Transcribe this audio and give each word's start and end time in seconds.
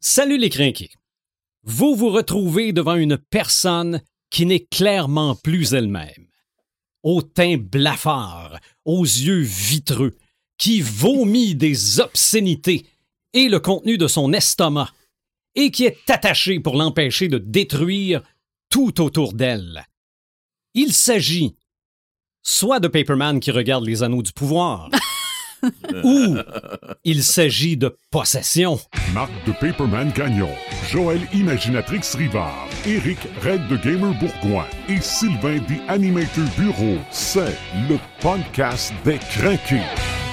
Salut 0.00 0.38
les 0.38 0.48
crinqués. 0.48 0.92
Vous 1.64 1.96
vous 1.96 2.10
retrouvez 2.10 2.72
devant 2.72 2.94
une 2.94 3.18
personne 3.18 4.00
qui 4.30 4.46
n'est 4.46 4.64
clairement 4.64 5.34
plus 5.34 5.74
elle-même. 5.74 6.28
Au 7.02 7.20
teint 7.22 7.56
blafard, 7.56 8.60
aux 8.84 9.02
yeux 9.02 9.40
vitreux, 9.40 10.16
qui 10.56 10.80
vomit 10.82 11.56
des 11.56 11.98
obscénités 11.98 12.86
et 13.32 13.48
le 13.48 13.58
contenu 13.58 13.98
de 13.98 14.06
son 14.06 14.32
estomac, 14.32 14.92
et 15.56 15.72
qui 15.72 15.84
est 15.84 16.08
attaché 16.08 16.60
pour 16.60 16.76
l'empêcher 16.76 17.26
de 17.26 17.38
détruire 17.38 18.22
tout 18.70 19.00
autour 19.00 19.32
d'elle. 19.32 19.84
Il 20.74 20.92
s'agit 20.92 21.56
soit 22.44 22.78
de 22.78 22.86
Paperman 22.86 23.40
qui 23.40 23.50
regarde 23.50 23.84
les 23.84 24.04
anneaux 24.04 24.22
du 24.22 24.32
pouvoir, 24.32 24.90
ou 26.04 26.36
il 27.04 27.22
s'agit 27.22 27.76
de 27.76 27.96
possession. 28.10 28.78
Marc 29.12 29.30
de 29.46 29.52
Paperman 29.52 30.10
Gagnon, 30.14 30.50
Joël 30.90 31.20
Imaginatrix 31.32 32.02
Rivard, 32.16 32.68
Eric 32.86 33.18
Red 33.42 33.66
de 33.68 33.76
Gamer 33.76 34.14
Bourgoin 34.18 34.66
et 34.88 35.00
Sylvain 35.00 35.58
des 35.68 35.80
Animator 35.88 36.44
Bureau. 36.58 36.98
C'est 37.10 37.56
le 37.88 37.98
podcast 38.20 38.92
des 39.04 39.18
craqués. 39.18 40.27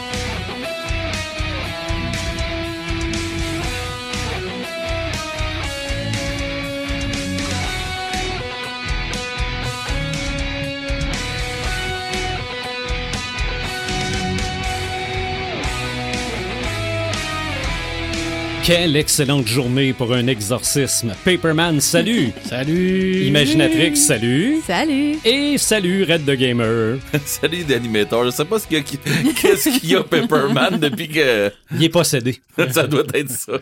Quelle 18.66 18.96
excellente 18.96 19.46
journée 19.46 19.94
pour 19.94 20.12
un 20.14 20.26
exorcisme. 20.26 21.14
Paperman, 21.24 21.80
salut. 21.80 22.32
Salut! 22.46 23.26
Imaginatrix, 23.26 23.96
salut. 23.96 24.60
Salut! 24.66 25.18
Et 25.24 25.58
salut 25.60 26.04
Red 26.04 26.26
the 26.26 26.32
Gamer. 26.32 26.98
Salut 27.26 27.64
d'animateur. 27.64 28.26
Je 28.26 28.32
sais 28.32 28.46
pas 28.46 28.58
ce 28.58 28.68
qu'il 28.68 28.78
y 28.78 28.80
a, 28.80 28.84
qui- 28.84 28.98
qu'est-ce 29.40 29.70
qu'il 29.80 29.92
y 29.92 29.96
a 29.96 30.04
Pepperman 30.04 30.80
depuis 30.80 31.08
que 31.10 31.52
Il 31.76 31.84
est 31.84 31.90
possédé. 31.90 32.42
ça 32.72 32.88
doit 32.88 33.04
être 33.14 33.30
ça. 33.30 33.54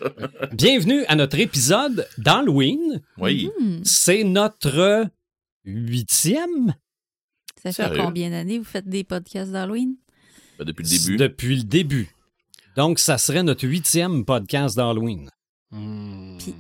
Bienvenue 0.54 1.04
à 1.10 1.16
notre 1.18 1.38
épisode 1.38 2.08
d'Halloween. 2.18 3.02
Oui. 3.18 3.50
C'est 3.84 4.24
notre 4.24 5.08
huitième 5.66 6.76
Ça 7.62 7.74
fait 7.74 7.84
Sérieux? 7.84 8.02
combien 8.02 8.30
d'années 8.30 8.58
vous 8.58 8.64
faites 8.64 8.88
des 8.88 9.04
podcasts 9.04 9.52
d'Halloween? 9.52 9.96
Ben, 10.58 10.64
depuis 10.66 10.84
le 10.84 10.90
début. 10.90 11.18
depuis 11.18 11.56
le 11.58 11.64
début. 11.64 12.13
Donc, 12.76 13.00
ça 13.00 13.18
serait 13.18 13.44
notre 13.44 13.68
huitième 13.68 14.26
podcast 14.26 14.76
d'Halloween. 14.76 15.30
Puis- 15.72 16.56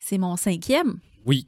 C'est 0.00 0.18
mon 0.18 0.36
cinquième 0.36 0.98
Oui. 1.24 1.46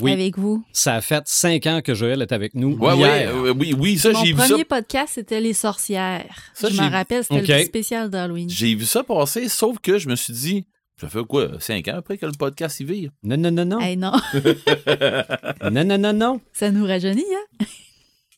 Oui. 0.00 0.12
avec 0.12 0.38
vous. 0.38 0.64
Ça 0.72 0.94
a 0.96 1.00
fait 1.00 1.24
cinq 1.26 1.66
ans 1.66 1.80
que 1.82 1.94
Joël 1.94 2.22
est 2.22 2.30
avec 2.30 2.54
nous. 2.54 2.76
Ouais, 2.76 2.96
hier. 2.96 3.34
ouais, 3.36 3.48
euh, 3.48 3.52
oui, 3.56 3.74
oui, 3.76 3.98
ça, 3.98 4.12
mon 4.12 4.24
j'ai 4.24 4.32
vu 4.32 4.38
ça. 4.38 4.48
premier 4.48 4.64
podcast, 4.64 5.14
c'était 5.14 5.40
Les 5.40 5.52
Sorcières. 5.52 6.52
Ça, 6.54 6.68
je 6.70 6.80
me 6.80 6.88
rappelle, 6.88 7.24
c'était 7.24 7.40
Ok. 7.40 7.48
le 7.48 7.64
spécial 7.64 8.08
d'Halloween. 8.10 8.48
J'ai 8.48 8.74
vu 8.76 8.84
ça 8.84 9.02
passer, 9.02 9.48
sauf 9.48 9.78
que 9.80 9.98
je 9.98 10.08
me 10.08 10.14
suis 10.14 10.32
dit, 10.32 10.64
ça 11.00 11.08
fait 11.08 11.24
quoi, 11.24 11.58
cinq 11.58 11.88
ans 11.88 11.96
après 11.96 12.18
que 12.18 12.26
le 12.26 12.32
podcast 12.38 12.78
y 12.78 12.84
vire? 12.84 13.10
Non, 13.24 13.36
non, 13.36 13.50
non, 13.50 13.64
non. 13.64 13.80
Hey, 13.80 13.96
non, 13.96 14.12
Non, 15.72 15.84
non, 15.84 15.98
non, 15.98 16.12
non. 16.12 16.40
ça 16.52 16.70
nous 16.70 16.86
rajeunit, 16.86 17.24
hein? 17.60 17.64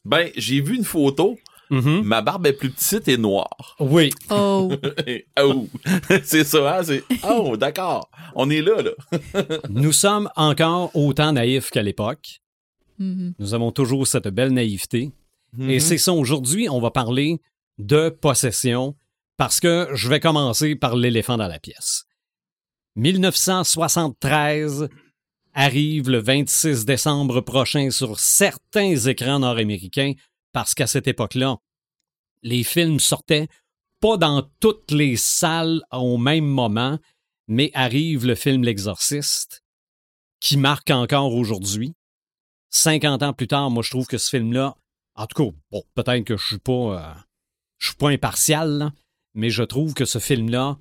Ben, 0.07 0.31
j'ai 0.37 0.61
vu 0.63 0.75
une 0.77 0.85
photo, 0.85 1.39
Mhm. 1.73 2.03
ma 2.03 2.21
barbe 2.23 2.47
est 2.47 2.53
plus 2.53 2.71
petite 2.71 3.09
et 3.09 3.17
noire. 3.17 3.77
Oui. 3.81 4.11
Oh, 4.31 4.71
oh, 5.41 5.69
c'est 6.23 6.45
ça, 6.45 6.79
hein? 6.79 6.83
C'est, 6.85 7.03
oh, 7.29 7.57
d'accord, 7.57 8.09
on 8.35 8.51
est 8.51 8.61
là, 8.63 8.83
là. 8.83 8.91
Nous 9.71 9.93
sommes 9.93 10.29
encore 10.37 10.95
autant 10.95 11.33
naïfs 11.33 11.71
qu'à 11.71 11.83
l'époque. 11.83 12.41
Mhm. 12.99 13.35
Nous 13.39 13.55
avons 13.55 13.73
toujours 13.73 14.07
cette 14.07 14.29
belle 14.29 14.53
naïveté. 14.53 15.13
Et 15.59 15.75
Mhm. 15.75 15.81
c'est 15.81 15.99
ça, 15.99 16.13
aujourd'hui, 16.13 16.69
on 16.69 16.81
va 16.81 16.91
parler 16.91 17.41
de 17.79 18.11
possession 18.11 18.95
parce 19.39 19.59
que 19.61 19.89
je 19.95 20.09
vais 20.09 20.21
commencer 20.21 20.77
par 20.77 20.95
l'éléphant 20.95 21.37
dans 21.39 21.49
la 21.49 21.59
pièce. 21.59 22.05
1973 22.97 24.89
arrive 25.55 26.09
le 26.11 26.19
26 26.19 26.85
décembre 26.85 27.41
prochain 27.41 27.91
sur 27.91 28.19
certains 28.19 28.95
écrans 28.97 29.39
nord-américains 29.39 30.13
parce 30.53 30.75
qu'à 30.75 30.87
cette 30.87 31.09
époque-là, 31.09 31.57
les 32.43 32.65
films 32.65 33.01
sortaient 33.01 33.49
pas 34.01 34.17
dans 34.17 34.43
toutes 34.61 34.91
les 34.91 35.17
salles 35.17 35.83
au 35.93 36.19
même 36.19 36.47
moment, 36.47 36.99
mais 37.47 37.71
arrive 37.75 38.27
le 38.27 38.35
film 38.35 38.65
L'Exorciste 38.65 39.63
qui 40.41 40.57
marque 40.57 40.91
encore 40.91 41.35
aujourd'hui. 41.35 41.95
50 42.71 43.23
ans 43.23 43.33
plus 43.33 43.47
tard, 43.47 43.71
moi 43.71 43.83
je 43.83 43.91
trouve 43.91 44.07
que 44.07 44.19
ce 44.19 44.29
film-là, 44.31 44.75
en 45.15 45.27
tout 45.27 45.45
cas, 45.45 45.57
bon, 45.71 45.83
peut-être 45.95 46.25
que 46.25 46.37
je 46.37 46.47
suis 46.47 46.59
pas, 46.59 46.73
euh, 46.73 47.15
je 47.79 47.89
suis 47.89 47.97
pas 47.97 48.11
impartial, 48.11 48.79
là, 48.79 48.93
mais 49.35 49.51
je 49.51 49.63
trouve 49.63 49.95
que 49.95 50.05
ce 50.05 50.19
film-là 50.19 50.79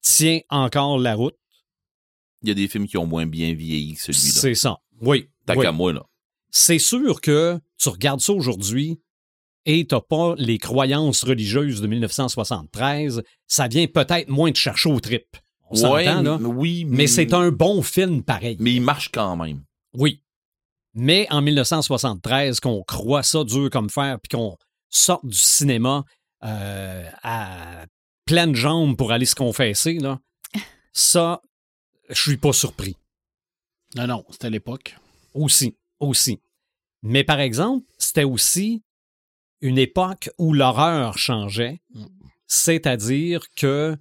tient 0.00 0.40
encore 0.48 0.98
la 0.98 1.14
route. 1.14 1.36
Il 2.42 2.48
y 2.48 2.52
a 2.52 2.54
des 2.54 2.68
films 2.68 2.86
qui 2.86 2.98
ont 2.98 3.06
moins 3.06 3.26
bien 3.26 3.54
vieilli 3.54 3.94
que 3.94 4.12
celui-là. 4.12 4.40
C'est 4.40 4.54
ça. 4.54 4.78
Oui. 5.00 5.28
T'as 5.46 5.56
oui. 5.56 5.64
qu'à 5.64 5.72
moi, 5.72 5.92
là. 5.92 6.04
C'est 6.50 6.78
sûr 6.78 7.20
que 7.20 7.58
tu 7.78 7.88
regardes 7.88 8.20
ça 8.20 8.32
aujourd'hui 8.32 9.00
et 9.66 9.86
t'as 9.86 10.00
pas 10.00 10.34
les 10.38 10.58
croyances 10.58 11.24
religieuses 11.24 11.80
de 11.80 11.86
1973, 11.86 13.22
ça 13.46 13.68
vient 13.68 13.86
peut-être 13.86 14.28
moins 14.28 14.52
te 14.52 14.58
chercher 14.58 14.90
au 14.90 15.00
trip. 15.00 15.24
On 15.70 15.80
Ouais, 15.92 16.04
s'entend, 16.04 16.22
là? 16.22 16.38
mais- 16.38 16.46
oui, 16.48 16.84
Mais 16.86 17.06
c'est 17.06 17.32
un 17.32 17.50
bon 17.50 17.82
film 17.82 18.22
pareil. 18.22 18.56
Mais 18.60 18.74
il 18.74 18.82
marche 18.82 19.10
quand 19.10 19.36
même. 19.36 19.62
Oui. 19.94 20.22
Mais 20.92 21.26
en 21.30 21.40
1973, 21.42 22.60
qu'on 22.60 22.82
croit 22.84 23.22
ça 23.22 23.42
dur 23.42 23.68
comme 23.70 23.90
fer, 23.90 24.18
puis 24.22 24.36
qu'on 24.36 24.56
sorte 24.90 25.26
du 25.26 25.36
cinéma 25.36 26.04
euh, 26.44 27.08
à 27.22 27.86
pleines 28.26 28.54
jambes 28.54 28.96
pour 28.96 29.10
aller 29.10 29.24
se 29.26 29.34
confesser, 29.34 29.94
là, 29.94 30.20
ça, 30.92 31.40
je 32.10 32.20
suis 32.20 32.36
pas 32.36 32.52
surpris. 32.52 32.96
Non, 33.96 34.06
non, 34.06 34.24
c'était 34.30 34.50
l'époque. 34.50 34.96
Aussi, 35.32 35.76
aussi. 35.98 36.38
Mais 37.02 37.24
par 37.24 37.40
exemple, 37.40 37.84
c'était 37.98 38.24
aussi 38.24 38.82
une 39.64 39.78
époque 39.78 40.30
où 40.38 40.52
l'horreur 40.52 41.16
changeait, 41.18 41.80
Mm. 41.94 42.04
c'est-à-dire 42.46 43.40
que 43.56 43.96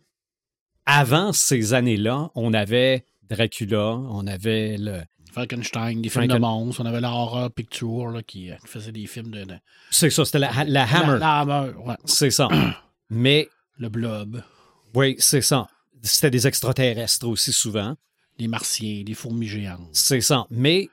avant 0.86 1.32
ces 1.34 1.74
années-là, 1.74 2.30
on 2.36 2.54
avait 2.54 3.06
Dracula, 3.24 3.96
on 3.96 4.28
avait 4.28 4.76
le, 4.78 5.02
Frankenstein, 5.32 6.02
des 6.02 6.10
films 6.10 6.26
Franken- 6.26 6.34
de 6.36 6.40
monstres. 6.40 6.82
On 6.82 6.86
avait 6.86 7.00
la 7.02 7.10
Horror 7.12 7.50
Picture 7.52 8.10
là, 8.10 8.22
qui 8.22 8.52
euh, 8.52 8.56
faisait 8.66 8.92
des 8.92 9.08
films 9.08 9.32
de. 9.32 9.46
de- 9.46 9.58
c'est 9.90 10.10
ça, 10.10 10.26
c'était 10.26 10.40
la, 10.40 10.52
la 10.66 10.84
Hammer, 10.84 11.14
La, 11.14 11.18
la 11.20 11.40
Hammer, 11.40 11.74
ouais. 11.78 11.96
c'est 12.06 12.30
ça. 12.32 12.48
Mais 13.10 13.48
Le 13.78 13.90
Blob, 13.90 14.44
Oui, 14.94 15.16
c'est 15.20 15.42
ça. 15.42 15.68
C'était 16.04 16.30
des 16.30 16.46
extraterrestres 16.48 17.26
aussi 17.28 17.54
souvent. 17.54 17.96
les 18.38 18.48
Martiens, 18.50 19.04
les 19.08 19.14
fourmis 19.14 19.48
géantes. 19.48 19.90
C'est 19.94 20.22
ça. 20.22 20.46
Mais 20.50 20.90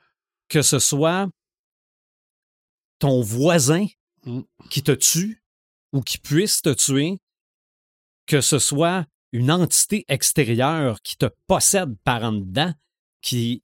que 0.49 0.63
ce 0.63 0.79
soit 0.79 1.29
ton 2.99 3.21
voisin 3.23 3.87
Mm. 4.27 4.41
qui 4.69 4.83
te 4.83 4.93
tue 4.93 5.43
ou 5.93 6.03
qui 6.03 6.19
puisse 6.19 6.63
te 6.63 6.73
tuer, 6.75 7.19
que 8.27 8.41
ce 8.41 8.59
soit 8.59 9.07
une 9.33 9.51
entité 9.51 10.05
extérieure 10.09 11.01
qui 11.03 11.17
te 11.17 11.27
possède 11.47 11.97
par 12.05 12.23
en 12.25 12.33
dedans, 12.33 12.73
qui 13.23 13.63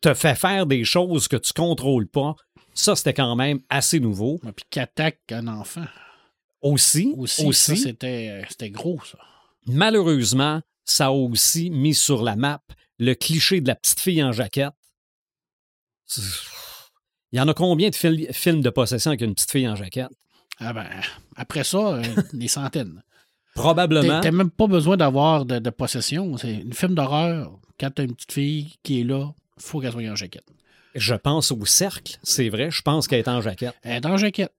te 0.00 0.14
fait 0.14 0.34
faire 0.34 0.66
des 0.66 0.84
choses 0.84 1.28
que 1.28 1.36
tu 1.36 1.52
contrôles 1.52 2.08
pas, 2.08 2.34
ça, 2.74 2.94
c'était 2.94 3.14
quand 3.14 3.34
même 3.36 3.60
assez 3.68 4.00
nouveau. 4.00 4.38
Ouais, 4.44 4.52
Puis 4.52 4.64
qu'attaque 4.70 5.20
un 5.30 5.48
enfant. 5.48 5.86
Aussi, 6.60 7.14
Aussi, 7.16 7.44
aussi, 7.46 7.72
euh, 8.02 8.42
c'était 8.48 8.70
gros, 8.70 9.00
ça. 9.04 9.18
malheureusement, 9.66 10.60
ça 10.84 11.06
a 11.06 11.10
aussi 11.10 11.70
mis 11.70 11.94
sur 11.94 12.22
la 12.22 12.34
map 12.36 12.60
le 12.98 13.14
cliché 13.14 13.60
de 13.60 13.68
la 13.68 13.76
petite 13.76 14.00
fille 14.00 14.22
en 14.24 14.32
jaquette. 14.32 14.72
Il 17.32 17.38
y 17.38 17.40
en 17.40 17.48
a 17.48 17.54
combien 17.54 17.90
de 17.90 17.94
fil- 17.94 18.28
films 18.32 18.60
de 18.62 18.70
possession 18.70 19.10
avec 19.10 19.20
une 19.20 19.34
petite 19.34 19.50
fille 19.50 19.68
en 19.68 19.76
jaquette? 19.76 20.08
Ah 20.60 20.72
ben, 20.72 20.86
après 21.36 21.64
ça, 21.64 21.78
euh, 21.78 22.02
des 22.32 22.48
centaines. 22.48 23.02
Probablement. 23.54 24.20
T'as 24.20 24.30
même 24.30 24.50
pas 24.50 24.66
besoin 24.66 24.96
d'avoir 24.96 25.44
de, 25.44 25.58
de 25.58 25.70
possession. 25.70 26.36
C'est 26.36 26.54
une 26.54 26.72
film 26.72 26.94
d'horreur. 26.94 27.58
Quand 27.78 27.90
t'as 27.94 28.04
une 28.04 28.14
petite 28.14 28.32
fille 28.32 28.74
qui 28.82 29.00
est 29.00 29.04
là, 29.04 29.30
faut 29.58 29.80
qu'elle 29.80 29.92
soit 29.92 30.02
en 30.08 30.14
jaquette. 30.16 30.46
Je 30.94 31.14
pense 31.14 31.52
au 31.52 31.64
cercle, 31.66 32.16
c'est 32.22 32.48
vrai, 32.48 32.70
je 32.70 32.82
pense 32.82 33.06
qu'elle 33.06 33.18
est 33.20 33.28
en 33.28 33.40
jaquette. 33.40 33.74
Elle 33.82 33.96
est 34.02 34.06
en 34.06 34.16
jaquette. 34.16 34.52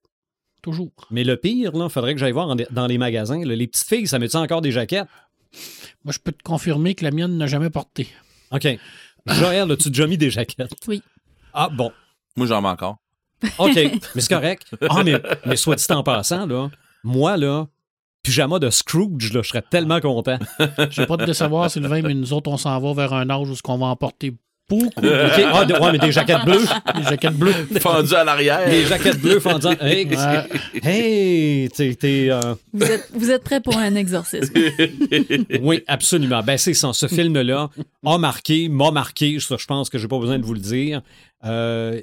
Toujours. 0.61 0.91
Mais 1.09 1.23
le 1.23 1.37
pire, 1.37 1.71
il 1.73 1.89
faudrait 1.89 2.13
que 2.13 2.19
j'aille 2.19 2.33
voir 2.33 2.53
dans 2.71 2.87
les 2.87 2.97
magasins. 2.97 3.43
là, 3.43 3.55
les 3.55 3.67
petites 3.67 3.87
filles, 3.87 4.07
ça 4.07 4.19
met-tu 4.19 4.35
encore 4.37 4.61
des 4.61 4.71
jaquettes? 4.71 5.07
Moi, 6.03 6.13
je 6.13 6.19
peux 6.19 6.31
te 6.31 6.43
confirmer 6.43 6.95
que 6.95 7.03
la 7.03 7.11
mienne 7.11 7.37
n'a 7.37 7.47
jamais 7.47 7.69
porté. 7.69 8.07
OK. 8.51 8.67
Joël, 9.25 9.71
as-tu 9.71 9.89
déjà 9.89 10.05
mis 10.07 10.17
des 10.17 10.29
jaquettes? 10.29 10.71
Oui. 10.87 11.01
Ah, 11.53 11.69
bon. 11.69 11.91
Moi, 12.39 12.47
j'en 12.47 12.61
mets 12.61 12.69
encore. 12.69 12.97
OK. 13.59 13.75
mais 14.15 14.21
c'est 14.21 14.33
correct. 14.33 14.63
Ah, 14.89 15.03
mais, 15.03 15.21
mais 15.45 15.55
soit 15.55 15.75
dit 15.75 15.85
en 15.91 16.01
passant, 16.03 16.47
là, 16.47 16.69
moi, 17.03 17.37
là, 17.37 17.67
pyjama 18.23 18.57
de 18.59 18.69
Scrooge, 18.69 19.31
là, 19.33 19.41
je 19.43 19.49
serais 19.49 19.61
tellement 19.69 19.99
content. 20.01 20.39
Je 20.89 21.01
vais 21.01 21.07
pas 21.07 21.17
te 21.17 21.25
décevoir, 21.25 21.69
Sylvain, 21.69 22.01
mais 22.01 22.13
nous 22.13 22.33
autres, 22.33 22.49
on 22.49 22.57
s'en 22.57 22.79
va 22.79 22.93
vers 22.93 23.13
un 23.13 23.29
âge 23.29 23.49
où 23.49 23.55
on 23.67 23.77
va 23.77 23.85
emporter 23.87 24.31
beaucoup 24.31 24.85
OK? 24.85 24.93
Ah, 25.03 25.65
de- 25.65 25.73
ouais, 25.73 25.91
mais 25.93 25.97
des 25.97 26.11
jaquettes 26.11 26.45
bleues. 26.45 26.61
de 26.95 27.01
jaquettes 27.03 27.33
bleues. 27.37 27.53
Fendu 27.79 28.13
à 28.13 28.23
l'arrière. 28.23 28.69
Des 28.69 28.85
jaquettes 28.85 29.19
bleues 29.19 29.39
fendant. 29.39 29.71
Hey, 29.81 30.05
Ouais. 30.05 30.49
hey, 30.83 31.69
t'es. 31.69 31.95
t'es, 31.95 32.27
euh, 32.29 32.53
Vous 32.73 32.83
êtes, 32.85 33.09
vous 33.13 33.31
êtes 33.31 33.43
prêts 33.43 33.61
pour 33.61 33.75
un 33.77 33.95
exorcisme? 33.95 34.53
Oui, 35.61 35.83
absolument. 35.87 36.43
Ben, 36.43 36.57
c'est 36.57 36.73
ça. 36.75 36.93
Ce 36.93 37.07
film-là 37.07 37.69
a 38.05 38.17
marqué, 38.19 38.69
m'a 38.69 38.91
marqué. 38.91 39.39
Je 39.39 39.65
pense 39.65 39.89
que 39.89 39.97
j'ai 39.97 40.07
pas 40.07 40.19
besoin 40.19 40.37
de 40.37 40.45
vous 40.45 40.53
le 40.53 40.59
dire. 40.59 41.01
euh, 41.45 41.99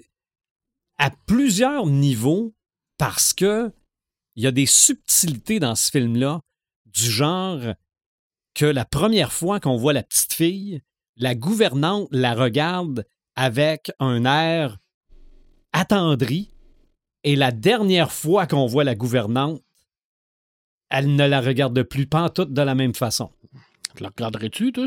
à 0.98 1.10
plusieurs 1.26 1.86
niveaux, 1.86 2.54
parce 2.98 3.32
que 3.32 3.72
il 4.34 4.44
y 4.44 4.46
a 4.46 4.52
des 4.52 4.66
subtilités 4.66 5.60
dans 5.60 5.74
ce 5.74 5.90
film-là, 5.90 6.40
du 6.86 7.10
genre 7.10 7.60
que 8.54 8.66
la 8.66 8.84
première 8.84 9.32
fois 9.32 9.60
qu'on 9.60 9.76
voit 9.76 9.92
la 9.92 10.02
petite 10.02 10.32
fille, 10.32 10.82
la 11.16 11.34
gouvernante 11.34 12.08
la 12.10 12.34
regarde 12.34 13.06
avec 13.34 13.90
un 13.98 14.24
air 14.24 14.78
attendri, 15.72 16.50
et 17.24 17.34
la 17.34 17.50
dernière 17.50 18.12
fois 18.12 18.46
qu'on 18.46 18.66
voit 18.66 18.84
la 18.84 18.94
gouvernante, 18.94 19.62
elle 20.90 21.16
ne 21.16 21.26
la 21.26 21.40
regarde 21.40 21.82
plus 21.82 22.06
pantoute 22.06 22.52
de 22.52 22.62
la 22.62 22.74
même 22.74 22.94
façon. 22.94 23.32
La 23.98 24.08
regarderais-tu, 24.08 24.72
toi? 24.72 24.86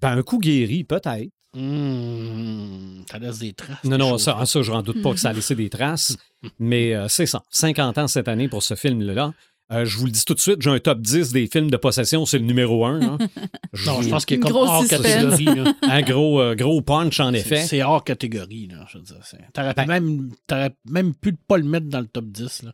Ben, 0.00 0.16
un 0.16 0.22
coup 0.22 0.38
guéri, 0.38 0.84
peut-être. 0.84 1.30
Hum, 1.56 3.04
ça 3.10 3.18
laisse 3.18 3.38
des 3.38 3.52
traces. 3.52 3.82
Non, 3.84 3.98
non, 3.98 4.18
ça, 4.18 4.44
ça 4.46 4.62
je 4.62 4.70
n'en 4.70 4.82
doute 4.82 5.02
pas 5.02 5.12
que 5.12 5.18
ça 5.20 5.30
a 5.30 5.32
laissé 5.32 5.54
des 5.54 5.68
traces. 5.70 6.16
Mais 6.58 6.94
euh, 6.94 7.06
c'est 7.08 7.26
ça. 7.26 7.42
50 7.50 7.98
ans 7.98 8.08
cette 8.08 8.28
année 8.28 8.48
pour 8.48 8.62
ce 8.62 8.74
film-là. 8.74 9.32
Euh, 9.72 9.84
je 9.84 9.98
vous 9.98 10.06
le 10.06 10.10
dis 10.10 10.24
tout 10.24 10.34
de 10.34 10.40
suite, 10.40 10.60
j'ai 10.62 10.70
un 10.70 10.80
top 10.80 11.00
10 11.00 11.30
des 11.30 11.46
films 11.46 11.70
de 11.70 11.76
possession, 11.76 12.26
c'est 12.26 12.38
le 12.40 12.44
numéro 12.44 12.84
1. 12.84 12.98
Non, 13.86 14.02
je 14.02 14.08
pense 14.08 14.26
qu'il 14.26 14.38
est 14.38 14.40
comme 14.40 14.56
hors 14.56 14.84
catégorie. 14.86 15.44
là. 15.44 15.72
un 15.82 16.02
gros, 16.02 16.40
euh, 16.40 16.56
gros 16.56 16.82
punch, 16.82 17.20
en 17.20 17.32
effet. 17.32 17.62
C'est 17.64 17.80
hors 17.84 18.02
catégorie, 18.02 18.66
là. 18.66 18.84
Je 18.90 18.98
veux 18.98 19.04
dire. 19.04 19.20
c'est- 19.24 19.38
T'aurais 19.52 19.74
Ben- 19.74 19.86
même, 19.86 20.30
t'aurais 20.48 20.74
même 20.88 21.14
pu 21.14 21.34
pas 21.34 21.56
le 21.56 21.62
mettre 21.62 21.86
dans 21.86 22.00
le 22.00 22.08
top 22.08 22.24
10, 22.26 22.64
là. 22.64 22.72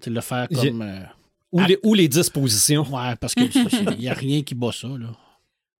Tu 0.00 0.04
sais, 0.04 0.10
le 0.10 0.20
faire 0.22 0.48
comme. 0.48 0.80
euh, 0.80 1.00
Ou, 1.52 1.60
les, 1.60 1.78
ou 1.82 1.92
les 1.94 2.08
10 2.08 2.30
positions. 2.30 2.82
Ouais, 2.90 3.14
parce 3.20 3.34
qu'il 3.34 3.50
n'y 3.98 4.08
a 4.08 4.14
rien 4.14 4.42
qui 4.42 4.54
bat 4.54 4.70
ça, 4.72 4.88
là. 4.88 5.08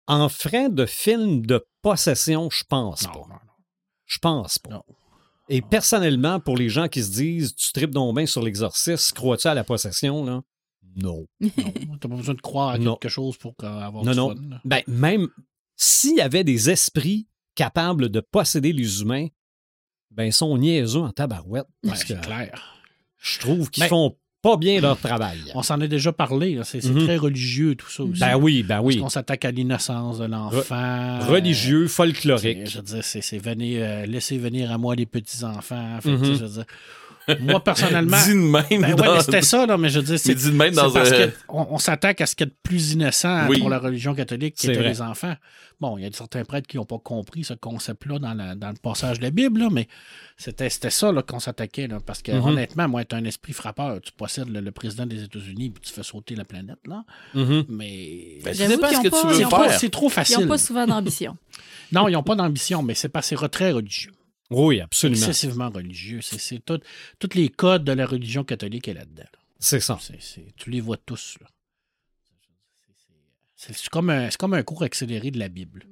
En 0.07 0.29
frais 0.29 0.69
de 0.69 0.85
film 0.87 1.47
de 1.47 1.65
possession, 1.81 2.49
je 2.51 2.65
pense 2.69 3.03
Non, 3.05 3.13
pas. 3.13 3.19
non, 3.21 3.27
non. 3.29 3.39
Je 4.07 4.19
pense 4.19 4.59
pas. 4.59 4.71
Non. 4.71 4.83
Et 5.49 5.63
personnellement, 5.63 6.41
pour 6.41 6.57
les 6.57 6.69
gens 6.69 6.89
qui 6.89 7.03
se 7.03 7.11
disent 7.11 7.55
tu 7.55 7.73
tripes 7.73 7.91
donc 7.93 8.17
bien 8.17 8.27
sur 8.27 8.43
l'exorcisme, 8.43 9.15
crois-tu 9.15 9.47
à 9.49 9.55
la 9.55 9.65
possession, 9.65 10.25
là? 10.25 10.43
Non. 10.97 11.27
Non, 11.41 11.51
T'as 12.01 12.09
pas 12.09 12.17
besoin 12.17 12.35
de 12.35 12.41
croire 12.41 12.71
à 12.71 12.79
quelque 12.79 13.09
chose 13.09 13.37
pour 13.39 13.55
avoir 13.65 14.05
Non, 14.05 14.11
du 14.13 14.17
non. 14.17 14.29
fun. 14.37 14.61
Ben, 14.65 14.83
même 14.87 15.29
s'il 15.77 16.17
y 16.17 16.21
avait 16.21 16.45
des 16.45 16.69
esprits 16.71 17.29
capables 17.55 18.09
de 18.11 18.21
posséder 18.21 18.73
les 18.73 19.01
humains, 19.03 19.29
ben, 20.11 20.25
ils 20.25 20.33
sont 20.33 20.57
niaiseux 20.59 21.01
en 21.01 21.11
tabarouette. 21.13 21.67
Parce 21.87 22.03
que 22.05 22.09
c'est 22.15 22.21
clair. 22.21 22.79
je 23.19 23.39
trouve 23.41 23.71
qu'ils 23.71 23.85
Ben- 23.85 23.89
font 23.89 24.17
pas 24.43 24.57
bien 24.57 24.81
leur 24.81 24.99
travail. 24.99 25.39
On 25.55 25.63
s'en 25.63 25.81
a 25.81 25.87
déjà 25.87 26.13
parlé. 26.13 26.59
C'est 26.65 26.85
Mhm. 26.85 27.05
très 27.05 27.17
religieux, 27.17 27.75
tout 27.77 27.89
ça 27.89 28.03
aussi. 28.03 28.21
Ben 28.21 28.37
oui, 28.37 28.63
ben 28.65 28.77
Parce 28.77 28.87
oui. 28.87 28.99
qu'on 28.99 29.09
s'attaque 29.09 29.45
à 29.45 29.53
l'innocence 29.53 30.19
de 30.19 30.25
l'enfant. 30.27 31.21
Religieux, 31.21 31.85
Euh, 31.85 31.89
folklorique. 31.89 32.67
je 32.69 32.79
veux 32.79 32.83
dire, 32.83 33.05
c'est 33.05 33.21
c'est 33.23 33.39
venir, 33.39 33.79
euh, 33.83 34.05
laisser 34.07 34.39
venir 34.39 34.73
à 34.73 34.79
moi 34.79 34.97
les 34.97 35.07
petits-enfants. 35.07 35.99
Fait 36.01 36.11
Mhm. 36.11 36.21
tu 36.21 36.27
sais, 36.27 36.35
je 36.35 36.45
veux 36.45 36.51
dire, 36.51 36.65
moi, 37.41 37.63
personnellement. 37.63 38.17
Dis 38.25 38.31
de 38.33 38.37
même 38.39 38.65
Ben 38.71 38.95
dans- 38.97 39.21
c'était 39.21 39.43
ça, 39.43 39.67
là, 39.67 39.77
mais 39.79 39.89
je 39.89 40.01
veux 40.01 40.05
dire, 40.07 40.19
c'est 40.19 40.35
dis 40.35 40.51
de 40.51 40.57
même 40.57 40.75
c'est 40.75 40.81
dans 40.81 40.91
parce 40.93 41.13
un. 41.13 41.29
que 41.29 41.33
on, 41.49 41.67
on 41.71 41.79
s'attaque 41.79 42.21
à 42.21 42.27
ce 42.27 42.35
qu'il 42.35 42.47
y 42.47 42.51
a 42.51 42.53
de 42.53 42.57
plus 42.63 42.93
innocent 42.93 43.47
Oui. 43.49 43.59
pour 43.61 43.71
la 43.71 43.79
religion 43.79 44.15
catholique 44.15 44.55
qui 44.57 44.67
C'est 44.67 44.73
était 44.75 44.83
les 44.83 45.01
enfants. 45.03 45.35
Bon, 45.81 45.99
il 45.99 46.05
y 46.05 46.07
a 46.07 46.13
certains 46.13 46.45
prêtres 46.45 46.69
qui 46.69 46.77
n'ont 46.77 46.85
pas 46.85 46.99
compris 46.99 47.43
ce 47.43 47.55
concept-là 47.55 48.19
dans, 48.21 48.35
la- 48.35 48.55
dans 48.55 48.69
le 48.69 48.77
passage 48.81 49.19
de 49.19 49.25
la 49.25 49.31
Bible, 49.31 49.61
là, 49.61 49.69
mais 49.71 49.89
c'était 50.37 50.71
c'était 50.71 50.91
ça 50.91 51.11
là, 51.11 51.23
qu'on 51.23 51.41
s'attaquait. 51.41 51.89
là, 51.89 51.99
parce 52.05 52.23
que 52.23 52.31
Mhm. 52.33 52.45
honnêtement, 52.45 52.89
moi, 52.89 53.03
être 53.03 53.15
un 53.15 53.25
esprit 53.25 53.53
frappeur, 53.53 54.01
tu 54.01 54.13
possèdes 54.13 54.49
le, 54.49 54.61
le 54.61 54.71
président 54.71 55.07
des 55.07 55.23
États-Unis 55.25 55.71
puis 55.71 55.83
tu 55.83 55.93
fais 55.93 56.03
sauter 56.05 56.35
la 56.37 56.45
planète, 56.45 56.79
là. 56.87 57.05
Mhm. 57.35 57.65
Mais 57.69 58.39
Ben, 58.45 58.55
dépend 58.57 58.89
qu'ils 58.89 58.97
ce 58.99 59.03
que 59.03 59.09
pas- 59.09 59.21
tu 59.23 59.27
ils 59.39 59.45
veux 59.45 59.49
pas- 59.51 59.69
faire. 59.71 59.79
c'est 59.81 59.91
trop 59.91 60.07
Ils 60.07 60.13
facile. 60.13 60.39
n'ont 60.41 60.47
pas 60.49 60.59
souvent 60.59 60.87
d'ambition. 60.87 61.37
Non, 61.93 62.09
ils 62.09 62.13
n'ont 62.13 62.23
pas 62.23 62.35
d'ambition, 62.37 62.83
mais 62.83 62.95
c'est 62.95 63.11
pas 63.11 63.21
c'est 63.21 63.37
très 63.51 63.71
religieux. 63.73 64.13
Oui, 64.53 64.81
absolument. 64.81 65.19
Excessivement 65.27 65.71
religieux. 65.71 66.21
C'est 66.23 66.39
c'est 66.39 66.59
tout- 66.61 66.81
tous 67.19 67.35
les 67.35 67.49
codes 67.49 67.85
de 67.85 67.93
la 67.93 68.07
religion 68.07 68.45
catholique 68.45 68.89
est 68.89 68.95
là-dedans. 68.95 69.23
là. 69.33 69.39
C'est 69.59 69.81
ça. 69.81 69.99
C'est- 70.01 70.21
c'est- 70.21 70.55
tu 70.57 70.71
les 70.71 70.81
vois 70.81 70.97
tous. 70.97 71.37
là. 71.41 71.47
C'est 73.57 73.75
c'est 73.75 73.89
comme, 73.91 74.11
un- 74.11 74.29
c'est 74.31 74.37
comme 74.39 74.55
un 74.55 74.63
cours 74.63 74.83
accéléré 74.83 75.31
de 75.31 75.39
la 75.39 75.49
Bible. 75.49 75.87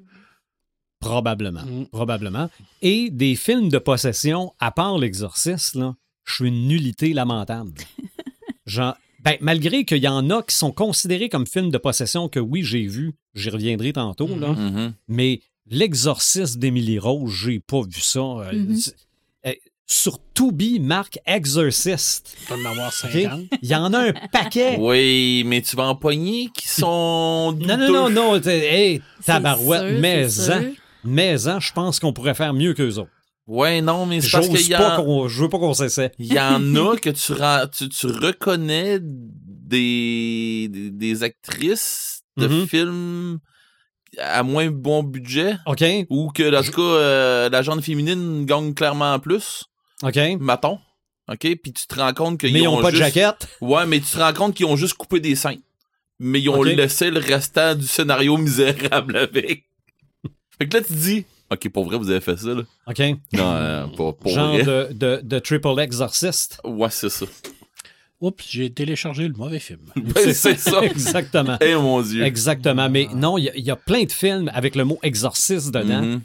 Probablement. 0.99 1.63
Mm. 1.65 1.87
Probablement. 1.87 2.51
Et 2.83 3.11
des 3.11 3.37
films 3.37 3.69
de 3.69 3.79
possession, 3.79 4.53
à 4.59 4.71
part 4.73 4.99
l'exorciste, 4.99 5.75
là, 5.77 5.97
je 6.25 6.35
suis 6.35 6.49
une 6.49 6.69
nullité 6.69 7.13
lamentable. 7.15 7.73
Genre, 8.67 8.97
ben, 9.21 9.37
malgré 9.41 9.85
qu'il 9.85 9.99
y 10.03 10.09
en 10.09 10.29
a 10.31 10.43
qui 10.43 10.55
sont 10.55 10.73
considérés 10.73 11.29
comme 11.29 11.47
films 11.47 11.71
de 11.71 11.79
possession 11.79 12.29
que 12.29 12.41
oui, 12.41 12.63
j'ai 12.63 12.87
vu, 12.87 13.15
j'y 13.35 13.51
reviendrai 13.51 13.93
tantôt, 13.93 14.29
là, 14.37 14.53
Mhm. 14.53 14.95
mais 15.09 15.41
l'exorciste 15.71 16.59
d'Emily 16.59 16.99
Rose, 16.99 17.33
j'ai 17.33 17.61
pas 17.61 17.81
vu 17.83 18.01
ça. 18.01 18.19
Euh, 18.21 18.53
Mhm. 18.53 18.77
c'est- 18.77 18.95
euh, 19.47 19.53
sur 19.87 20.19
Tubi, 20.35 20.79
marque 20.81 21.19
Exorcist. 21.27 22.37
En 22.51 22.65
avoir 22.65 22.89
OK? 22.89 23.11
50. 23.13 23.41
Il 23.63 23.69
y 23.69 23.75
en 23.75 23.93
a 23.93 23.99
un 24.09 24.13
paquet. 24.33 24.77
Oui, 24.81 25.43
mais 25.47 25.63
tu 25.63 25.77
vas 25.77 25.85
empoigner 25.89 26.51
qui 26.55 26.69
sont. 26.69 27.57
Non, 27.61 27.77
non, 27.77 27.89
non, 27.93 28.11
non. 28.11 28.41
Hey, 28.45 29.01
tabarouette, 29.25 29.89
sûr, 29.93 30.01
mais 30.01 30.29
c'est 30.29 30.53
en, 30.53 30.61
sûr. 30.63 30.73
mais 31.05 31.49
en, 31.49 31.61
je 31.61 31.73
pense 31.73 31.99
qu'on 31.99 32.13
pourrait 32.13 32.35
faire 32.35 32.55
mieux 32.55 32.75
qu'eux 32.75 32.99
autres. 32.99 33.11
Ouais, 33.47 33.81
non, 33.81 34.07
mais 34.07 34.21
c'est 34.21 34.31
parce 34.31 34.47
pas 34.47 34.53
en- 35.01 35.27
je 35.29 35.43
veux 35.43 35.49
pas 35.49 35.59
qu'on 35.59 35.75
s'essaie. 35.75 36.13
il 36.21 36.33
y 36.33 36.39
en 36.39 36.61
a 36.77 36.97
que 37.01 37.11
tu, 37.11 37.33
ra- 37.33 37.67
tu, 37.67 37.89
tu 37.89 38.07
reconnais 38.07 38.99
des, 39.03 40.69
des, 40.71 40.91
des 40.91 41.23
actrices 41.25 42.23
de 42.37 42.47
Mhm. 42.47 42.67
films 42.69 43.39
à 44.19 44.43
moins 44.43 44.69
bon 44.71 45.03
budget 45.03 45.57
OK? 45.67 45.85
ou 46.11 46.31
que, 46.33 46.57
en 46.59 46.63
tout 46.63 46.73
cas, 46.73 46.81
euh, 46.83 47.49
la 47.49 47.63
gente 47.63 47.83
féminine 47.83 48.45
gagne 48.47 48.75
clairement 48.75 49.19
plus, 49.19 49.65
OK? 50.03 50.19
mettons. 50.41 50.79
OK? 51.29 51.39
Puis 51.63 51.73
tu 51.73 51.87
te 51.87 51.95
rends 51.95 52.13
compte 52.13 52.41
qu'ils 52.41 52.53
Mais 52.53 52.61
ils 52.63 52.69
ont 52.69 52.77
n'ont 52.77 52.83
pas 52.83 52.91
de 52.91 52.97
jaquette. 52.97 53.47
Ouais, 53.61 53.87
mais 53.87 54.01
tu 54.01 54.07
te 54.07 54.19
rends 54.19 54.33
compte 54.33 54.55
qu'ils 54.55 54.67
ont 54.67 54.77
juste 54.77 54.95
coupé 54.95 55.21
des 55.21 55.37
scènes. 55.37 55.61
Mais 56.19 56.41
ils 56.41 56.49
ont 56.51 56.63
laissé 56.63 57.11
le 57.11 57.21
restant 57.21 57.75
du 57.75 57.87
scénario 57.87 58.37
misérable 58.37 59.17
avec. 59.17 59.65
Fait 60.59 60.69
que 60.69 60.77
là, 60.77 60.83
tu 60.83 60.89
te 60.89 60.99
dis, 60.99 61.25
OK, 61.51 61.69
pour 61.71 61.85
vrai, 61.85 61.97
vous 61.99 62.11
avez 62.11 62.21
fait 62.21 62.37
ça, 62.37 62.49
là? 62.49 62.63
OK? 62.87 62.99
Non, 63.33 63.53
euh, 63.55 63.87
pas 63.87 64.13
pour 64.13 64.29
Genre 64.31 64.55
vrai. 64.55 64.65
de, 64.65 64.89
de, 64.93 65.21
de 65.23 65.39
Triple 65.39 65.79
Exorcist. 65.81 66.61
Ouais, 66.65 66.91
c'est 66.91 67.09
ça. 67.09 67.27
Oups, 68.21 68.45
j'ai 68.51 68.71
téléchargé 68.73 69.27
le 69.29 69.35
mauvais 69.35 69.59
film. 69.61 69.81
Ben, 69.97 70.35
c'est 70.35 70.59
ça. 70.59 70.83
Exactement. 70.85 71.57
Eh 71.61 71.75
mon 71.75 72.03
Dieu. 72.03 72.23
Exactement. 72.25 72.89
Mais 72.91 73.09
non, 73.15 73.39
il 73.39 73.45
y 73.45 73.49
a- 73.49 73.57
il 73.57 73.65
y, 73.65 73.71
a 73.71 73.77
plein 73.77 74.05
de 74.05 74.13
films 74.13 74.51
avec 74.53 74.75
le 74.77 74.85
mot 74.85 74.99
exorciste 75.03 75.71
dedans 75.73 76.03
Mhm. 76.03 76.21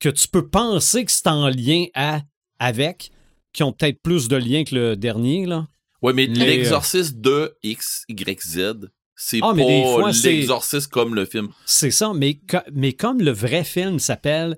que 0.00 0.08
tu 0.08 0.26
peux 0.28 0.46
penser 0.48 1.04
que 1.04 1.12
c'est 1.12 1.26
en 1.26 1.48
lien 1.48 1.86
à, 1.94 2.22
avec, 2.58 3.10
qui 3.52 3.62
ont 3.62 3.72
peut-être 3.72 4.00
plus 4.02 4.28
de 4.28 4.36
liens 4.36 4.64
que 4.64 4.74
le 4.74 4.96
dernier, 4.96 5.44
là. 5.46 5.66
Ouais, 6.02 6.12
mais 6.12 6.26
Les, 6.26 6.46
l'exorciste 6.46 7.20
de 7.20 7.56
X, 7.62 8.04
Y, 8.08 8.40
Z, 8.42 8.90
c'est 9.16 9.38
Ah, 9.42 9.52
pas 9.54 10.10
l'exorciste 10.12 10.88
comme 10.88 11.14
le 11.14 11.24
film. 11.24 11.48
C'est 11.66 11.90
ça, 11.90 12.12
mais, 12.14 12.34
co- 12.34 12.58
mais 12.72 12.92
comme 12.94 13.20
le 13.20 13.30
vrai 13.30 13.64
film 13.64 13.98
s'appelle 13.98 14.56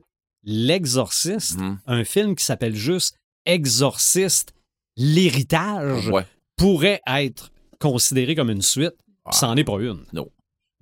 L'Exorciste, 0.49 1.59
Mhm. 1.59 1.79
un 1.87 2.05
film 2.05 2.37
qui 2.37 2.45
s'appelle 2.45 2.77
juste 2.77 3.17
Exorciste, 3.47 4.55
l'héritage, 4.97 6.09
Ouais. 6.09 6.25
Pourrait 6.57 7.01
être 7.07 7.51
considéré 7.79 8.35
comme 8.35 8.51
une 8.51 8.63
suite. 8.63 8.95
Ah. 9.25 9.33
Ça 9.33 9.47
n'en 9.47 9.57
est 9.57 9.65
pas 9.65 9.79
une. 9.81 10.05
Non. 10.13 10.31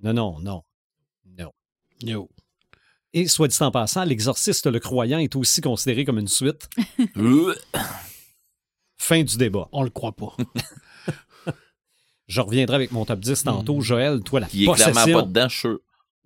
Non, 0.01 0.13
non, 0.13 0.39
non. 0.39 0.63
Non. 1.37 1.51
Yo. 2.01 2.29
Et 3.13 3.27
soit 3.27 3.47
dit 3.47 3.57
en 3.61 3.71
passant, 3.71 4.03
l'exorciste 4.03 4.67
le 4.67 4.79
croyant 4.79 5.19
est 5.19 5.35
aussi 5.35 5.61
considéré 5.61 6.05
comme 6.05 6.19
une 6.19 6.27
suite. 6.27 6.67
Euh, 7.17 7.55
Fin 8.97 9.23
du 9.23 9.37
débat. 9.37 9.67
On 9.71 9.83
le 9.83 9.89
croit 9.89 10.15
pas. 10.15 10.35
Je 12.27 12.41
reviendrai 12.41 12.75
avec 12.75 12.91
mon 12.91 13.05
top 13.05 13.19
10 13.19 13.43
tantôt. 13.43 13.81
Joël, 13.81 14.21
toi, 14.21 14.39
la 14.39 14.47
Qui 14.47 14.65
est 14.65 14.73
clairement 14.73 15.05
pas 15.05 15.21
dedans, 15.21 15.47
je. 15.47 15.77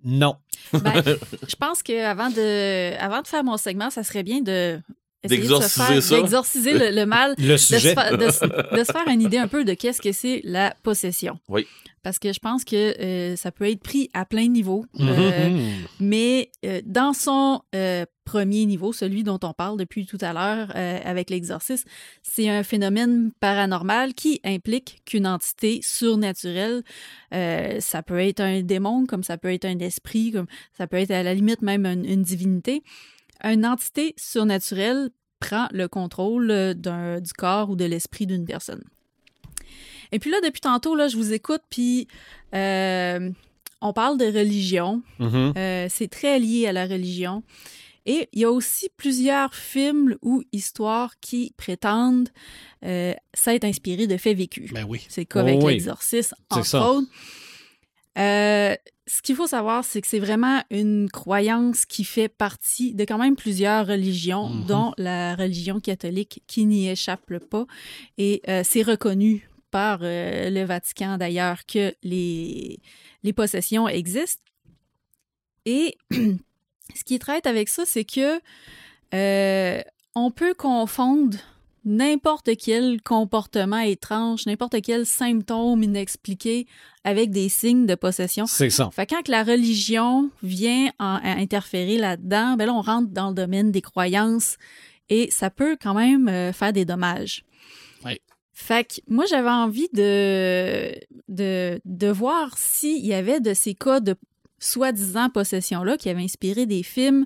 Non. 0.02 0.36
Ben, 0.72 1.02
je 1.48 1.56
pense 1.56 1.82
qu'avant 1.82 2.30
de, 2.30 2.96
avant 2.98 3.20
de 3.20 3.26
faire 3.26 3.44
mon 3.44 3.58
segment, 3.58 3.90
ça 3.90 4.02
serait 4.02 4.22
bien 4.22 4.40
de 4.40 4.80
de 5.24 5.28
D'exorciser 5.28 6.00
ça? 6.00 6.16
d'exorciser 6.16 6.72
le, 6.72 6.90
le 6.94 7.06
mal, 7.06 7.34
Le 7.38 7.52
de 7.52 7.56
se, 7.56 7.74
sujet. 7.76 7.94
de 7.94 8.30
se- 8.30 8.44
de 8.76 8.84
se 8.84 8.92
faire 8.92 9.06
une 9.08 9.20
idée 9.20 9.38
un 9.38 9.48
peu 9.48 9.64
de 9.64 9.74
qu'est-ce 9.74 10.00
que 10.00 10.12
c'est 10.12 10.40
la 10.44 10.74
possession. 10.82 11.38
Oui. 11.48 11.66
Parce 12.02 12.18
que 12.18 12.32
je 12.32 12.38
pense 12.38 12.64
que 12.64 12.98
euh, 12.98 13.36
ça 13.36 13.52
peut 13.52 13.68
être 13.68 13.82
pris 13.82 14.08
à 14.14 14.24
plein 14.24 14.46
de 14.46 14.52
niveaux. 14.52 14.86
Mhm. 14.98 15.08
Euh, 15.10 15.70
mais 16.00 16.50
euh, 16.64 16.80
dans 16.86 17.12
son 17.12 17.60
euh, 17.74 18.06
premier 18.24 18.64
niveau, 18.64 18.94
celui 18.94 19.22
dont 19.22 19.38
on 19.42 19.52
parle 19.52 19.76
depuis 19.78 20.06
tout 20.06 20.16
à 20.22 20.32
l'heure 20.32 20.72
euh, 20.74 20.98
avec 21.04 21.28
l'exorcisme, 21.28 21.86
c'est 22.22 22.48
un 22.48 22.62
phénomène 22.62 23.32
paranormal 23.40 24.14
qui 24.14 24.40
implique 24.44 25.02
qu'une 25.04 25.26
entité 25.26 25.80
surnaturelle, 25.82 26.82
euh, 27.34 27.80
ça 27.80 28.02
peut 28.02 28.20
être 28.20 28.40
un 28.40 28.62
démon, 28.62 29.04
comme 29.04 29.22
ça 29.22 29.36
peut 29.36 29.52
être 29.52 29.66
un 29.66 29.78
esprit, 29.80 30.32
comme 30.32 30.46
ça 30.78 30.86
peut 30.86 30.96
être 30.96 31.10
à 31.10 31.22
la 31.22 31.34
limite 31.34 31.60
même 31.60 31.84
une, 31.84 32.06
une 32.06 32.22
divinité, 32.22 32.82
une 33.42 33.64
entité 33.66 34.14
surnaturelle 34.16 35.10
prend 35.40 35.68
le 35.72 35.88
contrôle 35.88 36.50
euh, 36.50 37.20
du 37.20 37.32
corps 37.32 37.70
ou 37.70 37.76
de 37.76 37.84
l'esprit 37.84 38.26
d'une 38.26 38.44
personne. 38.44 38.82
Et 40.12 40.18
puis 40.18 40.30
là, 40.30 40.38
depuis 40.44 40.60
tantôt, 40.60 40.94
là, 40.94 41.08
je 41.08 41.16
vous 41.16 41.32
écoute, 41.32 41.62
puis 41.70 42.08
euh, 42.54 43.30
on 43.80 43.92
parle 43.92 44.18
de 44.18 44.24
religion. 44.26 45.02
Mhm. 45.18 45.52
Euh, 45.56 45.86
c'est 45.88 46.08
très 46.08 46.38
lié 46.38 46.66
à 46.66 46.72
la 46.72 46.86
religion. 46.86 47.42
Et 48.06 48.28
il 48.32 48.40
y 48.40 48.44
a 48.44 48.50
aussi 48.50 48.88
plusieurs 48.96 49.54
films 49.54 50.16
ou 50.22 50.42
histoires 50.52 51.20
qui 51.20 51.52
prétendent 51.56 52.30
euh, 52.84 53.12
s'être 53.34 53.64
inspirés 53.64 54.06
de 54.06 54.16
faits 54.16 54.36
vécus. 54.36 54.72
Ben 54.72 54.84
oui. 54.88 55.04
C'est 55.08 55.20
le 55.22 55.24
cas 55.26 55.40
avec 55.40 55.58
Oh 55.60 55.66
oui. 55.66 55.74
l'exorcisme, 55.74 56.34
C'est 56.50 56.56
entre 56.58 56.66
ça. 56.66 56.90
autres. 56.90 57.08
Euh, 58.18 58.74
ce 59.06 59.22
qu'il 59.22 59.34
faut 59.36 59.46
savoir, 59.46 59.84
c'est 59.84 60.00
que 60.00 60.06
c'est 60.06 60.18
vraiment 60.18 60.62
une 60.70 61.08
croyance 61.10 61.84
qui 61.86 62.04
fait 62.04 62.28
partie 62.28 62.94
de 62.94 63.04
quand 63.04 63.18
même 63.18 63.36
plusieurs 63.36 63.86
religions, 63.86 64.48
Mhm. 64.48 64.66
dont 64.66 64.92
la 64.98 65.34
religion 65.34 65.80
catholique 65.80 66.42
qui 66.46 66.64
n'y 66.64 66.88
échappe 66.88 67.38
pas. 67.50 67.66
Et 68.18 68.40
euh, 68.48 68.62
c'est 68.64 68.82
reconnu 68.82 69.48
par 69.70 70.00
euh, 70.02 70.50
le 70.50 70.64
Vatican 70.64 71.18
d'ailleurs 71.18 71.64
que 71.66 71.94
les, 72.02 72.80
les 73.22 73.32
possessions 73.32 73.88
existent. 73.88 74.42
Et 75.64 75.96
ce 76.12 77.04
qui 77.04 77.14
est 77.14 77.20
traite 77.20 77.46
avec 77.46 77.68
ça, 77.68 77.84
c'est 77.86 78.04
que 78.04 78.40
on 80.14 80.30
peut 80.30 80.54
confondre 80.54 81.36
n'importe 81.84 82.50
quel 82.58 83.00
comportement 83.02 83.78
étrange, 83.78 84.46
n'importe 84.46 84.80
quel 84.82 85.06
symptôme 85.06 85.82
inexpliqué 85.82 86.66
avec 87.04 87.30
des 87.30 87.48
signes 87.48 87.86
de 87.86 87.94
possession. 87.94 88.46
C'est 88.46 88.70
ça. 88.70 88.90
Fait 88.92 89.06
quand 89.06 89.22
que 89.22 89.30
la 89.30 89.42
religion 89.42 90.30
vient 90.42 90.88
en- 90.98 91.16
à 91.22 91.36
interférer 91.38 91.96
là-dedans, 91.98 92.56
ben 92.56 92.66
là, 92.66 92.74
on 92.74 92.82
rentre 92.82 93.08
dans 93.08 93.28
le 93.28 93.34
domaine 93.34 93.70
des 93.72 93.80
croyances 93.82 94.56
et 95.08 95.30
ça 95.30 95.50
peut 95.50 95.76
quand 95.80 95.94
même 95.94 96.28
euh, 96.28 96.52
faire 96.52 96.72
des 96.72 96.84
dommages. 96.84 97.44
Oui. 98.04 98.20
Fait 98.52 98.84
que 98.84 99.00
moi, 99.08 99.24
j'avais 99.28 99.48
envie 99.48 99.88
de, 99.94 100.92
de, 101.28 101.80
de 101.84 102.06
voir 102.08 102.56
s'il 102.58 103.04
y 103.06 103.14
avait 103.14 103.40
de 103.40 103.54
ces 103.54 103.74
cas 103.74 104.00
de 104.00 104.14
soi-disant 104.58 105.30
possession-là 105.30 105.96
qui 105.96 106.10
avaient 106.10 106.22
inspiré 106.22 106.66
des 106.66 106.82
films, 106.82 107.24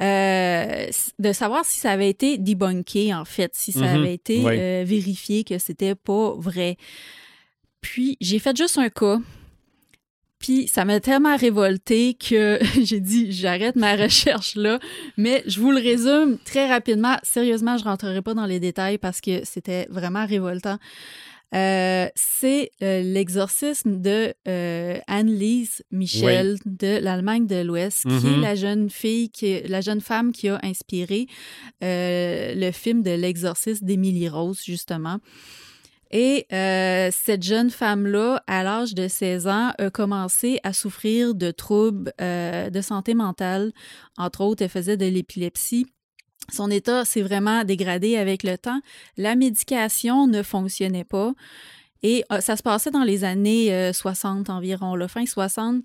euh, 0.00 0.86
de 1.18 1.32
savoir 1.32 1.64
si 1.64 1.78
ça 1.80 1.90
avait 1.92 2.10
été 2.10 2.38
debunké, 2.38 3.14
en 3.14 3.24
fait, 3.24 3.52
si 3.54 3.72
ça 3.72 3.80
Mhm. 3.80 3.86
avait 4.00 4.14
été 4.14 4.44
Oui. 4.44 4.56
euh, 4.58 4.84
vérifié 4.86 5.44
que 5.44 5.58
c'était 5.58 5.94
pas 5.94 6.34
vrai. 6.36 6.76
Puis, 7.80 8.16
j'ai 8.20 8.38
fait 8.38 8.56
juste 8.56 8.78
un 8.78 8.88
cas. 8.90 9.18
Puis, 10.38 10.68
ça 10.68 10.84
m'a 10.84 11.00
tellement 11.00 11.36
révolté 11.36 12.14
que 12.14 12.58
j'ai 12.84 13.00
dit, 13.00 13.32
j'arrête 13.32 13.74
ma 13.76 13.96
recherche 13.96 14.54
là. 14.54 14.78
Mais 15.16 15.42
je 15.46 15.60
vous 15.60 15.70
le 15.72 15.80
résume 15.80 16.36
très 16.44 16.68
rapidement. 16.68 17.16
Sérieusement, 17.22 17.78
je 17.78 17.84
rentrerai 17.84 18.20
pas 18.22 18.34
dans 18.34 18.44
les 18.46 18.60
détails 18.60 18.98
parce 18.98 19.20
que 19.20 19.44
c'était 19.44 19.86
vraiment 19.88 20.26
révoltant. 20.26 20.78
Euh, 21.54 22.08
c'est 22.16 22.70
euh, 22.82 23.02
l'exorcisme 23.02 24.00
de 24.00 24.34
euh, 24.48 24.98
Anne-Lise 25.06 25.82
Michel 25.90 26.56
de 26.66 26.98
l'Allemagne 26.98 27.46
de 27.46 27.62
l'Ouest, 27.62 28.02
qui 28.02 28.26
est 28.26 28.30
Mhm. 28.36 28.40
la 28.42 28.54
jeune 28.56 28.90
fille, 28.90 29.30
qui, 29.30 29.60
la 29.62 29.80
jeune 29.80 30.00
femme 30.00 30.32
qui 30.32 30.48
a 30.48 30.58
inspiré 30.62 31.26
le 31.80 32.70
film 32.72 33.02
de 33.02 33.12
l'exorcisme 33.12 33.86
d'Émilie 33.86 34.28
Rose, 34.28 34.60
justement. 34.64 35.18
Et 36.12 36.46
euh, 36.52 37.10
cette 37.12 37.42
jeune 37.42 37.68
femme-là, 37.70 38.42
à 38.46 38.62
l'âge 38.62 38.94
de 38.94 39.08
16 39.08 39.48
ans, 39.48 39.72
a 39.76 39.90
commencé 39.90 40.60
à 40.62 40.72
souffrir 40.72 41.34
de 41.34 41.50
troubles 41.50 42.12
euh, 42.20 42.70
de 42.70 42.80
santé 42.80 43.14
mentale. 43.14 43.72
Entre 44.16 44.40
autres, 44.42 44.62
elle 44.62 44.68
faisait 44.68 44.96
de 44.96 45.06
l'épilepsie. 45.06 45.86
Son 46.52 46.70
état 46.70 47.04
s'est 47.04 47.22
vraiment 47.22 47.64
dégradé 47.64 48.16
avec 48.16 48.42
le 48.42 48.56
temps. 48.56 48.80
La 49.16 49.34
médication 49.34 50.26
ne 50.26 50.42
fonctionnait 50.42 51.04
pas. 51.04 51.32
Et 52.02 52.24
euh, 52.30 52.40
ça 52.40 52.56
se 52.56 52.62
passait 52.62 52.90
dans 52.90 53.02
les 53.04 53.24
années 53.24 53.72
euh, 53.72 53.92
60 53.92 54.50
environ, 54.50 54.94
la 54.94 55.08
fin 55.08 55.26
60. 55.26 55.82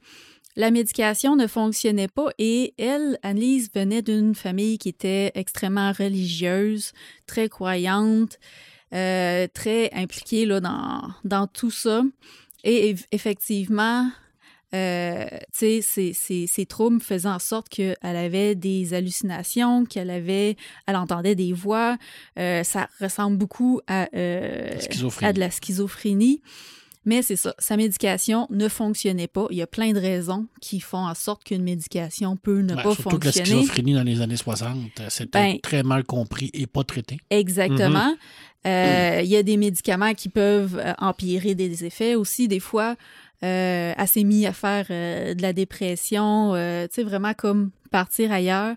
La 0.57 0.69
médication 0.69 1.35
ne 1.37 1.47
fonctionnait 1.47 2.09
pas 2.09 2.27
et 2.37 2.73
elle, 2.77 3.17
Annelise, 3.23 3.69
venait 3.73 4.01
d'une 4.01 4.35
famille 4.35 4.77
qui 4.77 4.89
était 4.89 5.31
extrêmement 5.33 5.93
religieuse, 5.93 6.91
très 7.25 7.47
croyante, 7.47 8.37
euh, 8.93 9.47
très 9.53 9.89
impliquée 9.93 10.45
dans, 10.45 11.01
dans 11.23 11.47
tout 11.47 11.71
ça. 11.71 12.03
Et 12.65 12.93
eff- 12.93 13.05
effectivement, 13.13 14.11
euh, 14.73 15.25
tu 15.57 15.81
sais, 15.81 16.13
ces, 16.13 16.65
troubles 16.65 17.01
faisaient 17.01 17.27
en 17.27 17.39
sorte 17.39 17.67
qu'elle 17.69 17.95
avait 18.01 18.55
des 18.55 18.93
hallucinations, 18.93 19.85
qu'elle 19.85 20.09
avait, 20.09 20.55
elle 20.87 20.95
entendait 20.95 21.35
des 21.35 21.53
voix. 21.53 21.97
Euh, 22.39 22.63
ça 22.63 22.87
ressemble 22.99 23.37
beaucoup 23.37 23.81
à, 23.87 24.07
euh, 24.15 24.69
à 25.21 25.33
de 25.33 25.39
la 25.39 25.51
schizophrénie. 25.51 26.41
Mais 27.03 27.23
c'est 27.23 27.35
ça, 27.35 27.55
sa 27.57 27.77
médication 27.77 28.45
ne 28.51 28.67
fonctionnait 28.67 29.27
pas. 29.27 29.47
Il 29.49 29.57
y 29.57 29.63
a 29.63 29.67
plein 29.67 29.91
de 29.91 29.99
raisons 29.99 30.45
qui 30.61 30.79
font 30.79 30.99
en 30.99 31.15
sorte 31.15 31.43
qu'une 31.43 31.63
médication 31.63 32.37
peut 32.37 32.59
ne 32.59 32.75
Ouais, 32.75 32.83
pas 32.83 32.93
surtout 32.93 33.17
que 33.17 33.25
la 33.25 33.31
fonctionner. 33.31 33.61
schizophrénie 33.61 33.93
dans 33.95 34.03
les 34.03 34.21
années 34.21 34.37
60, 34.37 34.77
euh, 34.99 35.07
c'était 35.09 35.53
Ben- 35.53 35.59
très 35.61 35.81
mal 35.81 36.03
compris 36.03 36.51
et 36.53 36.67
pas 36.67 36.83
traité. 36.83 37.17
Exactement. 37.31 38.11
Mm-hmm. 38.11 38.67
Euh, 38.67 39.21
Il 39.23 39.29
y 39.29 39.35
a 39.35 39.41
des 39.41 39.57
médicaments 39.57 40.13
qui 40.13 40.29
peuvent 40.29 40.77
euh, 40.77 40.93
empirer 40.99 41.55
des 41.55 41.83
effets 41.85 42.13
aussi. 42.13 42.47
Des 42.47 42.59
fois, 42.59 42.95
euh, 43.43 43.93
elle 43.97 44.07
s'est 44.07 44.23
mise 44.23 44.45
à 44.45 44.53
faire 44.53 44.85
euh, 44.89 45.33
de 45.33 45.41
la 45.41 45.53
dépression, 45.53 46.53
euh, 46.53 46.87
tu 46.87 46.95
sais, 46.95 47.03
vraiment 47.03 47.33
comme 47.33 47.71
partir 47.89 48.31
ailleurs. 48.31 48.75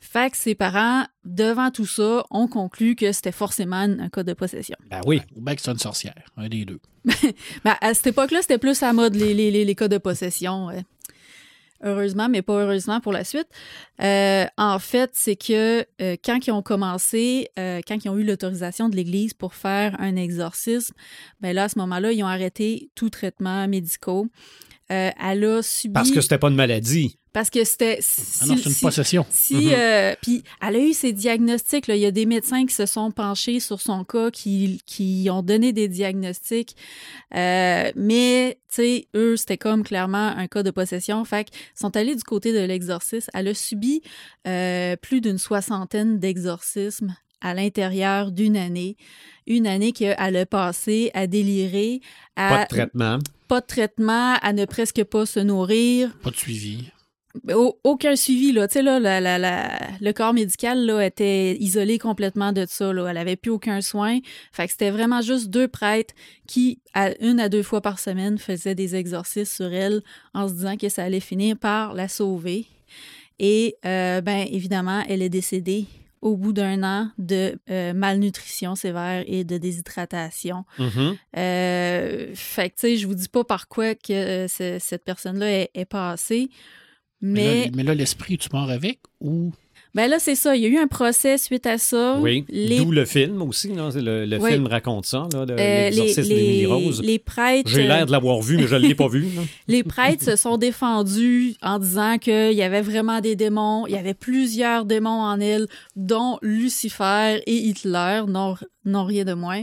Fait 0.00 0.30
que 0.30 0.36
ses 0.36 0.54
parents, 0.54 1.04
devant 1.24 1.70
tout 1.70 1.86
ça, 1.86 2.24
ont 2.30 2.48
conclu 2.48 2.96
que 2.96 3.12
c'était 3.12 3.32
forcément 3.32 3.76
un 3.76 4.08
cas 4.08 4.24
de 4.24 4.32
possession. 4.32 4.76
Ben 4.90 5.00
oui. 5.06 5.22
Ou 5.36 5.40
bien 5.40 5.54
que 5.54 5.62
c'est 5.62 5.70
une 5.70 5.78
sorcière, 5.78 6.14
un 6.36 6.48
des 6.48 6.64
deux. 6.64 6.80
Ben, 7.64 7.76
à 7.80 7.94
cette 7.94 8.08
époque-là, 8.08 8.42
c'était 8.42 8.58
plus 8.58 8.82
à 8.82 8.92
mode 8.92 9.14
les, 9.14 9.32
les, 9.32 9.50
les, 9.50 9.64
les 9.64 9.74
cas 9.74 9.88
de 9.88 9.98
possession. 9.98 10.70
Heureusement, 11.82 12.28
mais 12.28 12.42
pas 12.42 12.62
heureusement 12.62 13.00
pour 13.00 13.12
la 13.12 13.24
suite. 13.24 13.48
Euh, 14.02 14.44
en 14.56 14.78
fait, 14.78 15.10
c'est 15.14 15.36
que 15.36 15.84
euh, 16.00 16.16
quand 16.24 16.46
ils 16.46 16.52
ont 16.52 16.62
commencé, 16.62 17.48
euh, 17.58 17.80
quand 17.86 18.04
ils 18.04 18.08
ont 18.08 18.16
eu 18.16 18.24
l'autorisation 18.24 18.88
de 18.88 18.96
l'Église 18.96 19.34
pour 19.34 19.54
faire 19.54 19.96
un 20.00 20.16
exorcisme, 20.16 20.94
ben 21.40 21.54
là, 21.54 21.64
à 21.64 21.68
ce 21.68 21.78
moment-là, 21.78 22.12
ils 22.12 22.22
ont 22.22 22.28
arrêté 22.28 22.90
tout 22.94 23.10
traitement 23.10 23.66
médicaux. 23.68 24.28
Euh, 24.90 25.10
elle 25.22 25.44
a 25.44 25.62
subi... 25.62 25.94
Parce 25.94 26.10
que 26.10 26.20
c'était 26.20 26.38
pas 26.38 26.48
une 26.48 26.56
maladie. 26.56 27.18
Parce 27.32 27.48
que 27.48 27.64
c'était... 27.64 27.98
Ah 28.42 28.46
non, 28.46 28.56
c'est 28.56 28.66
une 28.66 28.72
si- 28.74 28.80
possession. 28.84 29.24
si, 29.30 29.54
Mhm. 29.54 29.70
euh, 29.72 30.14
puis 30.20 30.42
elle 30.60 30.76
a 30.76 30.78
eu 30.78 30.92
ses 30.92 31.12
diagnostics. 31.14 31.86
Là. 31.86 31.96
Il 31.96 32.02
y 32.02 32.06
a 32.06 32.10
des 32.10 32.26
médecins 32.26 32.66
qui 32.66 32.74
se 32.74 32.84
sont 32.84 33.10
penchés 33.10 33.58
sur 33.58 33.80
son 33.80 34.04
cas, 34.04 34.30
qui, 34.30 34.80
qui 34.84 35.28
ont 35.30 35.42
donné 35.42 35.72
des 35.72 35.88
diagnostics. 35.88 36.76
Euh, 37.34 37.90
mais, 37.96 38.58
tu 38.68 38.74
sais, 38.74 39.08
eux, 39.16 39.36
c'était 39.36 39.56
comme 39.56 39.82
clairement 39.82 40.28
un 40.36 40.46
cas 40.46 40.62
de 40.62 40.70
possession. 40.70 41.24
Fait 41.24 41.44
qu'ils 41.44 41.58
sont 41.74 41.96
allés 41.96 42.14
du 42.16 42.22
côté 42.22 42.52
de 42.52 42.58
l'exorcisme. 42.60 43.30
Elle 43.32 43.48
a 43.48 43.54
subi 43.54 44.02
euh, 44.46 44.96
plus 44.96 45.20
d'une 45.20 45.38
soixantaine 45.38 46.18
d'exorcismes 46.18 47.14
à 47.40 47.54
l'intérieur 47.54 48.30
d'une 48.30 48.56
année. 48.56 48.96
Une 49.46 49.66
année 49.66 49.92
qu'elle 49.92 50.36
a 50.36 50.46
passé 50.46 51.10
à 51.14 51.26
délirer, 51.26 52.00
à 52.36 52.48
Pas 52.50 52.62
de 52.64 52.68
traitement. 52.68 53.18
pas 53.48 53.60
de 53.60 53.66
traitement, 53.66 54.34
à 54.40 54.52
ne 54.52 54.64
presque 54.66 55.02
pas 55.04 55.26
se 55.26 55.40
nourrir, 55.40 56.14
Pas 56.22 56.30
de 56.30 56.36
suivi. 56.36 56.90
Au- 57.54 57.78
aucun 57.84 58.14
suivi 58.16 58.52
là. 58.52 58.68
Tu 58.68 58.74
sais 58.74 58.82
là 58.82 59.00
la- 59.00 59.20
la- 59.20 59.38
la- 59.38 59.78
le 60.00 60.12
corps 60.12 60.34
médical 60.34 60.84
là 60.84 61.00
était 61.06 61.56
isolé 61.58 61.98
complètement 61.98 62.52
de 62.52 62.66
ça 62.68 62.92
là. 62.92 63.06
Elle 63.08 63.16
avait 63.18 63.36
plus 63.36 63.50
aucun 63.50 63.80
soin. 63.80 64.18
Fait 64.52 64.66
que 64.66 64.72
c'était 64.72 64.90
vraiment 64.90 65.20
juste 65.22 65.48
deux 65.50 65.68
prêtres 65.68 66.14
qui 66.46 66.80
à 66.94 67.10
une 67.24 67.40
à 67.40 67.48
deux 67.48 67.62
fois 67.62 67.80
par 67.80 67.98
semaine 67.98 68.38
faisaient 68.38 68.74
des 68.74 68.94
exorcismes 68.96 69.64
sur 69.64 69.72
elle 69.72 70.02
en 70.34 70.48
se 70.48 70.52
disant 70.54 70.76
que 70.76 70.88
ça 70.88 71.04
allait 71.04 71.20
finir 71.20 71.56
par 71.56 71.94
la 71.94 72.08
sauver. 72.08 72.66
Et 73.38 73.76
euh, 73.86 74.20
ben 74.20 74.46
évidemment 74.50 75.02
elle 75.08 75.22
est 75.22 75.28
décédée 75.30 75.86
au 76.20 76.36
bout 76.36 76.52
d'un 76.52 76.84
an 76.84 77.10
de 77.18 77.58
euh, 77.68 77.92
malnutrition 77.94 78.76
sévère 78.76 79.24
et 79.26 79.42
de 79.42 79.58
déshydratation. 79.58 80.64
Mhm. 80.78 81.16
Euh, 81.36 82.30
fait 82.34 82.70
que, 82.70 82.74
tu 82.76 82.80
sais, 82.80 82.96
je 82.96 83.08
vous 83.08 83.16
dis 83.16 83.28
pas 83.28 83.42
par 83.42 83.66
quoi 83.66 83.96
que 83.96 84.12
euh, 84.12 84.46
ce- 84.46 84.78
cette 84.78 85.02
personne-là 85.04 85.50
est, 85.50 85.70
est 85.74 85.84
passée, 85.84 86.48
Mais, 87.22 87.70
mais, 87.74 87.82
là, 87.84 87.94
l'esprit, 87.94 88.36
tu 88.36 88.48
mort 88.52 88.68
avec 88.70 88.98
ou? 89.20 89.52
Ben 89.94 90.08
là, 90.08 90.18
c'est 90.18 90.34
ça. 90.36 90.56
Il 90.56 90.62
y 90.62 90.64
a 90.64 90.68
eu 90.70 90.78
un 90.78 90.86
procès 90.86 91.36
suite 91.36 91.66
à 91.66 91.76
ça. 91.76 92.18
Oui. 92.18 92.46
Les, 92.48 92.78
D'où 92.78 92.90
le 92.92 93.04
film 93.04 93.42
aussi. 93.42 93.68
là. 93.74 93.90
Le, 93.94 94.24
le 94.24 94.38
Oui. 94.38 94.50
film 94.52 94.66
raconte 94.66 95.04
ça, 95.04 95.28
de 95.30 95.36
euh, 95.52 95.54
les, 95.56 95.90
l'exorcisme 95.90 96.28
d'Émilie 96.28 96.60
les, 96.60 96.66
Rose. 96.66 97.02
les 97.04 97.18
prêtres. 97.18 97.68
J'ai 97.70 97.86
l'air 97.86 98.06
de 98.06 98.10
l'avoir 98.10 98.40
vu, 98.40 98.56
mais 98.56 98.66
je 98.66 98.74
ne 98.74 98.80
l'ai 98.80 98.94
pas 98.94 99.08
vu. 99.08 99.26
Les 99.68 99.82
prêtres 99.84 100.24
se 100.24 100.36
sont 100.36 100.56
défendus 100.56 101.56
en 101.60 101.78
disant 101.78 102.16
qu'il 102.16 102.52
y 102.54 102.62
avait 102.62 102.80
vraiment 102.80 103.20
des 103.20 103.36
démons. 103.36 103.86
Il 103.86 103.92
y 103.92 103.98
avait 103.98 104.14
plusieurs 104.14 104.86
démons 104.86 105.10
en 105.10 105.38
elle, 105.40 105.66
dont 105.94 106.38
Lucifer 106.40 107.42
et 107.46 107.54
Hitler, 107.54 108.22
non, 108.26 108.54
non 108.86 109.04
rien 109.04 109.24
de 109.26 109.34
moins. 109.34 109.62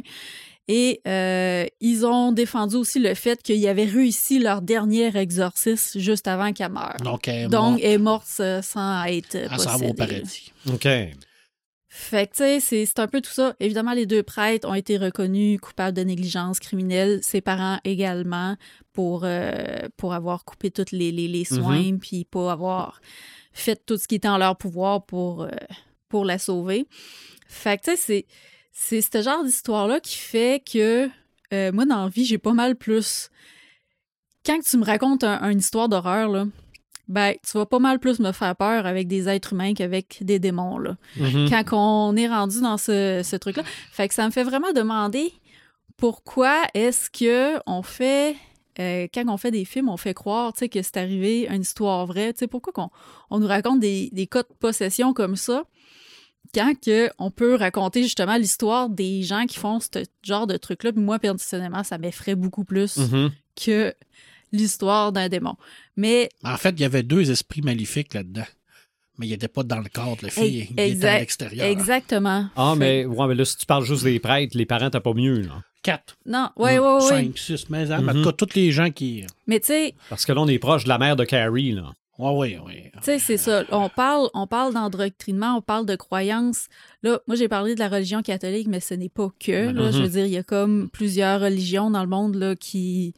Et 0.71 1.01
euh, 1.07 1.65
ils 1.81 2.05
ont 2.05 2.31
défendu 2.31 2.75
aussi 2.75 2.99
le 2.99 3.15
fait 3.15 3.41
qu'ils 3.41 3.67
avaient 3.67 3.85
réussi 3.85 4.37
leur 4.37 4.61
dernier 4.61 5.17
exorcisme 5.17 5.99
juste 5.99 6.27
avant 6.27 6.53
qu'elle 6.53 6.71
meure. 6.71 6.95
Donc, 7.03 7.27
elle 7.27 7.45
est 7.45 7.47
Donc, 7.47 7.71
morte 7.71 7.81
elle 7.83 7.91
est 7.91 7.97
morte 7.97 8.27
euh, 8.39 8.61
sans 8.61 9.03
être 9.05 9.35
à 9.49 9.57
s'en 9.57 9.77
va 9.79 9.87
au 9.87 9.93
possédée. 9.93 9.95
paradis. 9.95 10.53
OK. 10.71 10.87
Fait 11.91 12.27
que, 12.27 12.33
tu 12.33 12.37
sais, 12.43 12.59
c'est- 12.59 12.85
c'est 12.85 12.99
un 12.99 13.07
peu 13.07 13.19
tout 13.19 13.31
ça. 13.31 13.55
Évidemment, 13.59 13.93
les 13.93 14.05
deux 14.05 14.21
prêtres 14.21 14.67
ont 14.69 14.75
été 14.75 14.97
reconnus 14.97 15.59
coupables 15.59 15.97
de 15.97 16.03
négligence 16.03 16.59
criminelle, 16.59 17.19
ses 17.23 17.41
parents 17.41 17.79
également, 17.83 18.55
pour, 18.93 19.21
euh, 19.23 19.51
pour 19.97 20.13
avoir 20.13 20.45
coupé 20.45 20.69
tous 20.69 20.91
les, 20.91 21.11
les, 21.11 21.27
les 21.27 21.45
soins, 21.45 21.97
puis 21.97 22.25
pas 22.25 22.51
avoir 22.51 23.01
fait 23.53 23.83
tout 23.87 23.97
ce 23.97 24.07
qui 24.07 24.15
était 24.15 24.27
en 24.27 24.37
leur 24.37 24.55
pouvoir 24.55 25.03
pour, 25.07 25.41
euh, 25.41 25.49
pour 26.09 26.25
la 26.25 26.37
sauver. 26.37 26.85
Fait 27.47 27.79
que, 27.79 27.85
tu 27.85 27.91
sais, 27.91 27.97
c'est- 27.97 28.25
c'est 28.71 29.01
ce 29.01 29.21
genre 29.21 29.43
d'histoire-là 29.43 29.99
qui 29.99 30.17
fait 30.17 30.63
que 30.65 31.09
euh, 31.53 31.71
moi, 31.71 31.85
dans 31.85 32.03
la 32.03 32.09
vie, 32.09 32.25
j'ai 32.25 32.37
pas 32.37 32.53
mal 32.53 32.75
plus. 32.75 33.29
Quand 34.45 34.59
tu 34.59 34.77
me 34.77 34.85
racontes 34.85 35.23
un- 35.23 35.49
une 35.49 35.59
histoire 35.59 35.89
d'horreur, 35.89 36.29
là, 36.29 36.45
ben, 37.07 37.33
tu 37.45 37.57
vas 37.57 37.65
pas 37.65 37.79
mal 37.79 37.99
plus 37.99 38.19
me 38.19 38.31
faire 38.31 38.55
peur 38.55 38.85
avec 38.85 39.07
des 39.07 39.27
êtres 39.27 39.53
humains 39.53 39.73
qu'avec 39.73 40.19
des 40.21 40.37
démons, 40.39 40.77
là 40.77 40.95
Mhm. 41.17 41.49
quand 41.49 41.73
on 42.11 42.15
est 42.15 42.27
rendu 42.27 42.61
dans 42.61 42.77
ce, 42.77 43.21
ce 43.23 43.35
truc-là. 43.35 43.63
Fait 43.91 44.07
que 44.07 44.13
ça 44.13 44.25
me 44.25 44.31
fait 44.31 44.43
vraiment 44.43 44.71
demander 44.73 45.33
pourquoi 45.97 46.61
est-ce 46.73 47.09
que 47.09 47.59
on 47.65 47.81
fait 47.81 48.35
euh, 48.79 49.07
quand 49.13 49.25
on 49.27 49.35
fait 49.37 49.51
des 49.51 49.65
films, 49.65 49.89
on 49.89 49.97
fait 49.97 50.13
croire 50.13 50.53
que 50.53 50.81
c'est 50.81 50.95
arrivé 50.97 51.47
une 51.49 51.63
histoire 51.63 52.05
vraie. 52.05 52.33
Pourquoi 52.49 52.71
qu'on 52.71 52.89
on 53.29 53.39
nous 53.39 53.47
raconte 53.47 53.81
des, 53.81 54.09
des 54.13 54.25
cas 54.25 54.43
de 54.43 54.47
possession 54.59 55.13
comme 55.13 55.35
ça? 55.35 55.63
Quand 56.53 56.73
que 56.79 57.09
on 57.19 57.31
peut 57.31 57.55
raconter 57.55 58.03
justement 58.03 58.35
l'histoire 58.37 58.89
des 58.89 59.23
gens 59.23 59.45
qui 59.45 59.57
font 59.57 59.79
ce 59.79 60.03
genre 60.23 60.47
de 60.47 60.57
truc-là. 60.57 60.91
Puis 60.91 61.01
moi, 61.01 61.19
personnellement, 61.19 61.83
ça 61.83 61.97
m'effraie 61.97 62.35
beaucoup 62.35 62.63
plus 62.63 62.97
Mhm. 62.97 63.31
que 63.63 63.93
l'histoire 64.51 65.11
d'un 65.11 65.29
démon. 65.29 65.55
Mais 65.95 66.29
En 66.43 66.57
fait, 66.57 66.71
il 66.71 66.81
y 66.81 66.85
avait 66.85 67.03
deux 67.03 67.29
esprits 67.31 67.61
maléfiques 67.61 68.13
là-dedans. 68.13 68.45
Mais 69.17 69.27
il 69.27 69.31
n'était 69.31 69.49
pas 69.49 69.63
dans 69.63 69.79
le 69.79 69.89
cadre, 69.89 70.17
le 70.23 70.29
fille. 70.29 70.69
Il 70.71 70.79
était 70.79 71.07
à 71.07 71.19
l'extérieur. 71.19 71.65
exactement. 71.67 72.47
Ah, 72.55 72.73
mais, 72.77 73.05
ouais, 73.05 73.27
mais 73.27 73.35
là, 73.35 73.43
si 73.43 73.57
tu 73.57 73.65
parles 73.65 73.83
juste 73.83 74.05
des 74.05 74.17
prêtres, 74.19 74.57
les 74.57 74.65
parents, 74.65 74.89
t'as 74.89 75.01
pas 75.01 75.13
mieux. 75.13 75.41
Là. 75.41 75.61
Quatre, 75.83 76.17
Non, 76.25 76.49
ouais, 76.55 76.79
ouais, 76.79 76.93
ouais. 76.95 77.01
cinq, 77.01 77.37
six, 77.37 77.69
mais 77.69 77.91
en 77.91 78.13
tout 78.13 78.23
cas, 78.23 78.31
tous 78.31 78.53
les 78.55 78.71
gens 78.71 78.89
qui. 78.91 79.25
Mais 79.47 79.59
tu 79.59 79.67
sais, 79.67 79.93
Parce 80.09 80.25
que 80.25 80.31
là, 80.31 80.41
on 80.41 80.47
est 80.47 80.57
proche 80.59 80.85
de 80.85 80.89
la 80.89 80.97
mère 80.97 81.15
de 81.17 81.25
Carrie. 81.25 81.71
Là. 81.73 81.91
Oui, 82.19 82.31
oui, 82.35 82.57
oui. 82.65 82.91
Tu 82.95 82.99
sais, 83.03 83.19
c'est 83.19 83.37
ça. 83.37 83.63
On 83.71 83.87
parle, 83.87 84.29
on 84.33 84.45
parle 84.45 84.73
d'endoctrinement, 84.73 85.55
on 85.55 85.61
parle 85.61 85.85
de 85.85 85.95
croyances. 85.95 86.67
Là, 87.01 87.21
moi, 87.27 87.37
j'ai 87.37 87.47
parlé 87.47 87.75
de 87.75 87.79
la 87.79 87.87
religion 87.87 88.21
catholique, 88.21 88.67
mais 88.67 88.81
ce 88.81 88.93
n'est 88.93 89.07
pas 89.07 89.29
que. 89.39 89.71
Là. 89.71 89.91
Je 89.91 89.99
veux 90.01 90.09
dire, 90.09 90.25
il 90.25 90.33
y 90.33 90.37
a 90.37 90.43
comme 90.43 90.89
plusieurs 90.89 91.39
religions 91.39 91.89
dans 91.89 92.01
le 92.01 92.09
monde 92.09 92.35
là, 92.35 92.57
qui. 92.57 93.13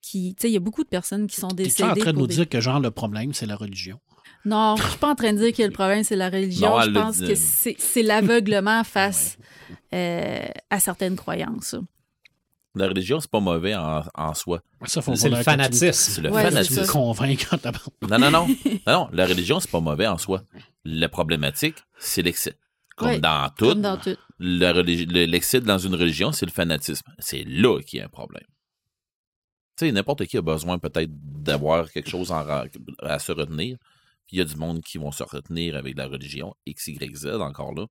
qui 0.00 0.36
tu 0.36 0.42
sais, 0.42 0.48
il 0.48 0.54
y 0.54 0.56
a 0.56 0.60
beaucoup 0.60 0.84
de 0.84 0.88
personnes 0.88 1.26
qui 1.26 1.40
sont 1.40 1.48
décédées. 1.48 1.90
en 1.90 1.94
train 1.94 2.12
de 2.12 2.18
nous 2.18 2.28
des- 2.28 2.36
dire 2.36 2.48
que, 2.48 2.60
genre, 2.60 2.78
le 2.78 2.92
problème, 2.92 3.32
c'est 3.32 3.46
la 3.46 3.56
religion? 3.56 3.98
Non, 4.44 4.76
je 4.76 4.84
suis 4.84 4.98
pas 4.98 5.10
en 5.10 5.14
train 5.16 5.32
de 5.32 5.38
dire 5.38 5.52
que 5.52 5.62
le 5.64 5.70
problème, 5.70 6.04
c'est 6.04 6.16
la 6.16 6.30
religion. 6.30 6.70
Non, 6.70 6.82
je 6.82 6.90
pense 6.90 7.16
dit. 7.18 7.26
que 7.26 7.34
c'est 7.34 7.74
c'est 7.78 8.02
l'aveuglement 8.02 8.84
face 8.84 9.38
euh, 9.92 10.46
à 10.70 10.78
certaines 10.78 11.16
croyances. 11.16 11.74
La 12.76 12.86
religion, 12.86 13.18
c'est 13.18 13.30
pas 13.30 13.40
mauvais 13.40 13.74
en, 13.74 14.02
en 14.14 14.34
soi. 14.34 14.62
Ça, 14.86 15.02
C'est 15.02 15.28
le 15.28 15.36
fanatisme. 15.42 15.92
C'est 15.92 16.20
le 16.22 16.30
Ouais, 16.30 16.42
fanatisme. 16.44 16.74
t'as 17.58 17.72
Non, 18.08 18.18
non, 18.18 18.30
non. 18.30 18.46
non, 18.86 18.92
non. 18.92 19.08
La 19.12 19.26
religion, 19.26 19.58
c'est 19.58 19.70
pas 19.70 19.80
mauvais 19.80 20.06
en 20.06 20.18
soi. 20.18 20.42
La 20.84 21.08
problématique, 21.08 21.76
c'est 21.98 22.22
l'excès. 22.22 22.56
Comme 22.96 23.08
Ouais, 23.08 23.18
dans 23.20 23.50
tout, 23.56 23.70
Comme 23.70 23.82
dans 23.82 23.96
tout. 23.96 24.16
l'excès 24.38 25.60
dans 25.60 25.78
une 25.78 25.94
religion, 25.96 26.30
c'est 26.32 26.46
le 26.46 26.52
fanatisme. 26.52 27.10
C'est 27.18 27.42
là 27.44 27.80
qu'il 27.82 27.98
y 27.98 28.02
a 28.02 28.06
un 28.06 28.08
problème. 28.08 28.44
Tu 29.76 29.86
sais, 29.86 29.92
n'importe 29.92 30.26
qui 30.26 30.36
a 30.36 30.42
besoin 30.42 30.78
peut-être 30.78 31.10
d'avoir 31.12 31.90
quelque 31.90 32.08
chose 32.10 32.30
en 32.30 32.46
à 33.00 33.18
se 33.18 33.32
retenir. 33.32 33.78
Puis 34.26 34.36
il 34.36 34.38
y 34.38 34.42
a 34.42 34.44
du 34.44 34.54
monde 34.56 34.80
qui 34.82 34.98
vont 34.98 35.10
se 35.10 35.24
retenir 35.24 35.74
avec 35.74 35.96
la 35.96 36.06
religion, 36.06 36.54
X, 36.66 36.86
Y, 36.88 37.16
Z 37.16 37.26
encore 37.40 37.74
là. 37.74 37.86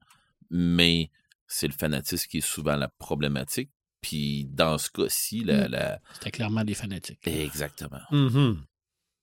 Mais 0.52 1.10
c'est 1.48 1.68
le 1.68 1.74
fanatisme 1.74 2.28
qui 2.30 2.38
est 2.38 2.42
souvent 2.48 2.78
la 2.78 2.88
problématique. 2.88 3.72
Puis 4.02 4.46
dans 4.52 4.78
ce 4.78 4.90
cas-ci, 4.90 5.44
la, 5.44 5.68
Mm. 5.68 5.72
la- 5.72 6.00
C'était 6.14 6.32
clairement 6.32 6.64
des 6.64 6.74
fanatiques. 6.74 7.20
Exactement. 7.28 8.00
Mhm. 8.12 8.62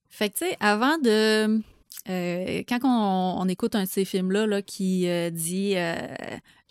Fait 0.09 0.31
que, 0.31 0.39
tu 0.39 0.45
sais, 0.47 0.57
avant 0.61 0.99
de. 0.99 1.61
euh, 2.09 2.62
quand 2.69 2.79
on, 2.85 3.41
on 3.43 3.49
écoute 3.49 3.75
un 3.75 3.85
de 3.85 3.89
ces 3.89 4.05
films-là 4.05 4.47
là, 4.47 4.62
qui 4.62 5.09
euh, 5.09 5.31
dit 5.31 5.73
euh, 5.77 5.97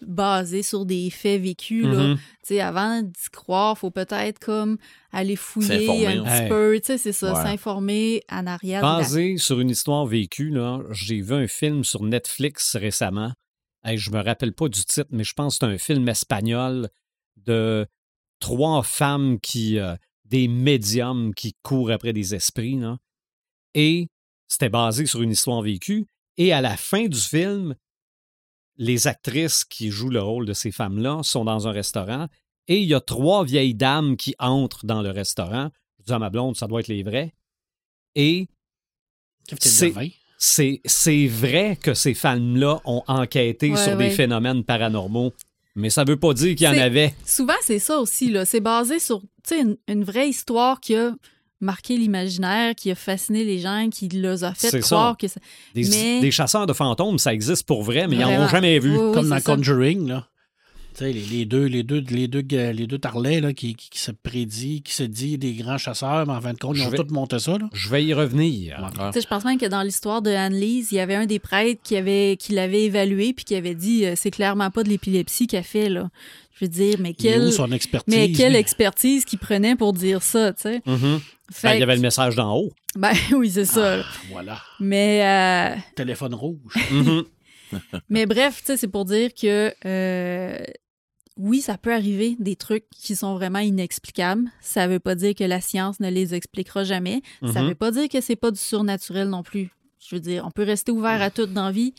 basé 0.01 0.61
sur 0.63 0.85
des 0.85 1.09
faits 1.09 1.41
vécus, 1.41 1.83
là, 1.85 2.09
Mhm. 2.09 2.15
tu 2.17 2.21
sais, 2.43 2.61
avant 2.61 3.01
d'y 3.01 3.29
croire, 3.31 3.77
faut 3.77 3.91
peut-être 3.91 4.39
comme 4.39 4.77
aller 5.11 5.35
fouiller 5.35 6.07
un 6.07 6.23
petit 6.23 6.43
Hey. 6.43 6.49
peu, 6.49 6.79
tu 6.79 6.85
sais, 6.87 6.97
c'est 6.97 7.11
ça, 7.11 7.33
Ouais. 7.33 7.41
s'informer 7.43 8.21
en 8.31 8.45
arrière. 8.47 8.81
la- 8.81 8.97
Basé 8.99 9.37
sur 9.37 9.59
une 9.59 9.69
histoire 9.71 10.05
vécue, 10.05 10.51
là, 10.51 10.79
j'ai 10.91 11.21
vu 11.21 11.33
un 11.33 11.47
film 11.47 11.83
sur 11.83 12.03
Netflix 12.03 12.75
récemment. 12.75 13.33
Hey, 13.83 13.97
je 13.97 14.11
me 14.11 14.21
rappelle 14.23 14.53
pas 14.53 14.67
du 14.69 14.83
titre, 14.85 15.09
mais 15.11 15.23
je 15.23 15.33
pense 15.33 15.57
que 15.57 15.65
c'est 15.65 15.73
un 15.73 15.77
film 15.77 16.07
espagnol 16.07 16.89
de 17.37 17.85
trois 18.45 18.83
femmes 18.83 19.39
qui. 19.39 19.79
euh, 19.79 19.95
des 20.27 20.47
médiums 20.47 21.35
qui 21.35 21.53
courent 21.61 21.91
après 21.91 22.11
des 22.11 22.33
esprits. 22.33 22.77
Là. 22.77 22.97
Et 23.75 24.07
c'était 24.47 24.69
basé 24.69 25.05
sur 25.05 25.21
une 25.21 25.29
histoire 25.29 25.61
vécue. 25.61 26.07
Et 26.37 26.51
à 26.51 26.61
la 26.61 26.75
fin 26.77 27.05
du 27.05 27.19
film, 27.19 27.75
les 28.77 29.05
actrices 29.05 29.63
qui 29.63 29.91
jouent 29.91 30.09
le 30.09 30.21
rôle 30.23 30.47
de 30.47 30.53
ces 30.53 30.71
femmes-là 30.71 31.21
sont 31.21 31.45
dans 31.45 31.67
un 31.67 31.71
restaurant 31.71 32.27
et 32.67 32.79
il 32.81 32.87
y 32.87 32.95
a 32.95 33.01
trois 33.01 33.45
vieilles 33.45 33.75
dames 33.75 34.17
qui 34.17 34.33
entrent 34.39 34.85
dans 34.87 35.03
le 35.03 35.11
restaurant. 35.11 35.69
Je 35.99 36.05
dis 36.05 36.11
à 36.13 36.17
ma 36.17 36.31
blonde, 36.31 36.55
ça 36.57 36.65
doit 36.65 36.79
être 36.79 36.87
les 36.87 37.03
vrais. 37.03 37.31
Et 38.15 38.47
C'est- 39.59 39.91
vrai 41.27 41.75
que 41.75 41.93
ces 41.93 42.15
femmes-là 42.15 42.81
ont 42.85 43.03
enquêté 43.07 43.69
Ouais, 43.71 43.77
sur 43.77 43.95
des 43.95 44.09
phénomènes 44.09 44.63
paranormaux, 44.63 45.33
mais 45.75 45.89
ça 45.89 46.03
veut 46.03 46.17
pas 46.17 46.33
dire 46.33 46.55
qu'il 46.55 46.65
y 46.65 46.69
en 46.69 46.77
avait. 46.79 47.13
Souvent, 47.25 47.53
c'est 47.61 47.79
ça 47.79 47.99
aussi, 47.99 48.29
là. 48.29 48.45
C'est 48.45 48.61
basé 48.61 48.99
sur, 48.99 49.21
une, 49.51 49.77
une 49.87 50.03
vraie 50.03 50.29
histoire 50.29 50.79
qui 50.79 50.95
a 50.95 51.13
marqué 51.61 51.97
l'imaginaire, 51.97 52.75
qui 52.75 52.91
a 52.91 52.95
fasciné 52.95 53.43
les 53.43 53.59
gens, 53.59 53.89
qui 53.91 54.07
les 54.07 54.43
a 54.43 54.53
fait 54.53 54.69
ça. 54.71 54.79
croire 54.79 55.17
que 55.17 55.27
ça... 55.27 55.39
Des, 55.73 55.87
Mais- 55.89 56.21
des 56.21 56.31
chasseurs 56.31 56.67
de 56.67 56.73
fantômes, 56.73 57.17
ça 57.17 57.33
existe 57.33 57.63
pour 57.65 57.83
vrai, 57.83 58.07
mais 58.07 58.15
ils 58.15 58.21
n'en 58.21 58.45
ont 58.45 58.47
jamais 58.47 58.77
vu. 58.79 58.91
Oui, 58.91 58.97
oui, 59.07 59.13
Comme 59.13 59.29
dans 59.29 59.39
ça. 59.39 59.55
Conjuring, 59.55 60.07
là. 60.07 60.27
Les, 61.01 61.13
les 61.13 61.45
deux, 61.45 61.65
les 61.65 61.83
deux, 61.83 61.99
les 62.09 62.27
deux, 62.27 62.41
les 62.71 62.87
deux 62.87 62.97
tarlets 62.97 63.41
là, 63.41 63.53
qui, 63.53 63.75
qui, 63.75 63.89
qui 63.89 63.99
se 63.99 64.11
prédit, 64.11 64.81
qui 64.81 64.93
se 64.93 65.03
dit 65.03 65.37
des 65.37 65.53
grands 65.53 65.77
chasseurs, 65.77 66.25
mais 66.25 66.33
en 66.33 66.41
fin 66.41 66.53
de 66.53 66.57
compte, 66.59 66.75
ils 66.77 66.81
Je 66.83 66.87
ont 66.87 66.91
vais- 66.91 66.97
tous 66.97 67.11
monté 67.13 67.39
ça. 67.39 67.57
Là. 67.57 67.69
Je 67.73 67.89
vais 67.89 68.03
y 68.03 68.13
revenir. 68.13 68.77
Ouais. 68.79 69.07
Tu 69.07 69.13
sais, 69.13 69.21
je 69.21 69.27
pense 69.27 69.43
même 69.45 69.57
que 69.57 69.65
dans 69.65 69.81
l'histoire 69.81 70.21
de 70.21 70.29
Anne-Lise, 70.31 70.91
il 70.91 70.95
y 70.95 70.99
avait 70.99 71.15
un 71.15 71.25
des 71.25 71.39
prêtres 71.39 71.81
qui, 71.83 71.95
avait, 71.97 72.37
qui 72.39 72.53
l'avait 72.53 72.83
évalué 72.83 73.33
puis 73.33 73.45
qui 73.45 73.55
avait 73.55 73.75
dit 73.75 74.05
euh, 74.05 74.13
c'est 74.15 74.31
clairement 74.31 74.71
pas 74.71 74.83
de 74.83 74.89
l'épilepsie 74.89 75.47
qu'elle 75.47 75.63
fait, 75.63 75.89
là. 75.89 76.09
Je 76.57 76.63
veux 76.63 76.69
dire, 76.69 76.95
mais 77.01 77.13
quelle, 77.13 77.51
son 77.51 77.69
expertise? 77.73 78.15
mais 78.15 78.31
quelle 78.31 78.55
expertise 78.55 79.25
qu'il 79.25 79.39
prenait 79.39 79.75
pour 79.75 79.91
dire 79.91 80.21
ça, 80.23 80.53
tu 80.53 80.61
sais. 80.61 80.81
Mhm. 80.85 81.19
Fait 81.51 81.67
Ben, 81.67 81.73
il 81.75 81.79
y 81.81 81.83
avait 81.83 81.95
le 81.97 82.01
message 82.01 82.35
d'en 82.37 82.55
haut. 82.55 82.71
Ben 82.95 83.11
oui, 83.33 83.51
c'est 83.51 83.65
ça. 83.65 83.99
Ah, 83.99 84.05
voilà. 84.31 84.57
Mais, 84.79 85.75
euh, 85.75 85.75
Téléphone 85.95 86.33
rouge. 86.33 86.73
Mhm. 86.91 87.23
mais 88.09 88.25
bref, 88.25 88.59
tu 88.59 88.67
sais, 88.67 88.77
c'est 88.77 88.87
pour 88.87 89.03
dire 89.03 89.31
que 89.33 89.73
euh, 89.85 90.59
oui, 91.37 91.61
ça 91.61 91.77
peut 91.77 91.93
arriver 91.93 92.35
des 92.39 92.55
trucs 92.55 92.85
qui 92.91 93.15
sont 93.15 93.33
vraiment 93.35 93.59
inexplicables. 93.59 94.49
Ça 94.61 94.87
veut 94.87 94.99
pas 94.99 95.15
dire 95.15 95.35
que 95.35 95.43
la 95.43 95.59
science 95.61 95.99
ne 95.99 96.09
les 96.09 96.33
expliquera 96.33 96.83
jamais. 96.83 97.21
Ça 97.53 97.61
Mhm. 97.61 97.69
veut 97.69 97.75
pas 97.75 97.91
dire 97.91 98.07
que 98.09 98.21
c'est 98.21 98.35
pas 98.37 98.51
du 98.51 98.59
surnaturel 98.59 99.27
non 99.29 99.43
plus. 99.43 99.69
Je 99.99 100.15
veux 100.15 100.21
dire, 100.21 100.45
on 100.45 100.51
peut 100.51 100.63
rester 100.63 100.91
ouvert 100.91 101.21
à 101.21 101.29
tout 101.31 101.45
dans 101.47 101.65
la 101.65 101.71
vie, 101.71 101.93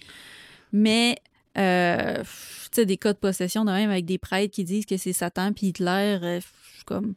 mais 0.73 1.17
euh, 1.59 2.23
tu 2.23 2.27
sais, 2.73 2.87
des 2.87 2.97
cas 2.97 3.13
de 3.13 3.19
possession 3.19 3.65
de 3.65 3.71
même 3.73 3.91
avec 3.91 4.05
des 4.05 4.19
prêtres 4.19 4.55
qui 4.55 4.65
disent 4.65 4.87
que 4.87 4.97
c'est 4.97 5.13
Satan 5.13 5.53
puis 5.53 5.69
Hitler, 5.69 6.19
euh, 6.23 6.41
comme 6.85 7.15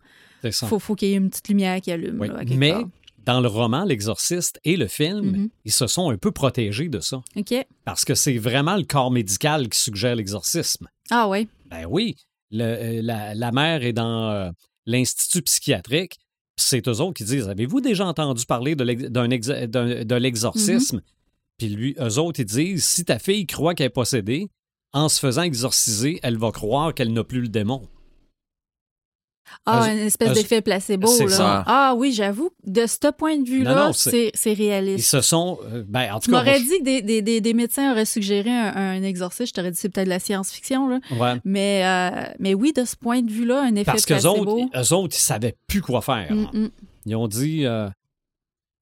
faut, 0.69 0.79
faut 0.79 0.95
qu'il 0.95 1.09
y 1.09 1.13
ait 1.13 1.17
une 1.17 1.29
petite 1.29 1.49
lumière 1.49 1.81
qui 1.81 1.91
allume. 1.91 2.17
Oui. 2.19 2.29
là, 2.29 2.35
à 2.37 2.45
quelque 2.45 2.57
Mais 2.57 2.71
part. 2.71 2.87
Dans 3.25 3.41
le 3.41 3.47
roman 3.47 3.83
L'Exorciste 3.85 4.59
et 4.63 4.75
le 4.77 4.87
film, 4.87 5.21
Mhm. 5.31 5.49
ils 5.65 5.71
se 5.71 5.87
sont 5.87 6.09
un 6.09 6.17
peu 6.17 6.31
protégés 6.31 6.89
de 6.89 6.99
ça. 6.99 7.21
OK. 7.35 7.53
Parce 7.85 8.05
que 8.05 8.15
c'est 8.15 8.37
vraiment 8.37 8.75
le 8.75 8.83
corps 8.83 9.11
médical 9.11 9.69
qui 9.69 9.79
suggère 9.79 10.15
l'exorcisme. 10.15 10.87
Ah 11.11 11.27
ouais. 11.27 11.47
Ben 11.69 11.85
oui, 11.89 12.15
le- 12.51 12.63
euh, 12.63 13.01
la, 13.03 13.35
la 13.35 13.51
mère 13.51 13.83
est 13.83 13.93
dans 13.93 14.29
euh, 14.31 14.49
l'institut 14.85 15.41
psychiatrique. 15.43 16.17
puis 16.55 16.65
C'est 16.65 16.87
eux 16.87 16.99
autres 17.01 17.13
qui 17.13 17.23
disent 17.23 17.47
Avez-vous 17.47 17.81
déjà 17.81 18.05
entendu 18.07 18.45
parler 18.45 18.75
de 18.75 18.83
l'exorcisme? 20.17 21.01
Puis 21.57 21.69
lui, 21.69 21.95
eux 21.99 22.17
autres, 22.19 22.39
ils 22.39 22.45
disent 22.45 22.85
si 22.85 23.05
ta 23.05 23.19
fille 23.19 23.45
croit 23.45 23.75
qu'elle 23.75 23.87
est 23.87 23.89
possédée, 23.89 24.47
en 24.93 25.09
se 25.09 25.19
faisant 25.19 25.43
exorciser, 25.43 26.19
elle 26.23 26.37
va 26.37 26.51
croire 26.51 26.93
qu'elle 26.93 27.13
n'a 27.13 27.23
plus 27.23 27.41
le 27.41 27.47
démon. 27.49 27.87
Ah, 29.65 29.91
une 29.91 29.99
espèce 29.99 30.33
d'effet 30.33 30.61
placebo. 30.61 31.07
c'est 31.07 31.25
Là. 31.25 31.29
ça. 31.29 31.63
Ah 31.67 31.93
oui, 31.97 32.11
j'avoue, 32.11 32.51
de 32.65 32.85
ce 32.87 33.11
point 33.11 33.37
de 33.37 33.47
vue-là, 33.47 33.91
c'est- 33.93 34.09
c'est 34.11 34.31
c'est 34.35 34.51
Ils 34.53 34.55
réaliste. 34.69 35.09
se 35.09 35.21
sont. 35.21 35.59
euh, 35.65 35.83
ben, 35.87 36.11
en 36.13 36.19
tout 36.19 36.25
Tu 36.25 36.31
cas. 36.31 36.37
m'aurais 36.37 36.59
dit 36.59 36.79
que 36.79 36.83
des, 36.83 37.01
des, 37.01 37.21
des, 37.21 37.41
des 37.41 37.53
médecins 37.53 37.91
auraient 37.91 38.05
suggéré 38.05 38.49
un, 38.49 38.73
un 38.75 39.03
exorcisme, 39.03 39.47
je 39.47 39.53
t'aurais 39.53 39.71
dit 39.71 39.77
c'est 39.79 39.89
peut-être 39.89 40.05
de 40.07 40.09
la 40.11 40.19
science-fiction, 40.19 40.87
ouais. 40.87 41.35
Mais, 41.45 41.83
euh, 41.85 42.31
mais 42.39 42.53
oui, 42.53 42.73
de 42.73 42.83
ce 42.85 42.95
point 42.95 43.21
de 43.21 43.31
vue-là, 43.31 43.61
un 43.63 43.75
effet 43.75 43.85
Parce 43.85 44.05
qu'eux 44.05 44.15
placebo. 44.15 44.61
autres, 44.63 44.69
eux 44.75 44.93
autres, 44.95 45.15
ils 45.15 45.21
savaient 45.21 45.55
plus 45.67 45.81
quoi 45.81 46.01
faire. 46.01 46.31
Mm, 46.31 46.47
mm. 46.53 46.69
Ils 47.05 47.15
ont 47.15 47.27
dit 47.27 47.65
euh, 47.65 47.89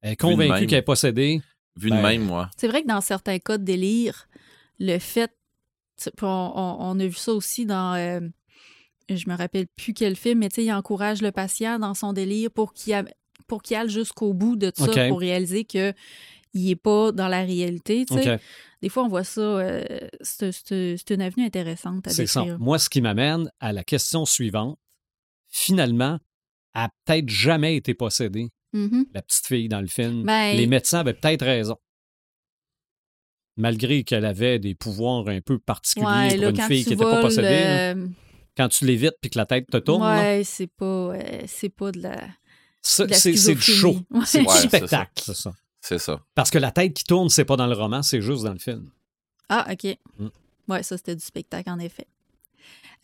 elle 0.01 0.13
est 0.13 0.15
convaincue 0.15 0.67
qu'elle 0.67 0.79
est 0.79 0.81
possédée. 0.81 1.41
Vu 1.79 1.89
Ben, 1.89 1.97
de 1.97 2.01
même, 2.01 2.23
moi. 2.23 2.49
C'est 2.57 2.67
vrai 2.67 2.81
que 2.81 2.87
dans 2.87 3.01
certains 3.01 3.37
cas 3.39 3.57
de 3.57 3.63
délire, 3.63 4.27
le 4.79 4.97
fait. 4.99 5.31
on 6.21 6.99
a 6.99 7.05
vu 7.05 7.13
ça 7.13 7.33
aussi 7.33 7.65
dans. 7.65 7.93
euh, 7.95 8.19
je 9.09 9.29
me 9.29 9.35
rappelle 9.35 9.67
plus 9.75 9.93
quel 9.93 10.15
film, 10.15 10.39
mais 10.39 10.49
tu 10.49 10.55
sais, 10.55 10.63
il 10.65 10.71
encourage 10.73 11.21
le 11.21 11.31
patient 11.31 11.79
dans 11.79 11.93
son 11.93 12.13
délire 12.13 12.51
pour 12.51 12.73
qu'il 12.73 12.93
a- 12.93 13.05
pour 13.47 13.61
qu'il 13.61 13.77
aille 13.77 13.89
jusqu'au 13.89 14.33
bout 14.33 14.55
de 14.55 14.71
ça, 14.75 14.85
pour 15.09 15.19
réaliser 15.19 15.63
que 15.63 15.93
il 16.53 16.65
n'est 16.65 16.75
pas 16.75 17.11
dans 17.11 17.27
la 17.27 17.43
réalité. 17.43 18.05
tu 18.05 18.15
sais. 18.15 18.33
OK, 18.35 18.39
Des 18.81 18.89
fois, 18.89 19.03
on 19.03 19.07
voit 19.07 19.23
ça. 19.23 19.41
euh, 19.41 19.83
c'est 20.21 21.09
une 21.11 21.21
avenue 21.21 21.45
intéressante 21.45 22.07
à 22.07 22.11
décrire. 22.43 22.59
Moi, 22.59 22.77
ce 22.79 22.89
qui 22.89 23.01
m'amène 23.01 23.51
à 23.59 23.73
la 23.73 23.83
question 23.83 24.25
suivante. 24.25 24.77
Finalement, 25.49 26.19
elle 26.75 26.81
a 26.81 26.89
peut-être 27.05 27.29
jamais 27.29 27.75
été 27.75 27.93
possédée, 27.93 28.49
Mhm. 28.73 29.05
la 29.13 29.21
petite 29.21 29.47
fille 29.47 29.67
dans 29.69 29.81
le 29.81 29.87
film. 29.87 30.23
Ben- 30.23 30.55
Les 30.57 30.67
médecins 30.67 30.99
avaient 30.99 31.13
peut-être 31.13 31.45
raison. 31.45 31.77
Malgré 33.55 34.03
qu'elle 34.03 34.25
avait 34.25 34.59
des 34.59 34.75
pouvoirs 34.75 35.27
un 35.29 35.41
peu 35.41 35.57
particuliers 35.57 36.05
Ouais, 36.05 36.29
pour 36.35 36.41
là, 36.41 36.49
une 36.49 36.61
fille 36.61 36.83
qui 36.83 36.89
n'était 36.91 37.03
pas 37.03 37.21
possédée. 37.21 37.93
Quand 38.57 38.67
tu 38.69 38.85
l'évites 38.85 39.15
puis 39.21 39.29
que 39.29 39.37
la 39.37 39.45
tête 39.45 39.67
te 39.69 39.77
tourne, 39.77 40.03
ouais, 40.03 40.41
c'est 40.43 40.67
pas, 40.67 40.85
euh, 40.85 41.41
c'est 41.47 41.69
pas 41.69 41.91
de 41.91 42.01
la. 42.01 42.19
ça, 42.81 43.05
c'est 43.13 43.31
du 43.31 43.61
show. 43.61 43.99
Ouais. 44.11 44.21
C'est 44.25 44.41
du 44.41 44.47
Ouais, 44.47 44.53
ça. 44.53 44.67
spectacle, 44.67 45.11
c'est 45.15 45.35
ça. 45.35 45.53
C'est 45.79 45.99
ça. 45.99 46.19
Parce 46.35 46.49
que 46.49 46.57
la 46.57 46.71
tête 46.71 46.93
qui 46.93 47.03
tourne, 47.03 47.29
c'est 47.29 47.45
pas 47.45 47.55
dans 47.55 47.67
le 47.67 47.75
roman, 47.75 48.01
c'est 48.01 48.19
juste 48.21 48.43
dans 48.43 48.51
le 48.53 48.59
film. 48.59 48.89
Ah, 49.47 49.65
OK. 49.71 49.95
Mm. 50.17 50.27
Ouais, 50.67 50.83
ça, 50.83 50.97
c'était 50.97 51.15
du 51.15 51.23
spectacle, 51.23 51.69
en 51.69 51.79
effet. 51.79 52.07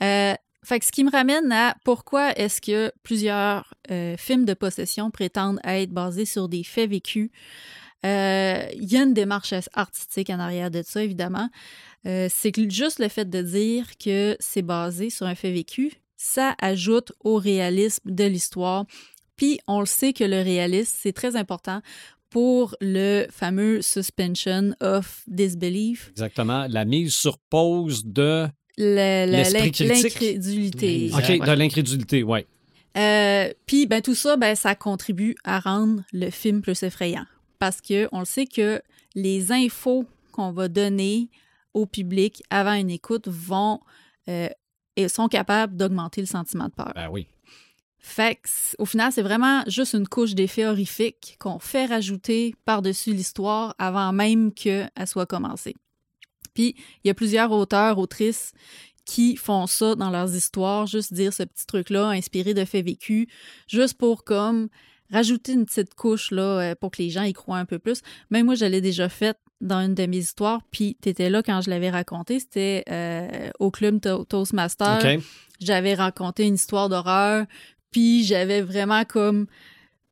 Euh, 0.02 0.34
fait 0.66 0.80
que 0.80 0.86
ce 0.86 0.92
qui 0.92 1.04
me 1.04 1.12
ramène 1.12 1.52
à 1.52 1.76
pourquoi 1.86 2.32
est-ce 2.38 2.60
que 2.62 2.92
plusieurs 3.04 3.74
euh, 3.92 4.18
films 4.18 4.46
de 4.46 4.54
possession 4.54 5.12
prétendent 5.12 5.60
être 5.63 5.92
basés 5.92 6.26
sur 6.26 6.50
des 6.50 6.63
faits 6.63 6.89
vécus. 6.89 7.30
Euh, 8.06 8.66
Il 8.76 8.92
y 8.92 8.98
a 8.98 9.04
une 9.04 9.13
démarche 9.13 9.54
artistique 9.74 10.30
en 10.30 10.39
arrière 10.39 10.72
de 10.72 10.84
ça, 10.86 11.04
évidemment. 11.04 11.50
Euh, 12.06 12.28
c'est 12.30 12.52
que 12.52 12.70
juste 12.70 13.00
le 13.00 13.08
fait 13.08 13.30
de 13.30 13.42
dire 13.42 13.86
que 13.98 14.36
c'est 14.39 14.62
basé 14.62 15.10
sur 15.10 15.26
un 15.26 15.36
fait 15.36 15.52
vécu, 15.52 15.94
ça 16.18 16.56
ajoute 16.62 17.13
au 17.24 17.38
réalisme 17.38 18.12
de 18.12 18.26
l'histoire. 18.26 18.86
Puis 19.36 19.60
on 19.68 19.80
le 19.80 19.86
sait 19.86 20.13
que 20.13 20.24
le 20.24 20.42
réalisme, 20.42 20.94
c'est 20.98 21.13
très 21.13 21.36
important 21.36 21.82
pour 22.30 22.76
le 22.82 23.28
fameux 23.30 23.82
suspension 23.82 24.74
of 24.82 25.24
disbelief, 25.28 26.10
Exactement. 26.12 26.66
La 26.68 26.84
mise 26.84 27.13
sur 27.13 27.38
pause 27.38 28.06
de. 28.06 28.48
l'incrédulité. 28.78 31.12
OK, 31.13 31.30
ouais. 31.30 31.39
de 31.39 31.52
l'incrédulité, 31.52 32.24
oui. 32.24 32.39
Euh, 32.98 33.52
Puis, 33.66 33.86
ben, 33.86 34.02
tout 34.02 34.16
ça, 34.16 34.38
ben, 34.38 34.56
ça 34.56 34.76
contribue 34.76 35.36
à 35.44 35.60
rendre 35.60 36.04
le 36.12 36.30
film 36.30 36.62
plus 36.62 36.84
effrayant. 36.84 37.26
Parce 37.63 37.80
que 37.80 38.10
on 38.12 38.19
le 38.19 38.26
sait 38.26 38.45
que 38.45 38.82
les 39.15 39.54
infos 39.54 40.06
qu'on 40.34 40.52
va 40.52 40.67
donner 40.67 41.30
au 41.73 41.86
public 41.86 42.43
avant 42.49 42.73
une 42.73 42.89
écoute 42.89 43.30
vont 43.30 43.80
euh, 44.28 44.49
et 44.97 45.08
sont 45.08 45.30
capables 45.30 45.78
d'augmenter 45.78 46.19
le 46.19 46.28
sentiment 46.28 46.65
de 46.65 46.73
peur. 46.73 46.91
Ben 46.93 47.08
oui. 47.10 47.26
Fait 47.99 48.36
que, 48.36 48.49
au 48.80 48.86
final, 48.86 49.13
c'est 49.13 49.21
vraiment 49.21 49.63
juste 49.67 49.93
une 49.93 50.10
couche 50.10 50.36
d'effets 50.36 50.65
horrifiques 50.65 51.38
qu'on 51.39 51.58
fait 51.58 51.86
rajouter 51.86 52.54
par-dessus 52.65 53.13
l'histoire 53.13 53.76
avant 53.80 54.12
même 54.12 54.52
qu'elle 54.54 54.91
soit 55.06 55.26
commencée. 55.26 55.78
Puis, 56.54 56.76
il 57.06 57.08
y 57.08 57.12
a 57.12 57.13
plusieurs 57.13 57.54
auteurs, 57.54 57.97
autrices 57.97 58.52
qui 59.06 59.38
font 59.38 59.67
ça 59.67 59.95
dans 59.95 60.10
leurs 60.10 60.36
histoires, 60.36 60.86
juste 60.86 61.13
dire 61.13 61.32
ce 61.32 61.43
petit 61.43 61.65
truc-là, 61.65 62.10
inspiré 62.10 62.54
de 62.54 62.65
faits 62.65 62.86
vécus, 62.86 63.28
juste 63.69 63.93
pour 63.93 64.26
comme 64.26 64.67
rajouter 65.13 65.54
une 65.54 65.65
petite 65.65 65.93
couche 65.95 66.32
là, 66.32 66.41
euh, 66.43 66.76
pour 66.76 66.91
que 66.91 67.02
les 67.02 67.10
gens 67.10 67.23
y 67.23 67.32
croient 67.34 67.58
un 67.60 67.65
peu 67.65 67.80
plus. 67.80 68.02
Même 68.32 68.45
moi, 68.47 68.56
je 68.56 68.65
l'ai 68.65 68.82
déjà 68.82 69.08
fait 69.10 69.38
dans 69.62 69.80
une 69.80 69.95
de 69.95 70.06
mes 70.06 70.17
histoires, 70.17 70.60
puis 70.71 70.97
tu 71.02 71.08
étais 71.08 71.30
là 71.30 71.41
quand 71.41 71.62
je 71.62 71.69
l'avais 71.69 71.89
raconté, 71.89 72.39
c'était 72.39 72.84
euh, 72.89 73.49
au 73.60 73.71
club 73.71 74.02
To- 74.02 74.26
Toastmaster 74.26 74.99
j'avais 75.62 75.93
raconté 75.93 76.43
une 76.45 76.56
histoire 76.56 76.89
d'horreur, 76.89 77.45
puis 77.91 78.26
j'avais 78.26 78.62
vraiment 78.62 79.06
comme 79.06 79.45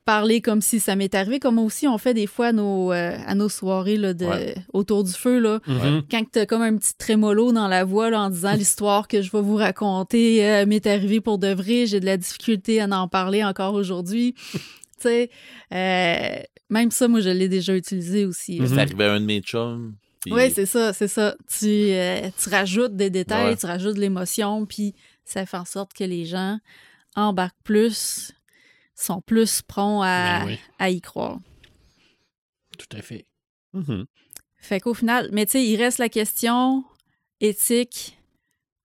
parlé 0.05 0.41
comme 0.41 0.61
si 0.61 0.79
ça 0.79 0.95
m'était 0.95 1.17
arrivé, 1.17 1.39
comme 1.39 1.59
aussi 1.59 1.87
on 1.87 1.97
fait 1.97 2.13
des 2.13 2.25
fois 2.27 2.47
à 2.47 2.51
nos, 2.53 2.91
euh, 2.91 3.15
à 3.27 3.35
nos 3.35 3.49
soirées 3.49 3.97
là, 3.97 4.13
de, 4.13 4.25
Ouais. 4.25 4.55
autour 4.73 5.03
du 5.03 5.11
feu, 5.11 5.39
là, 5.39 5.59
Mhm. 5.67 6.03
quand 6.09 6.23
t'as 6.31 6.45
comme 6.45 6.61
un 6.63 6.75
petit 6.77 6.95
trémolo 6.97 7.51
dans 7.51 7.67
la 7.67 7.83
voix 7.83 8.09
là, 8.09 8.21
en 8.21 8.29
disant 8.29 8.53
l'histoire 8.65 9.07
que 9.07 9.21
je 9.21 9.31
vais 9.31 9.41
vous 9.41 9.55
raconter 9.57 10.43
euh, 10.45 10.65
m'est 10.65 10.87
arrivée 10.87 11.21
pour 11.21 11.37
de 11.37 11.53
vrai, 11.53 11.85
j'ai 11.85 11.99
de 11.99 12.05
la 12.05 12.17
difficulté 12.17 12.81
à 12.81 12.87
en 12.89 13.07
parler 13.07 13.43
encore 13.43 13.73
aujourd'hui. 13.75 14.33
Tu 15.01 15.07
sais, 15.09 15.29
euh, 15.73 16.41
même 16.69 16.91
ça, 16.91 17.07
moi, 17.07 17.19
je 17.21 17.29
l'ai 17.29 17.49
déjà 17.49 17.75
utilisé 17.75 18.25
aussi. 18.25 18.59
Mhm. 18.59 18.67
C'est 18.67 18.79
arrivé 18.79 19.05
à 19.05 19.13
un 19.13 19.19
de 19.19 19.25
mes 19.25 19.41
chums. 19.41 19.95
puis- 20.21 20.31
Oui, 20.33 20.51
c'est 20.51 20.65
ça, 20.67 20.93
c'est 20.93 21.07
ça. 21.07 21.35
Tu, 21.59 21.65
euh, 21.67 22.29
tu 22.41 22.49
rajoutes 22.49 22.95
des 22.95 23.09
détails, 23.09 23.51
Ouais. 23.51 23.57
tu 23.57 23.65
rajoutes 23.65 23.95
de 23.95 24.01
l'émotion, 24.01 24.65
puis 24.65 24.93
ça 25.25 25.45
fait 25.45 25.57
en 25.57 25.65
sorte 25.65 25.93
que 25.93 26.03
les 26.03 26.25
gens 26.25 26.59
embarquent 27.15 27.55
plus, 27.63 28.31
sont 28.95 29.21
plus 29.21 29.61
prompts 29.63 30.03
à, 30.05 30.41
Ben 30.41 30.45
oui, 30.47 30.59
à 30.77 30.89
y 30.91 31.01
croire. 31.01 31.39
tout 32.77 32.95
à 32.97 33.01
fait. 33.01 33.25
Mhm. 33.73 34.05
Fait 34.57 34.79
qu'au 34.79 34.93
final, 34.93 35.29
mais 35.31 35.45
tu 35.45 35.53
sais, 35.53 35.63
il 35.65 35.75
reste 35.77 35.97
la 35.97 36.09
question 36.09 36.83
éthique 37.39 38.17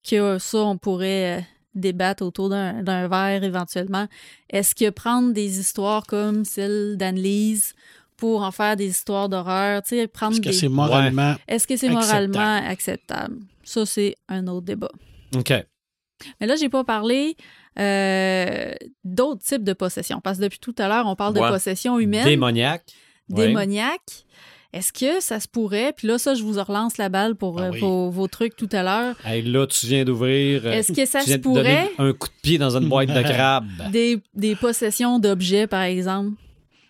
que 0.08 0.38
ça, 0.38 0.58
on 0.64 0.78
pourrait 0.78 1.46
débattre 1.76 2.24
autour 2.24 2.48
d'un 2.48 3.08
verre 3.08 3.44
éventuellement. 3.44 4.08
Est-ce 4.50 4.74
que 4.74 4.90
prendre 4.90 5.32
des 5.32 5.60
histoires 5.60 6.06
comme 6.06 6.44
celle 6.44 6.96
d'Anne-Lise 6.96 7.74
pour 8.16 8.42
en 8.42 8.50
faire 8.50 8.76
des 8.76 8.88
histoires 8.88 9.28
d'horreur, 9.28 9.82
tu 9.82 9.90
sais, 9.90 10.06
prendre 10.08 10.32
Est-ce 10.32 10.40
que 10.40 10.48
des... 10.48 10.54
c'est 10.54 10.68
moralement. 10.68 11.36
Est-ce 11.46 11.66
que 11.66 11.76
c'est 11.76 11.88
acceptable? 11.88 12.32
moralement 12.32 12.68
acceptable? 12.68 13.36
Ça, 13.62 13.84
c'est 13.84 14.16
un 14.28 14.46
autre 14.46 14.64
débat. 14.66 14.90
OK. 15.36 15.52
Mais 16.40 16.46
là, 16.46 16.56
j'ai 16.56 16.70
pas 16.70 16.82
parlé 16.82 17.36
euh, 17.78 18.72
d'autres 19.04 19.42
types 19.42 19.64
de 19.64 19.74
possessions. 19.74 20.20
Parce 20.22 20.38
que 20.38 20.44
depuis 20.44 20.58
tout 20.58 20.74
à 20.78 20.88
l'heure, 20.88 21.06
on 21.06 21.14
parle 21.14 21.34
de 21.34 21.40
possession 21.40 21.98
humaine, 21.98 22.24
Démoniaque. 23.28 24.02
Ouais. 24.08 24.26
Est-ce 24.72 24.92
que 24.92 25.20
ça 25.20 25.40
se 25.40 25.48
pourrait? 25.48 25.92
Puis 25.96 26.06
là, 26.08 26.18
ça, 26.18 26.34
je 26.34 26.42
vous 26.42 26.52
relance 26.62 26.98
la 26.98 27.08
balle 27.08 27.34
pour 27.34 27.58
Ah 27.60 27.64
euh, 27.66 27.70
oui. 27.72 27.80
vos, 27.80 28.10
vos 28.10 28.28
trucs 28.28 28.56
tout 28.56 28.68
à 28.72 28.82
l'heure. 28.82 29.14
Hey, 29.24 29.42
là, 29.42 29.66
tu 29.66 29.86
viens 29.86 30.04
d'ouvrir. 30.04 30.62
euh, 30.66 30.72
Est-ce 30.72 30.92
que 30.92 31.06
ça 31.06 31.20
tu 31.20 31.26
viens 31.26 31.36
se 31.36 31.40
pourrait? 31.40 31.90
un 31.98 32.12
coup 32.12 32.28
de 32.28 32.34
pied 32.42 32.58
dans 32.58 32.76
une 32.76 32.88
boîte 32.88 33.08
de 33.08 33.22
crabe. 33.22 33.66
Des, 33.92 34.18
des 34.34 34.54
possessions 34.56 35.18
d'objets, 35.18 35.66
par 35.66 35.82
exemple. 35.82 36.32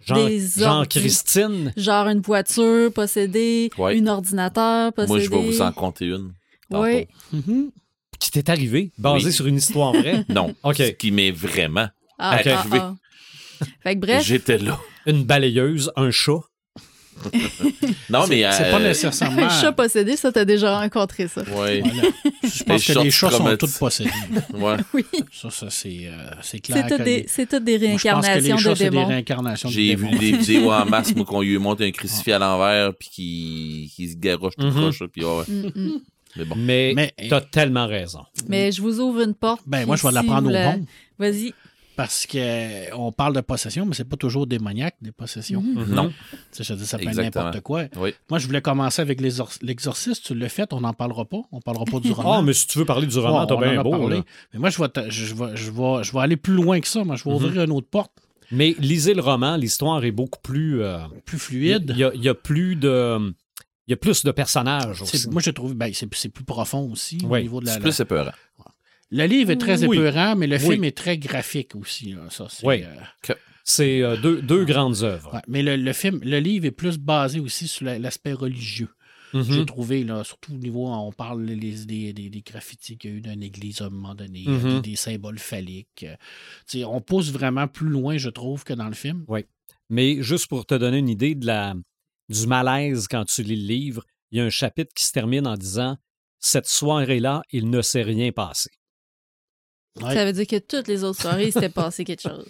Jean, 0.04 0.26
des 0.26 0.40
Jean 0.56 0.78
ordis. 0.78 1.00
Christine. 1.00 1.72
Genre 1.76 2.06
une 2.08 2.20
voiture 2.20 2.92
possédée, 2.92 3.70
Ouais. 3.76 4.00
un 4.00 4.06
ordinateur 4.06 4.92
possédé. 4.92 5.12
Moi, 5.12 5.20
je 5.20 5.30
vais 5.30 5.50
vous 5.52 5.62
en 5.62 5.72
compter 5.72 6.06
une. 6.06 6.32
Oui. 6.70 7.06
Mhm. 7.32 7.70
Qui 8.18 8.30
t'est 8.30 8.48
arrivé, 8.48 8.92
basé 8.98 9.26
Oui. 9.26 9.32
sur 9.32 9.46
une 9.46 9.56
histoire 9.56 9.92
vraie? 9.92 10.24
Non. 10.28 10.54
OK. 10.62 10.76
Ce 10.76 10.82
qui 10.92 11.10
m'est 11.10 11.30
vraiment. 11.32 11.88
Ah, 12.18 12.38
ah, 12.46 12.64
ah. 12.72 12.94
Fait 13.82 13.94
que 13.94 14.00
bref, 14.00 14.24
J'étais 14.24 14.58
là. 14.58 14.78
Une 15.06 15.24
balayeuse, 15.24 15.90
un 15.96 16.10
chat. 16.10 16.40
Non, 18.10 18.26
mais. 18.28 18.44
C'est 18.52 18.70
pas 18.70 18.78
euh, 18.80 18.88
nécessairement. 18.88 19.42
un 19.42 19.48
chat 19.48 19.72
possédé, 19.72 20.16
ça, 20.16 20.30
t'as 20.32 20.44
déjà 20.44 20.78
rencontré 20.78 21.28
ça. 21.28 21.42
Ouais. 21.42 21.80
Voilà. 21.82 22.08
Je 22.42 22.62
pense 22.64 22.88
Les 22.88 22.94
que 22.94 22.98
les 23.00 23.10
chats 23.10 23.30
sont 23.30 23.56
tous 23.56 23.78
possédés. 23.78 24.10
ouais. 24.54 24.76
Oui. 24.94 25.04
Ça, 25.32 25.50
ça 25.50 25.66
c'est 25.70 26.06
euh, 26.06 26.30
c'est 26.42 26.60
clair. 26.60 26.84
C'est 27.28 27.46
toutes 27.48 27.64
des, 27.64 27.78
les- 27.78 27.78
des 27.78 27.88
Moi, 27.88 27.98
je 27.98 28.08
pense 28.08 28.26
que 28.26 28.32
réincarnations 28.32 28.56
les 28.56 28.62
chats, 28.62 28.70
de 28.70 28.74
c'est 28.74 28.84
des 28.84 28.90
démons. 28.90 29.06
réincarnations 29.06 29.68
de 29.68 29.74
J'ai 29.74 29.94
vu 29.96 30.08
des 30.10 30.32
vidéos 30.36 30.70
en 30.72 30.84
masse, 30.86 31.14
moi, 31.16 31.24
qu'on 31.24 31.40
lui 31.42 31.58
monte 31.58 31.80
un 31.80 31.90
crucifix 31.90 32.32
à 32.32 32.38
l'envers, 32.38 32.94
puis 32.94 33.08
qu'il 33.08 33.90
qu'il 33.90 34.10
se 34.10 34.16
garoche 34.16 34.54
tout 34.58 34.66
Mhm. 34.66 34.72
croche, 34.74 35.00
là, 35.00 35.06
puis 35.12 35.24
ouais. 35.24 35.44
Mm, 35.48 35.70
mm. 35.74 36.00
Mais 36.36 36.44
bon. 36.44 36.54
Mais, 36.58 36.92
Mais- 36.94 37.14
t'as 37.30 37.40
tellement 37.40 37.86
raison. 37.86 38.20
Mais 38.46 38.70
je 38.70 38.82
vous 38.82 39.00
ouvre 39.00 39.22
une 39.22 39.34
porte. 39.34 39.62
Ben, 39.66 39.86
moi, 39.86 39.96
je 39.96 40.06
vais 40.06 40.12
la 40.12 40.20
si 40.20 40.26
prendre 40.26 40.48
au 40.48 40.52
bon. 40.52 40.86
Vas-y. 41.18 41.54
Parce 41.96 42.26
que 42.26 42.36
euh, 42.38 42.94
on 42.94 43.10
parle 43.10 43.34
de 43.34 43.40
possession, 43.40 43.86
mais 43.86 43.94
c'est 43.94 44.04
pas 44.04 44.16
toujours 44.18 44.46
démoniaque, 44.46 44.96
des 45.00 45.12
possessions. 45.12 45.62
Mhm. 45.62 45.94
Non. 45.94 46.08
Tu 46.10 46.36
sais, 46.52 46.64
je 46.64 46.72
veux 46.74 46.78
dire, 46.78 46.86
ça 46.86 46.98
peut 46.98 47.08
être 47.08 47.16
n'importe 47.16 47.60
quoi. 47.62 47.84
Oui. 47.96 48.12
Moi, 48.28 48.38
je 48.38 48.46
voulais 48.46 48.60
commencer 48.60 49.00
avec 49.02 49.20
l'exorciste. 49.20 50.24
Tu 50.26 50.34
l'as 50.34 50.48
fait, 50.50 50.72
on 50.72 50.80
n'en 50.80 50.92
parlera 50.92 51.24
pas. 51.24 51.40
On 51.52 51.60
parlera 51.60 51.84
pas 51.86 51.98
du 52.00 52.12
roman. 52.12 52.34
Ah, 52.34 52.42
mais 52.42 52.52
si 52.52 52.66
tu 52.66 52.78
veux 52.78 52.84
parler 52.84 53.06
du 53.06 53.18
roman, 53.18 53.40
Ouais, 53.40 53.46
t'as 53.48 53.56
bien 53.72 53.82
beau. 53.82 53.90
parlé. 53.90 54.20
Mais 54.52 54.60
moi, 54.60 54.70
je 54.70 54.80
vais, 54.80 54.88
te- 54.88 55.08
je, 55.10 55.34
vais, 55.34 55.56
je, 55.56 55.70
vais, 55.70 56.04
je 56.04 56.12
vais 56.12 56.20
aller 56.20 56.36
plus 56.36 56.54
loin 56.54 56.78
que 56.80 56.88
ça. 56.88 57.02
Moi, 57.02 57.16
je 57.16 57.24
vais 57.24 57.30
Mhm. 57.30 57.36
ouvrir 57.36 57.62
une 57.64 57.72
autre 57.72 57.88
porte, 57.88 58.12
Mais 58.52 58.76
lisez 58.78 59.14
le 59.14 59.22
roman, 59.22 59.56
l'histoire 59.56 60.04
est 60.04 60.12
beaucoup 60.12 60.38
plus. 60.40 60.82
euh, 60.82 60.98
plus 61.24 61.36
Il 61.36 61.40
fluide. 61.40 61.94
y, 61.96 62.04
a- 62.04 62.12
il 62.14 62.22
y 62.22 62.28
a 62.28 62.34
plus 62.34 62.76
de. 62.76 63.18
il 63.88 63.90
y 63.90 63.94
a 63.94 63.96
plus 63.96 64.22
de 64.24 64.30
personnages 64.32 65.02
aussi. 65.02 65.28
Moi, 65.30 65.40
je 65.42 65.50
trouve 65.50 65.74
ben, 65.74 65.90
c'est 65.94 66.06
plus 66.28 66.44
profond 66.44 66.90
aussi 66.92 67.18
au 67.28 67.38
niveau 67.38 67.60
de 67.60 67.66
la, 67.66 67.72
C'est 67.72 67.78
la- 67.78 67.82
plus 67.82 68.00
épeurant. 68.00 68.32
Le 69.10 69.24
livre 69.26 69.50
est 69.52 69.56
très 69.56 69.84
Oui. 69.84 69.96
épeurant, 69.98 70.34
mais 70.36 70.46
le 70.46 70.56
Oui. 70.56 70.70
film 70.72 70.84
est 70.84 70.96
très 70.96 71.16
graphique 71.18 71.74
aussi. 71.76 72.12
là. 72.12 72.28
Ça, 72.30 72.46
c'est, 72.50 72.66
Oui. 72.66 72.82
euh, 72.84 73.34
C'est 73.64 74.00
euh, 74.02 74.16
deux, 74.16 74.40
deux 74.42 74.64
grandes 74.64 75.02
œuvres. 75.02 75.34
ouais. 75.34 75.40
Mais 75.48 75.62
le, 75.62 75.76
le 75.76 75.92
film, 75.92 76.20
le 76.22 76.38
livre 76.38 76.66
est 76.66 76.70
plus 76.72 76.98
basé 76.98 77.40
aussi 77.40 77.66
sur 77.68 77.84
la- 77.84 77.98
l'aspect 77.98 78.32
religieux. 78.32 78.88
Mhm. 79.34 79.42
J'ai 79.42 79.66
trouvé, 79.66 80.04
là, 80.04 80.22
surtout 80.22 80.52
au 80.54 80.56
niveau, 80.56 80.86
on 80.88 81.10
parle 81.12 81.44
des, 81.46 81.84
des, 81.84 82.12
des 82.12 82.42
graffitis 82.42 82.96
qu'il 82.96 83.10
y 83.10 83.14
a 83.14 83.16
eu 83.16 83.20
d'une 83.20 83.42
église 83.42 83.80
à 83.82 83.86
un 83.86 83.90
moment 83.90 84.14
donné, 84.14 84.44
Mhm. 84.46 84.80
des, 84.80 84.90
des 84.90 84.96
symboles 84.96 85.38
phalliques. 85.40 86.06
euh, 86.74 86.84
on 86.84 87.00
pousse 87.00 87.30
vraiment 87.32 87.66
plus 87.68 87.88
loin, 87.88 88.16
je 88.18 88.30
trouve, 88.30 88.62
que 88.64 88.72
dans 88.72 88.86
le 88.88 88.94
film. 88.94 89.24
Mais 89.90 90.22
juste 90.22 90.46
pour 90.48 90.64
te 90.66 90.74
donner 90.74 90.98
une 90.98 91.08
idée 91.08 91.34
de 91.34 91.46
la, 91.46 91.74
du 92.28 92.46
malaise 92.46 93.06
quand 93.08 93.24
tu 93.24 93.42
lis 93.42 93.56
le 93.56 93.66
livre, 93.68 94.04
il 94.30 94.38
y 94.38 94.40
a 94.40 94.44
un 94.44 94.50
chapitre 94.50 94.92
qui 94.94 95.04
se 95.04 95.12
termine 95.12 95.46
en 95.46 95.56
disant 95.56 95.96
Cette 96.38 96.66
soirée-là, 96.68 97.42
il 97.50 97.68
ne 97.70 97.82
s'est 97.82 98.02
rien 98.02 98.30
passé. 98.30 98.70
Ouais. 100.02 100.14
Ça 100.14 100.24
veut 100.24 100.32
dire 100.32 100.46
que 100.46 100.58
toutes 100.58 100.88
les 100.88 101.04
autres 101.04 101.20
soirées, 101.20 101.46
il 101.48 101.52
s'était 101.52 101.68
passé 101.84 102.04
quelque 102.04 102.22
chose. 102.22 102.46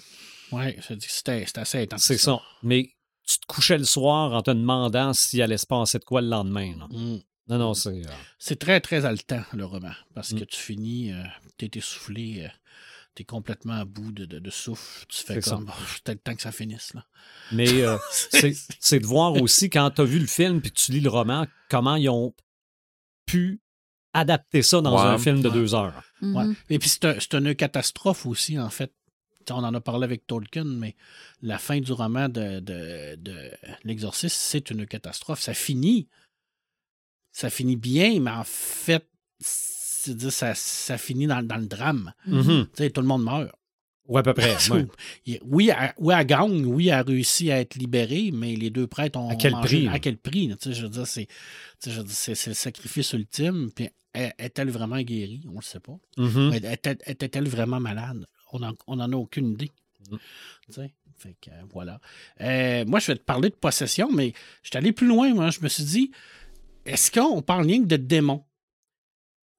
Que 0.51 0.95
c'était 1.09 1.45
c'était 1.47 1.61
assez 1.61 1.83
intense. 1.83 2.03
C'est 2.03 2.19
ça. 2.19 2.41
Mais 2.63 2.91
tu 3.27 3.39
te 3.41 3.47
couchais 3.47 3.79
le 3.79 3.85
soir 3.85 4.33
en 4.33 4.43
te 4.43 4.51
demandant 4.51 5.13
s'il 5.13 5.43
allait 5.43 5.57
se 5.59 5.67
passer 5.67 5.99
de 5.99 6.05
quoi 6.05 6.21
le 6.23 6.29
lendemain. 6.29 6.75
là. 6.79 6.87
Mm. 6.91 7.19
Non, 7.49 7.59
non, 7.59 7.75
c'est. 7.75 7.91
euh, 8.07 8.11
C'est 8.39 8.59
très, 8.59 8.81
très 8.81 9.05
haletant, 9.05 9.43
le 9.53 9.65
roman, 9.65 9.93
parce 10.15 10.33
Mm. 10.33 10.41
que 10.41 10.45
tu 10.45 10.57
finis, 10.59 11.13
euh, 11.13 11.23
t'es 11.59 11.71
essoufflé, 11.75 12.43
euh, 12.45 12.49
t'es 13.15 13.23
complètement 13.25 13.75
à 13.75 13.85
bout 13.85 14.11
de, 14.13 14.25
de, 14.25 14.39
de 14.41 14.51
souffle, 14.51 15.07
tu 15.09 15.23
fais 15.25 15.35
C'est 15.35 15.43
ça. 15.43 15.51
comme, 15.53 15.71
oh, 15.73 15.83
c'est 15.89 16.03
peut-être 16.05 16.19
le 16.19 16.23
temps 16.31 16.35
que 16.37 16.43
ça 16.43 16.51
finisse, 16.53 16.93
là. 16.95 17.05
Mais 17.53 17.83
euh, 17.83 17.97
c'est 18.11 18.53
c'est 18.81 18.99
de 19.01 19.07
voir 19.07 19.35
aussi, 19.41 19.71
quand 19.71 19.91
tu 19.93 20.01
as 20.01 20.05
vu 20.05 20.19
le 20.19 20.27
film 20.27 20.61
puis 20.61 20.71
que 20.73 20.79
tu 20.79 20.91
lis 20.93 21.01
le 21.01 21.11
roman, 21.11 21.47
comment 21.69 21.95
ils 21.97 22.09
ont 22.09 22.35
pu 23.27 23.61
adapter 24.19 24.63
ça 24.63 24.81
dans 24.81 24.95
Ouais. 24.95 25.09
un 25.15 25.19
film 25.19 25.43
de 25.43 25.49
Ouais. 25.49 25.55
deux 25.55 25.75
heures. 25.75 26.03
Ouais. 26.23 26.45
Et 26.71 26.79
puis 26.79 26.89
c'est 26.89 27.05
un- 27.05 27.17
c'est 27.21 27.35
une 27.35 27.55
catastrophe 27.55 28.27
aussi, 28.27 28.59
en 28.59 28.71
fait. 28.71 28.93
On 29.51 29.63
en 29.63 29.75
a 29.75 29.81
parlé 29.81 30.03
avec 30.05 30.27
Tolkien, 30.27 30.65
mais 30.65 30.97
la 31.41 31.59
fin 31.59 31.79
du 31.81 31.93
roman 31.93 32.29
de, 32.29 32.59
de, 32.59 33.15
de 33.17 33.51
L'Exorciste, 33.85 34.37
c'est 34.37 34.71
une 34.71 34.87
catastrophe. 34.87 35.41
Ça 35.41 35.55
finit. 35.55 36.09
Ça 37.31 37.51
finit 37.51 37.77
bien, 37.77 38.19
mais 38.19 38.31
en 38.33 38.45
fait, 38.45 39.09
c'est-à-dire, 39.41 40.33
ça, 40.33 40.55
ça 40.55 40.99
finit 40.99 41.27
dans, 41.27 41.47
dans 41.47 41.57
le 41.59 41.67
drame. 41.67 42.13
Mhm. 42.27 42.67
Tu 42.75 42.83
sais, 42.83 42.91
tout 42.91 43.01
le 43.03 43.07
monde 43.07 43.23
meurt. 43.25 43.51
Ou 44.09 44.19
à 44.19 44.23
peu 44.23 44.35
près. 44.35 44.57
ouais. 44.73 44.87
Il- 45.27 45.41
Oui, 45.45 45.71
elle, 45.77 45.93
oui, 45.99 46.15
gagne, 46.25 46.65
oui, 46.65 46.91
a 46.91 47.03
réussi 47.03 47.51
à 47.51 47.61
être 47.61 47.75
libérée, 47.75 48.31
mais 48.33 48.57
les 48.57 48.71
deux 48.71 48.87
prêtres 48.87 49.19
ont 49.19 49.29
À 49.31 49.37
quel 49.37 49.53
mangé- 49.53 49.87
prix, 49.87 49.89
À 49.89 49.99
quel 49.99 50.17
prix? 50.17 50.49
là? 50.49 50.57
Tu 50.57 50.69
sais, 50.71 50.75
je 50.75 50.83
veux 50.83 50.89
dire, 50.91 51.07
c'est, 51.07 51.27
tu 51.27 51.35
sais, 51.81 51.91
je 51.93 51.99
veux 51.99 52.05
dire, 52.05 52.15
c'est, 52.15 52.35
c'est 52.35 52.51
le 52.51 52.55
sacrifice 52.55 53.13
ultime. 53.13 53.71
Puis 53.75 53.91
est-elle 54.39 54.71
vraiment 54.71 55.01
guérie? 55.01 55.43
On 55.47 55.53
ne 55.53 55.57
le 55.57 55.63
sait 55.63 55.81
pas. 55.81 55.99
Était-elle 57.07 57.49
vraiment 57.49 57.81
malade? 57.81 58.27
On 58.53 58.61
n'en 58.61 58.75
on 58.87 59.01
en 59.01 59.13
a 59.13 59.17
aucune 59.17 59.53
idée. 59.53 59.73
Tu 60.09 60.73
sais? 60.73 60.95
Fait 61.19 61.37
que, 61.41 61.51
euh, 61.51 61.63
voilà. 61.73 62.01
Euh, 62.43 62.85
moi, 62.87 63.01
je 63.01 63.07
vais 63.09 63.17
te 63.17 63.23
parler 63.23 63.49
de 63.49 63.55
possession, 63.55 64.11
mais 64.13 64.35
je 64.63 64.69
suis 64.69 64.77
allé 64.77 64.93
plus 64.93 65.07
loin. 65.07 65.33
Moi. 65.35 65.51
Je 65.51 65.61
me 65.61 65.69
suis 65.69 65.85
dit, 65.85 66.11
est-ce 66.85 67.11
qu'on 67.11 67.43
parle 67.43 67.67
rien 67.67 67.81
que 67.83 67.87
de 67.87 67.97
démons 67.97 68.45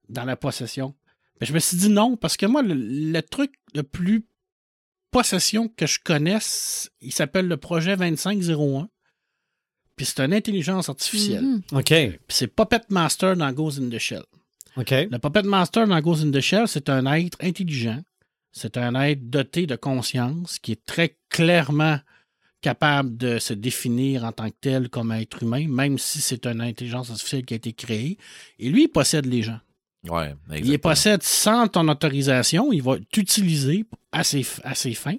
dans 0.07 0.23
la 0.23 0.35
possession? 0.35 0.95
Mais 1.41 1.47
je 1.47 1.53
me 1.53 1.59
suis 1.59 1.77
dit 1.77 1.89
non, 1.89 2.15
parce 2.15 2.37
que 2.37 2.45
moi, 2.45 2.61
le, 2.61 2.75
le 2.75 3.21
truc 3.21 3.53
le 3.73 3.83
plus 3.83 4.25
possession 5.11 5.67
que 5.67 5.87
je 5.87 5.99
connaisse, 6.03 6.91
il 7.01 7.11
s'appelle 7.11 7.47
le 7.47 7.57
projet 7.57 7.97
2501. 7.97 8.89
Puis 9.95 10.05
c'est 10.05 10.19
une 10.19 10.33
intelligence 10.33 10.89
artificielle. 10.89 11.43
Mhm. 11.43 11.61
OK. 11.71 11.85
Puis 11.87 12.19
c'est 12.29 12.47
Puppet 12.47 12.81
Master 12.89 13.35
dans 13.35 13.51
Ghost 13.51 13.79
in 13.79 13.89
the 13.89 13.97
Shell. 13.97 14.23
Le 14.77 15.17
Puppet 15.17 15.43
Master 15.43 15.87
dans 15.87 15.99
Ghost 15.99 16.23
in 16.23 16.31
the 16.31 16.39
Shell, 16.39 16.67
c'est 16.67 16.89
un 16.89 17.05
être 17.13 17.37
intelligent. 17.41 18.01
C'est 18.51 18.77
un 18.77 18.95
être 18.95 19.29
doté 19.29 19.67
de 19.67 19.75
conscience 19.75 20.59
qui 20.59 20.71
est 20.71 20.85
très 20.85 21.17
clairement 21.29 21.99
capable 22.61 23.17
de 23.17 23.39
se 23.39 23.53
définir 23.53 24.23
en 24.23 24.31
tant 24.31 24.49
que 24.49 24.55
tel 24.59 24.89
comme 24.89 25.11
être 25.11 25.43
humain, 25.43 25.67
même 25.67 25.97
si 25.97 26.21
c'est 26.21 26.45
une 26.45 26.61
intelligence 26.61 27.09
artificielle 27.09 27.45
qui 27.45 27.53
a 27.53 27.57
été 27.57 27.73
créée. 27.73 28.17
Et 28.59 28.69
lui, 28.69 28.83
il 28.83 28.87
possède 28.87 29.25
les 29.25 29.43
gens. 29.43 29.59
Ouais, 30.09 30.35
Il 30.55 30.69
les 30.69 30.77
possède 30.77 31.23
sans 31.23 31.67
ton 31.67 31.87
autorisation. 31.87 32.71
Il 32.71 32.81
va 32.81 32.97
t'utiliser 33.11 33.85
à 34.11 34.23
ses, 34.23 34.45
à 34.63 34.73
ses 34.73 34.93
fins. 34.93 35.17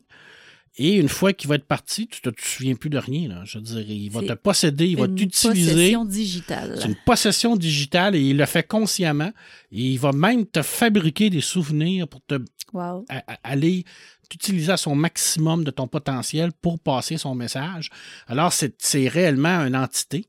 Et 0.81 0.95
une 0.95 1.09
fois 1.09 1.33
qu'il 1.33 1.49
va 1.49 1.57
être 1.57 1.67
parti, 1.67 2.07
tu 2.07 2.21
ne 2.25 2.31
te 2.31 2.41
souviens 2.41 2.75
plus 2.77 2.89
de 2.91 2.99
rien. 2.99 3.29
là. 3.29 3.43
Je 3.45 3.59
veux 3.59 3.65
dire, 3.65 3.81
il 3.91 4.09
va 4.11 4.21
C'est 4.21 4.27
te 4.29 4.33
posséder, 4.35 4.87
il 4.87 4.97
va 4.97 5.07
Une 5.07 5.15
t'utiliser. 5.17 5.73
possession 5.73 6.05
digitale. 6.05 6.79
C'est 6.81 6.87
une 6.89 6.97
possession 7.05 7.57
digitale 7.57 8.15
et 8.15 8.21
il 8.21 8.37
le 8.37 8.47
fait 8.47 8.63
consciemment. 8.67 9.33
Et 9.73 9.83
il 9.91 9.99
va 9.99 10.13
même 10.13 10.47
te 10.47 10.63
fabriquer 10.63 11.31
des 11.31 11.41
souvenirs 11.41 12.07
pour 12.07 12.21
te 12.27 12.35
Wow. 12.73 13.05
à- 13.09 13.25
à- 13.33 13.39
aller 13.45 13.85
t'utiliser 14.29 14.71
à 14.73 14.77
son 14.77 14.95
maximum 14.95 15.65
de 15.65 15.71
ton 15.71 15.89
potentiel 15.89 16.53
pour 16.53 16.79
passer 16.79 17.17
son 17.17 17.35
message. 17.35 17.89
Alors, 18.27 18.53
c'est 18.53 18.75
c'est 18.79 19.09
réellement 19.09 19.65
une 19.67 19.75
entité. 19.75 20.27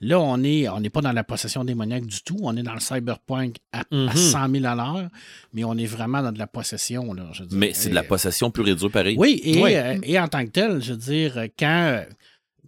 Là, 0.00 0.18
on 0.20 0.38
n'est 0.38 0.68
on 0.68 0.80
n'est 0.80 0.90
pas 0.90 1.00
dans 1.00 1.12
la 1.12 1.24
possession 1.24 1.64
démoniaque 1.64 2.06
du 2.06 2.22
tout. 2.22 2.36
On 2.42 2.56
est 2.56 2.62
dans 2.62 2.74
le 2.74 2.80
cyberpunk 2.80 3.56
à, 3.72 3.80
à 3.80 3.84
Mhm. 3.90 4.12
100 4.16 4.48
000 4.50 4.64
à 4.66 4.74
l'heure, 4.74 5.08
mais 5.52 5.64
on 5.64 5.74
est 5.76 5.86
vraiment 5.86 6.22
dans 6.22 6.32
de 6.32 6.38
la 6.38 6.46
possession. 6.46 7.12
Là, 7.12 7.24
je 7.32 7.42
veux 7.42 7.48
dire. 7.48 7.58
Mais 7.58 7.72
c'est 7.74 7.90
de 7.90 7.94
la 7.94 8.02
possession 8.04 8.50
pure 8.50 8.68
et 8.68 8.74
dure 8.74 8.90
pareil. 8.90 9.16
oui, 9.18 9.40
et, 9.44 9.62
Oui. 9.62 9.74
euh, 9.74 9.98
et 10.02 10.18
en 10.18 10.28
tant 10.28 10.44
que 10.44 10.50
tel, 10.50 10.82
je 10.82 10.92
veux 10.92 10.98
dire, 10.98 11.36
quand, 11.58 12.04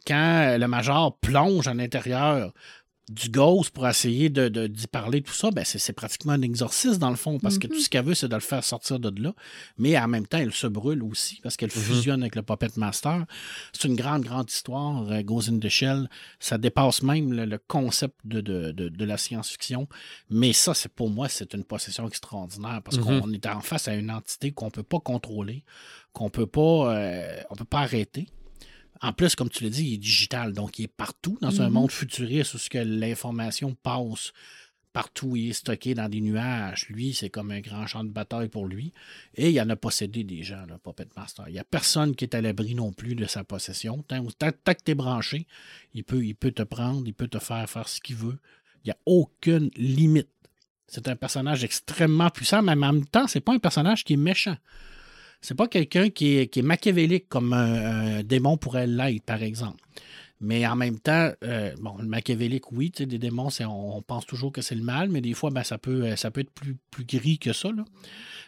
quand 0.06 0.56
le 0.58 0.66
major 0.66 1.16
plonge 1.18 1.68
à 1.68 1.74
l'intérieur 1.74 2.52
du 3.10 3.28
ghost 3.28 3.70
pour 3.70 3.88
essayer 3.88 4.28
de, 4.30 4.48
de- 4.48 4.68
d'y 4.68 4.86
parler, 4.86 5.20
tout 5.20 5.32
ça, 5.32 5.50
ben 5.50 5.64
c'est, 5.64 5.78
c'est 5.80 5.92
pratiquement 5.92 6.32
un 6.34 6.42
exorcisme 6.42 6.98
dans 6.98 7.10
le 7.10 7.16
fond, 7.16 7.40
parce 7.40 7.58
que 7.58 7.66
Mhm. 7.66 7.72
tout 7.72 7.80
ce 7.80 7.88
qu'elle 7.90 8.04
veut, 8.04 8.14
c'est 8.14 8.28
de 8.28 8.34
le 8.34 8.40
faire 8.40 8.62
sortir 8.62 9.00
de 9.00 9.10
là. 9.22 9.34
Mais 9.78 9.98
en 9.98 10.06
même 10.06 10.26
temps, 10.28 10.38
elle 10.38 10.52
se 10.52 10.68
brûle 10.68 11.02
aussi, 11.02 11.40
parce 11.42 11.56
qu'elle 11.56 11.72
fusionne 11.72 12.22
avec 12.22 12.36
le 12.36 12.42
Puppet 12.42 12.68
Master. 12.76 13.26
C'est 13.72 13.88
une 13.88 13.96
grande, 13.96 14.22
grande 14.22 14.48
histoire, 14.48 15.10
euh, 15.10 15.22
Ghost 15.22 15.48
in 15.48 15.58
the 15.58 15.68
Shell. 15.68 16.08
Ça 16.38 16.56
dépasse 16.56 17.02
même 17.02 17.32
le, 17.32 17.46
le 17.46 17.58
concept 17.58 18.14
de, 18.24 18.40
de, 18.40 18.70
de- 18.70 18.88
de 18.88 19.04
la 19.04 19.16
science-fiction. 19.18 19.88
Mais 20.30 20.52
ça, 20.52 20.72
c'est 20.72 20.92
pour 20.92 21.10
moi, 21.10 21.28
c'est 21.28 21.52
une 21.54 21.64
possession 21.64 22.06
extraordinaire, 22.06 22.80
parce 22.84 22.96
Mhm. 22.98 23.20
qu'on 23.20 23.32
est 23.32 23.46
en 23.46 23.60
face 23.60 23.88
à 23.88 23.94
une 23.94 24.10
entité 24.12 24.52
qu'on 24.52 24.70
peut 24.70 24.84
pas 24.84 25.00
contrôler 25.00 25.64
qu'on 26.12 26.28
peut 26.28 26.46
pas 26.46 26.92
euh, 26.96 27.40
on 27.50 27.54
peut 27.54 27.64
pas 27.64 27.80
arrêter. 27.80 28.26
En 29.02 29.12
plus, 29.12 29.34
comme 29.34 29.48
tu 29.48 29.64
l'as 29.64 29.70
dit, 29.70 29.86
il 29.88 29.94
est 29.94 29.98
digital, 29.98 30.52
donc 30.52 30.78
il 30.78 30.84
est 30.84 30.88
partout 30.88 31.38
dans 31.40 31.62
un 31.62 31.68
Mhm. 31.68 31.72
monde 31.74 31.90
futuriste 31.90 32.54
où 32.54 32.58
ce 32.58 32.68
que 32.68 32.78
l'information 32.78 33.74
passe 33.82 34.32
partout, 34.92 35.36
il 35.36 35.50
est 35.50 35.52
stocké 35.52 35.94
dans 35.94 36.08
des 36.08 36.20
nuages. 36.20 36.86
Lui, 36.88 37.14
c'est 37.14 37.30
comme 37.30 37.50
un 37.52 37.60
grand 37.60 37.86
champ 37.86 38.02
de 38.04 38.10
bataille 38.10 38.48
pour 38.48 38.66
lui. 38.66 38.92
Et 39.36 39.50
il 39.50 39.60
en 39.60 39.70
a 39.70 39.76
possédé 39.76 40.24
des 40.24 40.42
gens, 40.42 40.66
le 40.68 40.78
Puppet 40.78 41.06
Master. 41.16 41.44
Il 41.48 41.52
n'y 41.52 41.58
a 41.60 41.64
personne 41.64 42.14
qui 42.16 42.24
est 42.24 42.34
à 42.34 42.40
l'abri 42.40 42.74
non 42.74 42.92
plus 42.92 43.14
de 43.14 43.24
sa 43.26 43.44
possession. 43.44 44.02
Tant, 44.08 44.24
tant- 44.38 44.50
tant 44.64 44.74
que 44.74 44.82
tu 44.84 44.90
es 44.90 44.94
branché, 44.96 45.46
il 45.94 46.02
peut, 46.04 46.24
il 46.24 46.34
peut 46.34 46.50
te 46.50 46.62
prendre, 46.64 47.06
il 47.06 47.14
peut 47.14 47.28
te 47.28 47.38
faire 47.38 47.70
faire 47.70 47.88
ce 47.88 48.00
qu'il 48.00 48.16
veut. 48.16 48.38
Il 48.84 48.88
n'y 48.88 48.92
a 48.92 48.98
aucune 49.06 49.70
limite. 49.76 50.28
C'est 50.88 51.06
un 51.06 51.14
personnage 51.14 51.62
extrêmement 51.62 52.30
puissant, 52.30 52.60
mais 52.62 52.72
en 52.72 52.76
même 52.76 53.04
temps, 53.06 53.28
c'est 53.28 53.40
pas 53.40 53.54
un 53.54 53.58
personnage 53.60 54.02
qui 54.02 54.14
est 54.14 54.16
méchant. 54.16 54.56
C'est 55.40 55.55
pas 55.55 55.68
quelqu'un 55.68 56.11
qui 56.11 56.37
est, 56.37 56.62
machiavélique 56.62 57.29
comme 57.29 57.53
un, 57.53 58.22
démon 58.22 58.57
pourrait 58.57 58.87
l'être, 58.87 59.24
par 59.24 59.42
exemple. 59.42 59.83
Mais 60.42 60.66
en 60.66 60.74
même 60.74 60.98
temps, 60.98 61.33
euh, 61.44 61.74
bon, 61.81 61.98
le 61.98 62.07
machiavélique, 62.07 62.72
oui, 62.72 62.90
des 62.90 63.18
démons, 63.18 63.48
on, 63.61 63.64
on 63.96 64.03
pense 64.03 64.26
toujours 64.26 64.53
que 64.53 64.62
c'est 64.62 64.74
le 64.74 64.83
mal, 64.83 65.11
mais 65.11 65.20
des 65.20 65.35
fois, 65.35 65.50
ben, 65.50 65.62
ça, 65.64 65.76
peut, 65.76 66.05
euh, 66.05 66.16
ça 66.16 66.31
peut 66.31 66.40
être 66.40 66.50
plus, 66.53 66.76
plus 66.90 67.05
gris 67.05 67.38
que 67.38 67.53
ça. 67.53 67.70
là. 67.72 67.85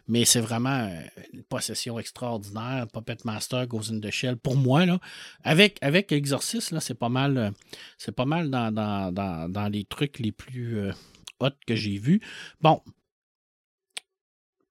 Mais 0.09 0.25
c'est 0.25 0.41
vraiment 0.41 0.89
euh, 0.89 1.01
une 1.33 1.43
possession 1.43 1.99
extraordinaire. 1.99 2.87
Puppet 2.93 3.19
Master, 3.25 3.67
Ghost 3.67 3.93
in 3.93 4.01
the 4.01 4.11
Shell, 4.11 4.37
pour 4.37 4.57
moi, 4.57 4.87
là, 4.87 5.01
avec, 5.45 5.79
avec 5.83 6.11
l'exorcisme, 6.11 6.77
là, 6.77 6.81
c'est 6.81 6.99
pas 6.99 7.11
mal, 7.11 7.53
c'est 7.99 8.15
pas 8.15 8.27
mal 8.27 8.51
dans, 8.51 8.73
dans, 8.73 9.13
dans, 9.13 9.51
dans 9.51 9.69
les 9.69 9.85
trucs 9.85 10.19
les 10.19 10.33
plus 10.33 10.79
euh, 10.79 10.93
hot 11.41 11.51
que 11.67 11.75
j'ai 11.75 11.99
vus. 11.99 12.21
Bon, 12.61 12.81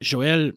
Joël, 0.01 0.53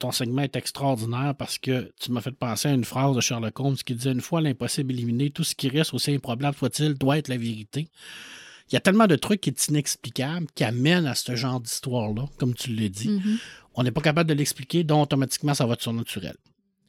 ton 0.00 0.10
segment 0.10 0.42
est 0.42 0.56
extraordinaire 0.56 1.34
parce 1.38 1.58
que 1.58 1.92
tu 2.00 2.10
m'as 2.10 2.20
fait 2.20 2.32
penser 2.32 2.68
à 2.68 2.72
une 2.72 2.84
phrase 2.84 3.14
de 3.14 3.20
Sherlock 3.20 3.60
Holmes 3.60 3.76
qui 3.76 3.94
disait 3.94 4.10
Une 4.12 4.20
fois 4.20 4.40
l'impossible 4.40 4.92
éliminé, 4.92 5.30
tout 5.30 5.44
ce 5.44 5.54
qui 5.54 5.68
reste, 5.68 5.94
aussi 5.94 6.12
improbable 6.14 6.56
soit-il, 6.56 6.94
doit 6.94 7.18
être 7.18 7.28
la 7.28 7.36
vérité. 7.36 7.88
Il 8.68 8.74
y 8.74 8.76
a 8.76 8.80
tellement 8.80 9.06
de 9.06 9.16
trucs 9.16 9.40
qui 9.42 9.50
est 9.50 9.68
inexplicable 9.68 10.46
qui 10.54 10.64
amènent 10.64 11.06
à 11.06 11.14
ce 11.14 11.34
genre 11.36 11.60
d'histoire-là, 11.60 12.24
comme 12.38 12.54
tu 12.54 12.74
l'as 12.74 12.88
dit. 12.88 13.08
Mhm. 13.10 13.38
On 13.74 13.82
n'est 13.84 13.90
pas 13.92 14.00
capable 14.00 14.28
de 14.28 14.34
l'expliquer, 14.34 14.84
donc 14.84 15.04
automatiquement, 15.04 15.54
ça 15.54 15.66
va 15.66 15.74
être 15.74 15.82
surnaturel. 15.82 16.34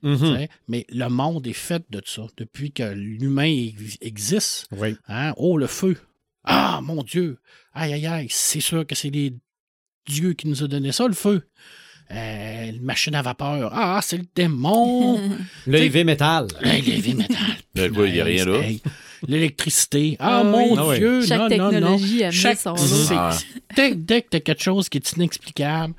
Tu 0.04 0.18
sais. 0.18 0.50
Mais 0.68 0.86
le 0.90 1.08
monde 1.10 1.46
est 1.46 1.54
fait 1.54 1.84
de 1.92 2.02
ça. 2.06 2.24
Depuis 2.38 2.72
que 2.72 2.82
l'humain 2.92 3.44
ex- 3.46 3.98
existe, 4.02 4.68
Oui. 4.72 4.96
Hein? 5.08 5.34
Oh, 5.38 5.58
le 5.58 5.68
feu. 5.68 5.96
Ah, 6.44 6.80
mon 6.82 7.04
Dieu. 7.04 7.38
Aïe, 7.74 7.94
aïe, 7.94 8.08
aïe. 8.08 8.28
C'est 8.32 8.62
sûr 8.62 8.86
que 8.88 8.96
c'est 8.96 9.12
les 9.12 9.34
dieux 10.08 10.34
qui 10.34 10.48
nous 10.48 10.64
ont 10.64 10.68
donné 10.68 10.92
ça, 10.92 11.08
le 11.08 11.14
feu. 11.14 11.48
Euh, 12.10 12.70
une 12.70 12.82
machine 12.82 13.16
à 13.16 13.22
vapeur. 13.22 13.72
Ah, 13.74 14.00
c'est 14.02 14.18
le 14.18 14.26
démon. 14.36 15.20
Le 15.68 15.78
heavy 15.78 16.04
metal. 16.04 16.48
Le 16.62 16.68
heavy 16.70 17.14
metal. 17.14 17.38
Le 17.76 17.88
gars, 17.88 18.06
il 18.06 18.16
y 18.16 18.22
a 18.22 18.24
rien 18.26 18.46
là. 18.46 18.60
L'électricité. 19.28 20.18
Ah, 20.20 20.40
Ah 20.40 20.44
mon 20.44 20.78
Ah 20.78 20.88
oui. 20.88 20.98
Dieu, 20.98 21.26
Chaque 21.26 21.40
non, 21.40 21.48
non, 21.50 21.58
non. 21.58 21.70
technologie 21.72 22.24
a 22.24 22.32
Chaque- 22.32 22.58
son. 22.58 22.76
Ah. 23.12 23.38
dès, 23.76 23.96
dès 23.96 24.22
que 24.24 24.30
tu 24.32 24.38
as 24.38 24.40
quelque 24.40 24.64
chose 24.64 24.90
qui 24.90 24.98
est 24.98 25.12
inexplicable, 25.14 25.94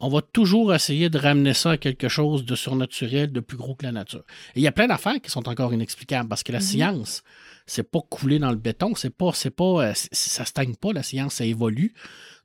on 0.00 0.08
va 0.08 0.20
toujours 0.22 0.72
essayer 0.74 1.08
de 1.10 1.18
ramener 1.18 1.54
ça 1.54 1.72
à 1.72 1.76
quelque 1.76 2.08
chose 2.08 2.44
de 2.44 2.54
surnaturel, 2.54 3.32
de 3.32 3.40
plus 3.40 3.56
gros 3.56 3.74
que 3.74 3.84
la 3.84 3.92
nature. 3.92 4.22
Et 4.54 4.60
il 4.60 4.62
y 4.62 4.68
a 4.68 4.72
plein 4.72 4.86
d'affaires 4.86 5.20
qui 5.20 5.30
sont 5.30 5.48
encore 5.48 5.72
inexplicables 5.74 6.28
parce 6.28 6.42
que 6.44 6.52
la 6.52 6.58
Mhm. 6.58 6.64
science, 6.64 7.22
c'est 7.66 7.90
pas 7.90 8.00
coulé 8.08 8.38
dans 8.38 8.50
le 8.50 8.56
béton, 8.56 8.94
c'est 8.94 9.10
pas, 9.14 9.30
c'est 9.34 9.50
pas, 9.50 9.64
euh, 9.88 9.92
ça 9.94 10.44
stagne 10.44 10.74
pas, 10.76 10.92
la 10.92 11.02
science, 11.02 11.34
ça 11.34 11.44
évolue. 11.44 11.94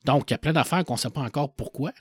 Donc, 0.05 0.31
il 0.31 0.33
y 0.33 0.35
a 0.35 0.39
plein 0.39 0.53
d'affaires 0.53 0.83
qu'on 0.83 0.93
ne 0.95 0.99
sait 0.99 1.09
pas 1.11 1.21
encore 1.21 1.53
pourquoi. 1.53 1.91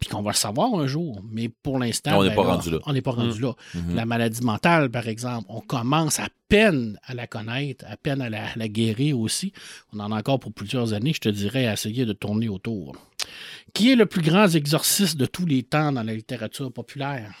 Puis 0.00 0.08
qu'on 0.10 0.22
va 0.22 0.32
le 0.32 0.36
savoir 0.36 0.74
un 0.74 0.86
jour. 0.86 1.22
Mais 1.30 1.48
pour 1.48 1.78
l'instant, 1.78 2.18
On 2.18 2.22
n'est 2.24 2.30
ben 2.30 2.34
pas 2.36 2.42
rendu 2.42 2.70
là. 2.70 2.78
On 2.84 2.92
n'est 2.92 3.00
pas 3.00 3.12
rendu 3.12 3.40
là. 3.40 3.54
Mhm. 3.74 3.94
La 3.94 4.04
maladie 4.04 4.42
mentale, 4.42 4.90
par 4.90 5.06
exemple, 5.08 5.46
on 5.48 5.60
commence 5.60 6.18
à 6.20 6.28
peine 6.48 6.98
à 7.04 7.14
la 7.14 7.26
connaître, 7.26 7.84
à 7.88 7.96
peine 7.96 8.20
à 8.20 8.28
la, 8.28 8.44
à 8.46 8.56
la 8.56 8.68
guérir 8.68 9.18
aussi. 9.18 9.52
On 9.92 10.00
en 10.00 10.10
a 10.12 10.18
encore 10.18 10.40
pour 10.40 10.52
plusieurs 10.52 10.92
années, 10.92 11.12
je 11.14 11.20
te 11.20 11.28
dirais, 11.28 11.66
à 11.66 11.74
essayer 11.74 12.04
de 12.04 12.12
tourner 12.12 12.48
autour. 12.48 12.96
Qui 13.72 13.92
est 13.92 13.96
le 13.96 14.06
plus 14.06 14.20
grand 14.22 14.48
exorciste 14.54 15.16
de 15.16 15.26
tous 15.26 15.46
les 15.46 15.62
temps 15.62 15.92
dans 15.92 16.02
la 16.02 16.12
littérature 16.14 16.72
populaire? 16.72 17.32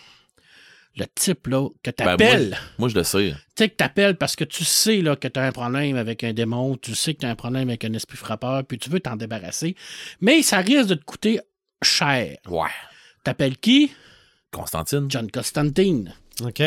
Le 0.96 1.06
type 1.12 1.48
là, 1.48 1.68
que 1.82 1.90
tu 1.90 2.04
Ben, 2.04 2.10
appelles. 2.10 2.56
Moi, 2.78 2.88
je 2.88 2.94
le 2.94 3.02
sais. 3.02 3.32
tu 3.32 3.36
sais 3.64 3.68
que 3.68 3.74
tu 3.76 3.82
appelles 3.84 4.16
parce 4.16 4.36
que 4.36 4.44
tu 4.44 4.62
sais 4.64 5.02
là, 5.02 5.16
que 5.16 5.26
tu 5.26 5.40
as 5.40 5.42
un 5.42 5.50
problème 5.50 5.96
avec 5.96 6.22
un 6.22 6.32
démon, 6.32 6.76
tu 6.76 6.94
sais 6.94 7.14
que 7.14 7.20
tu 7.20 7.26
as 7.26 7.30
un 7.30 7.34
problème 7.34 7.68
avec 7.68 7.84
un 7.84 7.92
esprit 7.94 8.16
frappeur, 8.16 8.62
puis 8.64 8.78
tu 8.78 8.90
veux 8.90 9.00
t'en 9.00 9.16
débarrasser. 9.16 9.74
Mais 10.20 10.42
ça 10.42 10.58
risque 10.58 10.86
de 10.90 10.94
te 10.94 11.04
coûter 11.04 11.40
cher. 11.84 12.38
Ouais. 12.48 12.68
T'appelles 13.22 13.58
qui? 13.58 13.92
Constantine. 14.50 15.10
John 15.10 15.30
Constantine. 15.30 16.14
OK. 16.42 16.62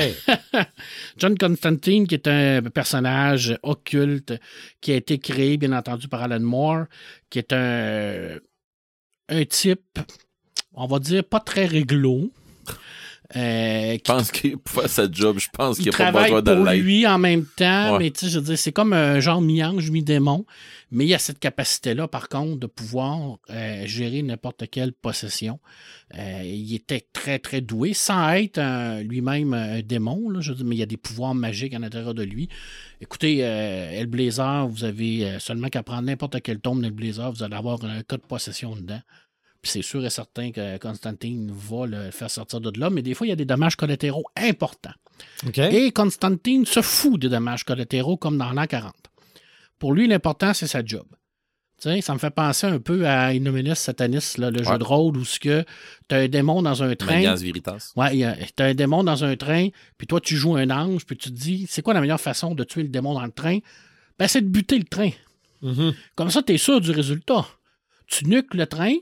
John 1.18 1.38
Constantine, 1.38 2.08
qui 2.08 2.16
est 2.16 2.28
un 2.28 2.62
personnage 2.64 3.58
occulte 3.64 4.34
qui 4.82 4.94
a 4.94 4.96
été 4.96 5.20
créé, 5.20 5.58
bien 5.58 5.74
entendu, 5.74 6.08
par 6.08 6.24
Alan 6.24 6.40
Moore, 6.40 6.86
qui 7.30 7.40
est 7.40 7.52
un, 7.54 8.38
un 9.30 9.46
type, 9.46 10.00
on 10.74 10.88
va 10.88 11.00
dire, 11.00 11.24
pas 11.24 11.40
très 11.40 11.66
réglo. 11.66 12.32
Euh, 13.36 13.98
Je 13.98 14.02
pense 14.04 14.32
qu'il 14.32 14.58
pour 14.58 14.82
faire 14.82 14.90
sa 14.90 15.12
job, 15.12 15.38
je 15.38 15.50
pense 15.52 15.78
qu'il 15.78 15.88
il 15.88 15.90
n'y 15.90 15.96
a 15.96 16.12
pas 16.14 16.24
besoin 16.24 16.42
de 16.42 16.54
pour 16.56 16.72
lui 16.72 17.06
en 17.06 17.18
même 17.18 17.46
temps, 17.58 17.94
Ouais. 17.94 18.00
mais 18.00 18.12
tu 18.12 18.22
sais, 18.22 18.32
je 18.32 18.40
veux 18.40 18.46
dire, 18.46 18.58
c'est 18.58 18.72
comme 18.72 18.94
un 18.94 19.20
genre 19.20 19.42
mi-ange, 19.42 19.92
mi-démon, 19.92 20.46
mais 20.92 21.06
il 21.06 21.14
a 21.14 21.20
cette 21.20 21.40
capacité-là, 21.40 22.08
par 22.08 22.30
contre, 22.30 22.58
de 22.58 22.68
pouvoir 22.68 23.38
euh, 23.50 23.86
gérer 23.86 24.22
n'importe 24.22 24.70
quelle 24.72 24.94
possession. 24.94 25.60
Euh, 26.18 26.42
il 26.46 26.74
était 26.74 27.06
très, 27.12 27.38
très 27.40 27.60
doué, 27.60 27.94
sans 27.94 28.30
être 28.32 28.62
lui-même 29.04 29.54
un 29.54 29.82
démon, 29.82 30.30
là, 30.30 30.40
je 30.40 30.52
veux 30.52 30.58
dire, 30.58 30.66
mais 30.66 30.76
il 30.78 30.80
y 30.80 30.84
a 30.84 30.86
des 30.88 30.96
pouvoirs 30.96 31.36
magiques 31.36 31.74
à 31.74 31.80
l'intérieur 31.80 32.14
de 32.14 32.24
lui. 32.24 32.48
Écoutez, 33.02 33.40
Hellblazer, 33.40 34.68
vous 34.70 34.86
avez 34.86 35.38
seulement 35.40 35.68
qu'à 35.68 35.84
prendre 35.84 36.04
n'importe 36.04 36.42
quel 36.42 36.60
tome 36.60 36.82
d'Hellblazer, 36.82 37.30
vous 37.32 37.44
allez 37.44 37.56
avoir 37.56 37.84
un 37.84 38.04
cas 38.04 38.16
de 38.16 38.22
possession 38.22 38.74
dedans. 38.76 39.02
Puis 39.62 39.72
c'est 39.72 39.82
sûr 39.82 40.06
et 40.06 40.10
certain 40.10 40.52
que 40.52 40.78
Constantine 40.78 41.52
va 41.52 41.86
le 41.86 42.12
faire 42.12 42.30
sortir 42.30 42.62
de 42.62 42.80
là, 42.80 42.90
mais 42.90 43.02
des 43.02 43.14
fois, 43.14 43.28
il 43.28 43.32
y 43.32 43.34
a 43.34 43.36
des 43.36 43.46
dommages 43.46 43.76
collatéraux 43.76 44.26
importants. 44.36 44.94
Et 45.58 45.92
Constantine 45.92 46.66
se 46.66 46.82
fout 46.82 47.20
des 47.20 47.30
dommages 47.30 47.64
collatéraux 47.64 48.18
comme 48.18 48.38
dans 48.38 48.52
l'an 48.52 48.68
40. 48.68 48.94
Pour 49.80 49.94
lui, 49.94 50.08
l'important, 50.08 50.54
c'est 50.54 50.68
sa 50.68 50.84
job. 50.84 51.06
Tu 51.80 52.02
ça 52.02 52.14
me 52.14 52.18
fait 52.18 52.32
penser 52.32 52.66
un 52.66 52.80
peu 52.80 53.08
à 53.08 53.36
Innominus 53.36 53.78
Satanis, 53.78 54.34
là, 54.38 54.50
le 54.50 54.64
jeu 54.64 54.78
de 54.80 54.84
rôle 54.84 55.16
où 55.16 55.24
tu 55.24 55.52
as 55.52 55.64
un 56.10 56.28
démon 56.28 56.64
dans 56.64 56.82
un 56.82 56.96
train. 56.96 57.14
Manias 57.14 57.36
Veritas. 57.36 57.94
Ouais, 57.96 58.36
t'as 58.56 58.66
un 58.66 58.74
démon 58.74 59.04
dans 59.04 59.24
un 59.24 59.36
train, 59.36 59.68
puis 59.96 60.08
toi, 60.08 60.20
tu 60.20 60.36
joues 60.38 60.56
un 60.56 60.72
ange, 60.72 61.06
puis 61.06 61.16
tu 61.16 61.30
te 61.30 61.36
dis, 61.36 61.68
c'est 61.70 61.84
quoi 61.84 61.94
la 61.94 62.02
meilleure 62.02 62.20
façon 62.20 62.56
de 62.56 62.64
tuer 62.64 62.82
le 62.82 62.90
démon 62.90 63.14
dans 63.14 63.26
le 63.26 63.32
train? 63.32 63.60
Ben, 64.18 64.28
c'est 64.28 64.42
de 64.42 64.48
buter 64.48 64.80
le 64.80 64.86
train. 64.86 65.12
Mhm. 65.62 65.94
Comme 66.16 66.32
ça, 66.32 66.42
tu 66.42 66.54
es 66.54 66.58
sûr 66.58 66.82
du 66.82 66.90
résultat. 66.90 67.46
Tu 68.08 68.26
nuques 68.26 68.56
le 68.56 68.66
train, 68.66 68.96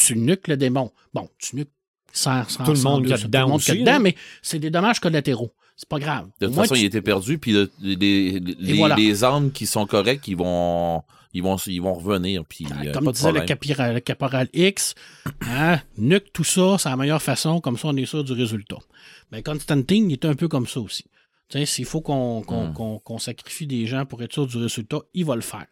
tu 0.00 0.16
nuques 0.16 0.48
le 0.48 0.56
démon. 0.56 0.90
Bon, 1.14 1.28
tu 1.38 1.56
nuques 1.56 1.70
sans, 2.12 2.48
sans 2.48 2.64
Tout 2.64 2.72
le 2.72 2.80
monde 2.82 3.04
tout 3.06 3.22
dedans 3.26 3.54
aussi, 3.54 3.72
dedans, 3.78 3.92
là. 3.92 3.98
mais 4.00 4.16
c'est 4.42 4.58
des 4.58 4.70
dommages 4.70 4.98
collatéraux. 5.00 5.52
C'est 5.76 5.88
pas 5.88 5.98
grave. 5.98 6.28
De 6.40 6.46
toute 6.46 6.56
façon, 6.56 6.74
tu- 6.74 6.80
il 6.80 6.86
était 6.86 7.00
perdu, 7.02 7.38
puis 7.38 7.52
le- 7.52 7.70
les, 7.80 8.38
les, 8.40 8.74
voilà. 8.74 8.96
les 8.96 9.24
armes 9.24 9.50
qui 9.50 9.64
sont 9.66 9.86
correctes, 9.86 10.28
ils 10.28 10.36
vont, 10.36 11.02
ils 11.32 11.42
vont, 11.42 11.56
ils 11.66 11.80
vont 11.80 11.94
revenir, 11.94 12.44
puis 12.44 12.66
euh, 12.84 12.92
Comme 12.92 13.10
disait 13.12 13.32
le, 13.32 13.94
le 13.94 14.00
caporal 14.00 14.48
X, 14.52 14.94
hein, 15.42 15.78
nuque 15.96 16.32
tout 16.34 16.44
ça, 16.44 16.76
c'est 16.78 16.88
la 16.90 16.96
meilleure 16.96 17.22
façon, 17.22 17.60
comme 17.60 17.78
ça 17.78 17.88
on 17.88 17.96
est 17.96 18.04
sûr 18.04 18.24
du 18.24 18.32
résultat. 18.32 18.76
Mais 19.32 19.42
Constantine, 19.42 20.10
il 20.10 20.14
est 20.14 20.24
un 20.26 20.34
peu 20.34 20.48
comme 20.48 20.66
ça 20.66 20.80
aussi. 20.80 21.04
S'il 21.64 21.84
faut 21.84 22.00
qu'on 22.00 22.42
Mm. 22.42 22.74
qu'on- 22.74 22.98
qu'on 23.00 23.18
sacrifie 23.18 23.66
des 23.66 23.86
gens 23.86 24.04
pour 24.06 24.22
être 24.22 24.32
sûr 24.32 24.46
du 24.46 24.56
résultat, 24.58 24.98
il 25.14 25.24
va 25.24 25.34
le 25.34 25.40
faire. 25.40 25.66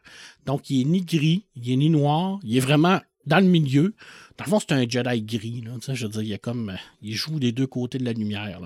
Donc, 0.47 0.71
il 0.71 0.81
est 0.81 0.85
ni 0.85 1.03
gris, 1.03 1.45
il 1.55 1.71
est 1.71 1.77
ni 1.77 1.89
noir, 1.91 2.41
il 2.43 2.57
est 2.57 2.61
vraiment 2.61 2.99
dans 3.29 3.41
le 3.41 3.51
milieu. 3.51 3.95
Dans 4.37 4.45
le 4.45 4.51
fond, 4.51 4.61
c'est 4.61 4.73
un 4.73 4.89
Jedi 4.89 5.23
gris. 5.23 5.63
Là, 5.63 5.73
je 5.95 6.07
veux 6.07 6.13
dire, 6.13 6.23
il, 6.23 6.29
y 6.29 6.35
a 6.35 6.39
comme, 6.39 6.71
euh, 6.71 6.77
il 7.03 7.15
joue 7.15 7.39
des 7.39 7.53
deux 7.53 7.67
côtés 7.67 7.99
de 7.99 8.05
la 8.05 8.13
lumière. 8.13 8.61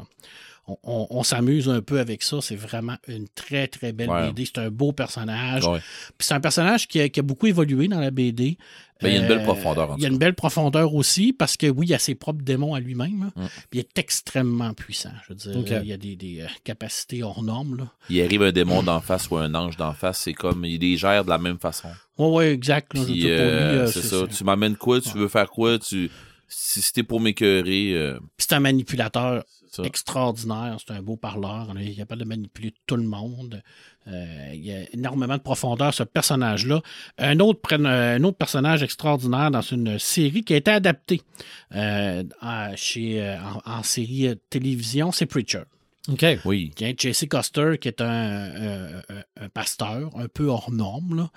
On, 0.68 0.77
on- 0.85 1.07
on 1.11 1.22
s'amuse 1.25 1.68
un 1.68 1.81
peu 1.83 1.98
avec 1.98 2.22
ça. 2.22 2.40
C'est 2.40 2.55
vraiment 2.57 2.96
une 3.09 3.27
très, 3.29 3.66
très 3.66 3.92
belle 3.92 4.09
Ouais. 4.11 4.29
BD. 4.29 4.44
C'est 4.46 4.59
un 4.59 4.70
beau 4.70 4.92
personnage. 4.92 5.66
Ouais. 5.66 5.81
C'est 6.20 6.35
un 6.35 6.40
personnage 6.40 6.87
qui 6.87 7.01
a, 7.01 7.09
qui 7.09 7.18
a 7.20 7.22
beaucoup 7.25 7.46
évolué 7.48 7.88
dans 7.88 7.98
la 8.01 8.11
BD. 8.12 8.59
Ben, 9.01 9.09
il 9.09 9.14
y 9.14 9.18
a 9.18 9.22
une 9.22 9.27
belle 9.27 9.40
Euh, 9.40 9.42
profondeur, 9.44 9.90
en 9.90 9.96
Il 9.96 10.03
y 10.05 10.07
a 10.07 10.09
une 10.09 10.18
belle 10.18 10.35
profondeur 10.35 10.94
aussi 10.94 11.33
parce 11.33 11.57
que 11.57 11.66
oui, 11.66 11.87
il 11.88 11.94
a 11.94 11.98
ses 11.98 12.14
propres 12.14 12.42
démons 12.44 12.75
à 12.75 12.79
lui-même. 12.81 13.33
Mm. 13.35 13.46
Il 13.72 13.81
est 13.81 13.98
extrêmement 13.98 14.72
puissant. 14.75 15.11
Je 15.27 15.33
veux 15.33 15.62
dire, 15.64 15.81
il 15.83 15.88
y 15.88 15.92
a 15.92 15.96
des, 15.96 16.14
des, 16.14 16.42
euh, 16.42 16.46
capacités 16.62 17.25
hors 17.25 17.42
normes. 17.42 17.79
Là. 17.79 17.92
Il 18.09 18.22
arrive 18.22 18.42
un 18.44 18.53
démon 18.53 18.85
d'en 18.85 19.01
face 19.01 19.29
ou 19.31 19.37
un 19.38 19.53
ange 19.57 19.77
d'en 19.77 19.92
face, 19.94 20.20
c'est 20.20 20.33
comme, 20.35 20.64
il 20.64 20.79
les 20.81 20.96
gère 20.96 21.25
de 21.25 21.31
la 21.31 21.38
même 21.38 21.59
façon. 21.59 21.88
Oui, 22.18 22.29
oui, 22.37 22.44
exact. 22.44 22.92
euh, 22.96 23.87
c'est 23.88 24.03
ça. 24.03 24.18
Tu 24.29 24.44
m'amènes 24.44 24.77
quoi? 24.77 25.01
Tu 25.01 25.11
veux 25.18 25.27
faire 25.29 25.51
quoi? 25.51 25.81
Tu, 25.81 26.09
si 26.46 26.81
c'était 26.81 27.03
pour 27.03 27.18
m'écœurer, 27.20 27.94
euh, 27.94 28.20
Puis 28.37 28.46
c'est 28.48 28.55
un 28.55 28.61
manipulateur. 28.61 29.42
Extraordinaire. 29.85 30.76
C'est 30.78 30.92
un 30.92 31.02
beau 31.02 31.16
parleur. 31.16 31.68
On 31.70 31.76
est 31.76 31.94
capable 31.94 32.20
de 32.22 32.26
manipuler 32.26 32.74
tout 32.87 32.96
le 32.96 33.04
monde. 33.04 33.62
Euh, 34.08 34.50
il 34.52 34.64
y 34.64 34.72
a 34.72 34.82
énormément 34.92 35.37
de 35.37 35.42
profondeur, 35.42 35.94
ce 35.94 36.02
personnage-là. 36.02 36.82
Un 37.18 37.38
autre, 37.40 37.74
un 37.74 38.22
autre 38.24 38.37
personnage 38.37 38.82
extraordinaire 38.82 39.50
dans 39.50 39.61
une 39.61 39.98
série 39.98 40.42
qui 40.42 40.54
a 40.54 40.56
été 40.56 40.70
adaptée 40.70 41.22
euh, 41.74 42.22
euh, 42.42 43.37
en, 43.64 43.82
série 43.82 44.35
télévision, 44.50 45.12
c'est 45.12 45.26
Preacher. 45.26 45.62
OK. 46.08 46.24
Oui. 46.44 46.72
Jesse 46.98 47.26
Custer, 47.30 47.78
qui 47.80 47.86
est 47.88 48.00
un, 48.00 48.06
un- 48.08 49.02
un- 49.40 49.48
pasteur 49.50 50.10
un 50.16 50.26
peu 50.28 50.46
hors 50.46 50.70
norme, 50.72 51.16
là, 51.16 51.30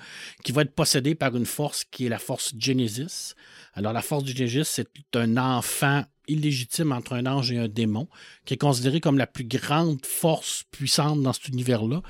qui 0.43 0.51
va 0.51 0.63
être 0.63 0.73
possédé 0.73 1.13
par 1.13 1.35
une 1.35 1.45
force 1.45 1.83
qui 1.83 2.07
est 2.07 2.09
la 2.09 2.17
force 2.17 2.53
Genesis. 2.57 3.35
Alors, 3.73 3.93
la 3.93 4.01
force 4.01 4.23
du 4.23 4.31
Genesis, 4.35 4.63
c'est 4.65 4.89
un 5.15 5.37
enfant 5.37 6.03
illégitime 6.27 6.91
entre 6.91 7.13
un 7.13 7.27
ange 7.27 7.51
et 7.51 7.59
un 7.59 7.67
démon, 7.67 8.07
qui 8.45 8.55
est 8.55 8.57
considéré 8.57 8.99
comme 8.99 9.19
la 9.19 9.27
plus 9.27 9.43
grande 9.45 10.03
force 10.03 10.63
puissante 10.71 11.21
dans 11.21 11.33
cet 11.33 11.47
univers-là. 11.49 12.01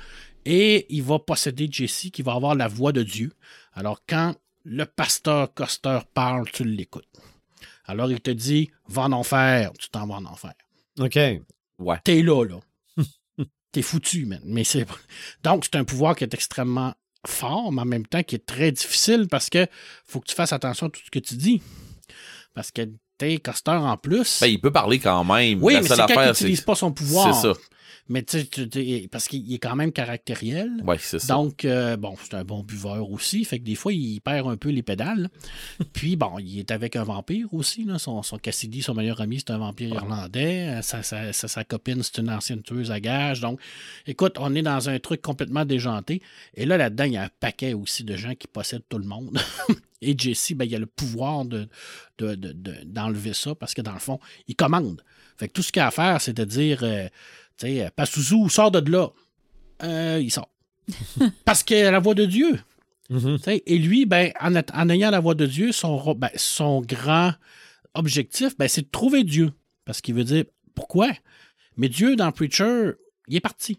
Et 0.46 0.86
il 0.88 1.02
va 1.02 1.18
posséder 1.18 1.68
Jesse, 1.70 2.08
qui 2.12 2.22
va 2.22 2.32
avoir 2.32 2.54
la 2.54 2.68
voix 2.68 2.92
de 2.92 3.02
Dieu. 3.02 3.32
Alors, 3.74 4.00
quand 4.08 4.34
le 4.64 4.86
pasteur 4.86 5.52
Custer 5.52 5.98
parle, 6.14 6.50
tu 6.50 6.64
l'écoutes. 6.64 7.04
Alors, 7.84 8.10
il 8.10 8.20
te 8.20 8.30
dit, 8.30 8.70
va 8.88 9.02
en 9.02 9.12
enfer, 9.12 9.72
tu 9.78 9.90
t'en 9.90 10.06
vas 10.06 10.14
en 10.14 10.24
enfer 10.24 10.52
OK. 10.98 11.18
Ouais. 11.78 11.96
t'es 12.04 12.22
là, 12.22 12.44
là. 12.44 12.60
t'es 13.72 13.82
foutu, 13.82 14.26
man. 14.26 14.40
Mais 14.44 14.64
c'est... 14.64 14.86
Donc, 15.42 15.64
c'est 15.64 15.76
un 15.76 15.84
pouvoir 15.84 16.16
qui 16.16 16.24
est 16.24 16.34
extrêmement 16.34 16.94
fort, 17.26 17.72
mais 17.72 17.82
en 17.82 17.86
même 17.86 18.06
temps 18.06 18.22
qui 18.22 18.36
est 18.36 18.46
très 18.46 18.70
difficile 18.72 19.26
parce 19.28 19.50
que 19.50 19.66
faut 20.06 20.20
que 20.20 20.26
tu 20.26 20.34
fasses 20.34 20.52
attention 20.52 20.86
à 20.86 20.90
tout 20.90 21.00
ce 21.04 21.10
que 21.10 21.18
tu 21.18 21.34
dis. 21.34 21.60
Parce 22.54 22.70
que 22.70 22.88
t'es 23.18 23.38
casteur 23.38 23.82
en 23.82 23.96
plus. 23.96 24.40
Ben, 24.40 24.46
il 24.46 24.60
peut 24.60 24.72
parler 24.72 24.98
quand 24.98 25.24
même. 25.24 25.62
oui, 25.62 25.74
La 25.74 25.80
mais 25.82 25.88
c'est 25.88 25.96
quand 25.96 26.22
il 26.22 26.28
n'utilise 26.28 26.60
pas 26.60 26.74
son 26.74 26.92
pouvoir. 26.92 27.34
c'est 27.34 27.48
ça. 27.48 27.54
Mais 28.08 28.22
tu 28.22 28.38
sais, 28.38 29.08
parce 29.10 29.26
qu'il 29.26 29.52
est 29.52 29.58
quand 29.58 29.74
même 29.74 29.90
caractériel. 29.90 30.70
Ouais, 30.84 30.96
c'est 31.00 31.18
ça. 31.18 31.34
Donc, 31.34 31.64
euh, 31.64 31.96
bon, 31.96 32.14
c'est 32.22 32.34
un 32.34 32.44
bon 32.44 32.62
buveur 32.62 33.10
aussi. 33.10 33.44
Fait 33.44 33.58
que 33.58 33.64
des 33.64 33.74
fois, 33.74 33.92
il 33.92 34.20
perd 34.20 34.48
un 34.48 34.56
peu 34.56 34.68
les 34.70 34.82
pédales. 34.82 35.28
Puis, 35.92 36.14
bon, 36.14 36.38
il 36.38 36.60
est 36.60 36.70
avec 36.70 36.94
un 36.94 37.02
vampire 37.02 37.52
aussi. 37.52 37.84
Là. 37.84 37.98
Son, 37.98 38.22
son 38.22 38.38
Cassidy, 38.38 38.80
son 38.82 38.94
meilleur 38.94 39.20
ami, 39.20 39.38
c'est 39.40 39.50
un 39.52 39.58
vampire 39.58 39.88
irlandais. 39.94 40.68
Euh, 40.68 40.82
Sa, 40.82 41.02
sa, 41.02 41.32
sa- 41.32 41.48
sa 41.48 41.64
copine, 41.64 42.02
c'est 42.04 42.18
une 42.18 42.30
ancienne 42.30 42.62
tueuse 42.62 42.92
à 42.92 43.00
gages. 43.00 43.40
Donc, 43.40 43.60
écoute, 44.06 44.36
on 44.38 44.54
est 44.54 44.62
dans 44.62 44.88
un 44.88 44.98
truc 45.00 45.20
complètement 45.20 45.64
déjanté. 45.64 46.22
Et 46.54 46.64
là, 46.64 46.76
là-dedans, 46.76 47.04
il 47.04 47.12
y 47.14 47.16
a 47.16 47.24
un 47.24 47.30
paquet 47.40 47.72
aussi 47.74 48.04
de 48.04 48.16
gens 48.16 48.34
qui 48.36 48.46
possèdent 48.46 48.84
tout 48.88 48.98
le 48.98 49.06
monde. 49.06 49.38
Et 50.02 50.14
Jesse, 50.16 50.52
ben, 50.52 50.64
il 50.66 50.74
a 50.76 50.78
le 50.78 50.86
pouvoir 50.86 51.44
de, 51.44 51.66
de- 52.18 52.34
de- 52.34 52.52
de- 52.52 52.76
d'enlever 52.84 53.32
ça 53.32 53.54
parce 53.54 53.74
que 53.74 53.80
dans 53.82 53.94
le 53.94 53.98
fond, 53.98 54.20
il 54.46 54.54
commande. 54.54 55.02
Fait 55.38 55.48
que 55.48 55.54
tout 55.54 55.62
ce 55.62 55.72
qu'il 55.72 55.80
a 55.82 55.88
à 55.88 55.90
faire, 55.90 56.20
c'est 56.20 56.34
de 56.34 56.44
dire, 56.44 56.80
euh, 56.82 57.08
sais, 57.58 57.90
Pazuzu, 57.94 58.48
sors 58.48 58.70
de 58.70 58.90
là. 58.90 59.08
Euh, 59.82 60.20
il 60.22 60.30
sort. 60.30 60.50
parce 61.44 61.62
qu'il 61.62 61.76
a 61.78 61.90
la 61.90 61.98
voix 61.98 62.14
de 62.14 62.24
Dieu. 62.24 62.58
Mhm. 63.10 63.38
Et 63.46 63.78
lui, 63.78 64.06
ben, 64.06 64.32
en, 64.40 64.88
ayant 64.88 65.10
la 65.10 65.20
voix 65.20 65.34
de 65.34 65.46
Dieu, 65.46 65.72
son, 65.72 66.14
ben, 66.14 66.30
son 66.34 66.80
grand 66.80 67.34
objectif, 67.94 68.56
ben, 68.58 68.68
c'est 68.68 68.82
de 68.82 68.90
trouver 68.90 69.24
Dieu. 69.24 69.52
Parce 69.84 70.00
qu'il 70.00 70.14
veut 70.14 70.24
dire, 70.24 70.44
pourquoi? 70.74 71.10
Mais 71.76 71.88
Dieu, 71.88 72.16
dans 72.16 72.32
Preacher, 72.32 72.92
il 73.28 73.36
est 73.36 73.40
parti. 73.40 73.78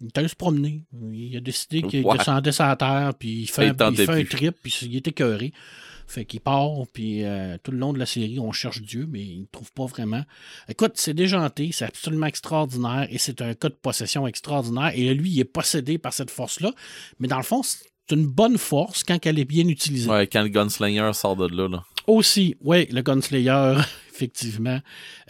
Il 0.00 0.08
est 0.08 0.18
allé 0.18 0.28
se 0.28 0.34
promener. 0.36 0.82
Il 1.12 1.36
a 1.36 1.40
décidé 1.40 1.82
qu'il 1.82 2.04
Ouais. 2.04 2.18
descendait 2.18 2.52
sur 2.52 2.64
la 2.64 2.76
terre, 2.76 3.12
puis 3.18 3.42
il 3.42 3.46
fait, 3.46 3.68
Il 3.68 3.96
fait 3.96 4.08
un 4.10 4.24
trip, 4.24 4.56
puis 4.62 4.76
il 4.82 4.96
est 4.96 5.08
écœuré. 5.08 5.52
Fait 6.06 6.24
qu'il 6.24 6.40
part, 6.40 6.70
puis 6.92 7.24
euh, 7.24 7.56
tout 7.62 7.70
le 7.70 7.78
long 7.78 7.92
de 7.92 7.98
la 7.98 8.06
série, 8.06 8.38
on 8.38 8.52
cherche 8.52 8.82
Dieu, 8.82 9.06
mais 9.10 9.22
il 9.22 9.40
ne 9.40 9.46
trouve 9.50 9.72
pas 9.72 9.86
vraiment. 9.86 10.22
Écoute, 10.68 10.92
c'est 10.94 11.14
déjanté, 11.14 11.70
c'est 11.72 11.86
absolument 11.86 12.26
extraordinaire, 12.26 13.06
et 13.10 13.18
c'est 13.18 13.40
un 13.40 13.54
cas 13.54 13.68
de 13.68 13.74
possession 13.74 14.26
extraordinaire. 14.26 14.92
Et 14.94 15.12
lui, 15.14 15.30
il 15.30 15.40
est 15.40 15.44
possédé 15.44 15.98
par 15.98 16.12
cette 16.12 16.30
force-là, 16.30 16.72
mais 17.18 17.28
dans 17.28 17.38
le 17.38 17.42
fond, 17.42 17.62
c'est 17.62 18.14
une 18.14 18.26
bonne 18.26 18.58
force 18.58 19.02
quand 19.02 19.24
elle 19.26 19.38
est 19.38 19.44
bien 19.44 19.66
utilisée. 19.66 20.10
Ouais, 20.10 20.26
quand 20.26 20.42
le 20.42 20.48
gunslinger 20.48 21.12
sort 21.14 21.36
de 21.36 21.48
là, 21.48 21.68
là. 21.68 21.84
Aussi, 22.06 22.56
oui, 22.60 22.86
le 22.86 23.00
Gunslayer, 23.00 23.76
effectivement. 24.12 24.80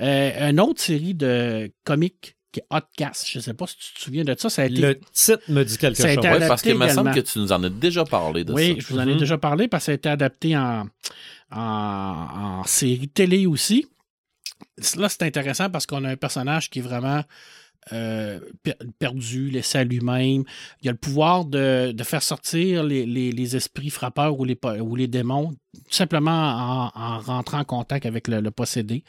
Euh, 0.01 0.51
une 0.51 0.61
autre 0.61 0.81
série 0.81 1.14
de 1.14 1.70
est 1.89 2.35
Hotcast. 2.71 3.29
Je 3.29 3.39
ne 3.39 3.43
sais 3.43 3.55
pas 3.55 3.67
si 3.67 3.77
tu 3.79 3.95
te 3.95 4.01
souviens 4.01 4.25
de 4.25 4.35
ça. 4.39 4.49
Ça 4.51 4.63
a 4.63 4.65
été. 4.67 4.81
Le 4.81 4.99
titre 5.13 5.39
me 5.49 5.63
dit 5.65 5.79
quelque 5.79 5.97
Ça 5.97 6.09
chose. 6.15 6.25
Ouais, 6.25 6.49
parce 6.49 6.63
qu'il 6.63 6.77
me 6.79 6.89
semble 6.89 7.13
que 7.13 7.21
tu 7.21 7.39
nous 7.39 7.53
en 7.53 7.63
as 7.65 7.71
déjà 7.71 8.05
parlé 8.05 8.45
de 8.45 8.53
oui, 8.53 8.75
ça. 8.75 8.81
je 8.81 8.87
vous 8.93 8.99
en 9.01 9.09
ai 9.09 9.13
Mhm. 9.15 9.19
déjà 9.19 9.39
parlé 9.39 9.69
parce 9.69 9.83
que 9.83 9.87
ça 9.87 9.93
a 9.93 9.95
été 9.97 10.09
adapté 10.09 10.57
en, 10.57 10.87
en, 11.53 11.61
en 11.61 12.65
série 12.65 13.09
télé 13.09 13.47
aussi. 13.47 13.87
Là, 14.97 15.09
c'est 15.09 15.23
intéressant 15.23 15.71
parce 15.71 15.87
qu'on 15.87 16.05
a 16.05 16.11
un 16.11 16.17
personnage 16.17 16.71
qui 16.71 16.81
est 16.81 16.83
vraiment 16.83 17.23
euh, 17.93 18.41
per- 18.63 18.77
perdu, 18.99 19.51
laissé 19.51 19.77
à 19.77 19.85
lui-même. 19.85 20.45
Il 20.83 20.89
a 20.89 20.93
le 20.93 20.97
pouvoir 20.97 21.45
de, 21.45 21.93
de 21.93 22.03
faire 22.03 22.23
sortir 22.23 22.83
les, 22.83 23.05
les- 23.05 23.31
les 23.31 23.57
esprits 23.57 23.91
frappeurs 23.91 24.41
ou 24.41 24.45
les, 24.47 24.59
ou 24.81 24.97
les 24.97 25.07
démons 25.07 25.51
tout 25.75 25.81
simplement 25.91 26.31
en, 26.31 26.91
en 26.95 27.19
rentrant 27.19 27.59
en 27.59 27.65
contact 27.65 28.07
avec 28.07 28.27
le, 28.27 28.41
le 28.41 28.51
possédé. 28.51 29.05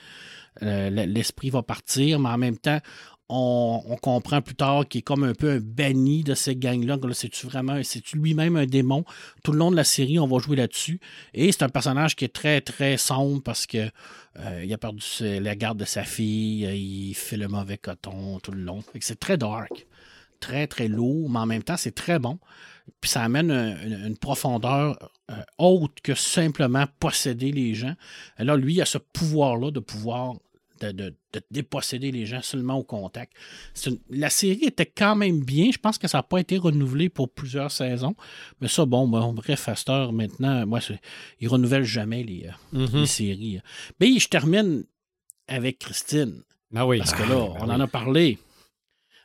Euh, 0.61 0.89
L'esprit 0.89 1.49
va 1.51 1.63
partir, 1.63 2.19
mais 2.19 2.27
en 2.29 2.37
même 2.37 2.57
temps, 2.57 2.79
on, 3.27 3.97
comprend 4.01 4.41
plus 4.41 4.55
tard 4.55 4.87
qu'il 4.87 4.99
est 4.99 5.01
comme 5.01 5.23
un 5.23 5.33
peu 5.33 5.51
un 5.51 5.59
banni 5.59 6.23
de 6.23 6.35
ces 6.35 6.55
gangs-là. 6.55 6.97
Là, 7.01 7.13
C'est-tu 7.13 7.47
vraiment, 7.47 7.81
c'est-tu 7.83 8.17
lui-même 8.17 8.55
un 8.55 8.65
démon? 8.65 9.03
Tout 9.43 9.51
le 9.51 9.57
long 9.57 9.71
de 9.71 9.75
la 9.75 9.83
série, 9.83 10.19
on 10.19 10.27
va 10.27 10.37
jouer 10.39 10.55
là-dessus. 10.55 10.99
Et 11.33 11.51
c'est 11.51 11.63
un 11.63 11.69
personnage 11.69 12.15
qui 12.15 12.25
est 12.25 12.33
très, 12.33 12.61
très 12.61 12.97
sombre 12.97 13.41
parce 13.41 13.65
que 13.65 13.89
euh, 14.39 14.63
il 14.63 14.71
a 14.73 14.77
perdu 14.77 15.03
la 15.21 15.55
garde 15.55 15.79
de 15.79 15.85
sa 15.85 16.03
fille, 16.03 16.65
euh, 16.65 16.75
il 16.75 17.15
fait 17.15 17.37
le 17.37 17.47
mauvais 17.47 17.77
coton 17.77 18.39
tout 18.39 18.51
le 18.51 18.61
long. 18.61 18.83
C'est 18.99 19.19
très 19.19 19.37
dark, 19.37 19.87
très, 20.39 20.67
très 20.67 20.87
lourd, 20.87 21.29
mais 21.29 21.39
en 21.39 21.45
même 21.45 21.63
temps, 21.63 21.77
c'est 21.77 21.95
très 21.95 22.19
bon. 22.19 22.37
Puis 23.01 23.09
ça 23.09 23.23
amène 23.23 23.49
un- 23.49 24.05
une, 24.05 24.17
profondeur 24.17 25.11
euh, 25.31 25.41
autre 25.57 25.95
que 26.03 26.13
simplement 26.13 26.85
posséder 26.99 27.51
les 27.51 27.73
gens. 27.73 27.95
Alors 28.37 28.57
lui, 28.57 28.75
il 28.75 28.81
a 28.81 28.85
ce 28.85 28.99
pouvoir-là 28.99 29.71
de 29.71 29.79
pouvoir 29.79 30.35
de 31.39 31.45
déposséder 31.51 32.11
les 32.11 32.25
gens 32.25 32.41
seulement 32.41 32.75
au 32.77 32.83
contact. 32.83 33.33
Une- 33.85 33.99
la 34.09 34.29
série 34.29 34.63
était 34.63 34.85
quand 34.85 35.15
même 35.15 35.43
bien. 35.43 35.69
Je 35.71 35.77
pense 35.77 35.97
que 35.97 36.07
ça 36.07 36.19
n'a 36.19 36.23
pas 36.23 36.39
été 36.39 36.57
renouvelé 36.57 37.09
pour 37.09 37.29
plusieurs 37.29 37.71
saisons. 37.71 38.15
Mais 38.61 38.67
ça, 38.67 38.85
bon, 38.85 39.07
bon 39.07 39.33
bref, 39.33 39.67
à 39.69 39.75
cette 39.75 39.89
heure, 39.89 40.13
maintenant, 40.13 40.65
moi, 40.65 40.79
ils 41.39 41.47
renouvellent 41.47 41.83
jamais 41.83 42.23
les, 42.23 42.47
euh, 42.47 42.85
Mhm. 42.87 43.01
les 43.01 43.05
séries. 43.05 43.59
Mais 43.99 44.17
je 44.17 44.27
termine 44.27 44.83
avec 45.47 45.79
Christine. 45.79 46.41
Ah 46.75 46.85
oui. 46.87 46.97
Parce 46.99 47.13
que 47.13 47.23
là, 47.23 47.37
on 47.37 47.69
en 47.69 47.79
a 47.79 47.87
parlé. 47.87 48.37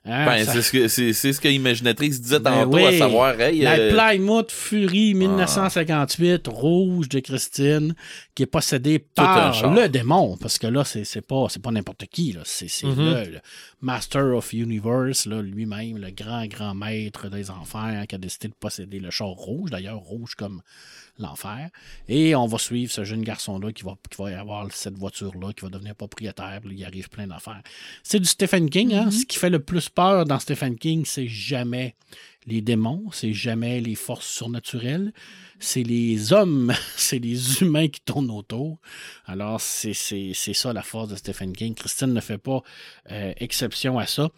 Hein, 0.06 0.24
Ben, 0.24 0.44
ça- 0.46 0.52
c'est 0.54 0.62
ce 0.62 0.72
que 0.72 0.88
c'est 0.88 1.12
c'est 1.12 1.32
ce 1.34 1.40
que 1.42 1.48
Imaginatrix 1.48 2.08
disait 2.08 2.40
Ben 2.40 2.64
tantôt, 2.64 2.76
oui. 2.78 2.86
à 2.86 2.98
savoir, 2.98 3.38
hey, 3.38 3.60
La 3.60 3.74
euh, 3.78 3.90
Plymouth 3.94 4.50
Fury 4.50 5.12
1958, 5.12 6.48
rouge 6.48 7.08
de 7.10 7.20
Christine, 7.20 7.94
qui 8.34 8.44
est 8.44 8.46
possédée 8.46 8.98
par 8.98 9.74
le 9.74 9.88
démon, 9.88 10.38
parce 10.40 10.58
que 10.58 10.66
là, 10.66 10.84
c'est 10.84 11.04
c'est 11.04 11.20
pas, 11.20 11.46
c'est 11.50 11.60
pas 11.62 11.70
n'importe 11.70 12.06
qui, 12.06 12.32
là. 12.32 12.40
c'est 12.44 12.68
c'est 12.68 12.86
Mhm. 12.86 12.96
le, 12.96 13.24
le 13.32 13.38
Master 13.82 14.34
of 14.34 14.52
Universe, 14.54 15.26
là, 15.26 15.42
lui-même, 15.42 15.98
le 15.98 16.10
grand, 16.10 16.46
grand 16.46 16.74
maître 16.74 17.28
des 17.28 17.50
enfers, 17.50 18.06
qui 18.08 18.14
a 18.14 18.18
décidé 18.18 18.48
de 18.48 18.54
posséder 18.58 19.00
le 19.00 19.10
char 19.10 19.28
rouge, 19.28 19.70
d'ailleurs, 19.70 19.98
rouge 19.98 20.34
comme 20.34 20.62
l'enfer. 21.18 21.70
Et 22.08 22.34
on 22.34 22.46
va 22.46 22.58
suivre 22.58 22.90
ce 22.90 23.04
jeune 23.04 23.22
garçon-là 23.22 23.72
qui 23.72 23.82
va, 23.82 23.96
qui 24.10 24.22
va 24.22 24.40
avoir 24.40 24.70
cette 24.72 24.96
voiture-là, 24.96 25.52
qui 25.52 25.62
va 25.64 25.70
devenir 25.70 25.94
propriétaire, 25.94 26.60
puis 26.62 26.76
il 26.76 26.84
arrive 26.84 27.08
plein 27.08 27.26
d'affaires. 27.26 27.62
C'est 28.02 28.20
du 28.20 28.26
Stephen 28.26 28.70
King, 28.70 28.94
hein? 28.94 29.10
Ce 29.10 29.24
qui 29.24 29.38
fait 29.38 29.50
le 29.50 29.60
plus 29.60 29.88
peur 29.88 30.24
dans 30.24 30.38
Stephen 30.38 30.76
King, 30.76 31.04
c'est 31.04 31.28
jamais 31.28 31.96
les 32.46 32.60
démons, 32.62 33.04
c'est 33.12 33.32
jamais 33.32 33.80
les 33.80 33.94
forces 33.94 34.26
surnaturelles, 34.26 35.12
c'est 35.58 35.82
les 35.82 36.32
hommes, 36.32 36.72
c'est 36.96 37.18
les 37.18 37.62
humains 37.62 37.88
qui 37.88 38.00
tournent 38.00 38.30
autour. 38.30 38.78
Alors, 39.26 39.60
c'est 39.60 39.92
ça 39.94 40.72
la 40.72 40.82
force 40.82 41.08
de 41.08 41.16
Stephen 41.16 41.52
King. 41.52 41.74
Christine 41.74 42.12
ne 42.12 42.20
fait 42.20 42.38
pas 42.38 42.62
euh, 43.10 43.32
exception 43.36 43.98
à 43.98 44.06
ça. 44.06 44.30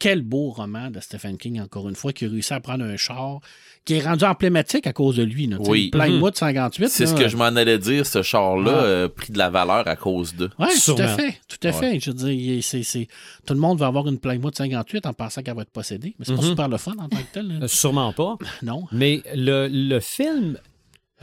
Quel 0.00 0.22
beau 0.22 0.50
roman 0.50 0.90
de 0.90 0.98
Stephen 0.98 1.36
King, 1.38 1.60
encore 1.60 1.88
une 1.88 1.94
fois, 1.94 2.12
qui 2.12 2.24
a 2.24 2.28
réussi 2.28 2.52
à 2.54 2.58
prendre 2.58 2.82
un 2.84 2.96
char 2.96 3.38
qui 3.84 3.94
est 3.94 4.00
rendu 4.00 4.24
emblématique 4.24 4.86
à 4.86 4.92
cause 4.92 5.16
de 5.16 5.22
lui. 5.22 5.46
là. 5.46 5.58
Oui. 5.60 5.90
Plymouth 5.90 6.36
58. 6.36 6.88
c'est 6.88 7.06
ce 7.06 7.14
que 7.14 7.28
je 7.28 7.36
m'en 7.36 7.44
allais 7.44 7.78
dire, 7.78 8.04
ce 8.06 8.22
char-là 8.22 8.72
Ah. 8.74 8.82
euh, 8.84 9.08
pris 9.08 9.32
de 9.32 9.38
la 9.38 9.50
valeur 9.50 9.86
à 9.86 9.96
cause 9.96 10.34
de. 10.34 10.50
Oui, 10.58 10.68
tout 10.84 10.94
à 10.98 11.08
fait. 11.08 11.38
Tout 11.48 11.58
à 11.62 11.66
Ouais. 11.68 11.72
fait. 11.72 12.00
Je 12.00 12.10
veux 12.10 12.16
dire, 12.16 12.58
est- 12.58 13.08
tout 13.46 13.54
le 13.54 13.60
monde 13.60 13.78
va 13.78 13.86
avoir 13.86 14.08
une 14.08 14.18
Plymouth 14.18 14.56
58 14.56 15.04
en 15.06 15.12
pensant 15.12 15.42
qu'elle 15.42 15.54
va 15.54 15.62
être 15.62 15.70
possédée. 15.70 16.14
Mais 16.18 16.24
c'est 16.24 16.34
pas 16.34 16.42
Mhm. 16.42 16.48
super 16.48 16.68
le 16.68 16.76
fun 16.78 16.94
en 16.98 17.08
tant 17.08 17.18
que 17.18 17.32
tel. 17.32 17.46
là. 17.48 17.54
Euh, 17.64 17.68
Sûrement 17.68 18.12
pas. 18.12 18.36
Non. 18.62 18.84
Mais 18.92 19.22
le, 19.34 19.68
le 19.70 20.00
film, 20.00 20.56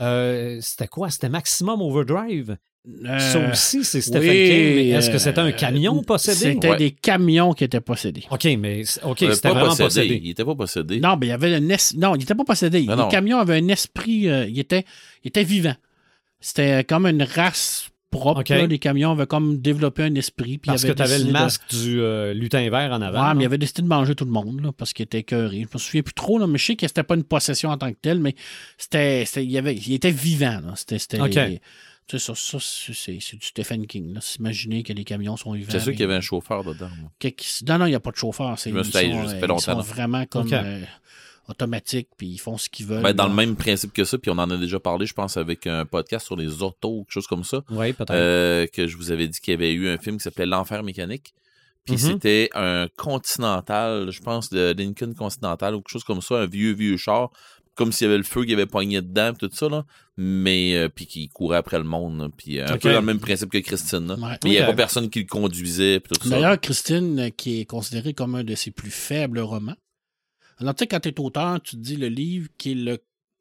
euh, 0.00 0.58
c'était 0.60 0.86
quoi? 0.88 1.10
C'était 1.10 1.28
Maximum 1.28 1.82
Overdrive? 1.82 2.56
Ça 3.02 3.38
Euh, 3.38 3.50
aussi, 3.52 3.84
c'est 3.84 4.00
Stephen 4.00 4.22
oui, 4.30 4.48
King. 4.48 4.74
Mais 4.76 4.88
est-ce 4.88 5.10
que 5.10 5.18
c'était 5.18 5.40
euh, 5.40 5.44
un 5.46 5.52
camion 5.52 6.02
possédé? 6.02 6.54
C'était 6.54 6.70
Ouais. 6.70 6.76
des 6.78 6.90
camions 6.90 7.52
qui 7.52 7.64
étaient 7.64 7.80
possédés. 7.82 8.24
OK, 8.30 8.44
mais 8.58 8.82
OK, 9.02 9.22
Euh, 9.22 9.32
c'était 9.34 9.48
pas 9.48 9.54
vraiment 9.54 9.66
possédé. 9.76 9.84
possédé. 9.84 10.20
Il 10.24 10.30
était 10.30 10.44
pas 10.44 10.54
possédé. 10.54 11.00
Non, 11.00 11.16
mais 11.20 11.26
il 11.26 11.28
y 11.28 11.32
avait 11.32 11.54
un 11.54 11.68
es- 11.68 11.96
Non, 11.96 12.14
il 12.14 12.20
n'était 12.20 12.34
pas 12.34 12.44
possédé. 12.44 12.80
Les 12.80 12.86
non. 12.86 13.08
camions 13.08 13.38
avaient 13.38 13.58
un 13.58 13.68
esprit. 13.68 14.28
euh, 14.28 14.46
il, 14.48 14.58
était, 14.58 14.84
il 15.22 15.28
était 15.28 15.44
vivant. 15.44 15.74
C'était 16.40 16.84
comme 16.84 17.06
une 17.06 17.22
race 17.22 17.88
propre. 18.10 18.42
Là. 18.48 18.66
Les 18.66 18.78
camions 18.78 19.10
avaient 19.12 19.26
comme 19.26 19.58
développé 19.58 20.04
un 20.04 20.14
esprit. 20.14 20.56
puis 20.56 20.68
Parce 20.68 20.82
que 20.84 20.92
tu 20.92 21.02
avais 21.02 21.18
le 21.18 21.24
de- 21.26 21.30
masque 21.30 21.60
du 21.68 22.00
euh, 22.00 22.32
lutin 22.32 22.68
vert 22.70 22.90
en 22.92 23.02
avant. 23.02 23.28
Ouais, 23.28 23.34
mais 23.34 23.42
il 23.42 23.46
avait 23.46 23.58
décidé 23.58 23.82
de 23.82 23.88
manger 23.88 24.14
tout 24.14 24.24
le 24.24 24.30
monde 24.30 24.62
là, 24.62 24.72
parce 24.72 24.94
qu'il 24.94 25.02
était 25.04 25.18
écœuré. 25.18 25.66
Je 25.70 25.74
me 25.74 25.78
souviens 25.78 26.02
plus 26.02 26.14
trop, 26.14 26.38
là, 26.38 26.46
mais 26.46 26.56
je 26.56 26.64
sais 26.64 26.76
que 26.76 26.86
c'était 26.86 27.02
pas 27.02 27.16
une 27.16 27.24
possession 27.24 27.68
en 27.68 27.76
tant 27.76 27.90
que 27.92 27.98
telle, 28.00 28.20
mais 28.20 28.34
c'était, 28.78 29.24
c'était- 29.26 29.44
il, 29.44 29.50
y 29.50 29.58
avait, 29.58 29.74
il 29.74 29.92
était 29.92 30.10
vivant. 30.10 30.60
Là. 30.64 30.72
C'était, 30.74 30.98
c'était, 30.98 31.20
OK. 31.20 31.38
Tu 32.08 32.18
sais, 32.18 32.24
ça, 32.34 32.34
ça, 32.34 32.58
c'est, 32.60 33.12
du 33.36 33.46
Stephen 33.46 33.86
King. 33.86 34.14
Là. 34.14 34.20
S'imaginer 34.20 34.82
que 34.82 34.92
les 34.92 35.04
camions 35.04 35.36
sont 35.36 35.52
vivants. 35.52 35.68
C'est 35.70 35.80
sûr 35.80 35.92
qu'il 35.92 36.00
y 36.00 36.04
avait 36.04 36.14
un 36.14 36.20
chauffeur 36.20 36.64
dedans. 36.64 36.88
moi. 37.00 37.10
Non, 37.68 37.78
non, 37.78 37.86
il 37.86 37.90
n'y 37.90 37.94
a 37.94 38.00
pas 38.00 38.10
de 38.10 38.16
chauffeur. 38.16 38.58
C'est, 38.58 38.70
ils 38.70 38.84
sont, 38.84 38.98
euh, 38.98 39.40
ils 39.56 39.60
sont 39.60 39.80
vraiment 39.80 40.24
comme 40.26 40.52
euh, 40.52 40.80
automatiques, 41.48 42.08
puis 42.16 42.28
ils 42.28 42.38
font 42.38 42.56
ce 42.58 42.68
qu'ils 42.68 42.86
veulent. 42.86 43.02
Ben, 43.02 43.12
dans 43.12 43.24
là. 43.24 43.30
le 43.30 43.34
même 43.36 43.56
principe 43.56 43.92
que 43.92 44.04
ça, 44.04 44.18
puis 44.18 44.30
on 44.30 44.38
en 44.38 44.50
a 44.50 44.56
déjà 44.56 44.80
parlé, 44.80 45.06
je 45.06 45.14
pense, 45.14 45.36
avec 45.36 45.66
un 45.66 45.84
podcast 45.86 46.26
sur 46.26 46.36
les 46.36 46.62
autos, 46.62 47.04
quelque 47.04 47.12
chose 47.12 47.26
comme 47.26 47.44
ça, 47.44 47.62
Oui, 47.70 47.92
peut-être. 47.92 48.10
euh, 48.12 48.66
que 48.66 48.86
je 48.86 48.96
vous 48.96 49.10
avais 49.10 49.28
dit 49.28 49.38
qu'il 49.40 49.52
y 49.52 49.54
avait 49.54 49.72
eu 49.72 49.88
un 49.88 49.98
film 49.98 50.16
qui 50.16 50.22
s'appelait 50.22 50.46
L'Enfer 50.46 50.82
mécanique. 50.82 51.34
Puis 51.84 51.94
Mhm. 51.94 52.00
c'était 52.00 52.50
un 52.54 52.86
Continental, 52.96 54.10
je 54.10 54.20
pense, 54.20 54.50
de 54.50 54.74
Lincoln 54.76 55.14
Continental 55.14 55.74
ou 55.74 55.78
quelque 55.78 55.90
chose 55.92 56.04
comme 56.04 56.20
ça, 56.20 56.36
un 56.40 56.46
vieux, 56.46 56.72
vieux 56.72 56.96
char, 56.98 57.30
comme 57.78 57.92
s'il 57.92 58.06
y 58.06 58.08
avait 58.08 58.18
le 58.18 58.24
feu 58.24 58.44
qui 58.44 58.52
avait 58.52 58.66
poigné 58.66 59.00
dedans, 59.00 59.32
tout 59.34 59.48
ça, 59.52 59.68
là. 59.68 59.86
Mais, 60.16 60.74
euh, 60.74 60.88
puis 60.88 61.06
qui 61.06 61.28
courait 61.28 61.58
après 61.58 61.78
le 61.78 61.84
monde, 61.84 62.18
là. 62.18 62.28
puis 62.36 62.58
euh, 62.58 62.66
un 62.66 62.76
peu 62.76 62.92
dans 62.92 62.98
le 62.98 63.06
même 63.06 63.20
principe 63.20 63.50
que 63.50 63.58
Christine, 63.58 64.08
là. 64.08 64.14
Ouais. 64.14 64.36
Mais 64.42 64.50
il 64.50 64.50
n'y 64.50 64.58
avait 64.58 64.72
pas 64.72 64.76
personne 64.76 65.08
qui 65.08 65.20
le 65.20 65.26
conduisait, 65.26 66.00
puis 66.00 66.12
tout 66.18 66.28
ça. 66.28 66.34
D'ailleurs, 66.34 66.60
Christine, 66.60 67.20
euh, 67.20 67.30
qui 67.30 67.60
est 67.60 67.64
considérée 67.66 68.14
comme 68.14 68.34
un 68.34 68.42
de 68.42 68.56
ses 68.56 68.72
plus 68.72 68.90
faibles 68.90 69.38
romans. 69.38 69.76
Alors, 70.58 70.74
tu 70.74 70.82
sais, 70.82 70.86
quand 70.88 70.98
tu 70.98 71.10
es 71.10 71.20
auteur, 71.20 71.60
tu 71.62 71.76
te 71.76 71.80
dis 71.80 71.96
le 71.96 72.08
livre 72.08 72.48
qui 72.58 72.72
est 72.72 72.74
le 72.74 72.98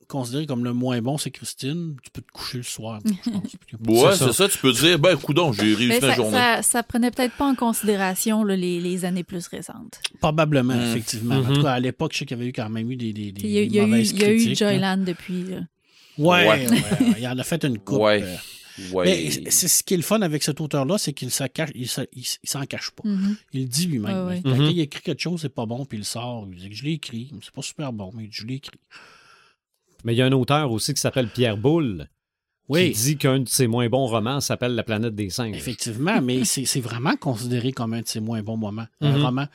considéré 0.07 0.45
comme 0.45 0.63
le 0.63 0.73
moins 0.73 1.01
bon, 1.01 1.17
c'est 1.17 1.31
Christine. 1.31 1.95
Tu 2.03 2.09
peux 2.11 2.21
te 2.21 2.31
coucher 2.31 2.57
le 2.57 2.63
soir. 2.63 2.99
je 3.05 3.29
pense. 3.77 4.03
Ouais, 4.03 4.15
C'est 4.17 4.33
ça. 4.33 4.47
tu 4.49 4.57
peux 4.57 4.71
dire, 4.71 4.97
ben, 4.99 5.15
coudon, 5.17 5.51
j'ai 5.53 5.73
réussi 5.73 5.99
ma 6.01 6.09
ça, 6.09 6.15
journée. 6.15 6.37
ça, 6.37 6.61
ça 6.61 6.83
prenait 6.83 7.11
peut-être 7.11 7.35
pas 7.35 7.45
en 7.47 7.55
considération 7.55 8.43
là, 8.43 8.55
les, 8.55 8.79
les 8.79 9.05
années 9.05 9.23
plus 9.23 9.47
récentes. 9.47 9.99
Probablement, 10.19 10.75
Mm. 10.75 10.81
effectivement. 10.91 11.35
En 11.35 11.43
Mhm. 11.43 11.53
tout 11.55 11.61
cas, 11.63 11.73
à 11.73 11.79
l'époque, 11.79 12.13
je 12.13 12.19
sais 12.19 12.25
qu'il 12.25 12.37
y 12.37 12.39
avait 12.39 12.49
eu 12.49 12.53
quand 12.53 12.69
même 12.69 12.89
eu 12.91 12.95
des, 12.95 13.13
des, 13.13 13.31
des 13.31 13.41
Il 13.41 13.49
y 13.51 13.57
a, 13.57 13.61
il 13.63 13.73
y 13.75 13.79
a 13.79 13.83
eu, 13.83 13.87
mauvaises 13.87 14.11
il 14.11 14.21
y 14.21 14.23
a 14.25 14.31
eu 14.31 14.37
critiques. 14.37 14.57
Joyland 14.59 14.97
depuis. 15.05 15.43
là. 15.43 15.57
Ouais, 16.17 16.47
Ouais. 16.47 16.47
ouais, 16.47 16.69
ouais, 16.69 17.15
il 17.19 17.27
en 17.27 17.37
a 17.37 17.43
fait 17.43 17.63
une 17.63 17.77
coupe. 17.77 17.99
Ouais. 18.01 18.23
euh. 18.23 18.35
Ouais. 18.91 19.05
Mais 19.05 19.49
c'est 19.51 19.67
ce 19.67 19.83
qui 19.83 19.95
est 19.95 19.97
le 19.97 20.03
fun 20.03 20.21
avec 20.21 20.43
cet 20.43 20.61
auteur-là, 20.61 20.99
c'est 20.99 21.11
qu'il 21.11 21.31
s'en 21.31 21.47
cache, 21.47 21.71
il, 21.73 21.87
s'en 21.89 22.65
cache 22.67 22.91
pas. 22.91 23.01
Mhm. 23.09 23.35
Il 23.53 23.61
le 23.63 23.67
dit 23.67 23.87
lui-même. 23.87 24.27
Ouais. 24.27 24.41
Mhm. 24.45 24.65
il 24.71 24.79
écrit 24.81 25.01
quelque 25.01 25.19
chose, 25.21 25.41
c'est 25.41 25.49
pas 25.53 25.65
bon, 25.65 25.83
puis 25.85 25.97
il 25.97 26.01
le 26.01 26.05
sort. 26.05 26.47
Il 26.51 26.59
dit 26.59 26.69
que 26.69 26.75
je 26.75 26.83
l'ai 26.83 26.91
écrit. 26.93 27.31
C'est 27.41 27.51
pas 27.53 27.63
super 27.63 27.91
bon, 27.91 28.11
mais 28.15 28.27
je 28.31 28.45
l'ai 28.45 28.55
écrit. 28.55 28.79
Mais 30.07 30.13
il 30.15 30.17
y 30.19 30.21
a 30.21 30.25
un 30.25 30.31
auteur 30.31 30.71
aussi 30.71 30.93
qui 30.93 31.01
s'appelle 31.01 31.27
Pierre 31.27 31.57
Boulle 31.57 32.07
Oui. 32.69 32.93
qui 32.93 33.01
dit 33.01 33.17
qu'un 33.17 33.39
de 33.41 33.49
ses 33.49 33.67
moins 33.67 33.89
bons 33.89 34.05
romans 34.07 34.39
s'appelle 34.39 34.73
La 34.73 34.83
planète 34.83 35.15
des 35.15 35.29
singes. 35.29 35.53
Effectivement, 35.57 36.21
mais 36.21 36.45
c'est 36.45 36.79
vraiment 36.79 37.17
considéré 37.17 37.73
comme 37.73 37.93
un 37.93 37.99
de 38.01 38.07
ses 38.07 38.21
moins 38.21 38.41
bons 38.41 38.55
moments, 38.55 38.87
un 39.01 39.17
Mhm. 39.17 39.21
roman. 39.25 39.45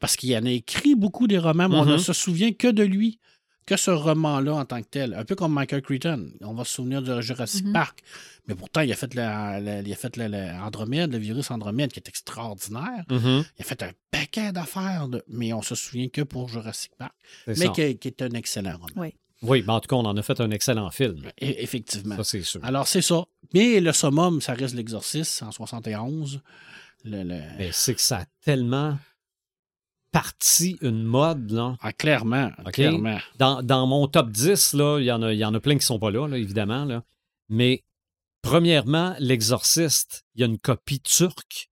Parce 0.00 0.16
qu'il 0.16 0.36
en 0.36 0.44
a 0.44 0.50
écrit 0.50 0.94
beaucoup 0.96 1.26
des 1.26 1.38
romans, 1.38 1.66
mais 1.70 1.76
on 1.76 1.86
ne 1.86 1.92
Mhm. 1.94 1.98
se 1.98 2.12
souvient 2.12 2.52
que 2.52 2.68
de 2.68 2.82
lui, 2.82 3.20
que 3.64 3.76
ce 3.78 3.90
roman-là 3.90 4.54
en 4.54 4.64
tant 4.66 4.82
que 4.82 4.88
tel. 4.90 5.14
Un 5.14 5.24
peu 5.24 5.34
comme 5.34 5.54
Michael 5.54 5.80
Crichton. 5.80 6.30
On 6.42 6.52
va 6.52 6.64
se 6.64 6.74
souvenir 6.74 7.00
de 7.00 7.20
Jurassic 7.22 7.64
Mhm. 7.64 7.72
Park. 7.72 8.00
Mais 8.48 8.54
pourtant, 8.54 8.80
il 8.82 8.92
a 8.92 8.96
fait, 8.96 9.14
la, 9.14 9.60
la- 9.60 9.80
il 9.80 9.92
a 9.92 9.96
fait 9.96 10.14
la- 10.18 10.28
la 10.28 10.62
Andromède, 10.66 11.12
le 11.12 11.18
virus 11.18 11.50
Andromède, 11.50 11.90
qui 11.92 12.00
est 12.00 12.08
extraordinaire. 12.08 13.04
Il 13.08 13.44
a 13.60 13.64
fait 13.64 13.82
un 13.82 13.92
paquet 14.10 14.50
d'affaires, 14.52 15.08
de- 15.08 15.22
mais 15.28 15.52
on 15.54 15.62
se 15.62 15.74
souvient 15.74 16.08
que 16.08 16.20
pour 16.22 16.48
Jurassic 16.48 16.90
Park, 16.98 17.14
mais 17.46 17.70
qui, 17.72 17.96
qui 17.98 18.08
est 18.08 18.20
un 18.22 18.30
excellent 18.30 18.72
roman. 18.72 18.86
Oui. 18.96 19.14
Oui, 19.42 19.62
ben 19.62 19.74
en 19.74 19.80
tout 19.80 19.88
cas, 19.88 19.96
on 19.96 20.04
en 20.04 20.16
a 20.16 20.22
fait 20.22 20.40
un 20.40 20.50
excellent 20.50 20.90
film. 20.90 21.26
E- 21.26 21.30
effectivement. 21.40 22.16
Ça, 22.16 22.24
c'est 22.24 22.42
sûr. 22.42 22.60
Alors, 22.64 22.86
c'est 22.86 23.02
ça. 23.02 23.24
Mais 23.54 23.80
le 23.80 23.92
summum, 23.92 24.40
ça 24.40 24.54
reste 24.54 24.74
l'exorcisme 24.74 25.46
en 25.46 25.50
71. 25.52 26.40
Le, 27.04 27.22
le- 27.24 27.40
Mais 27.58 27.70
c'est 27.72 27.94
que 27.94 28.00
ça 28.00 28.18
a 28.18 28.24
tellement 28.44 28.96
parti 30.12 30.76
une 30.82 31.02
mode, 31.02 31.50
là. 31.50 31.76
Ah, 31.80 31.92
clairement, 31.92 32.50
clairement. 32.72 33.18
Dans, 33.38 33.62
dans 33.62 33.86
mon 33.86 34.06
top 34.08 34.30
10, 34.30 34.74
là, 34.74 34.98
il 35.00 35.06
y, 35.06 35.12
en 35.12 35.22
a- 35.22 35.32
il 35.32 35.38
y 35.38 35.44
en 35.44 35.54
a 35.54 35.60
plein 35.60 35.76
qui 35.78 35.86
sont 35.86 35.98
pas 35.98 36.10
là, 36.10 36.28
là, 36.28 36.36
évidemment. 36.38 36.84
Là. 36.84 37.02
Mais 37.48 37.82
premièrement, 38.42 39.14
L'Exorciste, 39.18 40.24
il 40.34 40.40
y 40.42 40.44
a 40.44 40.46
une 40.46 40.58
copie 40.58 41.00
turque 41.00 41.70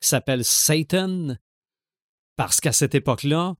qui 0.00 0.08
s'appelle 0.08 0.44
Satan. 0.44 1.36
Parce 2.36 2.60
qu'à 2.60 2.70
cette 2.72 2.94
époque-là, 2.94 3.54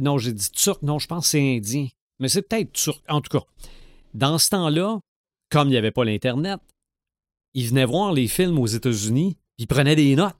non, 0.00 0.16
j'ai 0.18 0.32
dit 0.32 0.50
turc, 0.50 0.80
non, 0.82 0.98
je 0.98 1.06
pense 1.06 1.24
que 1.26 1.30
c'est 1.32 1.56
indien. 1.56 1.88
Mais 2.22 2.28
c'est 2.28 2.42
peut-être 2.42 2.72
turc. 2.72 3.02
En 3.08 3.20
tout 3.20 3.36
cas, 3.38 3.44
dans 4.14 4.38
ce 4.38 4.48
temps-là, 4.50 4.98
comme 5.50 5.68
il 5.68 5.72
n'y 5.72 5.76
avait 5.76 5.90
pas 5.90 6.04
l'Internet, 6.04 6.60
ils 7.54 7.68
venaient 7.68 7.84
voir 7.84 8.12
les 8.12 8.28
films 8.28 8.58
aux 8.58 8.66
États-Unis, 8.66 9.34
puis 9.34 9.64
ils 9.64 9.66
prenaient 9.66 9.96
des 9.96 10.14
notes, 10.16 10.36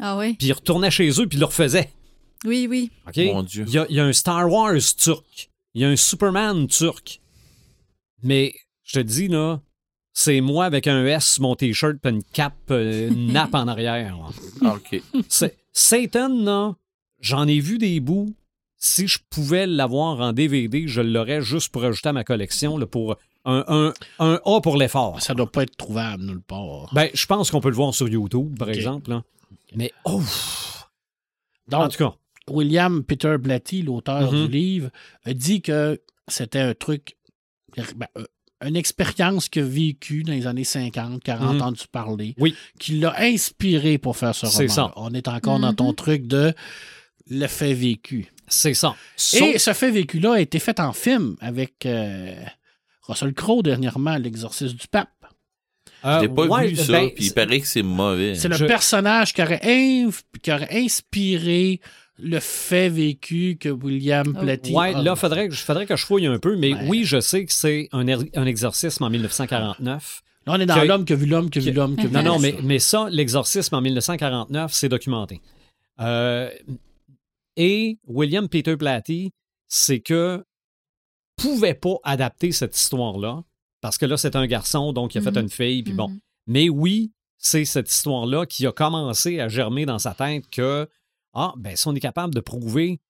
Ah 0.00 0.16
oui? 0.18 0.34
puis 0.34 0.48
ils 0.48 0.52
retournaient 0.52 0.90
chez 0.90 1.08
eux, 1.20 1.26
puis 1.28 1.36
ils 1.36 1.40
le 1.40 1.46
refaisaient. 1.46 1.90
Oui, 2.44 2.66
oui. 2.68 2.90
OK? 3.06 3.16
Mon 3.18 3.42
Dieu. 3.42 3.64
Il 3.68 3.74
y, 3.74 3.78
a, 3.78 3.86
il 3.90 3.96
y 3.96 4.00
a 4.00 4.04
un 4.04 4.12
Star 4.12 4.50
Wars 4.50 4.80
turc. 4.96 5.50
Il 5.74 5.82
y 5.82 5.84
a 5.84 5.88
un 5.88 5.96
Superman 5.96 6.66
turc. 6.66 7.20
Mais 8.22 8.54
je 8.84 8.98
te 9.00 9.04
dis, 9.04 9.28
là, 9.28 9.60
c'est 10.12 10.40
moi 10.40 10.64
avec 10.64 10.86
un 10.86 11.04
S 11.04 11.26
sur 11.34 11.42
mon 11.42 11.54
T-shirt 11.54 11.96
puis 12.02 12.10
une 12.12 12.22
cape, 12.24 12.54
euh, 12.70 13.08
une 13.08 13.32
nappe 13.32 13.54
en 13.54 13.68
arrière. 13.68 14.16
là. 14.62 14.72
OK. 14.74 15.00
C'est- 15.28 15.56
Satan, 15.72 16.28
là, 16.42 16.74
j'en 17.20 17.46
ai 17.46 17.60
vu 17.60 17.78
des 17.78 18.00
bouts. 18.00 18.34
Si 18.78 19.08
je 19.08 19.18
pouvais 19.28 19.66
l'avoir 19.66 20.20
en 20.20 20.32
DVD, 20.32 20.86
je 20.86 21.00
l'aurais 21.00 21.42
juste 21.42 21.70
pour 21.72 21.84
ajouter 21.84 22.10
à 22.10 22.12
ma 22.12 22.22
collection, 22.24 22.78
là, 22.78 22.86
pour 22.86 23.16
un, 23.44 23.64
un, 23.66 23.92
un 24.20 24.40
A 24.44 24.60
pour 24.60 24.76
l'effort. 24.76 25.20
Ça 25.20 25.34
doit 25.34 25.50
pas 25.50 25.64
être 25.64 25.76
trouvable 25.76 26.24
nulle 26.24 26.40
part. 26.40 26.88
Ben, 26.92 27.08
je 27.12 27.26
pense 27.26 27.50
qu'on 27.50 27.60
peut 27.60 27.70
le 27.70 27.74
voir 27.74 27.92
sur 27.94 28.08
YouTube, 28.08 28.56
par 28.58 28.70
exemple. 28.70 29.10
là. 29.10 29.22
Mais, 29.74 29.90
oh! 30.04 30.22
Donc, 31.68 31.82
En 31.82 31.88
tout 31.88 31.98
cas, 31.98 32.14
William 32.48 33.02
Peter 33.04 33.36
Blatty, 33.38 33.82
l'auteur 33.82 34.32
Mhm. 34.32 34.46
du 34.46 34.52
livre, 34.52 34.90
a 35.24 35.34
dit 35.34 35.60
que 35.60 36.00
c'était 36.28 36.60
un 36.60 36.74
truc, 36.74 37.16
ben, 37.76 38.06
euh, 38.16 38.24
une 38.64 38.76
expérience 38.76 39.48
qu'il 39.48 39.62
a 39.62 39.66
vécue 39.66 40.22
dans 40.24 40.32
les 40.32 40.46
années 40.46 40.64
50, 40.64 41.22
qu'il 41.22 41.32
a 41.34 41.38
Mhm. 41.38 41.56
entendu 41.56 41.82
parler, 41.90 42.34
Oui. 42.38 42.54
qui 42.78 42.98
l'a 42.98 43.14
inspiré 43.20 43.98
pour 43.98 44.16
faire 44.16 44.34
ce 44.34 44.46
roman. 44.46 44.56
C'est 44.58 44.68
ça. 44.68 44.92
On 44.96 45.12
est 45.14 45.28
encore 45.28 45.58
dans 45.60 45.74
ton 45.74 45.88
Mhm. 45.88 45.94
truc 45.94 46.26
de 46.26 46.54
le 47.30 47.46
fait 47.46 47.74
vécu. 47.74 48.30
c'est 48.46 48.74
ça. 48.74 48.94
Et 49.34 49.58
ce 49.58 49.72
fait 49.72 49.90
vécu-là 49.90 50.34
a 50.34 50.40
été 50.40 50.58
fait 50.58 50.80
en 50.80 50.92
film 50.92 51.36
avec 51.40 51.84
euh, 51.86 52.34
Russell 53.02 53.32
Crowe 53.34 53.62
dernièrement, 53.62 54.16
L'exorcisme 54.16 54.76
du 54.76 54.86
pape. 54.88 55.08
Euh, 56.04 56.18
Je 56.18 56.22
l'ai 56.22 56.28
pas 56.28 56.46
ouais, 56.46 56.68
vu 56.68 56.76
ça, 56.76 56.92
ben, 56.92 57.10
puis 57.14 57.26
il 57.26 57.32
paraît 57.34 57.60
que 57.60 57.66
c'est 57.66 57.82
mauvais. 57.82 58.34
C'est 58.36 58.48
le 58.48 58.56
Je- 58.56 58.66
personnage 58.66 59.32
qui 59.34 59.42
aurait, 59.42 59.60
inf- 59.64 60.22
qui 60.42 60.52
aurait 60.52 60.68
inspiré 60.72 61.80
le 62.20 62.38
fait 62.40 62.88
vécu 62.88 63.56
que 63.60 63.68
William 63.68 64.34
Oh. 64.36 64.40
Blatty 64.42 64.72
Ouais, 64.72 64.94
a- 64.94 65.02
là, 65.02 65.16
faudrait, 65.16 65.48
que- 65.48 65.54
faudrait 65.54 65.86
que 65.86 65.96
je 65.96 66.04
fouille 66.06 66.26
un 66.26 66.38
peu, 66.38 66.56
mais 66.56 66.72
Ouais. 66.74 66.80
oui, 66.88 67.04
je 67.04 67.20
sais 67.20 67.44
que 67.44 67.52
c'est 67.52 67.88
un, 67.92 68.06
er- 68.06 68.30
un 68.34 68.46
exorcisme 68.46 69.02
en 69.04 69.10
1949. 69.10 70.22
Là, 70.46 70.52
on 70.56 70.60
est 70.60 70.66
dans 70.66 70.80
que- 70.80 70.86
l'homme 70.86 71.04
qui 71.04 71.12
a 71.12 71.16
vu 71.16 71.26
l'homme, 71.26 71.50
qui 71.50 71.58
a 71.58 71.62
vu 71.62 71.70
que- 71.72 71.76
l'homme, 71.76 71.96
qui 71.96 72.02
a 72.04 72.06
vu 72.08 72.14
Non, 72.14 72.22
non, 72.22 72.38
mais 72.62 72.78
ça, 72.78 73.08
l'exorcisme 73.10 73.74
en 73.74 73.80
1949, 73.80 74.72
c'est 74.72 74.88
documenté. 74.88 75.40
Euh, 76.00 76.48
et 77.58 77.98
William 78.06 78.48
Peter 78.48 78.76
Blatty, 78.76 79.32
c'est 79.66 80.00
que 80.00 80.44
pouvait 81.36 81.74
pas 81.74 81.96
adapter 82.04 82.52
cette 82.52 82.76
histoire-là, 82.76 83.42
parce 83.80 83.98
que 83.98 84.06
là, 84.06 84.16
c'est 84.16 84.34
un 84.36 84.46
garçon, 84.46 84.92
donc 84.92 85.14
il 85.14 85.18
a 85.18 85.22
fait 85.22 85.30
Mhm. 85.32 85.42
une 85.44 85.48
fille, 85.50 85.82
puis 85.82 85.92
bon. 85.92 86.08
Mhm. 86.08 86.20
Mais 86.46 86.68
oui, 86.68 87.12
c'est 87.36 87.64
cette 87.64 87.90
histoire-là 87.90 88.46
qui 88.46 88.66
a 88.66 88.72
commencé 88.72 89.38
à 89.40 89.48
germer 89.48 89.86
dans 89.86 89.98
sa 89.98 90.14
tête 90.14 90.48
que, 90.50 90.88
ah, 91.34 91.52
ben, 91.56 91.76
si 91.76 91.86
on 91.86 91.94
est 91.94 92.00
capable 92.00 92.34
de 92.34 92.40
prouver 92.40 93.00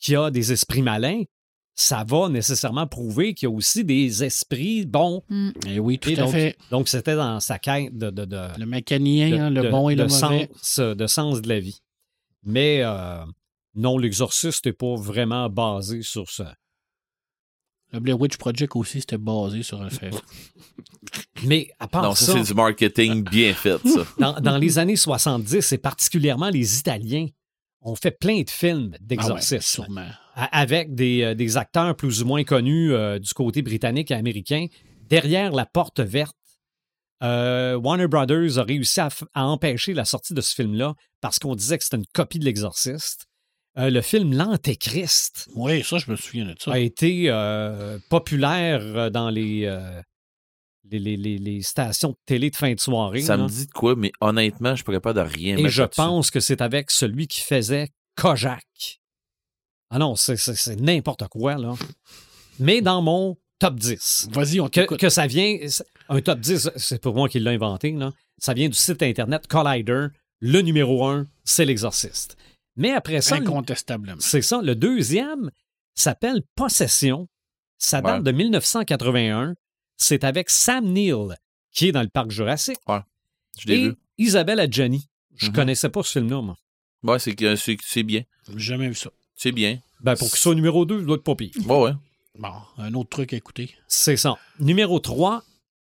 qu'il 0.00 0.14
y 0.14 0.16
a 0.16 0.30
des 0.30 0.52
esprits 0.52 0.82
malins, 0.82 1.22
ça 1.78 2.04
va 2.08 2.28
nécessairement 2.30 2.86
prouver 2.86 3.34
qu'il 3.34 3.48
y 3.48 3.52
a 3.52 3.54
aussi 3.54 3.84
des 3.84 4.24
esprits 4.24 4.86
bons. 4.86 5.22
Mm. 5.28 5.50
Eh 5.68 5.78
oui, 5.78 5.98
tout 5.98 6.08
Et 6.08 6.18
à 6.18 6.22
donc, 6.22 6.32
fait. 6.32 6.56
donc, 6.70 6.88
c'était 6.88 7.14
dans 7.16 7.38
sa 7.40 7.58
quête 7.58 7.96
de, 7.96 8.10
de, 8.10 8.24
de, 8.24 8.48
Le 8.58 8.64
mécanien, 8.66 9.30
de- 9.30 9.36
hein, 9.36 9.50
le 9.50 9.62
de- 9.62 9.68
bon 9.68 9.88
et 9.90 9.94
le 9.94 10.04
mauvais. 10.06 10.48
sens, 10.58 10.78
de 10.80 11.06
sens 11.06 11.42
de 11.42 11.48
la 11.48 11.60
vie. 11.60 11.80
Mais 12.42 12.80
euh, 12.82 13.22
non, 13.76 13.98
l'exorciste 13.98 14.66
n'est 14.66 14.72
pas 14.72 14.94
vraiment 14.96 15.48
basé 15.48 16.02
sur 16.02 16.30
ça. 16.30 16.54
Le 17.92 18.00
Blair 18.00 18.20
Witch 18.20 18.36
Project 18.36 18.74
aussi, 18.74 19.00
c'était 19.00 19.18
basé 19.18 19.62
sur 19.62 19.80
un 19.80 19.90
fait. 19.90 20.10
Mais 21.44 21.70
à 21.78 21.86
part 21.86 22.02
Non, 22.02 22.14
ça, 22.14 22.26
ça, 22.26 22.32
c'est 22.32 22.42
du 22.42 22.54
marketing 22.54 23.22
bien 23.30 23.54
fait, 23.54 23.78
ça. 23.86 24.04
dans, 24.18 24.40
dans 24.40 24.58
les 24.58 24.78
années 24.78 24.96
70, 24.96 25.72
et 25.72 25.78
particulièrement 25.78 26.50
les 26.50 26.78
Italiens, 26.78 27.28
ont 27.86 27.94
fait 27.94 28.10
plein 28.10 28.42
de 28.42 28.50
films 28.50 28.96
Ah 29.18 29.34
ouais, 29.34 30.48
avec 30.52 30.94
des, 30.94 31.22
euh, 31.22 31.34
des 31.34 31.56
acteurs 31.56 31.94
plus 31.94 32.22
ou 32.22 32.26
moins 32.26 32.42
connus 32.42 32.92
euh, 32.92 33.18
du 33.18 33.32
côté 33.32 33.62
britannique 33.62 34.10
et 34.10 34.14
américain. 34.14 34.66
Derrière 35.02 35.52
la 35.52 35.66
porte 35.66 36.00
verte, 36.00 36.36
euh, 37.22 37.76
Warner 37.76 38.08
Brothers 38.08 38.58
a 38.58 38.64
réussi 38.64 39.00
à 39.00 39.08
empêcher 39.46 39.94
la 39.94 40.04
sortie 40.04 40.34
de 40.34 40.40
ce 40.40 40.54
film-là 40.54 40.94
parce 41.20 41.38
qu'on 41.38 41.54
disait 41.54 41.78
que 41.78 41.84
c'était 41.84 41.96
une 41.96 42.06
copie 42.12 42.38
de 42.38 42.44
l'Exorciste. 42.44 43.26
Euh, 43.78 43.90
le 43.90 44.00
film 44.00 44.32
L'Antéchrist 44.32 45.48
Oui, 45.54 45.82
ça, 45.84 45.98
je 45.98 46.10
me 46.10 46.16
souviens 46.16 46.46
de 46.46 46.54
ça. 46.58 46.72
a 46.72 46.78
été 46.78 47.24
euh, 47.28 47.98
populaire 48.08 48.80
euh, 48.82 49.10
dans 49.10 49.28
les, 49.28 49.64
euh, 49.66 50.00
les, 50.90 51.16
les- 51.16 51.62
stations 51.62 52.10
de 52.10 52.16
télé 52.24 52.50
de 52.50 52.56
fin 52.56 52.72
de 52.72 52.80
soirée. 52.80 53.20
Ça 53.20 53.36
là. 53.36 53.42
me 53.44 53.48
dit 53.48 53.66
de 53.66 53.72
quoi, 53.72 53.94
mais 53.96 54.12
honnêtement, 54.20 54.74
je 54.76 54.82
pourrais 54.84 55.00
pas 55.00 55.12
de 55.12 55.20
rien 55.20 55.56
Et 55.58 55.62
mettre 55.64 55.74
je 55.74 55.82
pense 55.82 56.30
que 56.30 56.40
c'est 56.40 56.62
avec 56.62 56.90
celui 56.90 57.26
qui 57.26 57.42
faisait 57.42 57.90
Kojak. 58.16 59.00
Ah 59.90 59.98
non, 59.98 60.16
c'est- 60.16 60.80
n'importe 60.80 61.28
quoi, 61.28 61.56
là. 61.56 61.74
Mais 62.58 62.80
dans 62.80 63.02
mon 63.02 63.36
top 63.58 63.74
10, 63.76 64.28
Vas-y, 64.32 64.58
on 64.60 64.68
que, 64.68 64.94
que 64.96 65.08
ça 65.10 65.26
vient, 65.26 65.58
un 66.08 66.20
top 66.22 66.40
10, 66.40 66.70
c'est 66.76 67.00
pour 67.00 67.14
moi 67.14 67.28
qui 67.28 67.40
l'ai 67.40 67.50
inventé, 67.50 67.92
là. 67.92 68.12
Ça 68.38 68.54
vient 68.54 68.68
du 68.68 68.74
site 68.76 69.02
internet 69.02 69.46
Collider. 69.46 70.06
Le 70.40 70.60
numéro 70.60 71.06
un, 71.06 71.26
c'est 71.44 71.64
l'exorciste. 71.64 72.36
Mais 72.76 72.92
après 72.92 73.20
ça, 73.20 73.38
le- 73.38 73.42
Incontestablement. 73.46 74.16
c'est 74.20 74.42
ça. 74.42 74.60
Le 74.62 74.74
deuxième 74.74 75.50
s'appelle 75.94 76.42
Possession. 76.54 77.28
Ça 77.78 78.00
date 78.00 78.18
Ouais. 78.18 78.22
de 78.32 78.32
1981. 78.36 79.54
C'est 79.96 80.24
avec 80.24 80.50
Sam 80.50 80.86
Neill, 80.92 81.36
qui 81.72 81.88
est 81.88 81.92
dans 81.92 82.02
le 82.02 82.08
parc 82.08 82.30
Jurassique, 82.30 82.78
Je 83.58 83.66
l'ai 83.68 83.74
et 83.76 83.88
vu. 83.88 83.94
Isabelle 84.18 84.60
Adjani. 84.60 85.08
Je 85.36 85.48
Mhm. 85.48 85.52
connaissais 85.54 85.88
pas 85.88 86.02
ce 86.02 86.12
film-là, 86.18 86.40
moi. 86.42 86.56
Ouais, 87.02 87.18
c'est 87.18 87.34
que- 87.34 87.56
c'est 87.56 87.76
c'est 87.82 88.02
bien. 88.02 88.22
J'ai 88.50 88.58
jamais 88.58 88.88
vu 88.88 88.94
ça. 88.94 89.10
C'est 89.34 89.52
bien. 89.52 89.78
Ben, 90.00 90.16
pour 90.16 90.28
qu'il 90.28 90.38
soit 90.38 90.54
numéro 90.54 90.84
2, 90.86 91.00
il 91.00 91.06
doit 91.06 91.16
être 91.16 91.22
pas 91.24 91.34
pire. 91.34 91.50
Ouais, 91.66 91.78
ouais. 91.80 91.92
Bon, 92.38 92.52
un 92.78 92.92
autre 92.94 93.08
truc 93.10 93.32
à 93.32 93.36
écouter. 93.36 93.70
C'est 93.88 94.16
ça. 94.16 94.36
Numéro 94.60 94.98
3, 95.00 95.42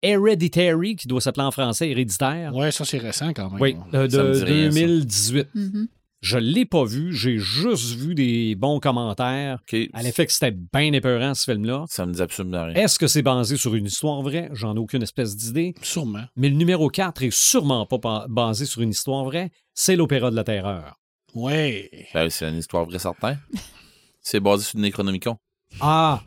Hereditary, 0.02 0.96
qui 0.96 1.08
doit 1.08 1.22
s'appeler 1.22 1.46
en 1.46 1.52
français 1.52 1.90
Héréditaire. 1.90 2.54
Ouais, 2.56 2.72
ça, 2.72 2.86
c'est 2.86 2.98
récent 2.98 3.34
quand 3.34 3.50
même. 3.52 3.62
Oui, 3.62 3.76
euh, 3.94 4.08
de 4.08 4.34
dit 4.34 4.44
rien, 4.44 4.72
ça. 4.72 4.80
2018. 4.80 5.48
Mhm. 5.54 5.88
Je 6.22 6.38
l'ai 6.38 6.66
pas 6.66 6.84
vu, 6.84 7.14
j'ai 7.16 7.38
juste 7.38 7.96
vu 7.96 8.14
des 8.14 8.54
bons 8.56 8.82
commentaires 8.82 9.60
OK. 9.62 9.80
à 9.94 10.04
l'effet 10.04 10.26
que 10.26 10.34
c'était 10.34 10.52
bien 10.52 10.92
épeurant 10.92 11.34
ce 11.34 11.50
film-là. 11.50 11.86
Ça 11.88 12.06
me 12.06 12.12
dit 12.14 12.22
absolument 12.22 12.66
rien. 12.66 12.74
Est-ce 12.76 13.00
que 13.00 13.08
c'est 13.08 13.22
basé 13.22 13.56
sur 13.56 13.74
une 13.74 13.86
histoire 13.86 14.22
vraie? 14.22 14.50
J'en 14.52 14.76
ai 14.76 14.80
aucune 14.80 15.02
espèce 15.02 15.38
d'idée. 15.38 15.74
Sûrement. 15.82 16.26
Mais 16.36 16.50
le 16.50 16.56
numéro 16.56 16.90
4 16.90 17.24
est 17.24 17.32
sûrement 17.34 17.86
pas 17.86 17.98
ba- 18.00 18.26
basé 18.28 18.66
sur 18.66 18.82
une 18.82 18.90
histoire 18.90 19.24
vraie. 19.24 19.50
C'est 19.74 19.96
l'Opéra 19.96 20.30
de 20.30 20.36
la 20.36 20.44
Terreur. 20.44 21.00
Ouais. 21.36 21.90
Ben, 22.14 22.30
c'est 22.30 22.50
une 22.50 22.58
histoire 22.58 22.84
vraie, 22.86 23.00
certain. 23.00 23.38
C'est 24.22 24.42
basé 24.42 24.66
sur 24.66 24.78
le 24.78 24.84
Necronomicon. 24.84 25.38
Ah! 25.80 26.22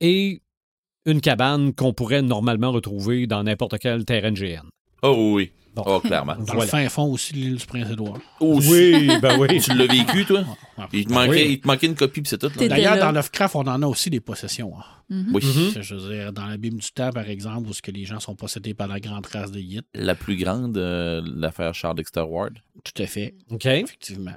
Et 0.00 0.40
une 1.04 1.20
cabane 1.20 1.74
qu'on 1.74 1.92
pourrait 1.92 2.22
normalement 2.22 2.70
retrouver 2.70 3.26
dans 3.26 3.42
n'importe 3.42 3.78
quel 3.78 4.04
terrain 4.04 4.30
GN. 4.32 4.68
Oh 5.02 5.34
oui. 5.34 5.50
Bon. 5.74 5.82
Oh, 5.86 6.00
clairement. 6.00 6.34
Dans 6.38 6.44
Voilà. 6.44 6.62
le 6.64 6.66
fin 6.68 6.88
fond 6.90 7.10
aussi 7.10 7.32
de 7.32 7.38
l'île 7.38 7.56
du 7.56 7.64
Prince-Édouard. 7.66 8.18
Aussi. 8.40 8.68
Oui, 8.70 9.10
ben 9.22 9.38
oui. 9.38 9.58
Tu 9.58 9.72
l'as 9.74 9.86
vécu, 9.86 10.26
toi? 10.26 10.40
Ouais. 10.76 10.84
Il 10.92 11.06
te 11.06 11.12
manquait, 11.14 11.30
Oui. 11.30 11.46
il 11.52 11.60
te 11.60 11.66
manquait 11.66 11.86
une 11.86 11.94
copie, 11.94 12.20
puis 12.20 12.28
c'est 12.28 12.36
tout. 12.38 12.50
D'ailleurs, 12.58 12.98
dans 12.98 13.10
Lovecraft, 13.10 13.54
on 13.56 13.60
en 13.66 13.82
a 13.82 13.86
aussi 13.86 14.10
des 14.10 14.20
possessions. 14.20 14.72
hein. 14.78 14.84
Mhm. 15.08 15.30
Oui. 15.34 15.42
Mhm. 15.44 15.82
Je 15.82 15.94
veux 15.94 16.14
dire, 16.14 16.32
dans 16.32 16.44
l'abîme 16.46 16.76
du 16.76 16.90
temps, 16.92 17.10
par 17.10 17.26
exemple, 17.28 17.68
où 17.68 17.72
ce 17.72 17.80
que 17.80 17.90
les 17.90 18.04
gens 18.04 18.20
sont 18.20 18.34
possédés 18.34 18.74
par 18.74 18.86
la 18.86 19.00
grande 19.00 19.24
race 19.26 19.50
de 19.50 19.60
Yit. 19.60 19.84
La 19.94 20.14
plus 20.14 20.36
grande, 20.36 20.76
euh, 20.76 21.22
l'affaire 21.24 21.72
Charles 21.74 21.96
Dexter 21.96 22.20
Ward. 22.22 22.58
Tout 22.84 23.02
à 23.02 23.06
fait, 23.06 23.34
OK. 23.50 23.64
effectivement. 23.64 24.34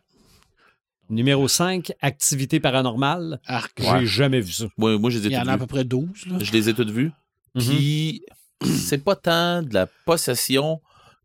Numéro 1.10 1.48
5, 1.48 1.92
Activité 2.02 2.60
paranormale. 2.60 3.40
Arc. 3.46 3.74
J'ai 3.80 4.06
jamais 4.08 4.40
vu 4.42 4.52
ça. 4.52 4.66
Moi, 4.78 4.98
moi 4.98 5.10
je 5.12 5.20
les 5.20 5.26
ai 5.28 5.30
Il 5.32 5.34
y 5.34 5.38
en 5.38 5.48
a 5.48 5.54
à 5.54 5.58
peu 5.58 5.68
près 5.68 5.84
12. 5.84 6.08
Là. 6.28 6.38
Je 6.42 6.52
les 6.52 6.70
ai 6.70 6.74
toutes 6.74 6.90
vues. 6.92 7.12
Mhm. 7.54 7.62
Puis, 7.64 8.22
c'est 8.64 9.04
pas 9.04 9.16
tant 9.16 9.62
de 9.62 9.74
la 9.74 9.88
possession 10.06 10.82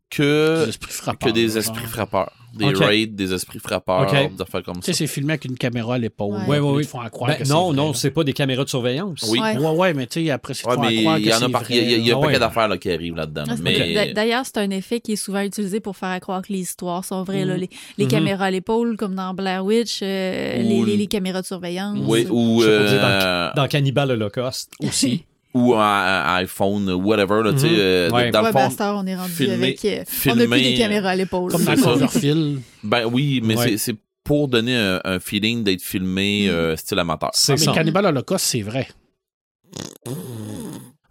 que, 0.09 0.63
Des 0.65 0.69
esprits 0.69 0.91
frappeurs, 0.91 1.29
que 1.29 1.33
des 1.33 1.57
esprits 1.57 1.85
frappeurs. 1.87 2.31
Des 2.53 2.65
raids, 2.73 3.05
des 3.05 3.33
esprits 3.33 3.59
frappeurs, 3.59 4.01
Ok. 4.01 4.35
des 4.35 4.41
affaires 4.41 4.61
comme 4.61 4.75
Tu 4.79 4.87
sais, 4.87 4.91
ça. 4.91 4.97
c'est 4.97 5.07
filmé 5.07 5.31
avec 5.31 5.45
une 5.45 5.57
caméra 5.57 5.95
à 5.95 5.97
l'épaule. 5.97 6.33
Ouais, 6.49 6.57
Ils 6.57 6.59
oui. 6.59 6.83
te 6.83 6.89
font 6.89 6.99
à 6.99 7.09
croire 7.09 7.29
Ben, 7.31 7.37
que 7.37 7.47
non, 7.47 7.69
c'est 7.71 7.77
non, 7.77 7.85
vrai, 7.91 7.97
c'est 7.97 8.11
pas 8.11 8.25
des 8.25 8.33
caméras 8.33 8.65
de 8.65 8.69
surveillance. 8.69 9.23
Oui. 9.29 9.39
Ouais. 9.39 9.53
là. 9.53 9.61
Ouais, 9.61 9.77
ouais, 9.77 9.93
mais 9.93 10.05
tu 10.07 10.25
sais, 10.25 10.31
après, 10.31 10.53
c'est 10.53 10.65
Ouais, 10.67 10.73
à 10.73 10.75
croire 10.75 10.91
il 10.91 11.23
que 11.23 11.29
y 11.29 11.33
en 11.33 11.37
c'est 11.37 11.45
a, 11.45 11.49
par- 11.49 11.71
il 11.71 11.77
y 11.77 11.79
a, 11.79 11.97
y 11.97 12.01
y 12.07 12.11
un 12.11 12.17
ouais. 12.17 12.25
paquet 12.27 12.39
d'affaires 12.39 12.67
là, 12.67 12.77
qui 12.77 12.91
arrivent 12.91 13.15
là-dedans. 13.15 13.43
Ah, 13.47 13.55
mais 13.61 14.11
D'ailleurs, 14.13 14.45
c'est 14.45 14.57
un 14.57 14.69
effet 14.71 14.99
qui 14.99 15.13
est 15.13 15.15
souvent 15.15 15.39
utilisé 15.39 15.79
pour 15.79 15.95
faire 15.95 16.19
croire 16.19 16.41
que 16.41 16.51
les 16.51 16.59
histoires 16.59 17.05
sont 17.05 17.23
vraies. 17.23 17.45
là. 17.45 17.55
Les, 17.55 17.69
les 17.97 18.03
Mhm. 18.03 18.11
caméras 18.11 18.45
à 18.47 18.51
l'épaule, 18.51 18.97
comme 18.97 19.15
dans 19.15 19.33
Blair 19.33 19.63
Witch, 19.63 19.99
euh, 20.03 20.57
les, 20.57 20.79
le- 20.81 20.85
les- 20.87 20.97
les 20.97 21.07
caméras 21.07 21.39
de 21.43 21.47
surveillance. 21.47 21.97
oui, 22.05 22.27
ou, 22.29 22.59
pas 22.59 22.65
dire 22.65 22.99
euh, 23.01 23.49
Dans 23.55 23.67
Cannibal 23.69 24.11
Holocaust. 24.11 24.71
aussi. 24.81 25.23
ou 25.53 25.75
un, 25.75 25.79
un 25.81 26.35
iPhone, 26.35 26.89
whatever. 26.91 27.41
Là, 27.43 27.53
tu 27.53 27.59
sais, 27.59 27.67
Mhm. 27.69 27.75
euh, 27.77 28.09
Ouais. 28.09 28.31
Dans 28.31 28.41
Ouais, 28.43 28.51
le 28.53 28.69
fond, 28.69 28.75
on 28.97 29.05
est 29.07 29.15
rendu 29.15 29.31
filmer- 29.31 29.53
avec. 29.53 29.85
euh, 29.85 29.95
on 29.95 29.99
n'a 29.99 30.05
filmer- 30.05 30.47
plus 30.47 30.61
des 30.61 30.77
caméras 30.77 31.09
à 31.09 31.15
l'épaule. 31.15 31.51
Comme 31.51 31.63
dans 31.63 31.75
ça. 31.75 31.81
Cloverfield. 31.81 32.61
ben 32.83 33.05
oui, 33.11 33.41
mais 33.43 33.57
Ouais. 33.57 33.69
c'est- 33.71 33.77
c'est 33.77 33.95
pour 34.23 34.47
donner 34.47 34.75
un, 34.77 35.01
un 35.03 35.19
feeling 35.19 35.63
d'être 35.63 35.81
filmé 35.81 36.47
Mm. 36.47 36.51
euh, 36.51 36.75
style 36.77 36.99
amateur. 36.99 37.31
C'est 37.33 37.53
Ah, 37.53 37.55
mais. 37.67 37.73
Cannibal 37.75 38.05
Holocaust, 38.05 38.45
c'est 38.45 38.61
vrai. 38.61 38.87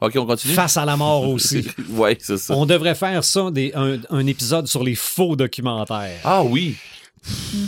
Ok, 0.03 0.15
on 0.17 0.25
continue? 0.27 0.55
Face 0.55 0.77
à 0.79 0.85
la 0.87 0.97
mort 0.97 1.29
aussi. 1.29 1.67
ouais, 1.91 2.17
c'est 2.21 2.39
ça. 2.39 2.55
On 2.57 2.65
devrait 2.65 2.95
faire 2.95 3.23
ça, 3.23 3.51
des, 3.51 3.71
un, 3.75 3.99
un 4.09 4.27
épisode 4.27 4.67
sur 4.67 4.83
les 4.83 4.95
faux 4.95 5.37
documentaires. 5.37 6.21
Ah 6.25 6.43
oui. 6.43 6.77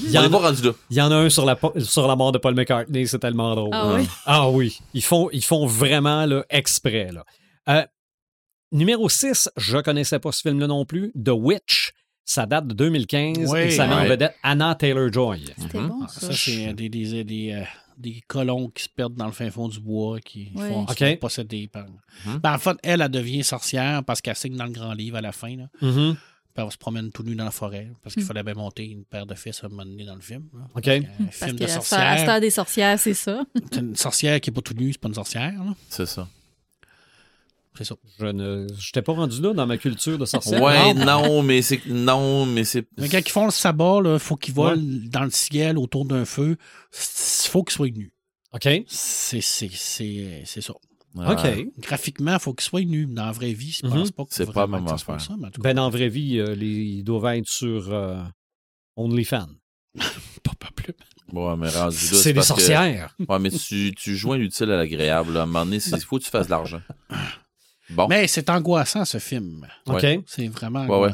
Il 0.05 0.11
y, 0.11 0.18
en 0.18 0.22
a, 0.24 0.30
pas 0.30 0.38
rendu 0.38 0.62
là. 0.62 0.72
il 0.90 0.96
y 0.96 1.00
en 1.03 1.11
a 1.11 1.16
un 1.16 1.28
sur 1.30 1.44
la, 1.44 1.59
sur 1.80 2.07
la 2.07 2.16
mort 2.16 2.32
de 2.32 2.38
Paul 2.38 2.55
McCartney, 2.55 3.07
c'est 3.07 3.18
tellement 3.18 3.55
drôle. 3.55 3.70
Ah 3.72 3.92
oui? 3.94 4.09
Ah 4.26 4.48
oui, 4.50 4.78
ils 4.94 5.03
font, 5.03 5.28
ils 5.32 5.44
font 5.44 5.66
vraiment 5.66 6.24
là, 6.26 6.44
exprès. 6.50 7.11
Là. 7.12 7.24
Euh, 7.68 7.84
numéro 8.72 9.09
6, 9.09 9.50
je 9.57 9.78
connaissais 9.78 10.18
pas 10.18 10.32
ce 10.32 10.40
film-là 10.42 10.66
non 10.66 10.84
plus. 10.84 11.12
The 11.12 11.30
Witch, 11.30 11.92
ça 12.24 12.46
date 12.46 12.66
de 12.68 12.74
2015 12.74 13.50
Oui. 13.53 13.61
et 13.61 13.70
ça 13.70 13.86
met 13.86 13.94
en 13.94 14.05
vedette 14.05 14.34
Anna 14.42 14.74
Taylor-Joy. 14.74 15.44
C'était 15.59 15.78
Mhm. 15.78 15.88
bon, 15.88 15.98
Ah, 16.05 16.09
ça. 16.09 16.20
Ça, 16.28 16.32
c'est 16.32 16.72
des, 16.72 16.88
des, 16.88 17.24
des, 17.24 17.53
euh, 17.53 17.64
des 17.98 18.22
colons 18.26 18.68
qui 18.70 18.84
se 18.84 18.88
perdent 18.88 19.14
dans 19.16 19.26
le 19.26 19.32
fin 19.32 19.50
fond 19.50 19.68
du 19.68 19.80
bois, 19.80 20.18
qui 20.20 20.50
font, 20.57 20.82
Ok. 20.84 20.98
se 20.98 21.05
font 21.05 21.16
posséder 21.16 21.68
par. 21.68 21.84
Mhm. 22.26 22.38
Ben, 22.38 22.55
en 22.55 22.59
fait, 22.59 22.76
elle, 22.82 23.03
elle 23.03 23.09
devient 23.11 23.44
sorcière 23.44 24.03
parce 24.05 24.20
qu'elle 24.22 24.36
signe 24.36 24.57
dans 24.57 24.64
le 24.66 24.72
grand 24.72 24.92
livre 24.94 25.16
à 25.18 25.20
la 25.20 25.32
fin. 25.32 25.57
Là. 25.57 25.64
Mhm. 25.82 26.16
Puis 26.55 26.62
elle 26.64 26.70
se 26.70 26.76
promène 26.76 27.11
tout 27.11 27.22
nu 27.22 27.34
dans 27.34 27.44
la 27.44 27.50
forêt 27.50 27.90
parce 28.03 28.14
qu'il 28.14 28.24
Mm. 28.24 28.26
fallait 28.26 28.42
bien 28.42 28.55
monter 28.55 28.84
une 28.84 29.05
paire 29.05 29.24
de 29.26 29.34
fils 29.34 29.62
à 29.62 29.66
un 29.66 29.70
moment 29.70 29.84
donné 29.86 30.05
dans 30.05 30.14
le 30.14 30.20
film. 30.20 30.44
là. 30.53 30.66
OK. 30.74 30.86
Un 30.88 31.00
Parce 31.24 31.36
film 31.44 31.57
de 31.57 31.66
sorcière. 31.66 32.40
des 32.40 32.50
sorcières, 32.50 32.98
c'est 32.98 33.14
ça. 33.14 33.42
C'est 33.72 33.80
une 33.80 33.96
sorcière 33.96 34.40
qui 34.40 34.50
n'est 34.50 34.55
pas 34.55 34.61
tout 34.61 34.74
nue, 34.74 34.92
c'est 34.92 35.00
pas 35.00 35.09
une 35.09 35.14
sorcière. 35.14 35.53
là. 35.64 35.74
C'est 35.88 36.05
ça. 36.07 36.28
C'est 37.74 37.84
ça. 37.84 37.94
Je 38.18 38.26
ne 38.26 38.66
j'étais 38.78 39.00
pas 39.00 39.14
rendu 39.14 39.40
là 39.40 39.55
dans 39.55 39.66
ma 39.66 39.78
culture 39.78 40.18
de 40.18 40.26
sorcière. 40.26 40.61
Ouais, 40.62 40.92
Non. 40.92 41.05
non, 41.07 41.42
mais 41.42 41.62
c'est. 41.62 41.80
Non, 41.86 42.44
mais 42.44 42.64
c'est. 42.64 42.86
Mais 42.98 43.09
quand 43.09 43.18
ils 43.18 43.30
font 43.30 43.46
le 43.46 43.50
sabbat, 43.50 44.00
il 44.05 44.18
faut 44.18 44.36
qu'ils 44.36 44.53
volent 44.53 44.82
dans 45.11 45.24
le 45.24 45.30
ciel 45.30 45.78
autour 45.78 46.05
d'un 46.05 46.26
feu. 46.26 46.59
Il 46.92 47.48
faut 47.48 47.62
qu'ils 47.64 47.72
soient 47.74 47.88
nus. 47.88 48.12
OK. 48.53 48.68
C'est 48.86 49.40
c'est- 49.40 49.70
c'est- 49.72 50.42
c'est 50.44 50.61
ça. 50.61 50.74
OK. 51.15 51.43
Ouais. 51.45 51.69
Graphiquement, 51.79 52.35
il 52.35 52.41
faut 52.41 52.55
qu'ils 52.55 52.65
soient 52.65 52.81
nus. 52.83 53.07
Dans 53.07 53.27
la 53.27 53.33
vraie 53.33 53.53
vie, 53.53 53.73
je 53.73 53.87
Mhm. 53.87 53.93
pense 53.93 54.11
pas 54.13 54.25
que 54.25 54.35
C'est 54.35 54.53
pas 54.53 54.61
la 54.63 54.67
même 54.67 54.85
que 54.85 54.91
ça 54.91 54.99
se 54.99 55.03
affaire. 55.11 55.21
ça, 55.21 55.35
en 55.35 55.39
Ben, 55.61 55.75
dans 55.75 55.85
la 55.85 55.91
vraie 55.91 56.09
vie, 56.09 56.39
euh, 56.39 56.55
les, 56.55 56.67
ils 56.67 57.05
doivent 57.05 57.35
être 57.37 57.49
sur 57.49 57.93
euh, 57.93 58.23
OnlyFans. 58.97 59.49
pas, 60.43 60.53
pas 60.59 60.71
plus. 60.75 60.95
Ouais, 61.33 61.57
mais 61.57 61.69
rendu 61.69 61.95
là. 61.97 62.19
C'est 62.19 62.33
des 62.33 62.41
que- 62.41 62.47
sorcières. 62.47 63.15
Ouais, 63.29 63.39
mais 63.39 63.51
tu, 63.51 63.93
tu 63.97 64.17
joins 64.17 64.37
l'utile 64.39 64.71
à 64.71 64.77
l'agréable. 64.77 65.37
À 65.37 65.43
un 65.43 65.47
moment 65.47 65.65
donné, 65.65 65.77
il 65.85 66.01
faut 66.01 66.19
que 66.19 66.25
tu 66.25 66.31
fasses 66.31 66.47
de 66.47 66.51
l'argent. 66.51 66.81
Bon. 67.91 68.07
Mais 68.09 68.27
c'est 68.27 68.49
angoissant, 68.51 69.05
ce 69.05 69.19
film. 69.19 69.67
OK. 69.87 70.07
C'est 70.27 70.49
vraiment 70.49 70.87
Ouais, 70.87 70.99
ouais. 71.09 71.13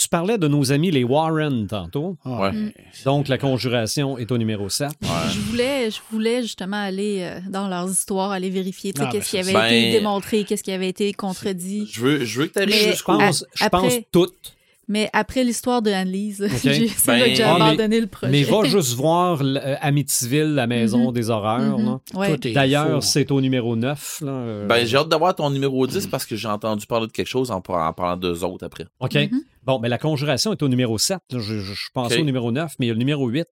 Tu 0.00 0.08
parlais 0.08 0.38
de 0.38 0.48
nos 0.48 0.72
amis 0.72 0.90
les 0.90 1.04
Warren 1.04 1.66
tantôt. 1.66 2.16
Ah, 2.24 2.50
Ouais. 2.50 2.72
Donc, 3.04 3.28
la 3.28 3.36
conjuration 3.36 4.16
est 4.16 4.32
au 4.32 4.38
numéro 4.38 4.70
7. 4.70 4.88
Je 5.02 5.38
voulais, 5.40 5.90
je 5.90 5.98
voulais 6.10 6.40
justement 6.40 6.80
aller 6.82 7.18
euh, 7.20 7.40
dans 7.50 7.68
leurs 7.68 7.90
histoires, 7.90 8.30
aller 8.30 8.48
vérifier 8.48 8.94
Ah, 8.98 9.10
qu'est-ce 9.12 9.30
qui 9.30 9.38
avait 9.38 9.50
été 9.90 9.98
démontré, 9.98 10.44
qu'est-ce 10.44 10.62
qui 10.62 10.72
avait 10.72 10.88
été 10.88 11.12
contredit. 11.12 11.86
Je 11.92 12.00
veux, 12.00 12.24
je 12.24 12.40
veux 12.40 12.46
que 12.46 12.64
tu 12.64 12.72
Je 12.72 12.90
jusqu'au. 12.92 13.18
pense, 13.18 13.42
À- 13.42 13.46
je 13.64 13.68
pense 13.68 13.84
après- 13.84 14.06
toutes. 14.10 14.56
Mais 14.92 15.08
après 15.12 15.44
l'histoire 15.44 15.82
de 15.82 15.90
Anne-Lise, 15.90 16.48
c'est 16.56 16.80
Ben, 17.06 17.18
là 17.20 17.28
que 17.28 17.34
j'ai 17.36 17.42
ah, 17.44 17.56
mais- 17.58 17.64
abandonné 17.64 18.00
le 18.00 18.06
projet. 18.08 18.32
Mais 18.32 18.42
va 18.42 18.64
juste 18.68 18.94
voir 18.94 19.40
euh, 19.40 19.76
Amityville, 19.80 20.54
la 20.54 20.66
maison 20.66 21.06
Mhm. 21.08 21.12
des 21.12 21.30
horreurs. 21.30 21.78
Mhm. 21.78 21.98
Ouais. 22.14 22.36
D'ailleurs, 22.38 23.02
c'est 23.04 23.30
au 23.30 23.40
numéro 23.40 23.76
9. 23.76 24.20
Là, 24.22 24.30
euh, 24.32 24.66
Ben, 24.66 24.84
j'ai 24.84 24.96
hâte 24.96 25.08
d'avoir 25.08 25.34
ton 25.36 25.48
numéro 25.50 25.86
10 25.86 26.08
parce 26.08 26.26
que 26.26 26.34
j'ai 26.34 26.48
entendu 26.48 26.86
parler 26.86 27.06
de 27.06 27.12
quelque 27.12 27.28
chose 27.28 27.50
en, 27.52 27.58
en 27.58 27.92
parlant 27.92 28.16
d'eux 28.16 28.42
autres 28.42 28.66
après. 28.66 28.86
OK. 28.98 29.14
Mhm. 29.14 29.42
Bon, 29.62 29.78
ben 29.78 29.88
la 29.88 29.98
conjuration 29.98 30.52
est 30.52 30.62
au 30.62 30.68
numéro 30.68 30.98
7. 30.98 31.18
là. 31.30 31.38
Je, 31.38 31.60
je, 31.60 31.72
je 31.74 31.88
pensais 31.94 32.20
au 32.20 32.24
numéro 32.24 32.50
9, 32.50 32.72
mais 32.80 32.86
il 32.86 32.88
y 32.88 32.90
a 32.90 32.94
le 32.94 32.98
numéro 32.98 33.28
8. 33.28 33.46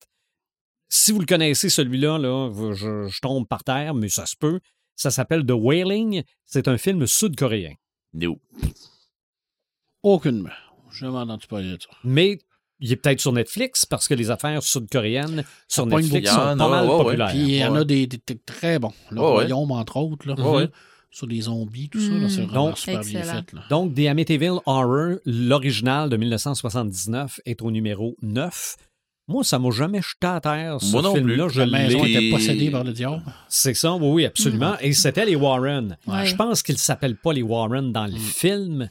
Si 0.88 1.12
vous 1.12 1.20
le 1.20 1.26
connaissez, 1.26 1.68
celui-là, 1.68 2.18
là, 2.18 2.50
je 2.74 3.20
tombe 3.20 3.46
par 3.46 3.62
terre, 3.62 3.94
mais 3.94 4.08
ça 4.08 4.26
se 4.26 4.34
peut. 4.36 4.58
Ça 4.96 5.10
s'appelle 5.12 5.46
The 5.46 5.52
Wailing. 5.52 6.22
C'est 6.46 6.66
un 6.66 6.78
film 6.78 7.06
sud-coréen. 7.06 7.74
No. 8.14 8.38
Aucunement. 10.02 10.48
Je 10.90 11.06
m'en 11.06 11.20
entendu 11.22 11.46
parler 11.46 11.72
de 11.76 11.78
ça. 11.82 11.88
Mais 12.04 12.38
il 12.80 12.92
est 12.92 12.96
peut-être 12.96 13.20
sur 13.20 13.32
Netflix 13.32 13.84
parce 13.86 14.06
que 14.08 14.14
les 14.14 14.30
affaires 14.30 14.62
sud-coréennes 14.62 15.44
sur 15.66 15.86
Netflix 15.86 16.30
sont 16.30 16.36
pas 16.36 16.54
mal 16.56 16.86
ouais, 16.86 16.94
ouais. 16.96 17.04
populaires. 17.04 17.28
Puis 17.28 17.38
il 17.40 17.54
y 17.56 17.64
en 17.64 17.74
a 17.74 17.84
des, 17.84 18.06
des- 18.06 18.20
des 18.26 18.38
très 18.38 18.78
bons. 18.78 18.92
Le 19.10 19.18
Ouais, 19.20 19.26
ouais. 19.26 19.32
Royaume, 19.32 19.70
entre 19.72 19.96
autres. 19.96 20.26
Là. 20.28 20.34
Ouais, 20.34 20.56
ouais. 20.62 20.68
Sur 21.10 21.26
des 21.26 21.40
zombies, 21.40 21.88
tout 21.88 21.98
ça. 22.00 22.06
C'est 22.28 22.42
Mm. 22.42 22.44
vraiment 22.46 22.66
Donc, 22.66 22.78
super 22.78 23.00
bien 23.00 23.22
fait. 23.22 23.52
Là. 23.54 23.62
Donc, 23.70 23.94
The 23.94 24.00
Amityville 24.06 24.58
Horror, 24.66 25.16
l'original 25.24 26.08
de 26.10 26.16
1979, 26.18 27.40
est 27.46 27.62
au 27.62 27.70
numéro 27.70 28.14
9. 28.22 28.76
Moi, 29.26 29.42
ça 29.44 29.58
m'a 29.58 29.70
jamais 29.70 30.00
jeté 30.00 30.26
à 30.26 30.40
terre, 30.40 30.78
ce 30.80 30.86
film-là. 31.14 31.48
La 31.56 31.66
maison 31.66 32.04
était 32.04 32.30
possédée 32.30 32.70
par 32.70 32.84
le 32.84 32.92
diable. 32.92 33.22
C'est 33.48 33.74
ça, 33.74 33.94
oui, 33.94 34.06
oui, 34.08 34.24
absolument. 34.26 34.74
Et 34.80 34.92
c'était 34.92 35.26
les 35.26 35.36
Warren. 35.36 35.96
Ouais. 36.06 36.24
Je 36.26 36.34
pense 36.36 36.62
qu'ils 36.62 36.76
ne 36.76 36.78
s'appellent 36.78 37.16
pas 37.18 37.32
les 37.32 37.42
Warren 37.42 37.90
dans 37.92 38.06
le 38.06 38.12
Mm. 38.12 38.18
film, 38.18 38.90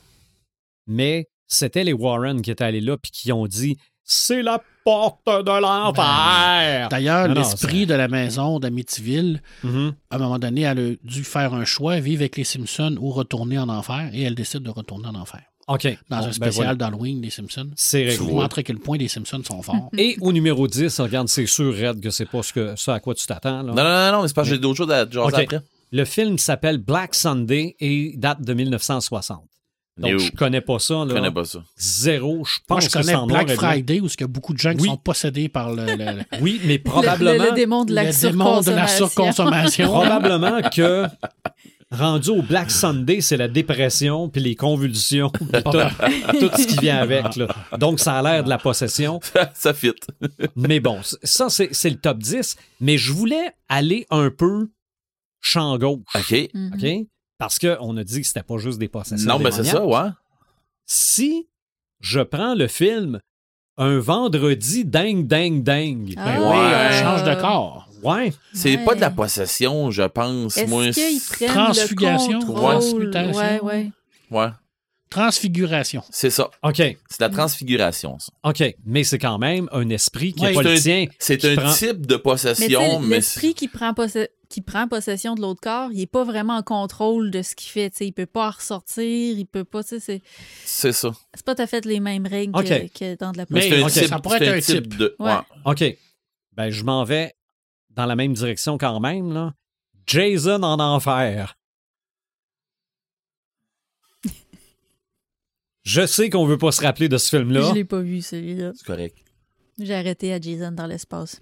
mais 0.88 1.28
c'était 1.48 1.84
les 1.84 1.94
Warren 1.94 2.42
qui 2.42 2.52
étaient 2.52 2.64
allés 2.64 2.82
là 2.82 2.98
puis 2.98 3.12
qui 3.12 3.32
ont 3.32 3.48
dit 3.48 3.78
c'est 4.10 4.42
la 4.42 4.62
porte 4.86 5.20
de 5.28 5.62
l'enfer. 5.62 6.88
D'ailleurs, 6.90 7.28
Non, 7.28 7.36
non, 7.36 7.42
l'esprit 7.42 7.86
de 7.86 7.94
la 7.94 8.08
maison 8.08 8.60
d'Amityville, 8.60 9.42
Mhm. 9.64 9.94
à 10.10 10.16
un 10.16 10.20
moment 10.20 10.40
donné, 10.40 10.62
elle 10.62 10.80
a 10.80 10.92
dû 11.04 11.24
faire 11.26 11.54
un 11.54 11.66
choix, 11.66 12.00
vivre 12.00 12.22
avec 12.22 12.38
les 12.38 12.46
Simpsons 12.46 12.96
ou 13.02 13.10
retourner 13.12 13.60
en 13.60 13.68
enfer, 13.70 14.10
et 14.14 14.22
elle 14.24 14.36
décide 14.36 14.62
de 14.64 14.70
retourner 14.70 15.08
en 15.10 15.16
enfer. 15.16 15.42
OK. 15.68 15.84
Dans 16.10 16.20
Bon, 16.20 16.24
un 16.24 16.28
ben 16.28 16.32
spécial 16.32 16.54
voilà. 16.68 16.76
d'Halloween 16.76 17.20
des 17.20 17.30
Simpsons. 17.30 17.70
C'est 17.76 18.04
Pour 18.04 18.12
réglé. 18.12 18.26
vous 18.36 18.40
montrer 18.42 18.60
à 18.62 18.64
quel 18.64 18.78
point 18.80 18.98
les 18.98 19.10
Simpsons 19.10 19.42
sont 19.44 19.62
forts. 19.62 19.90
Et 19.98 20.16
au 20.22 20.32
numéro 20.32 20.66
10, 20.70 20.98
regarde, 21.02 21.28
c'est 21.28 21.46
sûr, 21.46 21.76
Red, 21.76 22.00
que 22.00 22.10
c'est 22.10 22.26
pas 22.26 22.42
ce, 22.42 22.54
que, 22.54 22.74
ce 22.78 22.90
à 22.92 23.02
quoi 23.02 23.14
tu 23.14 23.28
t'attends. 23.28 23.64
là. 23.64 23.74
Non, 23.74 23.84
non, 23.84 23.84
non, 23.84 24.12
non, 24.14 24.22
mais 24.22 24.28
c'est 24.30 24.34
parce 24.34 24.48
que 24.48 24.56
j'ai 24.56 24.62
d'autres 24.62 24.78
choses 24.78 24.92
à 24.92 25.00
jaser 25.10 25.20
OK. 25.20 25.34
après. 25.34 25.60
Le 25.92 26.06
film 26.06 26.38
s'appelle 26.38 26.78
Black 26.78 27.14
Sunday 27.14 27.76
et 27.82 28.14
date 28.16 28.42
de 28.42 28.54
1960. 28.54 29.44
Donc, 29.98 30.12
No. 30.12 30.20
je 30.20 30.32
connais 30.32 30.62
pas 30.62 30.78
ça. 30.80 30.94
Là. 30.94 31.06
Je 31.10 31.14
connais 31.14 31.32
pas 31.32 31.44
ça. 31.46 31.60
Zéro. 31.78 32.44
Je 32.46 32.60
pense 32.68 32.70
Moi, 32.70 32.80
je 32.82 32.86
que 32.86 32.92
c'est 32.92 33.00
connais 33.00 33.16
en 33.16 33.26
noir 33.28 33.46
Black. 33.46 33.58
Friday, 33.58 34.00
où 34.00 34.06
il 34.08 34.22
y 34.22 34.24
a 34.24 34.28
beaucoup 34.28 34.54
de 34.54 34.60
gens 34.60 34.74
qui 34.76 34.82
Oui. 34.82 34.88
sont 34.90 34.98
possédés 34.98 35.50
par 35.50 35.74
le, 35.74 35.86
le- 35.86 35.96
le- 35.96 36.24
Oui, 36.42 36.62
mais 36.66 36.78
Le- 36.78 36.84
probablement, 36.84 37.44
le, 37.44 37.50
le 37.50 37.56
démon 37.56 37.84
de 37.86 37.94
la 37.94 38.04
le 38.04 38.12
démon 38.22 38.62
de 38.62 38.72
la 38.72 38.88
surconsommation. 38.88 39.88
probablement 39.92 40.62
que 40.70 41.06
rendu 41.90 42.30
au 42.30 42.42
Black 42.42 42.70
Sunday, 42.70 43.22
c'est 43.22 43.38
la 43.38 43.48
dépression 43.48 44.30
puis 44.30 44.42
les 44.42 44.56
convulsions, 44.56 45.30
puis 45.30 45.46
tout, 45.64 45.72
tout 45.72 46.52
ce 46.58 46.68
qui 46.68 46.78
vient 46.78 46.98
avec. 46.98 47.36
Là. 47.36 47.48
Donc, 47.80 48.00
ça 48.00 48.18
a 48.20 48.22
l'air 48.22 48.44
de 48.44 48.50
la 48.50 48.58
possession. 48.58 49.20
ça 49.54 49.74
fit. 49.74 49.94
Mais 50.56 50.80
bon, 50.80 51.00
ça, 51.24 51.50
c'est 51.50 51.70
c'est 51.72 51.90
le 51.90 51.98
top 51.98 52.20
10. 52.20 52.56
Mais 52.82 52.98
je 52.98 53.12
voulais 53.14 53.52
aller 53.70 54.06
un 54.10 54.30
peu 54.30 54.70
champ 55.40 55.78
gauche. 55.78 56.02
OK. 56.14 56.50
Mhm. 56.54 56.72
OK? 56.76 57.08
Parce 57.38 57.60
qu'on 57.60 57.96
a 57.98 58.04
dit 58.04 58.22
que 58.22 58.28
c'était 58.28 58.44
pas 58.44 58.58
juste 58.58 58.80
des 58.80 58.88
possessions. 58.88 59.28
Non, 59.32 59.40
mais 59.40 59.52
c'est 59.52 59.64
ça, 59.64 59.86
ouais. 59.86 60.10
Si 60.86 61.48
je 62.00 62.20
prends 62.22 62.56
le 62.56 62.68
film 62.68 63.20
un 63.78 64.00
vendredi 64.00 64.86
dingue, 64.86 65.28
dingue, 65.28 65.62
dingue. 65.64 66.14
Ah. 66.18 66.26
Ben 66.26 66.40
Ouais. 66.42 66.48
oui, 66.50 66.58
on 66.58 67.04
change 67.04 67.24
de 67.24 67.36
corps. 67.40 67.90
Ouais. 68.04 68.34
C'est 68.54 68.78
Ouais. 68.78 68.86
pas 68.86 68.96
de 68.96 69.02
la 69.02 69.12
possession, 69.12 69.92
je 69.92 70.04
pense. 70.04 70.58
Est-ce 70.58 70.70
Moi, 70.70 70.92
qu'ils 70.92 71.20
c'est- 71.20 71.46
prennent 71.46 71.50
Transfiguration, 71.54 72.40
le 72.40 72.46
transmutation. 72.46 73.40
Ouais, 73.40 73.60
ouais. 73.62 73.92
ouais, 74.32 74.48
Transfiguration. 75.10 76.04
c'est 76.10 76.30
ça. 76.30 76.50
OK. 76.64 76.76
C'est 76.76 76.88
de 76.92 76.98
la 77.22 77.30
transfiguration, 77.30 78.18
ça. 78.20 78.32
OK. 78.44 78.76
Mais 78.86 79.04
c'est 79.04 79.18
quand 79.20 79.38
même 79.38 79.70
un 79.72 79.90
esprit 79.90 80.34
qui 80.34 80.42
n'est 80.42 80.50
Ouais, 80.50 80.54
pas 80.56 80.64
c'est 80.64 80.74
le 80.76 80.80
tien. 80.80 81.06
C'est 81.18 81.46
un 81.46 81.56
prend- 81.56 81.74
type 81.74 82.06
de 82.06 82.16
Mais 82.16 82.22
possession, 82.22 83.00
mais, 83.00 83.16
l'esprit 83.16 83.54
qui 83.54 83.68
prend, 83.68 83.94
posse- 83.94 84.18
qui 84.50 84.62
prend 84.62 84.88
possession 84.88 85.36
de 85.36 85.42
l'autre 85.42 85.62
corps, 85.62 85.92
il 85.92 86.02
est 86.02 86.06
pas 86.08 86.24
vraiment 86.24 86.56
en 86.58 86.64
contrôle 86.64 87.32
de 87.32 87.42
ce 87.42 87.56
qu'il 87.56 87.70
fait. 87.72 87.90
tu 87.90 87.98
sais. 87.98 88.08
Il 88.08 88.12
peut 88.14 88.26
pas 88.26 88.48
en 88.48 88.52
ressortir, 88.52 89.04
il 89.38 89.46
peut 89.46 89.64
pas. 89.64 89.84
tu 89.84 90.00
sais, 90.00 90.00
C'est 90.00 90.22
c'est 90.66 90.92
ça. 90.94 91.12
c'est 91.34 91.46
pas 91.46 91.56
tout 91.56 91.62
à 91.62 91.68
fait 91.68 91.86
les 91.86 92.00
mêmes 92.00 92.26
règles 92.28 92.54
que, 92.54 92.88
que 92.88 93.16
dans 93.18 93.32
de 93.32 93.38
la 93.38 93.46
Mais 93.50 93.62
C'est 93.62 93.82
un 93.82 93.86
ok, 93.86 93.92
type, 93.92 94.06
ça 94.06 94.20
pourrait 94.20 94.40
c'est 94.40 94.46
être 94.46 94.56
un 94.56 94.60
type 94.60 94.84
type. 94.90 94.98
de. 94.98 95.16
Ouais. 95.20 95.32
ouais. 95.34 95.42
OK. 95.66 95.98
Ben, 96.54 96.70
je 96.70 96.84
m'en 96.84 97.04
vais 97.04 97.34
dans 97.92 98.06
la 98.06 98.16
même 98.16 98.34
direction 98.34 98.78
quand 98.78 99.00
même, 99.00 99.34
là. 99.34 99.54
Jason 100.06 100.64
en 100.64 100.80
enfer. 100.80 101.58
Je 105.84 106.06
sais 106.06 106.30
qu'on 106.30 106.46
veut 106.46 106.58
pas 106.58 106.72
se 106.72 106.82
rappeler 106.82 107.08
de 107.10 107.18
ce 107.18 107.30
film-là. 107.38 107.70
Je 107.70 107.74
l'ai 107.74 107.86
pas 107.86 108.02
vu, 108.02 108.22
celui-là. 108.22 108.72
C'est 108.76 108.86
correct. 108.86 109.18
J'ai 109.80 109.94
arrêté 109.96 110.34
à 110.34 110.40
Jason 110.42 110.72
dans 110.72 110.86
l'espace. 110.88 111.42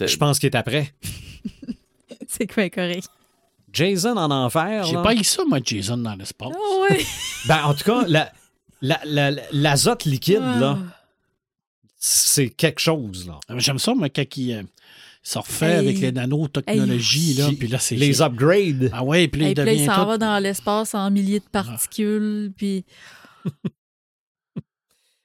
Je 0.00 0.16
pense 0.16 0.38
qu'il 0.38 0.46
est 0.48 0.56
après. 0.56 0.94
C'est 2.38 2.46
quoi 2.52 2.68
correct? 2.70 3.08
Jason 3.72 4.16
en 4.16 4.30
enfer. 4.30 4.84
J'ai 4.84 4.94
pas 4.94 5.14
eu 5.14 5.24
ça, 5.24 5.42
moi, 5.48 5.58
Jason, 5.64 5.96
dans 5.98 6.14
l'espace. 6.14 6.52
Oh, 6.58 6.86
ouais. 6.90 7.04
Ben, 7.46 7.64
en 7.64 7.74
tout 7.74 7.84
cas, 7.84 8.04
la- 8.06 8.30
la- 8.82 9.00
la- 9.04 9.42
l'azote 9.52 10.04
liquide, 10.04 10.40
là, 10.60 10.78
c'est 11.98 12.50
quelque 12.50 12.80
chose. 12.80 13.26
Là. 13.26 13.38
Ah, 13.48 13.54
J'aime 13.58 13.78
ça, 13.78 13.94
moi, 13.94 14.08
quand 14.08 14.36
il 14.36 14.52
euh, 14.52 14.62
se 15.22 15.38
refait 15.38 15.72
Hey. 15.72 15.78
avec 15.78 15.98
les 16.00 16.12
nanotechnologies, 16.12 17.34
là, 17.34 17.48
puis 17.58 17.68
là, 17.68 17.78
c'est... 17.78 17.96
Les 17.96 18.20
upgrades. 18.22 18.90
Ah 18.92 19.02
ouais, 19.04 19.28
puis 19.28 19.40
là, 19.40 19.46
Et 19.48 19.50
il 19.50 19.54
puis 19.54 19.64
là, 19.64 19.72
il 19.72 19.86
s'en 19.86 20.02
tout- 20.02 20.08
va 20.08 20.18
dans 20.18 20.38
l'espace 20.38 20.94
en 20.94 21.10
milliers 21.10 21.40
de 21.40 21.44
particules, 21.50 22.52
puis... 22.56 22.84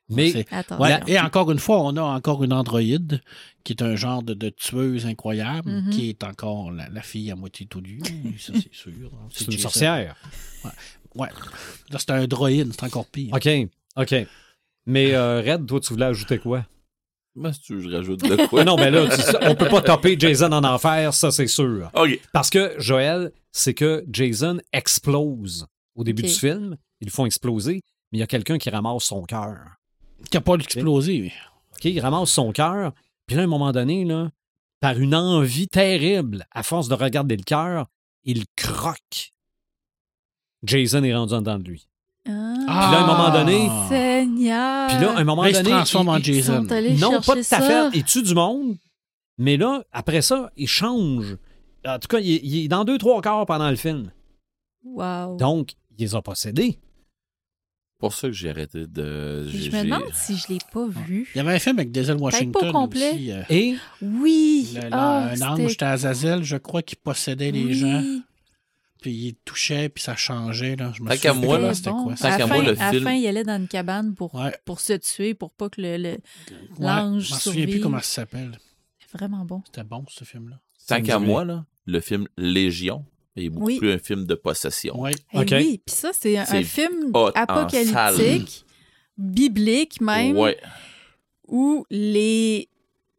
Mais. 0.09 0.45
Ouais, 0.79 0.99
et 1.07 1.19
encore 1.19 1.51
une 1.51 1.59
fois, 1.59 1.81
on 1.81 1.95
a 1.97 2.01
encore 2.01 2.43
une 2.43 2.53
androïde 2.53 3.21
qui 3.65 3.73
est 3.73 3.81
un 3.83 3.95
genre 3.97 4.23
de, 4.23 4.33
de 4.33 4.49
tueuse 4.49 5.05
incroyable, 5.05 5.69
Mhm. 5.69 5.89
qui 5.89 6.09
est 6.09 6.23
encore 6.23 6.71
la, 6.71 6.87
la 6.89 7.01
fille 7.01 7.29
à 7.31 7.35
moitié 7.35 7.65
tout 7.65 7.81
nue, 7.81 7.99
ça 8.39 8.53
c'est 8.55 8.73
sûr. 8.73 9.11
c'est 9.33 9.45
une 9.51 9.57
sorcière. 9.59 10.15
Ouais. 11.15 11.27
Là, 11.89 11.97
c'est 11.99 12.11
un 12.11 12.25
droïde, 12.27 12.71
c'est 12.73 12.83
encore 12.85 13.05
pire. 13.07 13.33
OK, 13.33 13.49
OK. 13.97 14.15
Mais 14.85 15.13
euh, 15.13 15.41
Red, 15.45 15.65
toi, 15.65 15.79
tu 15.81 15.91
voulais 15.93 16.05
ajouter 16.05 16.37
quoi? 16.39 16.65
Ben, 17.35 17.51
si 17.51 17.59
tu 17.61 17.75
veux, 17.75 17.81
je 17.81 17.95
rajoute 17.95 18.21
de 18.23 18.47
quoi. 18.47 18.63
Non, 18.63 18.77
mais 18.77 18.89
là, 18.89 19.07
tu- 19.09 19.35
on 19.41 19.55
peut 19.55 19.67
pas 19.67 19.81
topper 19.81 20.15
Jason 20.17 20.51
en 20.53 20.63
enfer, 20.63 21.13
ça, 21.13 21.29
c'est 21.31 21.47
sûr. 21.47 21.89
OK. 21.93 22.19
Parce 22.31 22.49
que, 22.49 22.73
Joël, 22.79 23.31
c'est 23.51 23.73
que 23.73 24.05
Jason 24.11 24.59
explose 24.73 25.67
au 25.95 26.03
début 26.03 26.23
du 26.23 26.29
film. 26.29 26.77
Ils 27.01 27.05
le 27.07 27.11
font 27.11 27.25
exploser, 27.25 27.81
mais 28.11 28.17
il 28.17 28.21
y 28.21 28.23
a 28.23 28.27
quelqu'un 28.27 28.57
qui 28.57 28.69
ramasse 28.69 29.03
son 29.03 29.23
cœur. 29.23 29.57
Qui 30.29 30.37
n'a 30.37 30.41
pas 30.41 30.55
explosé. 30.55 31.31
OK, 31.75 31.85
il 31.85 31.99
ramasse 31.99 32.29
son 32.31 32.51
cœur, 32.51 32.93
puis 33.25 33.35
là, 33.35 33.43
à 33.43 33.45
un 33.45 33.49
moment 33.49 33.71
donné, 33.71 34.03
là, 34.05 34.29
par 34.79 34.97
une 34.99 35.15
envie 35.15 35.67
terrible, 35.67 36.45
à 36.51 36.63
force 36.63 36.87
de 36.87 36.93
regarder 36.95 37.35
le 37.37 37.43
cœur, 37.43 37.87
il 38.23 38.45
croque. 38.55 39.31
Jason 40.63 41.03
est 41.03 41.15
rendu 41.15 41.33
en 41.33 41.39
dedans 41.39 41.59
de 41.59 41.63
lui. 41.69 41.87
Ah, 42.27 42.53
Puis 42.57 42.65
là, 42.67 42.99
à 42.99 43.03
un 43.03 43.07
moment 43.07 43.31
donné- 43.31 43.69
Seigneur! 43.87 44.87
Puis 44.89 44.97
là, 44.99 45.11
à 45.15 45.19
un 45.19 45.23
moment 45.23 45.43
Là, 45.43 45.49
il 45.49 45.55
se 45.55 45.61
transforme 45.61 46.09
en 46.09 46.17
Jason. 46.19 46.63
Ils 46.63 46.67
sont 46.67 46.71
allés 46.73 46.93
Non, 46.97 47.21
pas 47.21 47.37
à 47.37 47.43
ça. 47.43 47.61
fait. 47.61 47.97
Il 47.97 48.03
tue 48.03 48.21
du 48.23 48.33
monde. 48.33 48.75
Mais 49.37 49.55
là, 49.55 49.83
après 49.93 50.21
ça, 50.21 50.51
il 50.57 50.67
change. 50.67 51.37
En 51.85 51.99
tout 51.99 52.07
cas, 52.07 52.19
il, 52.19 52.33
est- 52.33 52.39
il 52.43 52.65
est 52.65 52.67
dans 52.67 52.83
deux, 52.83 52.97
trois 52.97 53.21
quarts 53.21 53.45
pendant 53.45 53.69
le 53.69 53.75
film. 53.77 54.11
Wow. 54.83 55.37
Donc, 55.37 55.73
il 55.91 56.03
les 56.03 56.15
a 56.15 56.21
possédés. 56.21 56.79
Pour 57.99 58.13
ça 58.13 58.27
que 58.27 58.33
j'ai 58.33 58.49
arrêté 58.49 58.85
de. 58.87 59.47
Je 59.49 59.69
me 59.71 59.83
demande 59.83 60.03
si 60.13 60.37
je 60.37 60.47
l'ai 60.53 60.59
pas 60.71 60.87
vu. 60.87 61.27
Il 61.33 61.37
y 61.37 61.41
avait 61.41 61.53
un 61.55 61.59
film 61.59 61.79
avec 61.79 61.91
Denzel 61.91 62.17
Washington 62.17 62.51
pas 62.61 62.69
au 62.69 62.71
complet. 62.71 63.11
aussi. 63.13 63.31
euh, 63.31 63.43
Et? 63.49 63.75
Oui! 64.01 64.69
le- 64.75 64.89
Ah, 64.91 65.29
un 65.33 65.41
ange, 65.41 65.69
c'était 65.71 65.85
Azazel, 65.85 66.43
je 66.43 66.57
crois, 66.57 66.81
qui 66.83 66.95
possédait 66.95 67.51
les 67.51 67.63
Oui. 67.65 67.73
gens. 67.73 68.03
Puis 69.01 69.11
il 69.11 69.35
touchait, 69.45 69.89
puis 69.89 70.03
ça 70.03 70.15
changeait. 70.15 70.75
Là. 70.75 70.91
Je 70.95 71.03
me 71.03 71.09
Tant 71.09 71.17
qu'à 71.17 71.33
moi, 71.33 71.59
là, 71.59 71.73
c'était 71.73 71.91
bon. 71.91 72.03
quoi. 72.05 72.13
À 72.13 72.15
Tant 72.15 72.37
qu'à 72.37 72.47
fin, 72.47 72.55
moi, 72.55 72.63
le 72.63 72.71
à 72.71 72.85
la 72.85 72.91
film- 72.91 73.03
fin, 73.03 73.13
il 73.13 73.27
allait 73.27 73.43
dans 73.43 73.57
une 73.57 73.67
cabane 73.67 74.15
pour, 74.15 74.33
Ouais. 74.35 74.55
pour 74.65 74.79
se 74.79 74.93
tuer, 74.93 75.33
pour 75.35 75.51
pas 75.51 75.69
que 75.69 75.79
le, 75.81 75.97
le- 75.97 76.09
Ouais, 76.09 76.17
l'ange 76.79 77.23
Je 77.29 77.33
me 77.35 77.39
souviens 77.39 77.65
plus 77.67 77.79
comment 77.79 77.99
ça 77.99 78.03
s'appelle. 78.03 78.57
C'est 78.99 79.17
vraiment 79.17 79.45
bon. 79.45 79.61
C'était 79.65 79.83
bon, 79.83 80.03
ce 80.09 80.23
film-là. 80.23 80.55
Tant 80.87 80.95
Ça 80.95 81.01
qu'à 81.01 81.19
moi, 81.19 81.45
là, 81.45 81.65
le 81.85 81.99
film 81.99 82.27
Légion 82.37 83.05
est 83.39 83.49
beaucoup 83.49 83.65
Oui. 83.67 83.77
plus 83.77 83.91
un 83.91 83.97
film 83.99 84.25
de 84.25 84.35
possession. 84.35 84.99
Ouais. 85.01 85.11
Eh. 85.33 85.37
Oui, 85.39 85.81
puis 85.85 85.95
ça, 85.95 86.11
c'est 86.13 86.37
un, 86.37 86.45
film 86.63 87.11
apocalyptique, 87.35 88.65
biblique 89.17 90.01
même, 90.01 90.37
Ouais. 90.37 90.57
où 91.47 91.85
les 91.89 92.69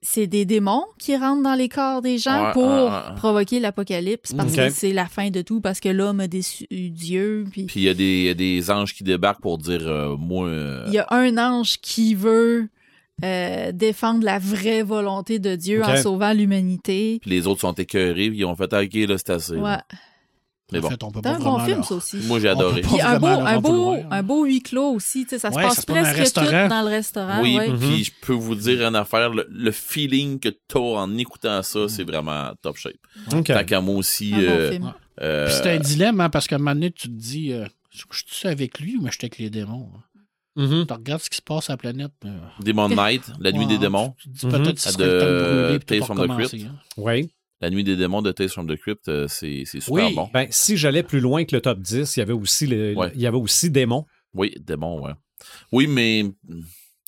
c'est 0.01 0.29
des 0.29 0.45
démons 0.45 0.85
qui 1.01 1.17
rentrent 1.17 1.43
dans 1.43 1.57
les 1.57 1.69
corps 1.69 2.03
des 2.03 2.19
gens 2.19 2.47
Ouais, 2.47 2.53
pour 2.53 2.89
provoquer 3.17 3.59
l'apocalypse 3.59 4.33
parce 4.33 4.55
que 4.55 4.71
c'est 4.71 4.93
la 4.93 5.07
fin 5.07 5.31
de 5.31 5.43
tout 5.43 5.61
parce 5.61 5.81
que 5.81 5.89
l'homme 5.89 6.21
a 6.21 6.29
déçu 6.29 6.67
Dieu 6.71 7.45
puis 7.51 7.67
il 7.75 7.83
y, 7.83 7.89
a 7.89 7.95
des- 7.95 8.19
il 8.21 8.25
y 8.27 8.29
a 8.29 8.35
des 8.35 8.71
anges 8.71 8.95
qui 8.95 9.03
débarquent 9.03 9.41
pour 9.43 9.59
dire 9.59 9.83
euh, 9.89 10.17
moi. 10.17 10.47
euh, 10.47 10.85
il 10.87 10.95
y 10.95 10.99
a 10.99 11.07
un 11.11 11.37
ange 11.37 11.79
qui 11.83 12.15
veut 12.15 12.69
euh, 13.25 13.73
défendre 13.73 14.25
la 14.25 14.39
vraie 14.39 14.85
volonté 14.85 15.41
de 15.41 15.57
Dieu 15.57 15.83
en 15.85 15.97
sauvant 15.97 16.33
l'humanité. 16.33 17.19
Puis 17.21 17.31
les 17.33 17.49
autres 17.49 17.63
sont 17.63 17.73
écœurés, 17.73 18.29
puis 18.31 18.39
ils 18.39 18.45
ont 18.45 18.55
fait 18.55 18.73
ah, 18.73 18.83
OK, 18.83 18.95
là, 18.95 19.19
c'est 19.19 19.31
assez. 19.31 19.57
là. 19.57 19.85
Mais 20.71 20.79
En 20.79 20.83
bon. 20.83 20.89
fait, 20.91 21.03
on 21.03 21.11
peut 21.11 21.21
C'est 21.25 21.31
pas 21.31 21.37
un 21.37 21.39
bon 21.39 21.59
film, 21.65 21.83
ça 21.83 21.95
aussi. 21.95 22.19
Moi, 22.25 22.41
j'ai 22.41 22.49
adoré. 22.49 22.83
Puis 22.83 23.01
un 23.01 23.19
beau, 23.19 23.27
un, 23.27 23.57
en 23.57 23.61
beau, 23.61 23.69
vouloir. 23.95 24.13
un 24.13 24.23
beau 24.23 24.45
huis 24.45 24.63
clos 24.63 24.91
aussi. 24.93 25.23
tu 25.25 25.31
sais, 25.31 25.39
Ça 25.39 25.51
se 25.51 25.57
Ouais, 25.57 25.63
passe 25.63 25.77
ça 25.77 25.81
se 25.81 25.87
presque 25.87 26.35
tout 26.35 26.41
dans 26.69 26.83
le 26.83 26.89
restaurant. 26.89 27.41
oui, 27.43 27.57
ouais. 27.57 27.69
Mhm. 27.71 27.79
puis 27.79 28.05
je 28.05 28.13
peux 28.21 28.35
vous 28.35 28.55
dire 28.55 28.87
une 28.87 28.95
affaire, 28.97 29.31
le, 29.31 29.47
le 29.51 29.71
feeling 29.73 30.39
que 30.39 30.51
t'as 30.51 30.79
en 30.79 31.17
écoutant 31.17 31.63
ça, 31.63 31.89
c'est 31.89 32.05
vraiment 32.05 32.53
top 32.61 32.77
shape. 32.77 32.95
OK. 33.33 33.45
Tant 33.45 33.65
qu'à 33.65 33.81
moi 33.81 33.97
aussi. 33.97 34.35
Un 34.35 34.39
bon 34.39 34.43
euh, 34.47 34.71
film. 34.73 34.93
euh, 35.23 35.47
Puis 35.47 35.55
c'est 35.55 35.71
un 35.77 35.79
dilemme, 35.79 36.21
hein, 36.21 36.29
parce 36.29 36.47
qu'à 36.47 36.57
un 36.57 36.59
moment 36.59 36.75
donné, 36.75 36.91
tu 36.91 37.09
te 37.09 37.13
dis, 37.15 37.53
euh, 37.53 37.65
je 37.91 38.03
suis 38.27 38.49
avec 38.49 38.79
lui 38.79 38.97
ou 38.99 39.07
je 39.07 39.13
suis 39.13 39.21
avec 39.23 39.39
les 39.39 39.49
démons? 39.51 39.89
hein? 39.97 40.03
Mhm. 40.57 40.87
Tu 40.87 40.93
regardes 40.93 41.23
ce 41.23 41.31
qui 41.31 41.37
se 41.37 41.43
passe 41.43 41.71
à 41.71 41.75
la 41.75 41.77
planète. 41.77 42.11
Demon 42.61 42.89
Night, 42.89 43.23
La 43.39 43.53
Nuit 43.53 43.61
ouais, 43.61 43.67
des 43.67 43.79
démons. 43.79 44.15
Tu 44.19 44.29
dis 44.29 44.45
Mhm. 44.47 44.53
peut-être 44.53 44.75
que 44.75 44.81
ce 44.81 44.97
De 44.99 45.69
brûler 45.69 45.79
puis 45.79 46.01
from 46.01 46.19
the 46.19 46.29
Crypt. 46.49 46.65
hein. 46.67 46.75
Oui. 46.97 47.31
La 47.61 47.71
Nuit 47.71 47.83
des 47.85 47.97
démons 47.97 48.23
de 48.23 48.31
Tales 48.33 48.49
from 48.51 48.69
the 48.69 48.77
Crypt, 48.77 49.09
euh, 49.09 49.27
c'est 49.29 49.65
c'est 49.67 49.81
super 49.81 50.07
Oui. 50.07 50.15
bon. 50.15 50.29
Ben, 50.33 50.47
si 50.51 50.77
j'allais 50.77 51.03
plus 51.03 51.21
loin 51.21 51.45
que 51.45 51.57
le 51.57 51.61
top 51.61 51.81
10, 51.81 52.17
il 52.17 52.21
y 52.21 52.23
avait 52.23 52.33
aussi, 52.33 52.67
le, 52.67 52.95
Ouais. 52.95 53.11
il 53.15 53.21
y 53.21 53.27
avait 53.27 53.37
aussi 53.37 53.71
Démon. 53.71 54.07
Oui, 54.35 54.55
démons, 54.61 55.03
ouais. 55.05 55.13
Oui, 55.73 55.87
mais 55.89 56.25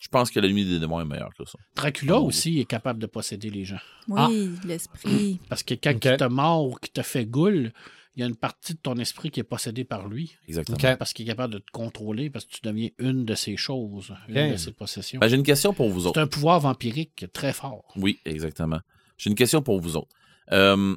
je 0.00 0.08
pense 0.08 0.30
que 0.30 0.40
La 0.40 0.48
Nuit 0.48 0.64
des 0.64 0.80
démons 0.80 1.00
est 1.00 1.04
meilleure 1.04 1.30
que 1.38 1.44
ça. 1.44 1.58
Dracula 1.76 2.18
Oh. 2.20 2.26
aussi 2.26 2.58
est 2.58 2.64
capable 2.64 2.98
de 2.98 3.06
posséder 3.06 3.50
les 3.50 3.64
gens. 3.64 3.78
Oui, 4.08 4.50
l'esprit. 4.64 5.38
Parce 5.48 5.62
que 5.62 5.74
quand 5.74 5.94
Ok. 5.94 6.04
il 6.06 6.16
te 6.16 6.24
mord 6.24 6.66
ou 6.66 6.74
qu'il 6.76 6.92
te 6.92 7.02
fait 7.02 7.26
goule, 7.26 7.72
il 8.16 8.20
y 8.20 8.22
a 8.24 8.26
une 8.26 8.34
partie 8.36 8.74
de 8.74 8.78
ton 8.82 8.96
esprit 8.96 9.30
qui 9.30 9.38
est 9.38 9.44
possédée 9.44 9.84
par 9.84 10.08
lui. 10.08 10.34
Exactement. 10.48 10.96
Parce 10.98 11.12
qu'il 11.12 11.26
est 11.26 11.28
capable 11.30 11.54
de 11.54 11.58
te 11.60 11.70
contrôler, 11.72 12.28
parce 12.28 12.44
que 12.44 12.50
tu 12.50 12.60
deviens 12.64 12.88
une 12.98 13.24
de 13.24 13.34
ses 13.36 13.56
choses, 13.56 14.12
une 14.28 14.50
de 14.52 14.56
ses 14.56 14.72
possessions. 14.72 15.20
Ben, 15.20 15.28
J'ai 15.28 15.36
une 15.36 15.44
question 15.44 15.72
pour 15.72 15.90
vous 15.90 16.00
C'est 16.00 16.06
autres. 16.08 16.20
un 16.20 16.26
pouvoir 16.26 16.58
vampirique 16.58 17.26
très 17.32 17.52
fort. 17.52 17.84
Oui, 17.96 18.18
exactement. 18.24 18.80
J'ai 19.16 19.30
une 19.30 19.36
question 19.36 19.62
pour 19.62 19.80
vous 19.80 19.96
autres. 19.96 20.08
Euh, 20.52 20.94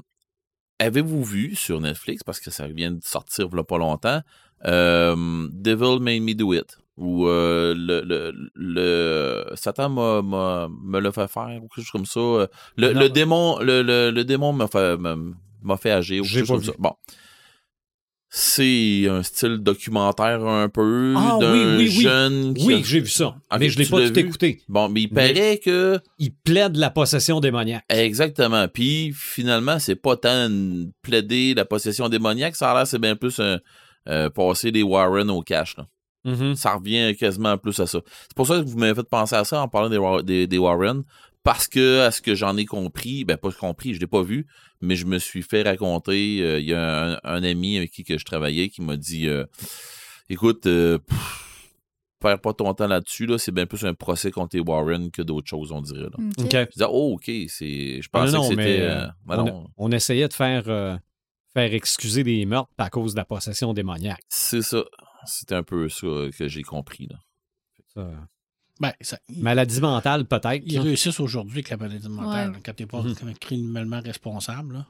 Avez-vous 0.79 1.23
vu 1.23 1.55
sur 1.55 1.79
Netflix, 1.79 2.23
parce 2.23 2.39
que 2.39 2.51
ça 2.51 2.67
vient 2.67 2.91
de 2.91 2.99
sortir 3.03 3.47
il 3.51 3.55
y 3.55 3.59
a 3.59 3.63
pas 3.63 3.77
longtemps, 3.77 4.21
euh, 4.65 5.47
Devil 5.51 5.99
Made 6.01 6.21
Me 6.21 6.33
Do 6.33 6.53
It, 6.53 6.77
ou 6.97 7.27
euh, 7.27 7.73
le, 7.77 8.01
le, 8.03 8.33
le- 8.55 9.45
Satan 9.55 9.89
m'a- 9.89 10.21
m'a- 10.21 10.67
me 10.69 10.99
l'a 10.99 11.11
fait 11.11 11.27
faire, 11.29 11.59
ou 11.63 11.67
quelque 11.67 11.85
chose 11.85 11.91
comme 11.91 12.05
ça. 12.05 12.19
Le, 12.75 12.91
le 12.93 13.09
démon, 13.09 13.59
le, 13.59 13.81
le, 13.81 14.11
le 14.11 14.23
démon 14.25 14.51
m'a 14.51 14.67
fait, 14.67 14.97
m'a- 14.97 15.77
fait 15.77 15.91
agir, 15.91 16.23
ou 16.23 16.25
quelque 16.25 16.39
chose 16.39 16.47
comme 16.47 16.63
ça. 16.63 16.71
Bon. 16.79 16.95
C'est 18.35 19.07
un 19.07 19.21
style 19.21 19.57
documentaire 19.59 20.43
un 20.43 20.67
peu 20.67 21.13
Ah, 21.15 21.37
d'un 21.39 21.53
oui, 21.53 21.59
oui, 21.59 21.75
oui. 21.95 22.01
jeune 22.01 22.55
Oui, 22.65 22.81
j'ai 22.83 22.99
vu 22.99 23.07
ça. 23.07 23.35
Mais 23.59 23.69
je 23.69 23.77
l'ai 23.77 23.85
pas 23.85 23.97
tout 24.07 24.11
vu? 24.15 24.19
écouté. 24.21 24.59
Bon, 24.67 24.89
mais 24.89 25.03
il 25.03 25.09
Mais- 25.13 25.31
paraît 25.33 25.57
que 25.63 25.99
Il 26.17 26.33
plaide 26.33 26.75
la 26.77 26.89
possession 26.89 27.39
démoniaque. 27.39 27.83
Exactement. 27.89 28.67
Puis 28.67 29.13
finalement, 29.15 29.77
c'est 29.77 29.93
pas 29.95 30.17
tant 30.17 30.49
plaider 31.03 31.53
la 31.53 31.63
possession 31.65 32.09
démoniaque, 32.09 32.55
ça 32.55 32.71
a 32.71 32.73
l'air 32.75 32.87
c'est 32.87 32.97
bien 32.97 33.15
plus 33.15 33.39
un, 33.39 33.59
euh, 34.09 34.31
passer 34.31 34.71
des 34.71 34.81
Warren 34.81 35.29
au 35.29 35.41
cash. 35.43 35.77
là. 35.77 35.85
Mhm. 36.25 36.55
Ça 36.55 36.73
revient 36.73 37.15
quasiment 37.15 37.55
plus 37.59 37.79
à 37.79 37.85
ça. 37.85 37.99
C'est 38.23 38.35
pour 38.35 38.47
ça 38.47 38.57
que 38.59 38.65
vous 38.67 38.79
m'avez 38.79 38.95
fait 38.95 39.07
penser 39.07 39.35
à 39.35 39.43
ça 39.43 39.61
en 39.61 39.67
parlant 39.67 39.89
des, 39.89 39.97
Wa- 39.99 40.23
des, 40.23 40.47
des 40.47 40.57
Warren. 40.57 41.03
Parce 41.43 41.67
que, 41.67 42.01
à 42.01 42.11
ce 42.11 42.21
que 42.21 42.35
j'en 42.35 42.55
ai 42.57 42.65
compris, 42.65 43.25
ben 43.25 43.37
pas 43.37 43.51
compris, 43.51 43.93
je 43.93 43.99
l'ai 43.99 44.07
pas 44.07 44.23
vu, 44.23 44.47
mais 44.81 44.95
je 44.95 45.05
me 45.05 45.19
suis 45.19 45.41
fait 45.43 45.63
raconter, 45.63 46.39
euh, 46.41 46.59
il 46.59 46.65
y 46.65 46.73
a 46.73 47.13
un, 47.15 47.19
un 47.23 47.43
ami 47.43 47.77
avec 47.77 47.91
qui 47.91 48.03
que 48.03 48.17
je 48.17 48.23
travaillais 48.25 48.69
qui 48.69 48.81
m'a 48.81 48.95
dit 48.95 49.27
euh, 49.27 49.45
écoute, 50.29 50.65
euh, 50.67 50.99
pff, 50.99 51.43
perds 52.23 52.39
pas 52.39 52.53
ton 52.53 52.73
temps 52.73 52.87
là-dessus, 52.87 53.25
là, 53.25 53.37
c'est 53.37 53.51
bien 53.51 53.65
plus 53.65 53.85
un 53.85 53.93
procès 53.93 54.31
contre 54.31 54.55
les 54.55 54.61
Warren 54.61 55.11
que 55.11 55.21
d'autres 55.21 55.49
choses, 55.49 55.71
on 55.71 55.81
dirait. 55.81 56.03
Là. 56.03 56.17
Ok. 56.39 56.45
OK. 56.45 56.51
Je 56.51 56.69
disais, 56.71 56.85
oh, 56.89 57.13
ok, 57.15 57.31
c'est. 57.49 58.01
Je 58.01 58.09
pensais 58.09 58.33
non, 58.33 58.43
que 58.43 58.55
c'était. 58.55 58.81
euh, 58.81 59.03
euh, 59.03 59.07
ben 59.25 59.39
on, 59.39 59.45
non, 59.45 59.67
on 59.77 59.91
essayait 59.91 60.27
de 60.27 60.33
faire, 60.33 60.63
euh, 60.67 60.95
faire 61.53 61.73
excuser 61.73 62.23
des 62.23 62.45
meurtres 62.45 62.71
à 62.77 62.89
cause 62.89 63.13
de 63.13 63.19
la 63.19 63.25
possession 63.25 63.73
démoniaque. 63.73 64.23
c'est 64.29 64.61
ça. 64.61 64.83
C'était 65.25 65.55
un 65.55 65.63
peu 65.63 65.87
ça 65.87 66.07
que 66.37 66.47
j'ai 66.47 66.63
compris. 66.63 67.07
Là. 67.09 67.17
Ça, 67.93 68.09
Ben, 68.79 68.91
ça, 69.01 69.19
Maladie 69.37 69.79
mentale, 69.81 70.25
peut-être. 70.25 70.63
ils 70.65 70.75
là. 70.75 70.81
réussissent 70.81 71.19
aujourd'hui 71.19 71.57
avec 71.57 71.69
la 71.69 71.77
maladie 71.77 72.09
mentale. 72.09 72.51
Ouais. 72.51 72.57
Quand 72.65 72.73
t'es 72.73 72.85
pas 72.85 73.01
Mhm. 73.01 73.35
criminellement 73.39 74.01
responsable. 74.01 74.73
Là. 74.73 74.87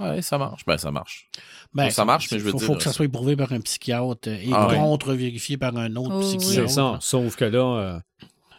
Ouais, 0.00 0.20
ça 0.20 0.36
marche. 0.36 0.64
Ben, 0.66 0.76
ça 0.76 0.90
marche. 0.90 1.30
Ben, 1.72 1.90
Ça 1.90 2.04
marche, 2.04 2.28
mais 2.32 2.40
je 2.40 2.44
veux 2.44 2.50
faut, 2.50 2.58
dire, 2.58 2.66
faut 2.66 2.74
que 2.74 2.82
ça 2.82 2.90
c'est- 2.90 2.96
soit 2.96 3.04
éprouvé 3.04 3.36
par 3.36 3.52
un 3.52 3.60
psychiatre 3.60 4.26
et 4.28 4.48
Ah 4.52 4.68
contre-vérifié 4.74 5.58
par 5.58 5.76
un 5.76 5.94
autre 5.94 6.10
Oh, 6.16 6.18
oui. 6.18 6.36
psychiatre. 6.38 6.68
C'est 6.68 6.74
ça. 6.74 6.98
Sauf 7.00 7.36
que 7.36 7.44
là, 7.44 7.78
euh, 7.78 8.00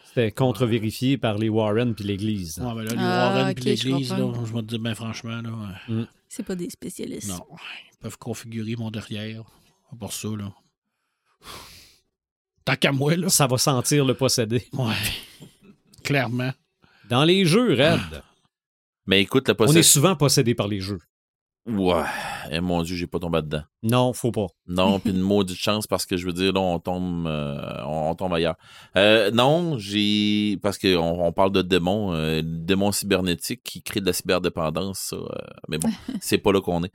c'était 0.06 0.32
contre-vérifié 0.32 1.18
par 1.18 1.36
les 1.36 1.50
Warren 1.50 1.94
puis 1.94 2.04
l'Église. 2.04 2.58
Ouais, 2.60 2.74
ben 2.74 2.82
là, 2.84 2.90
les 2.92 2.96
Ah, 2.98 3.26
Warren 3.34 3.50
ok, 3.50 3.54
puis 3.56 3.76
je 3.76 3.88
l'Église, 3.88 4.10
là, 4.10 4.16
comprends. 4.20 4.44
je 4.46 4.52
vais 4.54 4.60
te 4.62 4.66
dire, 4.66 4.78
ben 4.78 4.94
franchement, 4.94 5.42
là, 5.42 5.50
ouais, 5.90 6.04
C'est 6.28 6.44
pas 6.44 6.54
des 6.54 6.70
spécialistes. 6.70 7.28
non, 7.28 7.44
ils 7.92 7.98
peuvent 7.98 8.16
configurer 8.16 8.74
mon 8.76 8.90
derrière. 8.90 9.42
Pour 10.00 10.14
ça, 10.14 10.28
là. 10.28 10.50
Tant 12.64 12.76
qu'à 12.76 12.92
moi, 12.92 13.16
là. 13.16 13.28
ça 13.28 13.46
va 13.46 13.58
sentir 13.58 14.04
le 14.04 14.14
possédé. 14.14 14.66
Ouais. 14.72 14.94
Clairement. 16.04 16.52
Dans 17.08 17.24
les 17.24 17.44
jeux, 17.44 17.72
Red, 17.72 18.22
Mais 19.06 19.20
écoute, 19.20 19.48
la 19.48 19.54
on 19.58 19.72
est 19.74 19.82
souvent 19.82 20.16
possédé 20.16 20.54
par 20.54 20.68
les 20.68 20.80
jeux. 20.80 21.00
Ouais. 21.66 22.04
Eh, 22.50 22.60
mon 22.60 22.82
Dieu, 22.82 22.96
j'ai 22.96 23.06
pas 23.06 23.20
tombé 23.20 23.40
dedans. 23.40 23.62
Non, 23.82 24.12
faut 24.12 24.32
pas. 24.32 24.46
Non, 24.66 24.98
puis 24.98 25.10
une 25.10 25.20
maudite 25.20 25.56
chance 25.56 25.86
parce 25.86 26.06
que 26.06 26.16
je 26.16 26.26
veux 26.26 26.32
dire, 26.32 26.52
là, 26.52 26.60
on 26.60 26.78
tombe, 26.78 27.26
euh, 27.26 27.82
on, 27.86 28.14
tombe 28.14 28.34
ailleurs. 28.34 28.56
Euh, 28.96 29.30
non, 29.30 29.78
j'ai. 29.78 30.58
Parce 30.62 30.78
qu'on 30.78 30.98
on 30.98 31.32
parle 31.32 31.52
de 31.52 31.62
démons, 31.62 32.14
euh, 32.14 32.40
démons 32.42 32.90
cybernétiques 32.90 33.62
qui 33.62 33.82
créent 33.82 34.00
de 34.00 34.06
la 34.06 34.12
cyberdépendance, 34.12 34.98
ça. 35.10 35.16
euh, 35.16 35.26
mais 35.68 35.78
bon, 35.78 35.90
c'est 36.20 36.38
pas 36.38 36.52
là 36.52 36.60
qu'on 36.60 36.82
est. 36.84 36.92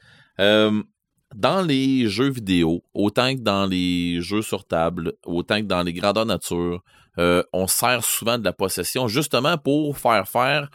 Dans 1.35 1.61
les 1.61 2.07
jeux 2.07 2.29
vidéo, 2.29 2.83
autant 2.93 3.35
que 3.35 3.41
dans 3.41 3.65
les 3.65 4.21
jeux 4.21 4.41
sur 4.41 4.65
table, 4.65 5.13
autant 5.25 5.57
que 5.59 5.65
dans 5.65 5.83
les 5.83 5.93
grandeurs 5.93 6.25
nature, 6.25 6.81
euh, 7.19 7.43
on 7.53 7.67
sert 7.67 8.03
souvent 8.03 8.37
de 8.37 8.43
la 8.45 8.53
possession 8.53 9.07
justement 9.07 9.57
pour 9.57 9.97
faire 9.97 10.27
faire. 10.27 10.69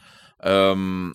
euh, 0.44 1.11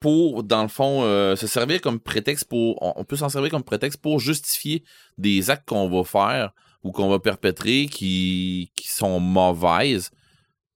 pour, 0.00 0.42
dans 0.44 0.62
le 0.62 0.68
fond, 0.68 1.02
euh, 1.02 1.34
se 1.34 1.46
servir 1.46 1.80
comme 1.80 1.98
prétexte 1.98 2.44
pour. 2.46 2.82
On, 2.82 2.92
on 2.96 3.04
peut 3.04 3.16
s'en 3.16 3.30
servir 3.30 3.50
comme 3.50 3.62
prétexte 3.62 4.00
pour 4.02 4.20
justifier 4.20 4.84
des 5.16 5.48
actes 5.50 5.66
qu'on 5.66 5.88
va 5.88 6.04
faire 6.04 6.52
ou 6.82 6.92
qu'on 6.92 7.08
va 7.08 7.18
perpétrer 7.18 7.86
qui, 7.86 8.70
qui 8.76 8.90
sont 8.90 9.18
mauvaises. 9.18 10.10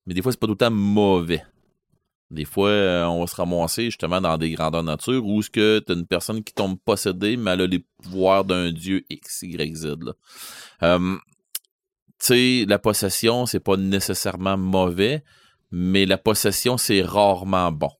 Mais 0.06 0.14
des 0.14 0.22
fois, 0.22 0.32
c'est 0.32 0.40
pas 0.40 0.46
tout 0.46 0.54
le 0.54 0.58
temps 0.58 0.70
mauvais. 0.70 1.44
Des 2.30 2.44
fois, 2.44 2.68
euh, 2.68 3.04
on 3.06 3.20
va 3.20 3.26
se 3.26 3.36
ramasser 3.36 3.84
justement 3.84 4.20
dans 4.20 4.36
des 4.36 4.50
grandeurs 4.50 4.82
nature 4.82 5.24
où 5.24 5.40
ce 5.42 5.48
que 5.48 5.78
t'as 5.78 5.94
une 5.94 6.06
personne 6.06 6.44
qui 6.44 6.52
tombe 6.52 6.78
possédée, 6.84 7.36
mais 7.36 7.52
elle 7.52 7.62
a 7.62 7.66
les 7.66 7.84
pouvoirs 8.02 8.44
d'un 8.44 8.70
dieu 8.70 9.04
X, 9.08 9.42
Y, 9.42 9.74
Z. 9.76 9.96
Tu 12.20 12.26
sais, 12.26 12.64
la 12.68 12.78
possession, 12.78 13.46
c'est 13.46 13.60
pas 13.60 13.76
nécessairement 13.76 14.58
mauvais, 14.58 15.22
mais 15.70 16.04
la 16.04 16.18
possession, 16.18 16.76
c'est 16.76 17.00
rarement 17.00 17.70
bon. 17.70 17.90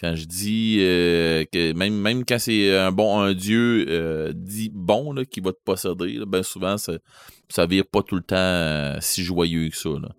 Quand 0.00 0.14
je 0.14 0.26
dis 0.26 0.76
euh, 0.80 1.44
que 1.52 1.72
même, 1.72 1.94
même 1.94 2.24
quand 2.24 2.38
c'est 2.38 2.76
un 2.76 2.92
bon 2.92 3.18
un 3.20 3.34
dieu 3.34 3.84
euh, 3.88 4.32
dit 4.32 4.70
bon 4.72 5.12
là, 5.12 5.24
qui 5.24 5.40
va 5.40 5.52
te 5.52 5.58
posséder, 5.64 6.12
là, 6.12 6.24
ben 6.24 6.44
souvent 6.44 6.78
ça, 6.78 6.92
ça 7.48 7.66
vire 7.66 7.84
pas 7.84 8.02
tout 8.02 8.14
le 8.14 8.22
temps 8.22 9.00
si 9.00 9.24
joyeux 9.24 9.68
que 9.70 9.76
ça. 9.76 9.88
Là. 9.88 10.10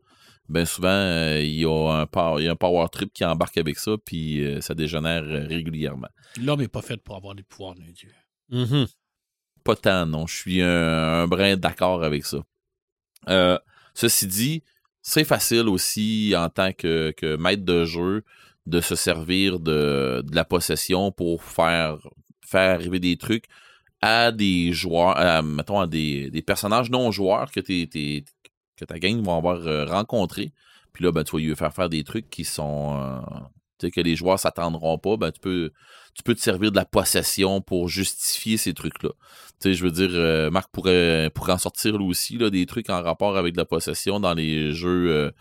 Ben 0.49 0.65
souvent, 0.65 0.89
euh, 0.89 1.41
il 1.41 1.59
y, 1.59 1.65
a 1.65 1.91
un 2.01 2.05
power, 2.07 2.41
il 2.41 2.45
y 2.45 2.47
a 2.47 2.51
un 2.51 2.55
power 2.55 2.87
trip 2.91 3.13
qui 3.13 3.23
embarque 3.23 3.57
avec 3.59 3.77
ça, 3.77 3.91
puis 4.03 4.43
euh, 4.43 4.61
ça 4.61 4.73
dégénère 4.73 5.23
euh, 5.23 5.45
régulièrement. 5.47 6.07
L'homme 6.41 6.61
n'est 6.61 6.67
pas 6.67 6.81
fait 6.81 6.97
pour 6.97 7.15
avoir 7.15 7.35
des 7.35 7.43
pouvoirs 7.43 7.75
d'un 7.75 7.91
dieu. 7.91 8.09
Mhm. 8.49 8.87
Pas 9.63 9.75
tant, 9.75 10.05
non. 10.07 10.25
Je 10.25 10.35
suis 10.35 10.61
un, 10.63 10.67
un 11.23 11.27
brin 11.27 11.55
d'accord 11.55 12.03
avec 12.03 12.25
ça. 12.25 12.39
Euh, 13.27 13.59
ceci 13.93 14.25
dit, 14.25 14.63
c'est 15.03 15.23
facile 15.23 15.67
aussi 15.69 16.33
en 16.35 16.49
tant 16.49 16.73
que, 16.73 17.11
que 17.15 17.35
maître 17.35 17.63
de 17.63 17.85
jeu 17.85 18.23
de 18.65 18.81
se 18.81 18.95
servir 18.95 19.59
de, 19.59 20.23
de 20.25 20.35
la 20.35 20.45
possession 20.45 21.11
pour 21.11 21.43
faire, 21.43 21.97
faire 22.45 22.73
arriver 22.75 22.99
des 22.99 23.17
trucs 23.17 23.45
à 24.01 24.31
des 24.31 24.71
joueurs, 24.71 25.17
à, 25.17 25.41
mettons, 25.41 25.79
à 25.79 25.87
des, 25.87 26.31
des 26.31 26.41
personnages 26.41 26.89
non 26.89 27.11
joueurs 27.11 27.51
que, 27.51 27.59
t'es- 27.59 27.87
t'es- 27.91 28.23
que 28.79 28.85
ta 28.85 28.99
gang 28.99 29.21
va 29.23 29.35
avoir 29.35 29.65
euh, 29.67 29.85
rencontrés. 29.85 30.51
Puis 30.93 31.03
là, 31.03 31.11
ben, 31.11 31.23
tu 31.23 31.35
vas 31.35 31.41
lui 31.41 31.55
faire 31.55 31.73
faire 31.73 31.89
des 31.89 32.03
trucs 32.03 32.29
qui 32.29 32.45
sont. 32.45 32.97
euh, 32.99 33.19
tu 33.77 33.87
sais, 33.87 33.91
que 33.91 34.01
les 34.01 34.15
joueurs 34.15 34.39
s'attendront 34.39 34.97
pas. 34.97 35.17
Ben, 35.17 35.31
tu 35.31 35.39
peux, 35.39 35.71
tu 36.13 36.23
peux 36.23 36.35
te 36.35 36.41
servir 36.41 36.71
de 36.71 36.75
la 36.75 36.85
possession 36.85 37.61
pour 37.61 37.87
justifier 37.87 38.57
ces 38.57 38.73
trucs-là. 38.73 39.09
Tu 39.61 39.69
sais, 39.69 39.73
je 39.73 39.83
veux 39.83 39.91
dire, 39.91 40.09
euh, 40.11 40.49
Marc 40.49 40.69
pourrait, 40.71 41.31
en 41.47 41.57
sortir 41.57 41.97
lui 41.97 42.05
aussi, 42.05 42.37
là, 42.37 42.49
des 42.49 42.65
trucs 42.65 42.89
en 42.89 43.01
rapport 43.01 43.37
avec 43.37 43.55
la 43.55 43.65
possession 43.65 44.19
dans 44.19 44.33
les 44.33 44.73
jeux. 44.73 45.31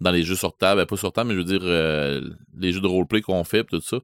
dans 0.00 0.12
les 0.12 0.22
jeux 0.22 0.36
sur 0.36 0.56
table, 0.56 0.80
ben, 0.80 0.86
pas 0.86 0.96
sur 0.96 1.12
table, 1.12 1.30
mais 1.30 1.34
je 1.34 1.40
veux 1.40 1.58
dire, 1.58 2.32
les 2.56 2.72
jeux 2.72 2.80
de 2.80 2.86
roleplay 2.86 3.22
qu'on 3.22 3.44
fait, 3.44 3.64
tout 3.64 3.80
ça, 3.80 3.98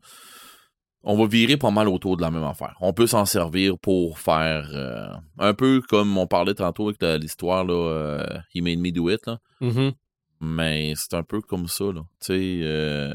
on 1.08 1.16
va 1.16 1.26
virer 1.26 1.56
pas 1.56 1.70
mal 1.70 1.88
autour 1.88 2.16
de 2.16 2.22
la 2.22 2.30
même 2.32 2.42
affaire. 2.44 2.74
On 2.80 2.92
peut 2.92 3.06
s'en 3.06 3.24
servir 3.24 3.78
pour 3.78 4.18
faire 4.18 4.68
euh, 4.74 5.08
un 5.38 5.54
peu 5.54 5.80
comme 5.88 6.18
on 6.18 6.26
parlait 6.26 6.54
tantôt 6.54 6.88
avec 6.88 7.00
l'histoire, 7.22 7.64
là, 7.64 7.72
euh, 7.74 8.38
He 8.54 8.60
Made 8.60 8.80
Me 8.80 8.90
Do 8.90 9.08
It, 9.08 9.24
là. 9.26 9.38
Mhm. 9.60 9.92
mais 10.40 10.92
c'est 10.96 11.14
un 11.14 11.22
peu 11.22 11.40
comme 11.40 11.68
ça, 11.68 11.84
là. 11.84 12.02
Tu 12.20 12.26
sais, 12.26 12.58
euh, 12.62 13.14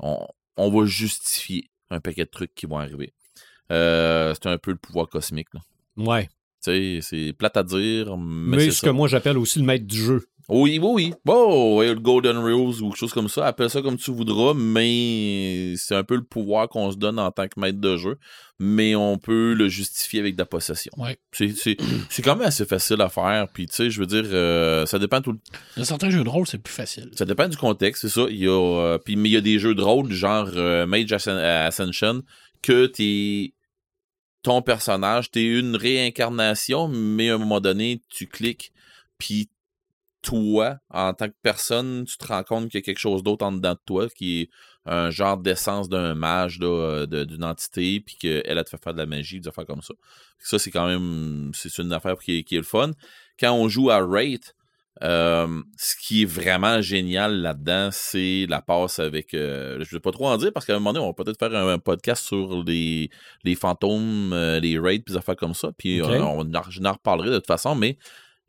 on, 0.00 0.26
on 0.56 0.70
va 0.70 0.86
justifier 0.86 1.70
un 1.90 2.00
paquet 2.00 2.24
de 2.24 2.30
trucs 2.30 2.54
qui 2.54 2.64
vont 2.66 2.78
arriver. 2.78 3.12
C'est 3.68 4.46
un 4.46 4.58
peu 4.58 4.70
le 4.70 4.78
pouvoir 4.78 5.06
cosmique, 5.08 5.48
là. 5.52 5.60
Ouais. 5.96 6.28
Tu 6.64 6.70
sais, 6.72 6.98
c'est 7.02 7.32
plate 7.34 7.56
à 7.58 7.62
dire, 7.62 8.16
mais, 8.16 8.56
Mais, 8.56 8.64
c'est 8.64 8.70
ce 8.70 8.80
ça. 8.80 8.86
que 8.86 8.92
moi 8.92 9.08
j'appelle 9.08 9.36
aussi 9.38 9.58
le 9.58 9.66
maître 9.66 9.86
du 9.86 9.96
jeu. 9.96 10.26
Oui, 10.48 10.78
oui, 10.80 10.90
oui. 10.94 11.14
Bon, 11.24 11.80
le 11.80 11.94
Golden 11.94 12.38
Rules 12.38 12.80
ou 12.80 12.90
quelque 12.90 12.98
chose 12.98 13.12
comme 13.12 13.28
ça, 13.28 13.46
appelle 13.46 13.68
ça 13.68 13.82
comme 13.82 13.96
tu 13.96 14.12
voudras, 14.12 14.54
mais 14.54 15.74
c'est 15.76 15.96
un 15.96 16.04
peu 16.04 16.14
le 16.14 16.22
pouvoir 16.22 16.68
qu'on 16.68 16.92
se 16.92 16.96
donne 16.96 17.18
en 17.18 17.32
tant 17.32 17.48
que 17.48 17.58
maître 17.58 17.80
de 17.80 17.96
jeu, 17.96 18.16
mais 18.60 18.94
on 18.94 19.18
peut 19.18 19.54
le 19.54 19.68
justifier 19.68 20.20
avec 20.20 20.36
de 20.36 20.42
la 20.42 20.46
possession. 20.46 20.92
Ouais. 20.96 21.18
C'est, 21.32 21.76
quand 22.22 22.36
même 22.36 22.46
assez 22.46 22.64
facile 22.64 23.00
à 23.00 23.08
faire, 23.08 23.48
puis 23.52 23.66
tu 23.66 23.74
sais, 23.74 23.90
je 23.90 23.98
veux 23.98 24.06
dire, 24.06 24.24
euh, 24.26 24.86
ça 24.86 25.00
dépend 25.00 25.20
tout 25.20 25.32
le 25.32 25.38
Dans 25.76 25.84
certains 25.84 26.10
jeux 26.10 26.22
de 26.22 26.28
rôle, 26.28 26.46
c'est 26.46 26.58
plus 26.58 26.74
facile. 26.74 27.10
ça 27.16 27.24
dépend 27.24 27.48
du 27.48 27.56
contexte, 27.56 28.02
c'est 28.02 28.20
ça. 28.20 28.26
Il 28.30 28.38
y 28.38 28.46
a, 28.46 28.50
euh, 28.50 28.98
puis, 28.98 29.16
mais 29.16 29.28
il 29.28 29.32
y 29.32 29.36
a 29.36 29.40
des 29.40 29.58
jeux 29.58 29.74
de 29.74 29.82
rôle, 29.82 30.12
genre 30.12 30.48
euh, 30.54 30.86
Mage 30.86 31.10
Ascen- 31.10 31.38
Ascension, 31.38 32.22
que 32.62 32.86
t'es 32.86 33.52
ton 34.42 34.62
personnage, 34.62 35.32
t'es 35.32 35.44
une 35.44 35.74
réincarnation, 35.74 36.86
mais 36.86 37.30
à 37.30 37.34
un 37.34 37.38
moment 37.38 37.60
donné, 37.60 38.00
tu 38.08 38.28
cliques, 38.28 38.72
puis 39.18 39.48
toi, 40.26 40.76
en 40.90 41.14
tant 41.14 41.28
que 41.28 41.34
personne, 41.42 42.04
tu 42.04 42.16
te 42.18 42.26
rends 42.26 42.42
compte 42.42 42.68
qu'il 42.68 42.80
y 42.80 42.82
a 42.82 42.84
quelque 42.84 42.98
chose 42.98 43.22
d'autre 43.22 43.44
en 43.46 43.52
dedans 43.52 43.74
de 43.74 43.80
toi, 43.86 44.08
qui 44.08 44.40
est 44.42 44.48
un 44.84 45.10
genre 45.10 45.36
d'essence 45.36 45.88
d'un 45.88 46.14
mage, 46.14 46.58
euh, 46.62 47.06
de- 47.06 47.24
d'une 47.24 47.44
entité, 47.44 48.00
puis 48.00 48.16
qu'elle, 48.16 48.42
elle 48.44 48.62
te 48.64 48.70
fait 48.70 48.82
faire 48.82 48.92
de 48.94 48.98
la 48.98 49.06
magie, 49.06 49.40
des 49.40 49.48
affaires 49.48 49.66
comme 49.66 49.82
ça. 49.82 49.94
Ça, 50.40 50.58
c'est 50.58 50.70
quand 50.72 50.86
même, 50.88 51.50
c'est 51.54 51.76
une 51.78 51.92
affaire 51.92 52.16
qui 52.18 52.38
est, 52.38 52.42
qui 52.42 52.54
est 52.56 52.58
le 52.58 52.64
fun. 52.64 52.90
Quand 53.38 53.52
on 53.52 53.68
joue 53.68 53.90
à 53.90 53.98
Rate, 54.04 54.54
euh, 55.02 55.62
ce 55.76 55.94
qui 55.96 56.22
est 56.22 56.26
vraiment 56.26 56.80
génial 56.80 57.42
là-dedans, 57.42 57.90
c'est 57.92 58.46
la 58.48 58.62
passe 58.62 58.98
avec. 58.98 59.34
euh, 59.34 59.74
je 59.84 59.94
ne 59.94 59.98
vais 59.98 60.00
pas 60.00 60.10
trop 60.12 60.26
en 60.28 60.36
dire 60.38 60.52
parce 60.54 60.64
qu'à 60.66 60.72
un 60.74 60.78
moment 60.78 60.92
donné, 60.94 61.04
on 61.04 61.08
va 61.10 61.14
peut-être 61.24 61.38
faire 61.38 61.54
un, 61.54 61.68
un 61.74 61.78
podcast 61.78 62.24
sur 62.24 62.64
les, 62.64 63.10
les 63.44 63.54
fantômes, 63.54 64.32
euh, 64.32 64.58
les 64.58 64.78
raids, 64.78 65.00
puis 65.00 65.12
des 65.12 65.18
affaires 65.18 65.36
comme 65.36 65.54
ça. 65.54 65.70
Puis 65.76 66.00
on, 66.02 66.42
en- 66.56 66.70
je 66.70 66.80
n'en 66.80 66.92
reparlerai 66.92 67.28
de 67.30 67.36
toute 67.36 67.46
façon, 67.46 67.74
mais 67.74 67.98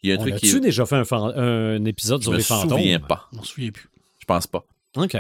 il 0.04 0.10
y 0.10 0.14
a 0.14 0.16
un 0.16 0.20
On 0.20 0.22
truc 0.22 0.36
qui. 0.36 0.48
a-tu 0.50 0.58
est- 0.58 0.62
déjà 0.62 0.86
fait 0.86 0.96
un, 0.96 1.06
fan- 1.06 1.34
un 1.38 1.84
épisode 1.86 2.22
Je 2.22 2.24
sur 2.26 2.32
me 2.34 2.38
les 2.38 2.44
fantômes? 2.44 2.78
souviens 2.80 3.00
pas. 3.00 3.28
On 3.34 3.38
s'en 3.38 3.44
souvient 3.44 3.72
plus. 3.72 3.90
Je 4.20 4.26
pense 4.26 4.48
pas. 4.48 4.66
OK. 4.96 5.18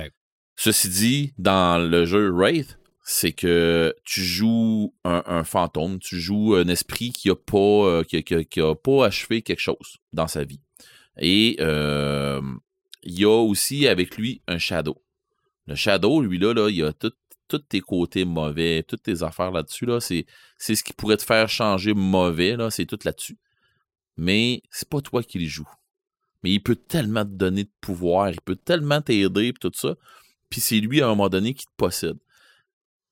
Ceci 0.55 0.89
dit, 0.89 1.33
dans 1.37 1.77
le 1.77 2.05
jeu 2.05 2.29
Wraith, 2.31 2.79
c'est 3.03 3.31
que 3.31 3.95
tu 4.03 4.21
joues 4.21 4.93
un, 5.05 5.23
un 5.27 5.43
fantôme, 5.43 5.99
tu 5.99 6.19
joues 6.19 6.55
un 6.55 6.67
esprit 6.67 7.11
qui 7.11 7.29
a 7.29 7.35
pas 7.35 7.57
euh, 7.57 8.03
qui, 8.03 8.17
a- 8.17 8.21
qui 8.21 8.35
a- 8.35 8.43
qui 8.43 8.59
a 8.61 8.75
pas 8.75 9.05
achevé 9.05 9.41
quelque 9.41 9.59
chose 9.61 9.97
dans 10.13 10.27
sa 10.27 10.43
vie. 10.43 10.59
Et 11.19 11.57
euh, 11.59 12.41
il 13.03 13.19
y 13.19 13.23
a 13.25 13.29
aussi 13.43 13.87
avec 13.87 14.17
lui 14.17 14.41
un 14.47 14.57
shadow. 14.57 15.01
Le 15.67 15.75
shadow, 15.75 16.21
lui 16.21 16.37
là, 16.37 16.69
il 16.69 16.83
a 16.83 16.91
tout- 16.93 17.11
tous 17.47 17.59
tes 17.59 17.79
côtés 17.79 18.25
mauvais, 18.25 18.83
toutes 18.83 19.03
tes 19.03 19.23
affaires 19.23 19.51
là-dessus 19.51 19.85
là, 19.85 19.99
c'est 20.01 20.25
c'est 20.57 20.75
ce 20.75 20.83
qui 20.83 20.91
pourrait 20.93 21.15
te 21.17 21.23
faire 21.23 21.47
changer 21.47 21.93
mauvais 21.93 22.57
là, 22.57 22.69
c'est 22.69 22.85
tout 22.85 22.99
là-dessus. 23.05 23.37
Mais 24.17 24.61
c'est 24.71 24.89
pas 24.89 25.01
toi 25.01 25.23
qui 25.23 25.39
le 25.39 25.47
joues. 25.47 25.69
Mais 26.43 26.51
il 26.51 26.59
peut 26.61 26.75
tellement 26.75 27.23
te 27.23 27.31
donner 27.31 27.63
de 27.63 27.71
pouvoir, 27.81 28.29
il 28.29 28.41
peut 28.41 28.55
tellement 28.55 29.01
t'aider 29.01 29.53
pis 29.53 29.59
tout 29.59 29.71
ça 29.73 29.95
puis 30.49 30.61
c'est 30.61 30.79
lui 30.79 31.01
à 31.01 31.05
un 31.05 31.09
moment 31.09 31.29
donné 31.29 31.53
qui 31.53 31.65
te 31.65 31.71
possède. 31.77 32.17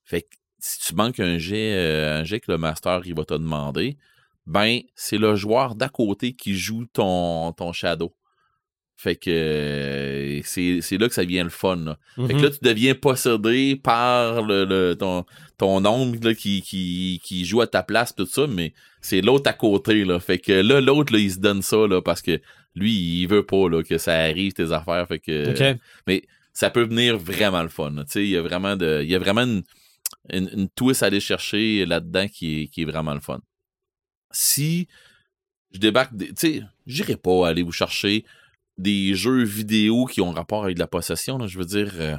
Fait 0.04 0.22
que 0.22 0.36
si 0.60 0.80
tu 0.80 0.96
manques 0.96 1.20
un 1.20 1.38
jet, 1.38 1.74
euh, 1.76 2.20
un 2.20 2.24
jet 2.24 2.40
que 2.40 2.52
le 2.52 2.58
master 2.58 3.02
il 3.06 3.16
va 3.16 3.26
te 3.26 3.34
demander, 3.34 3.98
ben 4.46 4.82
c'est 4.96 5.18
le 5.18 5.36
joueur 5.36 5.76
d'à 5.76 5.90
côté 5.90 6.34
qui 6.34 6.56
joue 6.56 6.86
ton, 6.86 7.52
ton 7.54 7.74
shadow. 7.74 8.14
Fait 8.98 9.16
que 9.18 9.30
euh, 9.30 10.42
c'est 10.44 10.98
là 10.98 11.08
que 11.10 11.14
ça 11.14 11.24
devient 11.26 11.44
le 11.44 11.50
fun. 11.50 11.76
Là. 11.76 11.98
Fait 12.16 12.28
que 12.30 12.34
Mhm. 12.34 12.44
là, 12.44 12.50
tu 12.50 12.58
deviens 12.62 12.96
possédé 12.96 13.76
par 13.76 14.42
le, 14.42 14.64
le- 14.66 14.96
ton, 14.96 15.26
ton 15.58 15.86
ombre 15.86 16.18
là, 16.28 16.34
qui, 16.34 16.62
qui, 16.62 17.20
qui 17.24 17.46
joue 17.46 17.62
à 17.62 17.68
ta 17.68 17.84
place, 17.84 18.16
tout 18.16 18.26
ça, 18.26 18.48
mais 18.48 18.74
c'est 19.02 19.22
l'autre 19.22 19.50
à 19.50 19.54
côté. 19.54 20.06
Là. 20.06 20.20
Fait 20.20 20.40
que 20.40 20.54
là, 20.54 20.80
l'autre, 20.82 21.14
il 21.18 21.32
se 21.32 21.40
donne 21.40 21.62
ça 21.62 21.88
là, 21.88 22.02
parce 22.02 22.22
que 22.22 22.40
lui, 22.74 22.94
il 23.22 23.28
veut 23.28 23.46
pas 23.46 23.68
là, 23.70 23.84
que 23.84 23.98
ça 23.98 24.14
arrive, 24.14 24.54
tes 24.54 24.72
affaires. 24.72 25.06
Fait 25.08 25.20
que 25.20 25.50
OK. 25.74 26.24
ça 26.54 26.70
peut 26.70 26.84
venir 26.84 27.18
vraiment 27.18 27.64
le 27.64 27.70
fun. 27.70 27.94
il 28.16 28.28
y 28.30 28.38
a 28.38 28.42
vraiment 28.42 28.76
de, 28.78 29.02
il 29.04 29.10
y 29.10 29.16
a 29.16 29.20
vraiment 29.20 29.42
une, 29.44 29.64
une, 30.32 30.50
une 30.54 30.70
twist 30.70 31.04
à 31.04 31.08
aller 31.08 31.20
chercher 31.20 31.86
là-dedans 31.86 32.28
qui 32.30 32.62
est, 32.64 32.68
qui 32.68 32.84
est 32.84 32.86
vraiment 32.86 33.14
le 33.14 33.20
fun. 33.20 33.42
Si 34.32 34.88
je 35.72 35.80
débarque, 35.80 36.12
tu 36.18 36.28
sais, 36.38 36.64
j'irai 36.88 37.18
pas 37.18 37.48
aller 37.50 37.62
vous 37.64 37.72
chercher 37.74 38.24
des 38.78 39.16
jeux 39.16 39.44
vidéo 39.44 40.06
qui 40.06 40.22
ont 40.22 40.32
rapport 40.32 40.64
avec 40.64 40.76
de 40.76 40.80
la 40.82 40.88
possession. 40.88 41.38
là. 41.38 41.48
Je 41.48 41.58
veux 41.58 41.66
dire, 41.66 41.92
euh, 41.96 42.18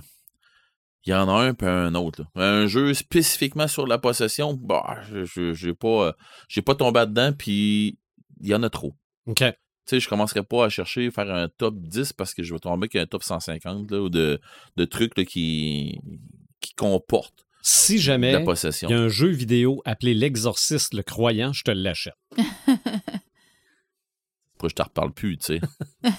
il 1.05 1.11
y 1.11 1.15
en 1.15 1.29
a 1.29 1.33
un 1.33 1.55
puis 1.55 1.67
un 1.69 1.95
autre. 1.95 2.23
là. 2.35 2.43
Un 2.43 2.67
jeu 2.67 2.93
spécifiquement 2.95 3.69
sur 3.69 3.87
la 3.87 3.99
possession, 3.99 4.55
bah, 4.55 4.99
je- 5.09 5.53
j'ai 5.55 5.75
pas, 5.75 6.15
euh, 6.49 6.63
pas 6.63 6.75
tombé 6.75 7.01
dedans 7.07 7.33
puis 7.33 7.99
il 8.41 8.49
y 8.49 8.55
en 8.55 8.63
a 8.63 8.71
trop. 8.71 8.95
OK. 9.27 9.43
sais, 9.89 10.01
je 10.01 10.09
commencerai 10.09 10.43
pas 10.43 10.65
à 10.65 10.69
chercher 10.69 11.11
faire 11.13 11.31
un 11.33 11.49
top 11.49 11.77
10 11.79 12.13
parce 12.13 12.35
que 12.35 12.43
je 12.43 12.53
vais 12.53 12.59
tomber 12.59 12.87
avec 12.93 12.97
un 12.97 13.07
top 13.07 13.23
150 13.23 13.89
là, 13.93 14.01
ou 14.01 14.09
de, 14.09 14.41
de 14.77 14.85
trucs 14.85 15.17
là, 15.17 15.25
qui, 15.25 16.01
qui 16.61 16.75
comportent 16.75 17.47
Si 17.63 17.99
jamais 18.01 18.33
la 18.33 18.41
il 18.41 18.91
y 18.91 18.93
a 18.95 18.99
un 18.99 19.09
jeu 19.09 19.29
vidéo 19.29 19.83
appelé 19.85 20.13
L'Exorciste 20.15 20.93
le 20.95 21.03
Croyant, 21.05 21.53
je 21.53 21.63
te 21.63 21.71
l'achète. 21.71 22.15
Pourquoi 24.59 24.69
je 24.71 24.75
te 24.75 24.83
reparle 24.83 25.13
plus, 25.13 25.37
tu 25.39 25.59
sais. 25.59 25.61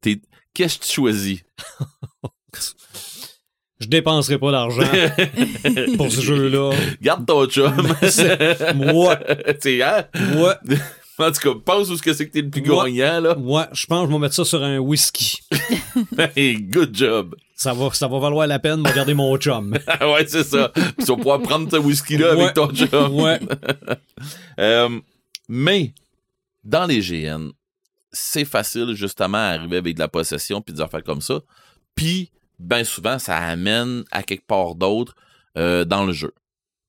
T'es- 0.00 0.20
Qu'est-ce 0.54 0.78
que 0.78 0.84
tu 0.84 0.92
choisis? 0.92 1.40
Je 3.78 3.86
dépenserai 3.88 4.38
pas 4.38 4.50
d'argent 4.52 4.80
pour 5.98 6.10
ce 6.10 6.22
jeu-là. 6.22 6.70
Garde 7.02 7.26
ton 7.26 7.46
chum. 7.46 7.74
Moi. 8.74 9.18
C'est, 9.60 9.82
hein? 9.82 10.06
Moi, 10.34 10.56
En 11.18 11.30
tout 11.30 11.40
cas, 11.54 11.60
pense 11.62 11.90
où 11.90 11.96
ce 11.98 12.02
que 12.02 12.14
c'est 12.14 12.26
que 12.26 12.32
t'es 12.32 12.40
le 12.40 12.48
plus 12.48 12.62
Moi- 12.62 12.88
gagnant, 12.88 13.20
là. 13.20 13.34
moi, 13.34 13.68
je 13.72 13.84
pense 13.86 14.04
que 14.06 14.08
je 14.10 14.12
vais 14.16 14.20
mettre 14.20 14.34
ça 14.34 14.46
sur 14.46 14.62
un 14.62 14.78
whisky. 14.78 15.40
Hey, 16.36 16.56
good 16.62 16.96
job. 16.96 17.34
Ça 17.54 17.74
va, 17.74 17.90
ça 17.92 18.08
va 18.08 18.18
valoir 18.18 18.46
la 18.46 18.58
peine 18.58 18.82
de 18.82 18.88
regarder 18.88 19.12
mon 19.12 19.36
chum. 19.36 19.76
Ah 19.86 20.10
ouais, 20.10 20.26
c'est 20.26 20.44
ça. 20.44 20.70
Puis 20.74 20.84
tu 21.00 21.04
vas 21.04 21.16
pouvoir 21.16 21.42
prendre 21.42 21.70
ce 21.70 21.76
whisky-là 21.76 22.34
Ouais. 22.34 22.42
avec 22.44 22.54
ton 22.54 22.70
chum. 22.72 23.14
Ouais. 23.14 23.40
Euh, 24.58 24.88
mais, 25.50 25.92
dans 26.66 26.84
les 26.84 27.00
GN, 27.00 27.50
c'est 28.10 28.44
facile, 28.44 28.94
justement, 28.94 29.38
à 29.38 29.52
arriver 29.52 29.76
avec 29.76 29.94
de 29.94 30.00
la 30.00 30.08
possession 30.08 30.60
puis 30.60 30.74
des 30.74 30.80
affaires 30.80 31.04
comme 31.04 31.20
ça. 31.20 31.40
Puis, 31.94 32.32
bien 32.58 32.82
souvent, 32.82 33.18
ça 33.18 33.36
amène 33.36 34.04
à 34.10 34.22
quelque 34.22 34.46
part 34.46 34.74
d'autre 34.74 35.14
euh, 35.56 35.84
dans 35.84 36.04
le 36.04 36.12
jeu. 36.12 36.34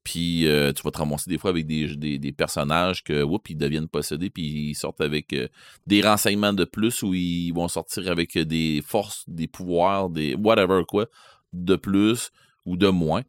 Puis, 0.03 0.47
euh, 0.47 0.73
tu 0.73 0.81
vas 0.81 0.91
te 0.91 0.97
ramasser 0.97 1.29
des 1.29 1.37
fois 1.37 1.51
avec 1.51 1.67
des, 1.67 1.95
des, 2.17 2.31
personnages 2.31 3.03
que, 3.03 3.23
ils 3.49 3.57
deviennent 3.57 3.87
possédés, 3.87 4.29
puis 4.29 4.69
ils 4.69 4.75
sortent 4.75 5.01
avec 5.01 5.33
euh, 5.33 5.47
des 5.85 6.01
renseignements 6.01 6.53
de 6.53 6.65
plus 6.65 7.03
ou 7.03 7.13
ils 7.13 7.51
vont 7.51 7.67
sortir 7.67 8.09
avec 8.09 8.37
des 8.37 8.81
forces, 8.85 9.25
des 9.27 9.47
pouvoirs, 9.47 10.09
des 10.09 10.33
whatever 10.33 10.83
quoi, 10.87 11.07
de 11.53 11.75
plus 11.75 12.31
ou 12.65 12.77
de 12.77 12.87
moins. 12.87 13.23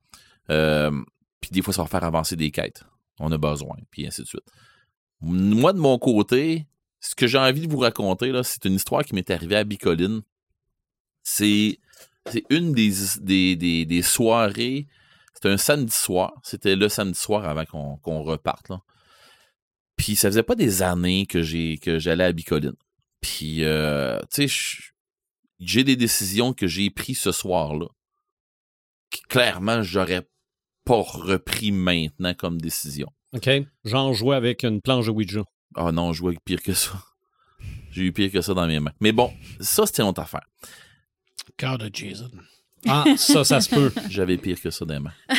Puis 0.48 1.50
des 1.50 1.62
fois, 1.62 1.74
ça 1.74 1.82
va 1.82 1.88
faire 1.88 2.04
avancer 2.04 2.36
des 2.36 2.50
quêtes. 2.50 2.84
On 3.18 3.30
a 3.32 3.38
besoin, 3.38 3.76
puis 3.90 4.06
ainsi 4.06 4.22
de 4.22 4.26
suite. 4.26 4.48
Moi, 5.20 5.72
de 5.72 5.78
mon 5.78 5.98
côté, 5.98 6.66
ce 7.00 7.14
que 7.14 7.26
j'ai 7.26 7.38
envie 7.38 7.66
de 7.66 7.72
vous 7.72 7.78
raconter, 7.78 8.30
là, 8.30 8.42
c'est 8.42 8.64
une 8.64 8.74
histoire 8.74 9.04
qui 9.04 9.14
m'est 9.14 9.30
arrivée 9.30 9.56
à 9.56 9.64
Bicoline. 9.64 10.22
C'est, 11.22 11.78
c'est 12.26 12.44
une 12.50 12.72
des, 12.72 12.92
des, 13.56 13.84
des, 13.84 14.02
soirées. 14.02 14.86
C'était 15.34 15.50
un 15.50 15.56
samedi 15.56 15.94
soir. 15.94 16.34
C'était 16.42 16.76
le 16.76 16.88
samedi 16.88 17.18
soir 17.18 17.44
avant 17.44 17.64
qu'on, 17.64 18.22
reparte. 18.22 18.70
Puis 19.96 20.16
ça 20.16 20.28
faisait 20.28 20.42
pas 20.42 20.54
des 20.54 20.82
années 20.82 21.26
que, 21.26 21.42
j'ai, 21.42 21.78
que 21.78 21.98
j'allais 21.98 22.24
à 22.24 22.32
Bicoline. 22.32 22.76
Puis, 23.20 23.64
euh, 23.64 24.20
tu 24.32 24.48
sais, 24.48 24.92
j'ai 25.58 25.82
des 25.82 25.96
décisions 25.96 26.52
que 26.52 26.68
j'ai 26.68 26.90
prises 26.90 27.18
ce 27.18 27.32
soir-là. 27.32 27.86
Que 29.10 29.18
clairement, 29.28 29.82
j'aurais 29.82 30.28
pas 30.84 31.02
repris 31.02 31.72
maintenant 31.72 32.34
comme 32.34 32.60
décision. 32.60 33.12
OK? 33.34 33.48
Genre 33.84 34.14
jouer 34.14 34.36
avec 34.36 34.62
une 34.64 34.80
planche 34.80 35.06
de 35.06 35.10
Ouija. 35.10 35.42
Ah 35.74 35.92
non, 35.92 36.12
je 36.12 36.20
vois 36.20 36.32
pire 36.44 36.62
que 36.62 36.72
ça. 36.72 36.92
J'ai 37.90 38.02
eu 38.02 38.12
pire 38.12 38.30
que 38.30 38.40
ça 38.40 38.54
dans 38.54 38.66
mes 38.66 38.80
mains. 38.80 38.92
Mais 39.00 39.12
bon, 39.12 39.32
ça, 39.60 39.86
c'était 39.86 40.02
une 40.02 40.08
autre 40.08 40.22
affaire. 40.22 40.46
Cœur 41.56 41.78
de 41.78 41.90
Jason. 41.92 42.30
Ah, 42.86 43.04
ça, 43.16 43.44
ça 43.44 43.60
se 43.60 43.74
peut. 43.74 43.92
J'avais 44.08 44.36
pire 44.36 44.60
que 44.60 44.70
ça 44.70 44.84
dans 44.84 44.94
les 44.94 45.00
mains. 45.00 45.14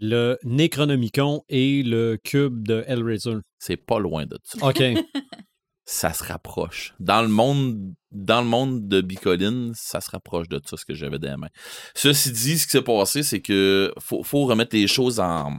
Le 0.00 0.38
Necronomicon 0.44 1.42
et 1.48 1.82
le 1.82 2.16
cube 2.22 2.66
de 2.66 2.84
Hellraiser. 2.86 3.38
C'est 3.58 3.76
pas 3.76 3.98
loin 3.98 4.26
de 4.26 4.38
ça. 4.44 4.64
OK. 4.64 4.80
Ça 5.90 6.12
se 6.12 6.22
rapproche. 6.22 6.92
Dans 7.00 7.22
le 7.22 7.28
monde, 7.28 7.94
dans 8.12 8.42
le 8.42 8.46
monde 8.46 8.88
de 8.88 9.00
Bicoline, 9.00 9.72
ça 9.74 10.02
se 10.02 10.10
rapproche 10.10 10.46
de 10.50 10.60
ça, 10.62 10.76
ce 10.76 10.84
que 10.84 10.92
j'avais 10.92 11.18
dans 11.18 11.30
les 11.30 11.36
mains. 11.38 11.48
Ceci 11.94 12.30
dit, 12.30 12.58
ce 12.58 12.66
qui 12.66 12.72
s'est 12.72 12.82
passé, 12.82 13.22
c'est 13.22 13.40
que 13.40 13.94
faut, 13.98 14.22
faut 14.22 14.44
remettre 14.44 14.76
les 14.76 14.86
choses 14.86 15.18
en, 15.18 15.50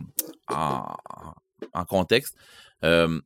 en, 0.47 0.85
en 1.73 1.85
contexte. 1.85 2.35
Euh, 2.83 3.19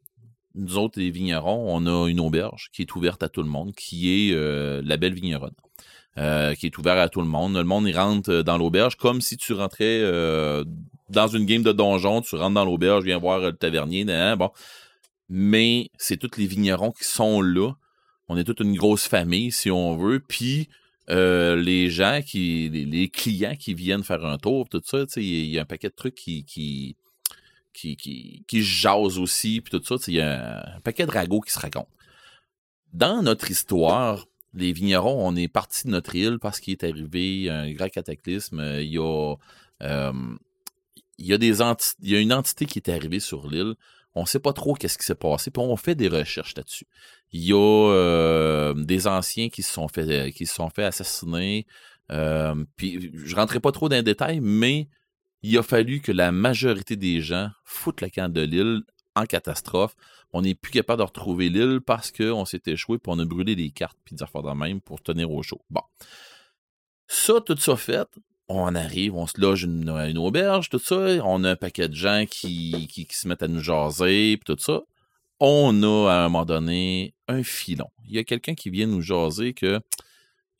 nous 0.56 0.78
autres, 0.78 0.98
les 0.98 1.12
vignerons, 1.12 1.66
on 1.76 1.86
a 1.88 2.08
une 2.08 2.22
auberge 2.22 2.70
qui 2.72 2.84
est 2.84 2.96
ouverte 2.96 3.22
à 3.22 3.28
tout 3.28 3.44
le 3.44 3.50
monde, 3.50 3.74
qui 3.76 4.30
est 4.30 4.34
euh, 4.34 4.82
la 4.86 4.96
Belle 4.96 5.14
Vigneronne. 5.14 5.56
euh, 6.18 6.54
qui 6.56 6.68
est 6.68 6.78
ouverte 6.78 7.00
à 7.00 7.10
tout 7.10 7.22
le 7.22 7.28
monde. 7.28 7.56
Le 7.56 7.64
monde, 7.64 7.88
il 7.88 7.98
rentre 7.98 8.30
euh, 8.32 8.44
dans 8.44 8.58
l'auberge 8.58 8.96
comme 8.96 9.22
si 9.22 9.38
tu 9.38 9.54
rentrais 9.54 10.00
euh, 10.02 10.64
dans 11.10 11.28
une 11.28 11.46
game 11.46 11.64
de 11.64 11.72
donjon, 11.72 12.22
tu 12.22 12.36
rentres 12.36 12.54
dans 12.54 12.66
l'auberge, 12.66 13.04
viens 13.04 13.18
voir 13.18 13.40
le 13.40 13.54
tavernier, 13.54 14.06
hein, 14.10 14.36
bon. 14.38 14.52
Mais 15.30 15.90
c'est 15.98 16.18
tous 16.18 16.38
les 16.38 16.48
vignerons 16.48 16.92
qui 16.92 17.06
sont 17.06 17.42
là. 17.42 17.74
On 18.28 18.38
est 18.38 18.44
toute 18.44 18.60
une 18.60 18.76
grosse 18.76 19.08
famille, 19.08 19.52
si 19.52 19.72
on 19.72 19.98
veut. 19.98 20.20
Puis 20.20 20.70
euh, 21.10 21.56
les 21.56 21.90
gens 21.90 22.22
qui, 22.26 22.70
les, 22.70 23.10
clients 23.10 23.56
qui 23.56 23.74
viennent 23.74 24.04
faire 24.04 24.26
un 24.26 24.38
tour, 24.38 24.70
tout 24.70 24.82
ça, 24.86 25.04
il 25.18 25.46
y, 25.46 25.60
a- 25.60 25.64
un 25.64 25.66
paquet 25.66 25.90
de 25.90 25.96
trucs 25.96 26.16
qui, 26.16 26.46
qui, 26.46 26.96
qui, 27.74 27.98
qui, 28.48 28.64
jasent 28.64 29.20
aussi, 29.20 29.60
puis 29.60 29.78
tout 29.78 29.84
ça, 29.84 29.96
il 30.08 30.14
y 30.14 30.22
a 30.22 30.76
un, 30.76 30.80
paquet 30.82 31.06
de 31.06 31.12
ragots 31.12 31.42
qui 31.42 31.52
se 31.52 31.60
racontent. 31.60 31.90
Dans 32.94 33.22
notre 33.22 33.52
histoire, 33.52 34.26
les 34.54 34.72
vignerons, 34.72 35.28
on 35.28 35.36
est 35.36 35.48
parti 35.48 35.88
de 35.88 35.92
notre 35.92 36.16
île 36.16 36.38
parce 36.40 36.60
qu'il 36.60 36.74
est 36.74 36.84
arrivé 36.84 37.50
un 37.50 37.72
grand 37.74 37.90
cataclysme. 37.90 38.62
Il 38.80 38.94
y 38.94 39.00
a, 39.00 39.36
euh, 39.82 40.14
il 41.18 41.26
y 41.26 42.16
a 42.16 42.20
une 42.20 42.34
entité 42.34 42.66
qui 42.66 42.80
est 42.80 42.90
arrivée 42.90 43.20
sur 43.20 43.50
l'île. 43.50 43.76
On 44.16 44.26
sait 44.26 44.40
pas 44.40 44.54
trop 44.54 44.76
qu'est-ce 44.76 44.98
qui 44.98 45.06
s'est 45.06 45.16
passé, 45.16 45.50
puis 45.50 45.64
on 45.64 45.76
fait 45.76 45.96
des 45.96 46.08
recherches 46.08 46.56
là-dessus. 46.56 46.86
Il 47.32 47.44
y 47.44 47.54
a 47.54 47.58
euh, 47.58 48.74
des 48.76 49.08
anciens 49.08 49.50
qui 49.50 49.64
se 49.64 49.74
sont 49.74 49.88
fait 49.88 50.32
qui 50.32 50.46
sont 50.46 50.70
fait 50.70 50.84
assassiner. 50.84 51.66
Euh, 52.12 52.64
puis 52.76 53.12
je 53.14 53.36
rentrerai 53.36 53.60
pas 53.60 53.72
trop 53.72 53.90
dans 53.90 53.96
les 53.96 54.04
détails, 54.04 54.40
mais 54.40 54.88
il 55.42 55.58
a 55.58 55.64
fallu 55.64 56.00
que 56.00 56.12
la 56.12 56.32
majorité 56.32 56.96
des 56.96 57.22
gens 57.22 57.50
foutent 57.64 58.02
la 58.02 58.10
canne 58.10 58.32
de 58.32 58.42
l'île 58.42 58.84
en 59.16 59.26
catastrophe. 59.26 59.96
On 60.32 60.42
n'est 60.42 60.56
plus 60.56 60.72
capable 60.72 61.00
de 61.00 61.06
retrouver 61.06 61.50
l'île 61.50 61.80
parce 61.86 62.12
qu'on 62.12 62.46
s'est 62.46 62.62
échoué 62.66 62.98
puis 62.98 63.12
on 63.12 63.20
a 63.20 63.26
brûlé 63.26 63.56
des 63.56 63.70
cartes 63.72 63.98
puis 64.04 64.16
des 64.16 64.24
affaires 64.24 64.44
de 64.44 64.52
même 64.52 64.82
pour 64.82 65.02
tenir 65.02 65.32
au 65.32 65.42
chaud. 65.44 65.62
Bon. 65.70 65.82
Ça, 67.08 67.42
tout 67.42 67.58
ça 67.58 67.76
fait, 67.76 68.08
on 68.48 68.76
arrive, 68.76 69.16
on 69.16 69.28
se 69.28 69.40
loge 69.40 69.64
une, 69.64 69.90
une 69.90 70.18
auberge, 70.18 70.70
tout 70.70 70.80
ça. 70.80 70.96
On 71.24 71.44
a 71.44 71.52
un 71.52 71.56
paquet 71.56 71.88
de 71.88 71.96
gens 71.96 72.26
qui, 72.30 72.88
qui, 72.92 73.06
qui 73.06 73.16
se 73.16 73.28
mettent 73.28 73.44
à 73.44 73.48
nous 73.48 73.62
jaser 73.62 74.38
puis 74.38 74.56
tout 74.56 74.62
ça. 74.62 74.82
On 75.40 75.84
a 75.84 76.12
à 76.12 76.16
un 76.20 76.30
moment 76.30 76.46
donné 76.46 77.14
un 77.28 77.44
filon. 77.44 77.90
Il 78.06 78.16
y 78.16 78.20
a 78.20 78.24
quelqu'un 78.24 78.56
qui 78.56 78.70
vient 78.70 78.88
nous 78.88 79.02
jaser 79.02 79.54
que 79.54 79.80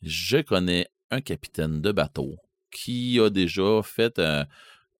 je 0.02 0.38
connais 0.38 0.88
un 1.10 1.20
capitaine 1.20 1.80
de 1.80 1.92
bateau 1.92 2.36
qui 2.70 3.20
a 3.20 3.30
déjà 3.30 3.82
fait 3.82 4.18
un, 4.18 4.46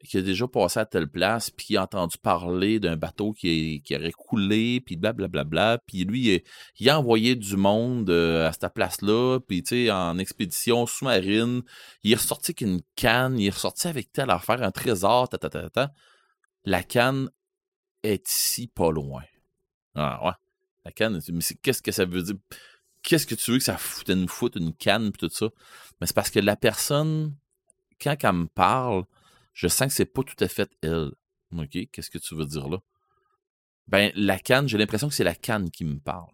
qui 0.09 0.19
a 0.19 0.23
déjà 0.23 0.47
passé 0.47 0.81
à 0.81 0.87
telle 0.87 1.09
place, 1.09 1.51
puis 1.51 1.67
qui 1.67 1.77
a 1.77 1.83
entendu 1.83 2.17
parler 2.19 2.81
d'un 2.81 2.97
bateau 2.97 3.33
qui, 3.33 3.83
qui 3.83 3.97
aurait 3.97 4.13
coulé, 4.13 4.81
puis 4.81 4.97
blablabla, 4.97 5.79
puis 5.87 6.05
lui, 6.05 6.43
il, 6.79 6.91
a 6.91 6.99
envoyé 6.99 7.35
du 7.35 7.57
monde 7.57 8.11
euh, 8.11 8.49
à 8.49 8.53
cette 8.53 8.73
place-là, 8.75 9.41
puis 9.41 9.63
tu 9.63 9.87
sais, 9.87 9.91
en 9.91 10.19
expédition 10.19 10.87
sous-marine, 10.87 11.63
il 12.03 12.13
est 12.13 12.17
ressorti 12.17 12.53
avec 12.53 12.61
une 12.61 12.81
canne, 12.97 13.39
il 13.39 13.47
est 13.47 13.55
ressorti 13.55 13.89
avec 13.89 14.13
telle 14.13 14.31
affaire, 14.31 14.63
un 14.63 14.71
trésor, 14.71 15.29
ta, 15.29 15.39
ta, 15.39 15.49
ta, 15.49 15.71
ta. 15.71 15.93
La 16.65 16.83
canne 16.83 17.31
est 18.03 18.29
ici 18.29 18.67
pas 18.67 18.91
loin. 18.91 19.23
Ah 19.95 20.25
ouais. 20.25 20.33
La 20.85 20.93
canne, 20.93 21.21
mais 21.29 21.43
qu'est-ce 21.63 21.83
que 21.83 21.93
ça 21.93 22.05
veut 22.05 22.23
dire? 22.23 22.37
Qu'est-ce 23.03 23.27
que 23.27 23.35
tu 23.35 23.53
veux 23.53 23.59
que 23.59 23.65
ça 23.65 23.77
foute, 23.77 24.09
nous 24.11 24.29
foute 24.29 24.57
une 24.57 24.75
canne, 24.75 25.13
puis 25.13 25.29
tout 25.29 25.35
ça? 25.35 25.47
Mais 26.01 26.07
c'est 26.07 26.15
parce 26.15 26.31
que 26.31 26.41
la 26.41 26.57
personne, 26.57 27.37
quand 28.01 28.17
elle 28.23 28.33
me 28.33 28.47
parle, 28.47 29.05
je 29.55 29.69
sens 29.69 29.89
que 29.89 29.95
c'est 29.95 30.05
pas 30.05 30.23
tout 30.23 30.37
à 30.41 30.49
fait 30.49 30.71
elle. 30.83 31.13
OK, 31.57 31.79
qu'est-ce 31.93 32.11
que 32.11 32.19
tu 32.19 32.35
veux 32.35 32.45
dire 32.45 32.69
là? 32.69 32.79
Ben, 33.87 34.13
la 34.15 34.39
canne, 34.39 34.69
j'ai 34.69 34.79
l'impression 34.79 35.09
que 35.09 35.15
c'est 35.15 35.25
la 35.25 35.35
canne 35.35 35.71
qui 35.71 35.85
me 35.85 35.99
parle. 35.99 36.31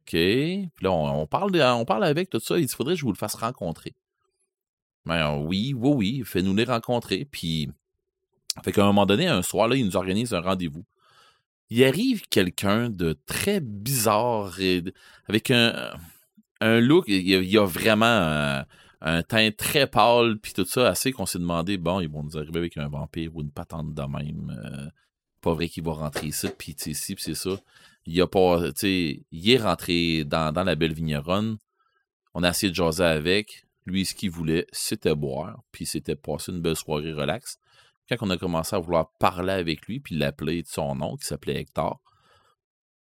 OK, 0.00 0.10
puis 0.10 0.70
là, 0.80 0.90
on, 0.90 1.26
parle, 1.26 1.54
on 1.56 1.84
parle 1.84 2.04
avec 2.04 2.28
tout 2.28 2.40
ça, 2.40 2.58
il 2.58 2.68
faudrait 2.68 2.94
que 2.94 3.00
je 3.00 3.04
vous 3.04 3.12
le 3.12 3.16
fasse 3.16 3.34
rencontrer. 3.34 3.94
Ben 5.06 5.32
euh, 5.32 5.38
oui, 5.38 5.72
oui, 5.76 5.92
oui, 5.94 6.22
fais-nous 6.24 6.54
les 6.54 6.64
rencontrer, 6.64 7.24
puis... 7.24 7.70
Fait 8.62 8.72
qu'à 8.72 8.82
un 8.82 8.86
moment 8.86 9.06
donné, 9.06 9.28
un 9.28 9.40
soir, 9.40 9.66
là, 9.66 9.76
il 9.76 9.86
nous 9.86 9.96
organise 9.96 10.34
un 10.34 10.42
rendez-vous. 10.42 10.84
Il 11.70 11.82
arrive 11.84 12.22
quelqu'un 12.28 12.90
de 12.90 13.16
très 13.24 13.60
bizarre, 13.60 14.58
avec 15.26 15.50
un, 15.50 15.94
un 16.60 16.80
look, 16.80 17.06
il 17.08 17.22
y 17.26 17.56
a, 17.56 17.64
vraiment 17.64 18.04
un, 18.04 18.66
un 19.04 19.22
teint 19.22 19.50
très 19.50 19.88
pâle, 19.88 20.38
puis 20.38 20.52
tout 20.52 20.64
ça, 20.64 20.88
assez 20.88 21.10
qu'on 21.12 21.26
s'est 21.26 21.40
demandé, 21.40 21.76
bon, 21.76 22.00
ils 22.00 22.08
vont 22.08 22.22
nous 22.22 22.38
arriver 22.38 22.58
avec 22.58 22.76
un 22.76 22.88
vampire 22.88 23.34
ou 23.34 23.42
une 23.42 23.50
patente 23.50 23.94
de 23.94 24.02
même. 24.02 24.56
euh, 24.64 24.88
pas 25.40 25.54
vrai 25.54 25.68
qu'il 25.68 25.82
va 25.82 25.92
rentrer 25.92 26.28
ici, 26.28 26.48
puis 26.56 26.76
tu 26.76 26.84
sais, 26.84 26.94
ci, 26.94 27.14
puis 27.16 27.24
c'est 27.24 27.34
ça. 27.34 27.58
Il 28.06 28.20
a 28.20 28.28
pas, 28.28 28.72
tu 28.72 29.24
est 29.32 29.56
rentré 29.58 30.24
dans, 30.24 30.52
la 30.54 30.74
belle 30.76 30.92
vigneronne. 30.92 31.58
On 32.34 32.44
a 32.44 32.50
essayé 32.50 32.70
de 32.70 32.76
jaser 32.76 33.04
avec. 33.04 33.64
Lui, 33.86 34.06
ce 34.06 34.14
qu'il 34.14 34.30
voulait, 34.30 34.66
c'était 34.70 35.16
boire, 35.16 35.62
puis 35.72 35.84
c'était 35.84 36.14
passer 36.14 36.52
une 36.52 36.60
belle 36.60 36.76
soirée 36.76 37.12
relax. 37.12 37.58
Quand 38.08 38.16
on 38.20 38.30
a 38.30 38.36
commencé 38.36 38.76
à 38.76 38.78
vouloir 38.78 39.10
parler 39.18 39.52
avec 39.52 39.86
lui, 39.86 39.98
puis 39.98 40.16
l'appeler 40.16 40.62
de 40.62 40.68
son 40.68 40.94
nom, 40.94 41.16
qui 41.16 41.26
s'appelait 41.26 41.60
Hector, 41.60 42.00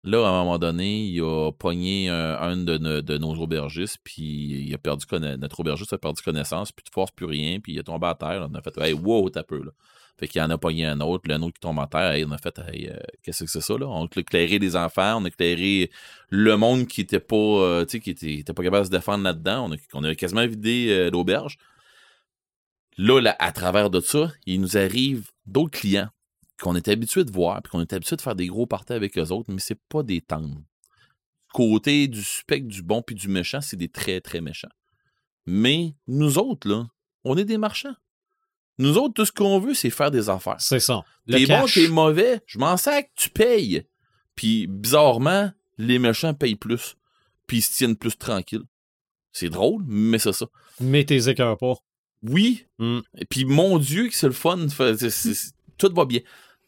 Là, 0.03 0.25
à 0.25 0.29
un 0.29 0.43
moment 0.43 0.57
donné, 0.57 1.05
il 1.05 1.21
a 1.21 1.51
pogné 1.51 2.09
un, 2.09 2.35
un 2.39 2.57
de, 2.57 3.01
de 3.01 3.17
nos 3.19 3.35
aubergistes, 3.35 3.99
puis 4.03 4.23
il 4.65 4.73
a 4.73 4.79
perdu 4.79 5.05
notre 5.11 5.59
aubergiste 5.59 5.93
a 5.93 5.99
perdu 5.99 6.23
connaissance, 6.23 6.71
puis 6.71 6.83
tu 6.83 6.91
forces 6.91 7.11
plus 7.11 7.27
rien, 7.27 7.59
puis 7.59 7.73
il 7.73 7.79
est 7.79 7.83
tombé 7.83 8.07
à 8.07 8.15
terre. 8.15 8.47
On 8.49 8.55
a 8.55 8.61
fait 8.61 8.75
Hey, 8.79 8.93
wow, 8.93 9.29
t'as 9.29 9.43
peu 9.43 9.63
là. 9.63 9.71
Fait 10.17 10.27
qu'il 10.27 10.41
en 10.41 10.49
a 10.49 10.57
pogné 10.57 10.87
un 10.87 10.99
autre, 11.01 11.23
le 11.27 11.35
autre 11.35 11.53
qui 11.53 11.59
tombe 11.59 11.79
à 11.79 11.85
terre, 11.85 12.11
hey, 12.13 12.25
on 12.25 12.31
a 12.31 12.39
fait 12.39 12.59
Hey, 12.67 12.89
euh, 12.89 12.97
qu'est-ce 13.21 13.43
que 13.43 13.49
c'est 13.51 13.61
ça 13.61 13.77
là? 13.77 13.87
On 13.87 14.05
a 14.05 14.19
éclairé 14.19 14.57
les 14.57 14.75
enfants, 14.75 15.21
on 15.21 15.25
a 15.25 15.27
éclairé 15.27 15.91
le 16.29 16.57
monde 16.57 16.87
qui 16.87 17.01
était 17.01 17.19
pas 17.19 17.35
euh, 17.35 17.85
qui 17.85 18.09
était, 18.09 18.43
pas 18.53 18.63
capable 18.63 18.81
de 18.81 18.91
se 18.91 18.97
défendre 18.97 19.23
là-dedans. 19.23 19.69
On 19.93 20.03
a 20.03 20.15
quasiment 20.15 20.47
vidé 20.47 20.87
euh, 20.89 21.11
l'auberge. 21.11 21.57
Là, 22.97 23.19
là, 23.21 23.35
à 23.37 23.51
travers 23.51 23.91
de 23.91 23.99
ça, 23.99 24.31
il 24.47 24.61
nous 24.61 24.77
arrive 24.77 25.29
d'autres 25.45 25.79
clients 25.79 26.09
qu'on 26.61 26.75
est 26.75 26.87
habitué 26.87 27.23
de 27.23 27.31
voir, 27.31 27.61
puis 27.61 27.71
qu'on 27.71 27.81
est 27.81 27.93
habitué 27.93 28.15
de 28.15 28.21
faire 28.21 28.35
des 28.35 28.47
gros 28.47 28.65
parties 28.65 28.93
avec 28.93 29.17
eux 29.17 29.31
autres, 29.31 29.51
mais 29.51 29.59
c'est 29.59 29.79
pas 29.89 30.03
des 30.03 30.21
tendres. 30.21 30.61
Côté 31.53 32.07
du 32.07 32.23
spectre 32.23 32.67
du 32.67 32.81
bon 32.81 33.01
puis 33.01 33.15
du 33.15 33.27
méchant, 33.27 33.61
c'est 33.61 33.77
des 33.77 33.89
très, 33.89 34.21
très 34.21 34.41
méchants. 34.41 34.69
Mais 35.45 35.95
nous 36.07 36.37
autres, 36.37 36.69
là, 36.69 36.87
on 37.23 37.37
est 37.37 37.45
des 37.45 37.57
marchands. 37.57 37.95
Nous 38.77 38.97
autres, 38.97 39.13
tout 39.13 39.25
ce 39.25 39.31
qu'on 39.31 39.59
veut, 39.59 39.73
c'est 39.73 39.89
faire 39.89 40.11
des 40.11 40.29
affaires. 40.29 40.59
C'est 40.59 40.79
ça. 40.79 41.03
T'es 41.29 41.45
bon, 41.45 41.65
t'es 41.65 41.87
mauvais, 41.87 42.41
je 42.45 42.57
m'en 42.57 42.77
sac, 42.77 43.11
tu 43.15 43.29
payes. 43.29 43.83
Puis, 44.35 44.67
bizarrement, 44.67 45.51
les 45.77 45.99
méchants 45.99 46.33
payent 46.33 46.55
plus. 46.55 46.95
Puis, 47.47 47.57
ils 47.57 47.61
se 47.61 47.75
tiennent 47.75 47.95
plus 47.95 48.17
tranquilles. 48.17 48.63
C'est 49.33 49.49
drôle, 49.49 49.83
mais 49.85 50.19
c'est 50.19 50.33
ça. 50.33 50.47
Mais 50.79 51.05
t'es 51.05 51.29
écœurs 51.29 51.57
pas. 51.57 51.75
Oui. 52.23 52.65
Mm. 52.79 52.99
Et 53.17 53.25
puis, 53.25 53.45
mon 53.45 53.77
Dieu, 53.77 54.07
que 54.07 54.15
c'est 54.15 54.27
le 54.27 54.33
fun. 54.33 54.67
Tout 55.77 55.93
va 55.93 56.05
bien. 56.05 56.21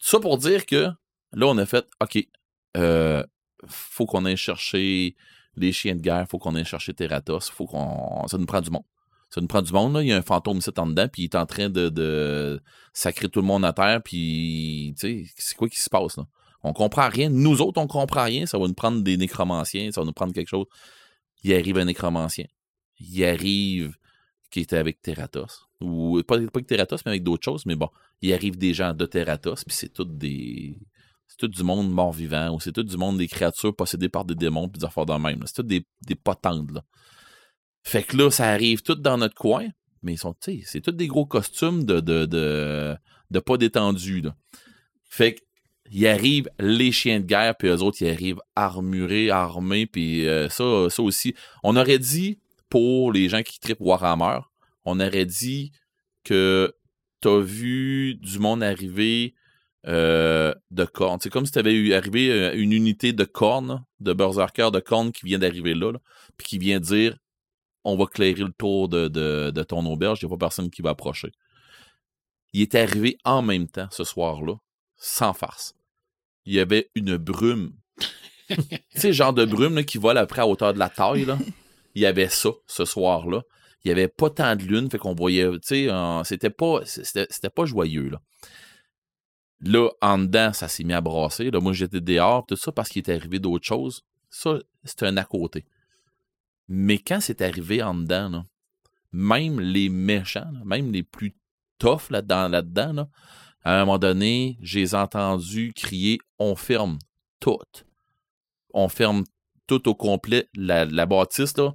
Ça 0.06 0.20
pour 0.20 0.38
dire 0.38 0.66
que 0.66 0.90
là, 1.32 1.48
on 1.48 1.58
a 1.58 1.66
fait, 1.66 1.88
OK, 2.02 2.28
euh, 2.76 3.24
faut 3.66 4.06
qu'on 4.06 4.26
aille 4.26 4.36
chercher 4.36 5.16
les 5.56 5.72
chiens 5.72 5.96
de 5.96 6.02
guerre, 6.02 6.28
faut 6.30 6.40
qu'on 6.40 6.56
aille 6.56 6.66
chercher 6.66 6.94
Terratos, 6.94 7.50
faut 7.50 7.66
qu'on. 7.66 8.28
Ça 8.28 8.38
nous 8.38 8.46
prend 8.46 8.60
du 8.60 8.70
monde. 8.70 8.84
Ça 9.30 9.40
nous 9.40 9.48
prend 9.48 9.62
du 9.62 9.72
monde. 9.72 9.98
Il 10.02 10.08
y 10.08 10.12
a 10.12 10.18
un 10.18 10.22
fantôme 10.22 10.58
ici 10.58 10.70
en 10.76 10.88
dedans, 10.88 11.08
puis 11.08 11.22
il 11.22 11.26
est 11.26 11.36
en 11.36 11.46
train 11.46 11.70
de, 11.70 11.88
de 11.88 12.62
sacrer 12.92 13.30
tout 13.30 13.40
le 13.40 13.48
monde 13.48 13.64
à 13.64 13.72
terre, 13.72 14.02
puis, 14.04 14.94
tu 15.00 15.24
sais, 15.24 15.32
c'est 15.38 15.56
quoi 15.56 15.70
qui 15.70 15.80
se 15.80 15.90
passe, 15.90 16.18
là? 16.18 16.28
On 16.64 16.74
comprend 16.74 17.08
rien. 17.08 17.30
Nous 17.30 17.62
autres, 17.62 17.80
on 17.80 17.88
comprend 17.88 18.26
rien. 18.26 18.46
Ça 18.46 18.58
va 18.58 18.68
nous 18.68 18.74
prendre 18.74 19.02
des 19.02 19.16
nécromanciens, 19.16 19.90
ça 19.94 20.02
va 20.02 20.06
nous 20.06 20.14
prendre 20.14 20.34
quelque 20.34 20.50
chose. 20.50 20.66
Il 21.44 21.54
arrive 21.54 21.78
un 21.78 21.86
nécromancien. 21.86 22.46
Il 23.00 23.24
arrive 23.24 23.96
qui 24.54 24.60
était 24.60 24.78
avec 24.78 25.02
Terratos. 25.02 25.68
Ou 25.82 26.22
pas, 26.22 26.36
avec 26.36 26.68
Terratos, 26.68 27.02
mais 27.06 27.14
avec 27.14 27.24
d'autres 27.24 27.44
choses. 27.44 27.66
Mais 27.66 27.76
bon, 27.76 27.90
il 28.22 28.32
arrive 28.34 28.56
des 28.56 28.76
gens 28.76 28.94
de 28.94 29.08
Terratos, 29.08 29.64
puis 29.64 29.76
c'est 29.76 29.90
tout 29.90 30.06
des. 30.06 30.78
C'est 31.28 31.38
tout 31.38 31.48
du 31.48 31.64
monde 31.64 31.92
mort-vivant, 31.92 32.54
ou 32.54 32.60
c'est 32.60 32.72
tout 32.72 32.84
du 32.84 32.96
monde 32.96 33.18
des 33.18 33.28
créatures 33.28 33.76
possédées 33.76 34.10
par 34.10 34.26
des 34.26 34.36
démons, 34.36 34.70
puis 34.70 34.80
des 34.80 34.86
affaires 34.86 35.08
de 35.08 35.14
même. 35.14 35.42
C'est 35.48 35.56
tout 35.56 35.64
des, 35.64 35.84
des 36.06 36.14
potentes, 36.14 36.70
là. 36.72 36.84
Fait 37.82 38.04
que 38.04 38.16
là, 38.16 38.30
ça 38.30 38.48
arrive 38.50 38.84
tout 38.84 38.94
dans 38.94 39.18
notre 39.18 39.34
coin, 39.34 39.68
mais 40.04 40.14
ils 40.14 40.18
sont, 40.20 40.36
tu 40.36 40.60
sais, 40.60 40.64
c'est 40.66 40.82
tous 40.82 40.92
des 40.92 41.08
gros 41.08 41.26
costumes 41.26 41.84
de, 41.84 42.00
de, 42.00 42.26
de, 42.28 43.40
pas 43.40 43.58
détendus. 43.58 44.24
Fait 45.10 45.34
que, 45.34 45.42
il 45.92 46.06
arrive 46.08 46.48
les 46.60 46.92
chiens 46.92 47.20
de 47.20 47.26
guerre, 47.26 47.56
puis 47.58 47.70
eux 47.70 47.82
autres, 47.82 48.02
ils 48.02 48.10
arrivent 48.10 48.40
armurés, 48.56 49.32
armés, 49.32 49.88
puis 49.88 50.28
euh, 50.28 50.48
ça, 50.48 50.90
ça 50.90 51.02
aussi. 51.02 51.34
On 51.64 51.76
aurait 51.76 52.00
dit, 52.00 52.40
pour 52.74 53.12
les 53.12 53.30
gens 53.30 53.44
qui 53.44 53.60
trippent 53.60 53.82
Warhammer, 53.82 54.40
on 54.84 55.00
aurait 55.00 55.28
dit 55.28 55.72
que 56.24 56.74
t'as 57.22 57.40
vu 57.40 58.16
du 58.16 58.40
monde 58.40 58.64
arriver 58.64 59.36
euh, 59.86 60.56
de 60.72 60.84
cornes. 60.84 61.20
C'est 61.22 61.30
comme 61.30 61.46
si 61.46 61.52
t'avais 61.52 61.76
eu 61.76 61.94
arrivé 61.94 62.32
euh, 62.32 62.52
une 62.56 62.74
unité 62.74 63.14
de 63.14 63.26
cornes, 63.26 63.86
de 64.00 64.12
berserker 64.12 64.72
de 64.72 64.80
cornes 64.80 65.12
qui 65.12 65.24
vient 65.28 65.38
d'arriver 65.38 65.76
là, 65.76 65.92
là, 65.92 66.00
puis 66.36 66.48
qui 66.48 66.58
vient 66.58 66.80
dire 66.80 67.16
on 67.84 67.96
va 67.96 68.08
clairer 68.08 68.42
le 68.42 68.52
tour 68.52 68.90
de, 68.90 69.08
de, 69.08 69.52
de 69.52 69.62
ton 69.62 69.86
auberge, 69.86 70.24
il 70.24 70.26
n'y 70.26 70.34
a 70.34 70.36
pas 70.36 70.46
personne 70.46 70.72
qui 70.72 70.82
va 70.82 70.90
approcher. 70.90 71.32
Il 72.54 72.62
est 72.62 72.74
arrivé 72.74 73.20
en 73.24 73.44
même 73.44 73.68
temps 73.68 73.90
ce 73.92 74.04
soir-là, 74.04 74.56
sans 74.98 75.34
farce. 75.34 75.76
Il 76.46 76.56
y 76.56 76.60
avait 76.60 76.90
une 76.96 77.18
brume. 77.18 77.76
tu 78.50 78.58
sais, 78.96 79.14
genre 79.14 79.34
de 79.34 79.46
brume 79.46 79.76
là, 79.76 79.84
qui 79.84 80.00
vole 80.00 80.18
après 80.18 80.42
à 80.42 80.48
hauteur 80.48 80.74
de 80.74 80.80
la 80.80 80.90
taille. 80.90 81.26
Là. 81.26 81.38
Il 81.96 82.02
y 82.02 82.06
avait 82.06 82.30
ça 82.30 82.50
ce 82.68 82.86
soir-là. 82.86 83.42
Il 83.84 83.90
y 83.90 83.92
avait 83.92 84.08
pas 84.08 84.30
tant 84.30 84.56
de 84.56 84.64
lune, 84.64 84.90
fait 84.90 84.98
qu'on 84.98 85.14
voyait, 85.14 85.50
tu 85.60 85.90
c'était 86.24 86.50
pas, 86.50 86.82
pas 87.56 87.66
joyeux, 87.66 88.10
là. 88.10 88.20
Là, 89.66 89.90
en 90.02 90.18
dedans, 90.18 90.52
ça 90.52 90.68
s'est 90.68 90.84
mis 90.84 90.94
à 90.94 91.00
brasser. 91.00 91.50
Là, 91.50 91.62
moi, 91.62 91.72
j'étais 91.72 92.02
dehors, 92.02 92.46
tout 92.46 92.58
ça, 92.58 92.74
parce 92.74 92.90
qu'il 92.90 93.02
est 93.02 93.10
arrivé 93.10 93.40
d'autres 93.40 93.66
choses. 93.66 94.02
Ça, 94.30 94.60
c'était 94.84 95.06
un 95.06 95.16
à 95.16 95.24
côté. 95.24 95.66
Mais 96.68 96.98
quand 96.98 97.22
c'est 97.22 97.42
arrivé 97.42 97.82
en 97.82 97.94
dedans, 97.94 98.44
même 99.14 99.60
les 99.62 99.88
méchants, 99.88 100.52
même 100.66 100.92
les 100.92 101.04
plus 101.04 101.34
toughs 101.78 102.10
là-dedans, 102.10 102.50
là-dedans, 102.50 102.94
là, 102.94 103.10
à 103.64 103.76
un 103.76 103.86
moment 103.86 104.00
donné, 104.00 104.58
j'ai 104.62 104.94
entendu 104.94 105.72
crier 105.74 106.20
On 106.40 106.56
ferme 106.56 107.00
tout. 107.40 107.58
On 108.74 108.90
ferme 108.90 109.24
tout 109.80 109.90
au 109.90 109.96
complet. 109.96 110.50
La, 110.56 110.86
la 110.86 111.06
bâtisse, 111.06 111.58
là, 111.58 111.74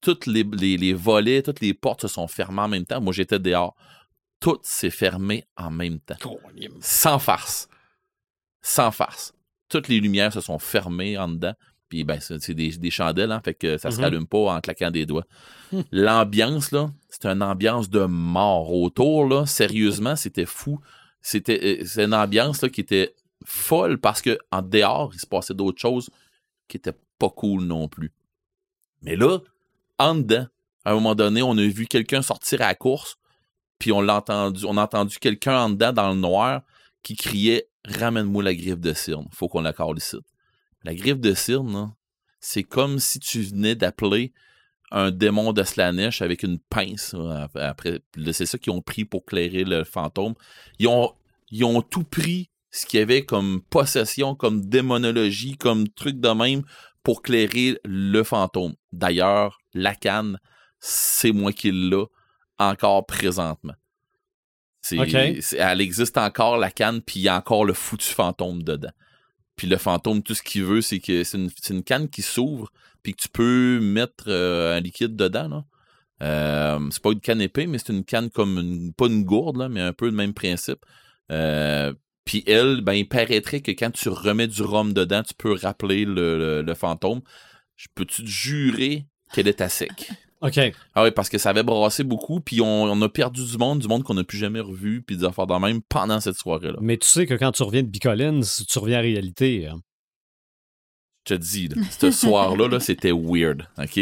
toutes 0.00 0.26
les, 0.26 0.42
les, 0.44 0.76
les 0.76 0.92
volets, 0.92 1.42
toutes 1.42 1.60
les 1.60 1.74
portes 1.74 2.02
se 2.02 2.08
sont 2.08 2.28
fermées 2.28 2.62
en 2.62 2.68
même 2.68 2.84
temps. 2.86 3.00
Moi, 3.00 3.12
j'étais 3.12 3.38
dehors. 3.38 3.74
Tout 4.40 4.58
s'est 4.62 4.90
fermé 4.90 5.44
en 5.56 5.70
même 5.70 5.98
temps. 6.00 6.16
Sans 6.80 7.18
farce. 7.18 7.68
Sans 8.62 8.90
farce. 8.90 9.32
Toutes 9.68 9.88
les 9.88 10.00
lumières 10.00 10.32
se 10.32 10.40
sont 10.40 10.58
fermées 10.58 11.16
en 11.18 11.28
dedans. 11.28 11.54
Puis, 11.88 12.02
ben, 12.04 12.18
c'est 12.20 12.40
c'est 12.42 12.54
des, 12.54 12.70
des 12.76 12.90
chandelles, 12.90 13.30
hein, 13.32 13.40
fait 13.44 13.54
que 13.54 13.78
ça 13.78 13.90
se 13.90 13.96
Mhm. 13.96 14.02
rallume 14.02 14.26
pas 14.26 14.56
en 14.56 14.60
claquant 14.60 14.90
des 14.90 15.06
doigts. 15.06 15.24
L'ambiance, 15.92 16.72
là, 16.72 16.90
c'était 17.08 17.28
une 17.28 17.42
ambiance 17.42 17.88
de 17.90 18.04
mort 18.04 18.72
autour, 18.72 19.26
là. 19.28 19.46
Sérieusement, 19.46 20.16
c'était 20.16 20.46
fou. 20.46 20.80
C'était 21.22 21.80
euh, 21.80 21.84
c'est 21.84 22.04
une 22.04 22.14
ambiance 22.14 22.62
là, 22.62 22.68
qui 22.68 22.80
était 22.80 23.14
folle 23.44 23.98
parce 23.98 24.20
que 24.20 24.38
en 24.50 24.62
dehors, 24.62 25.12
il 25.14 25.20
se 25.20 25.26
passait 25.26 25.54
d'autres 25.54 25.80
choses 25.80 26.10
qui 26.68 26.76
étaient 26.76 26.94
pas 27.18 27.30
cool 27.30 27.64
non 27.64 27.88
plus. 27.88 28.12
Mais 29.02 29.16
là, 29.16 29.38
en 29.98 30.14
dedans, 30.14 30.46
à 30.84 30.92
un 30.92 30.94
moment 30.94 31.14
donné, 31.14 31.42
on 31.42 31.56
a 31.56 31.66
vu 31.66 31.86
quelqu'un 31.86 32.22
sortir 32.22 32.62
à 32.62 32.68
la 32.68 32.74
course, 32.74 33.16
puis 33.78 33.92
on 33.92 34.00
l'a 34.00 34.16
entendu, 34.16 34.64
on 34.66 34.76
a 34.76 34.82
entendu 34.82 35.18
quelqu'un 35.18 35.58
en 35.58 35.70
dedans 35.70 35.92
dans 35.92 36.08
le 36.10 36.16
noir 36.16 36.62
qui 37.02 37.16
criait 37.16 37.68
Ramène-moi 37.86 38.42
la 38.42 38.54
griffe 38.54 38.80
de 38.80 38.92
Cyrne, 38.92 39.28
faut 39.30 39.48
qu'on 39.48 39.60
la 39.60 39.72
ici. 39.96 40.16
La 40.82 40.94
griffe 40.94 41.20
de 41.20 41.34
Cyrne, 41.34 41.72
là, 41.72 41.92
c'est 42.40 42.64
comme 42.64 42.98
si 42.98 43.20
tu 43.20 43.42
venais 43.42 43.76
d'appeler 43.76 44.32
un 44.90 45.10
démon 45.10 45.52
de 45.52 45.62
Slanesh 45.62 46.22
avec 46.22 46.42
une 46.42 46.58
pince. 46.58 47.14
Après, 47.54 48.00
c'est 48.32 48.46
ça 48.46 48.58
qu'ils 48.58 48.72
ont 48.72 48.82
pris 48.82 49.04
pour 49.04 49.24
clairer 49.24 49.64
le 49.64 49.84
fantôme. 49.84 50.34
Ils 50.78 50.88
ont, 50.88 51.12
ils 51.50 51.64
ont 51.64 51.82
tout 51.82 52.04
pris 52.04 52.50
ce 52.70 52.86
qu'il 52.86 53.00
y 53.00 53.02
avait 53.02 53.24
comme 53.24 53.62
possession, 53.62 54.34
comme 54.34 54.64
démonologie, 54.64 55.56
comme 55.56 55.88
truc 55.88 56.20
de 56.20 56.28
même 56.28 56.62
pour 57.06 57.22
clairer 57.22 57.78
le 57.84 58.24
fantôme. 58.24 58.74
D'ailleurs, 58.90 59.60
la 59.74 59.94
canne, 59.94 60.40
c'est 60.80 61.30
moi 61.30 61.52
qui 61.52 61.70
l'ai 61.70 62.04
encore 62.58 63.06
présentement. 63.06 63.74
Elle 64.90 65.80
existe 65.80 66.18
encore, 66.18 66.58
la 66.58 66.72
canne, 66.72 67.00
puis 67.00 67.20
il 67.20 67.22
y 67.22 67.28
a 67.28 67.36
encore 67.36 67.64
le 67.64 67.74
foutu 67.74 68.08
fantôme 68.08 68.64
dedans. 68.64 68.90
Puis 69.54 69.68
le 69.68 69.76
fantôme, 69.76 70.20
tout 70.20 70.34
ce 70.34 70.42
qu'il 70.42 70.64
veut, 70.64 70.80
c'est 70.80 70.98
que 70.98 71.22
c'est 71.22 71.38
une, 71.68 71.84
canne 71.84 72.08
qui 72.08 72.22
s'ouvre, 72.22 72.72
puis 73.04 73.14
que 73.14 73.22
tu 73.22 73.28
peux 73.28 73.78
mettre 73.80 74.24
euh, 74.26 74.76
un 74.76 74.80
liquide 74.80 75.14
dedans. 75.14 75.46
Là. 75.46 75.64
Euh, 76.22 76.88
c'est 76.90 77.02
pas 77.04 77.12
une 77.12 77.20
canne 77.20 77.40
épée, 77.40 77.68
mais 77.68 77.78
c'est 77.78 77.92
une 77.92 78.04
canne 78.04 78.30
comme 78.30 78.58
une, 78.58 78.92
pas 78.92 79.06
une 79.06 79.22
gourde, 79.22 79.58
là, 79.58 79.68
mais 79.68 79.80
un 79.80 79.92
peu 79.92 80.06
le 80.06 80.10
même 80.10 80.34
principe. 80.34 80.84
Euh, 81.30 81.92
puis 82.26 82.44
elle, 82.46 82.82
ben, 82.82 82.92
il 82.92 83.08
paraîtrait 83.08 83.62
que 83.62 83.70
quand 83.70 83.90
tu 83.90 84.10
remets 84.10 84.48
du 84.48 84.60
rhum 84.62 84.92
dedans, 84.92 85.22
tu 85.22 85.32
peux 85.32 85.54
rappeler 85.54 86.04
le, 86.04 86.36
le- 86.38 86.62
le 86.62 86.74
fantôme. 86.74 87.22
Je 87.76 87.86
peux-tu 87.94 88.22
te 88.22 88.28
jurer 88.28 89.06
qu'elle 89.32 89.48
est 89.48 89.60
à 89.62 89.68
sec? 89.70 90.10
OK. 90.42 90.58
Ah 90.94 91.02
oui, 91.04 91.10
parce 91.12 91.30
que 91.30 91.38
ça 91.38 91.48
avait 91.50 91.62
brassé 91.62 92.04
beaucoup, 92.04 92.40
puis 92.40 92.60
on, 92.60 92.82
on 92.84 93.00
a 93.02 93.08
perdu 93.08 93.42
du 93.44 93.56
monde, 93.56 93.78
du 93.78 93.88
monde 93.88 94.02
qu'on 94.04 94.12
n'a 94.14 94.22
plus 94.24 94.36
jamais 94.36 94.60
revu, 94.60 95.00
puis 95.02 95.16
des 95.16 95.24
affaires 95.24 95.46
de 95.46 95.54
même 95.54 95.80
pendant 95.82 96.20
cette 96.20 96.36
soirée-là. 96.36 96.76
Mais 96.82 96.98
tu 96.98 97.08
sais 97.08 97.26
que 97.26 97.32
quand 97.34 97.52
tu 97.52 97.62
reviens 97.62 97.82
de 97.82 97.88
Bicoline, 97.88 98.42
tu 98.68 98.78
reviens 98.78 98.98
à 98.98 99.00
réalité. 99.00 99.66
hein. 99.68 99.80
Je 101.28 101.34
te 101.34 101.40
dis, 101.40 101.68
là, 101.68 101.76
ce 101.90 102.10
soir-là, 102.12 102.68
là, 102.68 102.80
c'était 102.80 103.12
weird, 103.12 103.66
OK? 103.78 103.98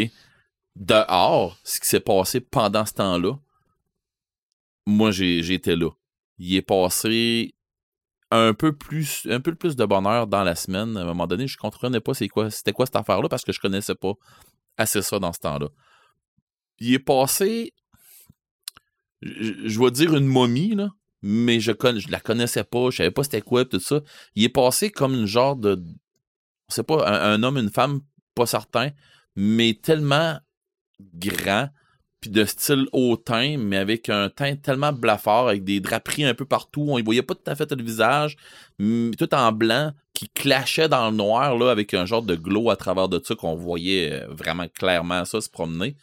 Dehors, 0.76 1.56
ce 1.62 1.78
qui 1.80 1.86
s'est 1.88 2.00
passé 2.00 2.40
pendant 2.40 2.84
ce 2.84 2.94
temps-là, 2.94 3.38
moi, 4.86 5.10
j'ai 5.10 5.42
j'étais 5.42 5.76
là. 5.76 5.90
Il 6.38 6.54
est 6.56 6.62
passé 6.62 7.54
un 8.36 8.54
peu 8.54 8.76
plus 8.76 9.26
un 9.30 9.40
peu 9.40 9.54
plus 9.54 9.76
de 9.76 9.84
bonheur 9.84 10.26
dans 10.26 10.44
la 10.44 10.54
semaine. 10.54 10.96
À 10.96 11.02
un 11.02 11.04
moment 11.04 11.26
donné, 11.26 11.46
je 11.46 11.56
comprenais 11.56 12.00
pas 12.00 12.14
c'est 12.14 12.28
quoi 12.28 12.50
c'était 12.50 12.72
quoi 12.72 12.86
cette 12.86 12.96
affaire-là 12.96 13.28
parce 13.28 13.44
que 13.44 13.52
je 13.52 13.60
connaissais 13.60 13.94
pas 13.94 14.12
assez 14.76 15.02
ça 15.02 15.18
dans 15.18 15.32
ce 15.32 15.40
temps-là. 15.40 15.68
Il 16.78 16.92
est 16.94 16.98
passé 16.98 17.72
je, 19.22 19.68
je 19.68 19.80
vais 19.80 19.90
dire 19.90 20.14
une 20.14 20.26
momie 20.26 20.74
là, 20.74 20.90
mais 21.22 21.60
je 21.60 21.72
je 21.72 22.10
la 22.10 22.20
connaissais 22.20 22.64
pas, 22.64 22.90
je 22.90 22.98
savais 22.98 23.10
pas 23.10 23.24
c'était 23.24 23.40
quoi 23.40 23.64
tout 23.64 23.80
ça. 23.80 24.00
Il 24.34 24.44
est 24.44 24.48
passé 24.50 24.90
comme 24.90 25.14
une 25.14 25.26
genre 25.26 25.56
de 25.56 25.82
c'est 26.68 26.82
pas 26.82 27.06
un 27.06 27.42
homme, 27.42 27.58
une 27.58 27.70
femme, 27.70 28.00
pas 28.34 28.46
certain, 28.46 28.90
mais 29.36 29.78
tellement 29.82 30.38
grand, 31.00 31.68
puis 32.24 32.30
de 32.30 32.46
style 32.46 32.86
hautain, 32.92 33.58
mais 33.58 33.76
avec 33.76 34.08
un 34.08 34.30
teint 34.30 34.56
tellement 34.56 34.94
blafard, 34.94 35.48
avec 35.48 35.62
des 35.62 35.78
draperies 35.78 36.24
un 36.24 36.32
peu 36.32 36.46
partout. 36.46 36.86
On 36.88 36.96
ne 36.96 37.04
voyait 37.04 37.20
pas 37.20 37.34
tout 37.34 37.50
à 37.50 37.54
fait 37.54 37.70
le 37.70 37.84
visage, 37.84 38.38
tout 38.78 39.34
en 39.34 39.52
blanc, 39.52 39.92
qui 40.14 40.30
clashait 40.30 40.88
dans 40.88 41.10
le 41.10 41.16
noir, 41.18 41.54
là, 41.58 41.70
avec 41.70 41.92
un 41.92 42.06
genre 42.06 42.22
de 42.22 42.34
glow 42.34 42.70
à 42.70 42.76
travers 42.76 43.10
de 43.10 43.20
ça, 43.22 43.34
qu'on 43.34 43.56
voyait 43.56 44.10
euh, 44.10 44.26
vraiment 44.30 44.66
clairement 44.68 45.26
ça 45.26 45.42
se 45.42 45.50
promener. 45.50 45.98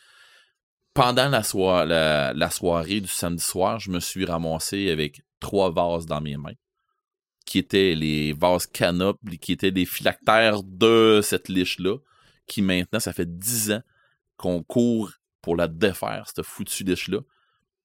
Pendant 0.93 1.27
la, 1.27 2.33
la 2.35 2.49
soirée 2.51 3.01
du 3.01 3.07
samedi 3.07 3.43
soir, 3.43 3.79
je 3.79 3.89
me 3.89 3.99
suis 3.99 4.25
ramassé 4.25 4.91
avec 4.91 5.23
trois 5.39 5.71
vases 5.71 6.05
dans 6.05 6.21
mes 6.21 6.37
mains, 6.37 6.53
qui 7.47 7.57
étaient 7.57 7.95
les 7.95 8.33
vases 8.33 8.67
canopes, 8.67 9.17
qui 9.41 9.53
étaient 9.53 9.71
des 9.71 9.85
phylactères 9.85 10.61
de 10.61 11.21
cette 11.23 11.49
liche-là, 11.49 11.97
qui 12.45 12.61
maintenant, 12.61 12.99
ça 12.99 13.11
fait 13.11 13.39
dix 13.39 13.71
ans 13.71 13.81
qu'on 14.37 14.61
court 14.61 15.13
pour 15.41 15.55
la 15.55 15.67
défaire, 15.67 16.25
cette 16.27 16.45
foutue 16.45 16.83
liche-là. 16.83 17.19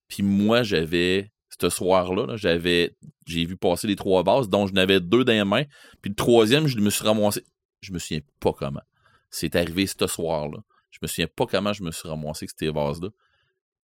Puis 0.09 0.23
moi, 0.23 0.63
j'avais, 0.63 1.33
ce 1.61 1.69
soir-là, 1.69 2.27
là, 2.27 2.37
j'avais, 2.37 2.97
j'ai 3.27 3.45
vu 3.45 3.57
passer 3.57 3.87
les 3.87 3.97
trois 3.97 4.23
vases, 4.23 4.49
dont 4.49 4.67
je 4.67 4.73
n'avais 4.73 5.01
deux 5.01 5.25
dans 5.25 5.33
les 5.33 5.45
mains. 5.45 5.65
Puis 6.03 6.11
le 6.11 6.15
troisième, 6.15 6.67
je 6.67 6.79
me 6.79 6.91
suis 6.91 7.05
ramassé. 7.05 7.43
Je 7.81 7.93
me 7.93 7.99
souviens 7.99 8.21
pas 8.41 8.53
comment. 8.53 8.83
C'est 9.31 9.57
arrivé 9.57 9.87
ce 9.87 10.07
soir-là. 10.07 10.59
Je 10.91 10.99
me 11.03 11.09
souviens 11.09 11.27
pas 11.35 11.47
comment 11.47 11.73
je 11.73 11.83
me 11.83 11.91
suis 11.91 12.09
ramassé 12.09 12.45
avec 12.45 12.55
ces 12.59 12.71
vases-là. 12.71 13.09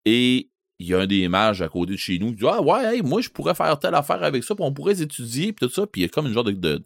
Et 0.06 0.50
il 0.80 0.88
y 0.88 0.94
a 0.94 1.00
un 1.00 1.08
des 1.08 1.28
mages 1.28 1.62
à 1.62 1.68
côté 1.68 1.94
de 1.94 1.98
chez 1.98 2.20
nous 2.20 2.30
qui 2.30 2.38
dit 2.38 2.48
Ah 2.48 2.62
ouais, 2.62 3.02
moi 3.02 3.22
je 3.22 3.30
pourrais 3.30 3.54
faire 3.54 3.78
telle 3.80 3.96
affaire 3.96 4.24
avec 4.24 4.44
ça, 4.44 4.56
puis 4.56 4.64
on 4.64 4.74
pourrait 4.74 5.02
étudier, 5.02 5.52
puis 5.52 5.68
tout 5.68 5.74
ça. 5.74 5.86
Puis 5.86 6.02
il 6.02 6.04
y 6.04 6.06
a 6.06 6.10
comme 6.10 6.28
une 6.28 6.34
genre 6.34 6.44
de, 6.44 6.52
de, 6.52 6.84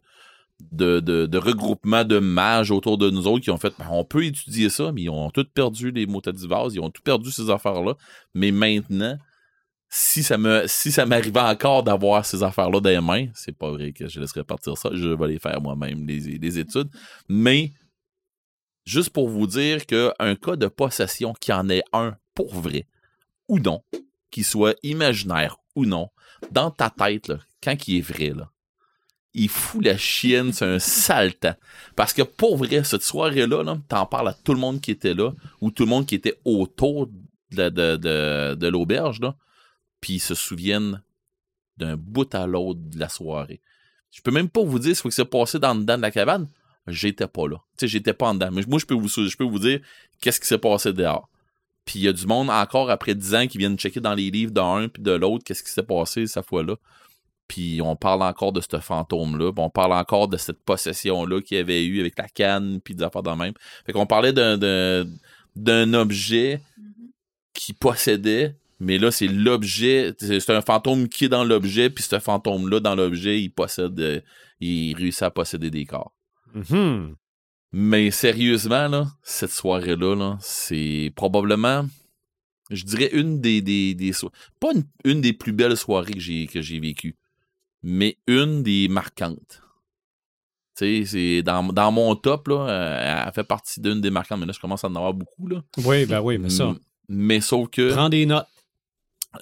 de, 0.71 1.37
regroupement 1.37 2.03
de 2.03 2.19
mages 2.19 2.71
autour 2.71 2.97
de 2.97 3.09
nous 3.09 3.27
autres 3.27 3.43
qui 3.43 3.51
ont 3.51 3.57
fait 3.57 3.73
Ben, 3.77 3.87
on 3.91 4.03
peut 4.03 4.25
étudier 4.25 4.69
ça, 4.69 4.91
mais 4.91 5.03
ils 5.03 5.09
ont 5.09 5.29
tous 5.29 5.45
perdu 5.45 5.91
les 5.91 6.05
vases, 6.05 6.75
ils 6.75 6.79
ont 6.79 6.89
tout 6.89 7.01
perdu 7.01 7.31
ces 7.31 7.49
affaires-là. 7.49 7.95
Mais 8.33 8.51
maintenant, 8.51 9.17
si 9.89 10.23
ça 10.23 10.37
me 10.37 11.05
m'arrivait 11.05 11.39
encore 11.39 11.83
d'avoir 11.83 12.25
ces 12.25 12.41
affaires-là 12.41 12.79
dans 12.79 12.89
les 12.89 13.01
mains, 13.01 13.27
c'est 13.35 13.55
pas 13.55 13.69
vrai 13.69 13.91
que 13.91 14.07
je 14.07 14.19
laisserais 14.19 14.43
partir 14.43 14.77
ça, 14.77 14.89
je 14.93 15.09
vais 15.09 15.27
les 15.27 15.39
faire 15.39 15.61
moi-même, 15.61 16.07
les, 16.07 16.59
études. 16.59 16.89
Mais 17.29 17.71
juste 18.85 19.11
pour 19.11 19.29
vous 19.29 19.45
dire 19.45 19.85
qu'un 19.85 20.35
cas 20.35 20.55
de 20.55 20.67
possession 20.67 21.33
qui 21.39 21.53
en 21.53 21.69
est 21.69 21.83
un 21.93 22.15
pour 22.33 22.55
vrai, 22.55 22.87
ou 23.47 23.59
non, 23.59 23.83
qu'il 24.31 24.45
soit 24.45 24.75
imaginaire 24.81 25.57
ou 25.75 25.85
non, 25.85 26.09
dans 26.51 26.71
ta 26.71 26.89
tête, 26.89 27.31
quand 27.61 27.87
il 27.87 27.97
est 27.97 28.01
vrai, 28.01 28.29
là, 28.29 28.49
il 29.33 29.49
fout 29.49 29.83
la 29.83 29.97
chienne, 29.97 30.53
c'est 30.53 30.65
un 30.65 30.79
sale 30.79 31.33
temps. 31.33 31.55
Parce 31.95 32.13
que 32.13 32.21
pour 32.21 32.57
vrai, 32.57 32.83
cette 32.83 33.01
soirée-là, 33.01 33.63
là, 33.63 33.77
t'en 33.87 34.05
parles 34.05 34.29
à 34.29 34.33
tout 34.33 34.53
le 34.53 34.59
monde 34.59 34.79
qui 34.79 34.91
était 34.91 35.13
là, 35.13 35.31
ou 35.61 35.71
tout 35.71 35.83
le 35.83 35.89
monde 35.89 36.05
qui 36.05 36.15
était 36.15 36.39
autour 36.45 37.09
de, 37.51 37.69
de, 37.69 38.55
de, 38.55 38.67
l'auberge, 38.67 39.19
puis 40.01 40.13
ils 40.13 40.19
se 40.19 40.35
souviennent 40.35 41.01
d'un 41.77 41.97
bout 41.97 42.33
à 42.35 42.45
l'autre 42.45 42.79
de 42.81 42.99
la 42.99 43.09
soirée. 43.09 43.61
Je 44.11 44.21
peux 44.21 44.31
même 44.31 44.49
pas 44.49 44.63
vous 44.63 44.79
dire 44.79 44.95
ce 44.95 45.01
qui 45.01 45.11
s'est 45.11 45.25
passé 45.25 45.57
dans 45.57 45.73
dedans 45.73 45.97
de 45.97 46.03
la 46.03 46.11
cabane. 46.11 46.47
J'étais 46.87 47.27
pas 47.27 47.47
là. 47.47 47.57
Tu 47.77 47.81
sais, 47.81 47.87
j'étais 47.87 48.13
pas 48.13 48.27
en 48.27 48.33
dedans. 48.35 48.51
Mais 48.51 48.63
moi, 48.67 48.77
je 48.77 48.85
peux 48.85 48.93
vous, 48.93 49.07
je 49.07 49.35
peux 49.35 49.43
vous 49.43 49.59
dire 49.59 49.79
qu'est-ce 50.21 50.39
qui 50.39 50.47
s'est 50.47 50.57
passé 50.59 50.93
dehors. 50.93 51.29
Puis 51.85 51.99
il 51.99 52.03
y 52.03 52.07
a 52.07 52.13
du 52.13 52.27
monde 52.27 52.49
encore 52.49 52.89
après 52.89 53.15
10 53.15 53.35
ans 53.35 53.47
qui 53.47 53.57
viennent 53.57 53.77
checker 53.77 53.99
dans 53.99 54.13
les 54.13 54.29
livres 54.31 54.51
d'un 54.51 54.87
puis 54.87 55.01
de 55.01 55.11
l'autre 55.11 55.43
qu'est-ce 55.43 55.63
qui 55.63 55.71
s'est 55.71 55.83
passé 55.83 56.27
cette 56.27 56.45
fois-là. 56.45 56.75
Puis 57.53 57.81
on 57.83 57.95
parle 57.95 58.23
encore 58.23 58.51
de 58.51 58.61
ce 58.61 58.79
fantôme-là. 58.79 59.51
On 59.57 59.69
parle 59.69 59.93
encore 59.93 60.27
de 60.27 60.37
cette 60.37 60.63
possession-là 60.63 61.39
qu'il 61.39 61.57
y 61.57 61.59
avait 61.59 61.85
eu 61.85 61.99
avec 61.99 62.17
la 62.17 62.27
canne 62.27 62.81
puis 62.81 62.95
des 62.95 63.03
affaires 63.03 63.21
de 63.21 63.29
même. 63.29 63.53
Fait 63.85 63.93
qu'on 63.93 64.07
parlait 64.07 64.33
d'un, 64.33 65.93
objet 65.93 66.61
qui 67.53 67.73
possédait, 67.73 68.55
mais 68.79 68.97
là, 68.97 69.11
c'est 69.11 69.27
l'objet. 69.27 70.15
C'est 70.17 70.49
un 70.49 70.61
fantôme 70.63 71.07
qui 71.07 71.25
est 71.25 71.29
dans 71.29 71.43
l'objet, 71.43 71.91
puis 71.91 72.03
ce 72.03 72.17
fantôme-là, 72.17 72.79
dans 72.79 72.95
l'objet, 72.95 73.39
il 73.39 73.49
possède. 73.49 73.99
euh, 73.99 74.19
il 74.59 74.95
réussit 74.95 75.21
à 75.21 75.29
posséder 75.29 75.69
des 75.69 75.85
corps. 75.85 76.11
Mhm. 76.55 77.15
Mais 77.71 78.09
sérieusement, 78.09 78.87
là, 78.87 79.11
cette 79.21 79.51
soirée-là, 79.51 80.15
là, 80.15 80.37
c'est 80.41 81.13
probablement, 81.15 81.85
je 82.71 82.83
dirais, 82.83 83.11
une 83.13 83.41
des, 83.41 83.61
des, 83.61 83.93
des 83.93 84.11
so- 84.11 84.31
pas 84.59 84.71
une, 84.73 84.85
une 85.05 85.21
des 85.21 85.33
plus 85.33 85.51
belles 85.51 85.77
soirées 85.77 86.13
que 86.13 86.19
j'ai, 86.19 86.47
que 86.47 86.61
j'ai 86.61 86.79
vécues, 86.79 87.15
mais 87.83 88.17
une 88.27 88.63
des 88.63 88.87
marquantes. 88.87 89.61
Tu 90.75 91.05
sais, 91.05 91.05
c'est 91.05 91.43
dans, 91.43 91.61
dans 91.71 91.91
mon 91.91 92.15
top, 92.15 92.47
là, 92.47 92.67
euh, 92.67 93.23
elle 93.27 93.33
fait 93.33 93.43
partie 93.43 93.79
d'une 93.79 94.01
des 94.01 94.09
marquantes, 94.09 94.39
mais 94.39 94.47
là, 94.47 94.53
je 94.53 94.59
commence 94.59 94.83
à 94.83 94.87
en 94.87 94.95
avoir 94.95 95.13
beaucoup, 95.13 95.47
là. 95.47 95.61
Oui, 95.85 96.05
ben 96.05 96.19
oui, 96.21 96.37
mais 96.39 96.49
ça. 96.49 96.63
M- 96.65 96.79
Mais 97.09 97.41
sauf 97.41 97.69
que. 97.69 97.91
Prends 97.93 98.09
des 98.09 98.25
notes. 98.25 98.47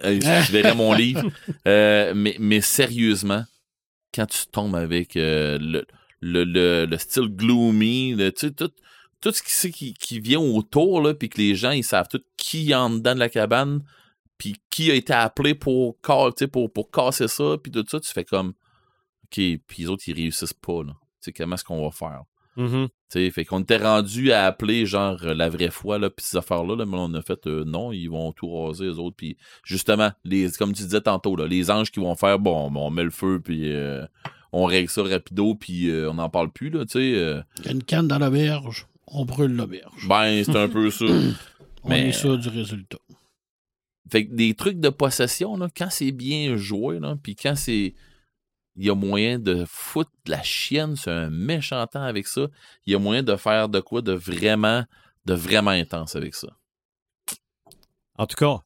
Euh, 0.04 0.20
je 0.22 0.52
verrai 0.52 0.76
mon 0.76 0.94
livre. 0.94 1.24
Euh, 1.68 2.14
mais, 2.16 2.36
mais 2.40 2.60
sérieusement, 2.60 3.44
quand 4.14 4.26
tu 4.26 4.46
tombes 4.52 4.76
avec 4.76 5.16
euh, 5.16 5.58
le, 5.60 5.86
le, 6.22 6.44
le, 6.44 6.86
le 6.86 6.98
style 6.98 7.28
gloomy, 7.28 8.14
le- 8.16 8.32
tu 8.34 8.48
sais, 8.48 8.52
tout, 8.54 8.72
tout 9.22 9.32
ce 9.32 9.42
qui, 9.68 9.72
qui, 9.72 9.94
qui 9.94 10.20
vient 10.20 10.40
autour, 10.40 11.02
là, 11.02 11.14
puis 11.14 11.30
que 11.30 11.38
les 11.38 11.56
gens, 11.56 11.72
ils 11.72 11.84
savent 11.84 12.08
tout 12.10 12.22
qui 12.36 12.72
est 12.72 12.76
en 12.76 12.90
dedans 12.90 13.14
de 13.14 13.20
la 13.20 13.30
cabane, 13.30 13.84
puis 14.42 14.56
qui 14.72 14.90
a 14.90 14.96
été 14.96 15.14
appelé 15.14 15.54
pour, 15.54 15.98
pour, 16.52 16.74
pour 16.74 16.90
casser 16.90 17.28
ça, 17.28 17.58
puis 17.62 17.72
tout 17.72 17.86
ça, 17.88 18.00
tu 18.00 18.12
fais 18.12 18.24
comme, 18.26 18.50
OK, 19.26 19.36
puis 19.36 19.60
les 19.78 19.88
autres, 19.88 20.02
ils 20.08 20.16
réussissent 20.16 20.52
pas, 20.56 20.82
là. 20.84 20.94
Tu 20.94 21.26
sais, 21.26 21.32
comment 21.32 21.54
est-ce 21.54 21.64
qu'on 21.64 21.84
va 21.88 21.92
faire? 21.92 22.24
Tu 22.58 22.88
sais, 23.10 23.30
fait 23.30 23.46
qu'on 23.46 23.60
était 23.62 23.78
rendu 23.78 24.32
à 24.32 24.46
appeler 24.48 24.88
genre 24.88 25.24
la 25.24 25.48
vraie 25.50 25.70
foi 25.70 26.00
là 26.00 26.10
puis 26.10 26.26
ces 26.26 26.38
affaires 26.38 26.64
là, 26.66 26.76
mais 26.86 26.98
on 26.98 27.14
a 27.14 27.22
fait 27.22 27.48
euh, 27.48 27.64
non 27.66 27.94
ils 27.94 28.08
vont 28.08 28.34
tout 28.34 28.52
raser 28.54 28.86
les 28.88 29.00
autres 29.00 29.16
puis 29.16 29.38
justement 29.64 30.12
les 30.26 30.50
comme 30.52 30.74
tu 30.74 30.84
disais 30.84 31.00
tantôt 31.00 31.38
là 31.38 31.48
les 31.48 31.72
anges 31.72 31.92
qui 31.92 32.02
vont 32.02 32.14
faire 32.16 32.40
bon 32.40 32.70
on 32.76 32.90
met 32.90 33.04
le 33.06 33.10
feu 33.10 33.40
puis 33.44 33.72
euh, 33.72 34.06
on 34.52 34.66
règle 34.66 34.90
ça 34.90 35.02
rapido 35.02 35.56
puis 35.56 35.90
euh, 35.90 36.12
on 36.12 36.16
n'en 36.16 36.30
parle 36.30 36.52
plus 36.52 36.70
là 36.70 36.84
tu 36.86 36.92
sais 37.00 37.14
euh, 37.16 37.42
Il 37.60 37.66
y 37.66 37.70
a 37.70 37.72
une 37.72 37.84
canne 37.84 38.10
dans 38.10 38.20
l'auberge, 38.20 38.86
on 39.08 39.24
brûle 39.24 39.56
l'auberge. 39.56 40.06
ben 40.10 40.44
c'est 40.44 40.58
un 40.58 40.68
peu 40.68 40.92
ça 40.92 41.06
On 41.84 41.90
mais- 41.90 42.10
est 42.10 42.12
sûr 42.12 42.38
du 42.38 42.50
résultat. 42.50 42.98
Fait 44.12 44.28
que 44.28 44.34
des 44.34 44.54
trucs 44.54 44.80
de 44.80 44.90
possession 44.90 45.58
là 45.58 45.68
quand 45.76 45.90
c'est 45.90 46.12
bien 46.12 46.58
joué 46.58 47.00
là 47.00 47.16
puis 47.22 47.36
quand 47.36 47.56
c'est 47.56 47.94
il 48.78 48.86
y 48.86 48.90
a 48.90 48.96
moyen 48.96 49.38
de 49.38 49.66
foutre 49.68 50.12
de 50.26 50.32
la 50.32 50.42
chienne 50.44 50.96
sur 50.96 51.12
un 51.12 51.30
méchant 51.30 51.86
temps 51.88 52.04
avec 52.04 52.28
ça 52.28 52.48
il 52.86 52.94
y 52.94 52.96
a 52.96 53.00
moyen 53.00 53.24
de 53.24 53.36
faire 53.36 53.70
de 53.70 53.80
quoi 53.80 54.02
de 54.02 54.14
vraiment 54.14 54.86
de 55.26 55.34
vraiment 55.34 55.72
intense 55.72 56.16
avec 56.16 56.36
ça 56.36 56.48
En 58.18 58.26
tout 58.26 58.36
cas, 58.36 58.62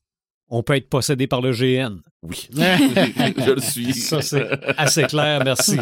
on 0.48 0.64
peut 0.64 0.76
être 0.76 0.90
possédé 0.90 1.28
par 1.28 1.42
le 1.42 1.52
GN. 1.52 1.98
Oui, 2.22 2.48
je 2.54 3.52
le 3.52 3.62
suis. 3.62 3.94
Ça, 3.94 4.22
c'est 4.22 4.48
assez 4.78 5.04
clair, 5.04 5.44
merci. 5.44 5.80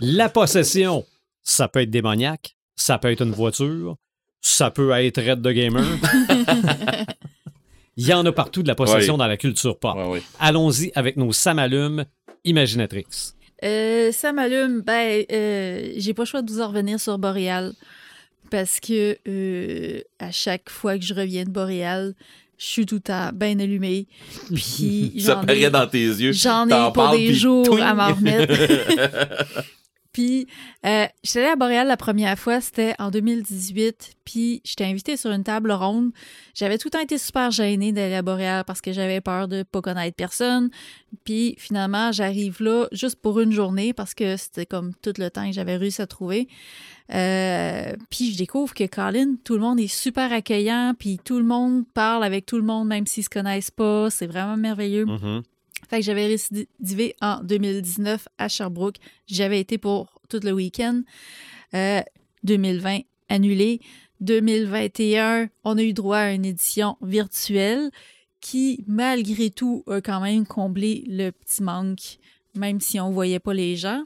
La 0.00 0.28
possession, 0.28 1.04
ça 1.42 1.68
peut 1.68 1.80
être 1.80 1.90
démoniaque, 1.90 2.56
ça 2.76 2.98
peut 2.98 3.10
être 3.10 3.22
une 3.22 3.32
voiture, 3.32 3.96
ça 4.40 4.70
peut 4.70 4.90
être 4.92 5.20
Red 5.20 5.40
de 5.40 5.52
Gamer. 5.52 5.84
Il 7.96 8.06
y 8.06 8.12
en 8.12 8.24
a 8.26 8.32
partout 8.32 8.62
de 8.62 8.68
la 8.68 8.74
possession 8.74 9.14
Ouais. 9.14 9.18
dans 9.18 9.26
la 9.26 9.36
culture 9.36 9.78
pop. 9.78 9.94
Ouais, 9.96 10.06
ouais. 10.08 10.22
Allons-y 10.40 10.90
avec 10.94 11.16
nos 11.16 11.32
Samalumes 11.32 12.04
Imaginatrix. 12.44 13.06
Euh, 13.64 14.12
ça 14.12 14.32
m'allume. 14.32 14.82
Ben, 14.82 15.24
euh, 15.32 15.92
j'ai 15.96 16.12
pas 16.12 16.22
le 16.22 16.26
choix 16.26 16.42
de 16.42 16.50
vous 16.50 16.60
en 16.60 16.68
revenir 16.68 16.98
sur 17.00 17.18
Boréal. 17.18 17.72
Parce 18.50 18.78
que 18.80 19.16
euh, 19.26 20.00
à 20.18 20.30
chaque 20.30 20.68
fois 20.68 20.98
que 20.98 21.04
je 21.04 21.14
reviens 21.14 21.44
de 21.44 21.50
Boréal, 21.50 22.14
je 22.58 22.66
suis 22.66 22.86
tout 22.86 22.96
le 22.96 23.00
temps 23.00 23.30
bien 23.32 23.58
allumée. 23.58 24.06
Puis 24.54 25.12
Ça 25.18 25.34
j'en 25.34 25.42
ai, 25.42 25.46
paraît 25.46 25.70
dans 25.70 25.86
tes 25.86 26.04
yeux. 26.04 26.32
j'en 26.32 26.66
ai 26.66 26.70
pour 26.70 26.92
parles, 26.92 27.16
des 27.16 27.32
jours 27.32 27.64
twing. 27.64 27.80
à 27.80 27.94
m'en 27.94 28.12
remettre. 28.14 28.52
Puis, 30.14 30.46
euh, 30.86 31.06
j'étais 31.24 31.40
allée 31.40 31.48
à 31.48 31.56
Boréal 31.56 31.88
la 31.88 31.96
première 31.96 32.38
fois, 32.38 32.60
c'était 32.60 32.94
en 33.00 33.10
2018. 33.10 34.14
Puis, 34.24 34.62
j'étais 34.64 34.84
invitée 34.84 35.16
sur 35.16 35.32
une 35.32 35.42
table 35.42 35.72
ronde. 35.72 36.12
J'avais 36.54 36.78
tout 36.78 36.86
le 36.86 36.92
temps 36.92 37.00
été 37.00 37.18
super 37.18 37.50
gênée 37.50 37.90
d'aller 37.90 38.14
à 38.14 38.22
Boréal 38.22 38.62
parce 38.64 38.80
que 38.80 38.92
j'avais 38.92 39.20
peur 39.20 39.48
de 39.48 39.64
pas 39.64 39.82
connaître 39.82 40.14
personne. 40.16 40.70
Puis, 41.24 41.56
finalement, 41.58 42.12
j'arrive 42.12 42.62
là 42.62 42.86
juste 42.92 43.16
pour 43.16 43.40
une 43.40 43.50
journée 43.50 43.92
parce 43.92 44.14
que 44.14 44.36
c'était 44.36 44.66
comme 44.66 44.92
tout 45.02 45.14
le 45.18 45.30
temps 45.30 45.48
que 45.48 45.52
j'avais 45.52 45.76
réussi 45.76 46.00
à 46.00 46.06
trouver. 46.06 46.46
Euh, 47.12 47.92
puis, 48.08 48.32
je 48.32 48.38
découvre 48.38 48.72
que 48.72 48.86
Colin, 48.86 49.34
tout 49.42 49.54
le 49.54 49.60
monde 49.60 49.80
est 49.80 49.88
super 49.88 50.32
accueillant. 50.32 50.94
Puis, 50.96 51.18
tout 51.24 51.38
le 51.38 51.44
monde 51.44 51.82
parle 51.92 52.22
avec 52.22 52.46
tout 52.46 52.56
le 52.56 52.62
monde, 52.62 52.86
même 52.86 53.08
s'ils 53.08 53.24
se 53.24 53.28
connaissent 53.28 53.72
pas. 53.72 54.10
C'est 54.10 54.28
vraiment 54.28 54.56
merveilleux. 54.56 55.06
Mhm. 55.06 55.42
Fait 55.88 55.98
que 55.98 56.04
j'avais 56.04 56.26
récidivé 56.26 57.14
en 57.20 57.42
2019 57.42 58.28
à 58.38 58.48
Sherbrooke. 58.48 58.96
J'avais 59.26 59.60
été 59.60 59.78
pour 59.78 60.20
tout 60.28 60.40
le 60.42 60.52
week-end. 60.52 61.02
Euh, 61.74 62.02
2020, 62.44 63.00
annulé. 63.28 63.80
2021, 64.20 65.48
on 65.64 65.76
a 65.76 65.82
eu 65.82 65.92
droit 65.92 66.18
à 66.18 66.32
une 66.32 66.44
édition 66.44 66.96
virtuelle 67.02 67.90
qui, 68.40 68.84
malgré 68.86 69.50
tout, 69.50 69.82
a 69.86 70.00
quand 70.00 70.20
même 70.20 70.46
comblé 70.46 71.04
le 71.08 71.30
petit 71.30 71.62
manque, 71.62 72.18
même 72.54 72.80
si 72.80 73.00
on 73.00 73.10
voyait 73.10 73.40
pas 73.40 73.54
les 73.54 73.76
gens. 73.76 74.04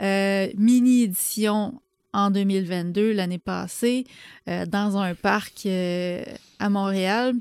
Euh, 0.00 0.48
mini-édition 0.56 1.80
en 2.12 2.30
2022, 2.30 3.12
l'année 3.12 3.38
passée, 3.38 4.04
euh, 4.48 4.64
dans 4.66 4.96
un 4.96 5.14
parc 5.14 5.66
euh, 5.66 6.24
à 6.58 6.70
Montréal. 6.70 7.34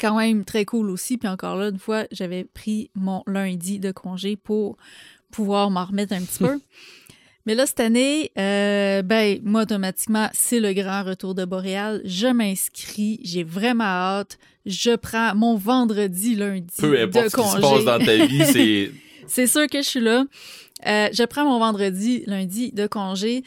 Quand 0.00 0.16
même 0.18 0.44
très 0.44 0.64
cool 0.64 0.90
aussi. 0.90 1.16
Puis 1.16 1.28
encore 1.28 1.56
là, 1.56 1.68
une 1.68 1.78
fois, 1.78 2.04
j'avais 2.12 2.44
pris 2.44 2.90
mon 2.94 3.22
lundi 3.26 3.78
de 3.78 3.92
congé 3.92 4.36
pour 4.36 4.76
pouvoir 5.30 5.70
m'en 5.70 5.84
remettre 5.84 6.12
un 6.12 6.20
petit 6.22 6.38
peu. 6.44 6.58
Mais 7.46 7.54
là, 7.54 7.64
cette 7.64 7.80
année, 7.80 8.32
euh, 8.38 9.02
ben, 9.02 9.38
moi, 9.44 9.62
automatiquement, 9.62 10.28
c'est 10.32 10.58
le 10.58 10.72
grand 10.72 11.04
retour 11.04 11.34
de 11.34 11.44
Boréal. 11.44 12.00
Je 12.04 12.26
m'inscris. 12.26 13.20
J'ai 13.22 13.44
vraiment 13.44 13.84
hâte. 13.84 14.38
Je 14.64 14.96
prends 14.96 15.32
mon 15.36 15.56
vendredi, 15.56 16.34
lundi 16.34 16.74
Peu 16.76 17.00
importe 17.00 17.26
de 17.26 17.30
ce 17.30 17.36
qui 17.36 17.42
se 17.42 17.60
congé. 17.60 17.60
passe 17.60 17.84
dans 17.84 18.04
ta 18.04 18.26
vie, 18.26 18.44
c'est. 18.52 18.90
C'est 19.28 19.46
sûr 19.46 19.66
que 19.68 19.78
je 19.78 19.88
suis 19.88 20.00
là. 20.00 20.24
Euh, 20.86 21.08
je 21.12 21.24
prends 21.24 21.44
mon 21.44 21.58
vendredi, 21.58 22.22
lundi 22.26 22.70
de 22.72 22.86
congé. 22.86 23.42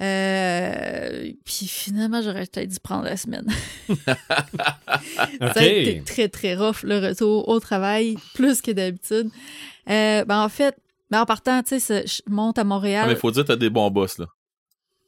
Euh, 0.00 1.32
puis 1.44 1.66
finalement, 1.66 2.20
j'aurais 2.22 2.46
peut-être 2.46 2.68
dû 2.70 2.78
prendre 2.80 3.04
la 3.04 3.16
semaine. 3.16 3.46
Ça 3.96 5.60
a 5.60 5.64
été 5.64 6.02
très, 6.04 6.28
très 6.28 6.54
rough, 6.54 6.82
le 6.82 6.98
retour 7.08 7.48
au 7.48 7.60
travail, 7.60 8.16
plus 8.34 8.60
que 8.60 8.70
d'habitude. 8.70 9.30
Euh, 9.88 10.24
ben, 10.24 10.42
en 10.42 10.48
fait, 10.48 10.76
ben, 11.10 11.20
en 11.22 11.26
partant, 11.26 11.62
tu 11.62 11.80
sais, 11.80 12.04
je 12.06 12.20
monte 12.28 12.58
à 12.58 12.62
Ah, 12.62 12.64
Montréal. 12.64 13.06
mais 13.08 13.16
faut 13.16 13.30
dire 13.30 13.42
que 13.44 13.48
t'as 13.48 13.56
des 13.56 13.70
bons 13.70 13.90
boss, 13.90 14.18
là. 14.18 14.26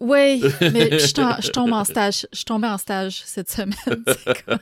Oui, 0.00 0.40
mais 0.60 0.96
je, 1.00 1.12
tom- 1.12 1.34
je 1.40 1.50
tombe 1.50 1.72
en 1.72 1.82
stage. 1.84 2.24
Je 2.32 2.44
tombais 2.44 2.68
en 2.68 2.78
stage 2.78 3.20
cette 3.24 3.50
semaine. 3.50 3.74
C'est 4.06 4.44
comme- 4.44 4.58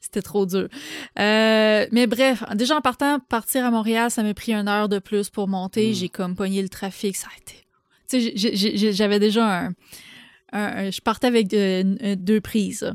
C'était 0.00 0.22
trop 0.22 0.46
dur. 0.46 0.68
Euh, 1.18 1.86
mais 1.92 2.06
bref, 2.06 2.42
déjà 2.54 2.76
en 2.76 2.80
partant, 2.80 3.18
partir 3.20 3.66
à 3.66 3.70
Montréal, 3.70 4.10
ça 4.10 4.22
m'a 4.22 4.32
pris 4.32 4.54
une 4.54 4.66
heure 4.66 4.88
de 4.88 4.98
plus 4.98 5.28
pour 5.28 5.46
monter. 5.46 5.90
Mm. 5.90 5.94
J'ai 5.94 6.08
comme 6.08 6.34
pogné 6.34 6.62
le 6.62 6.70
trafic. 6.70 7.16
Ça 7.16 7.26
a 7.30 7.38
été. 7.38 7.65
Tu 8.08 8.20
sais, 8.38 8.92
j'avais 8.92 9.18
déjà 9.18 9.44
un, 9.66 9.66
un- 10.52 10.86
un- 10.86 10.90
Je 10.90 11.00
partais 11.00 11.26
avec 11.26 11.52
euh, 11.54 11.96
euh, 12.02 12.16
deux 12.16 12.40
prises. 12.40 12.92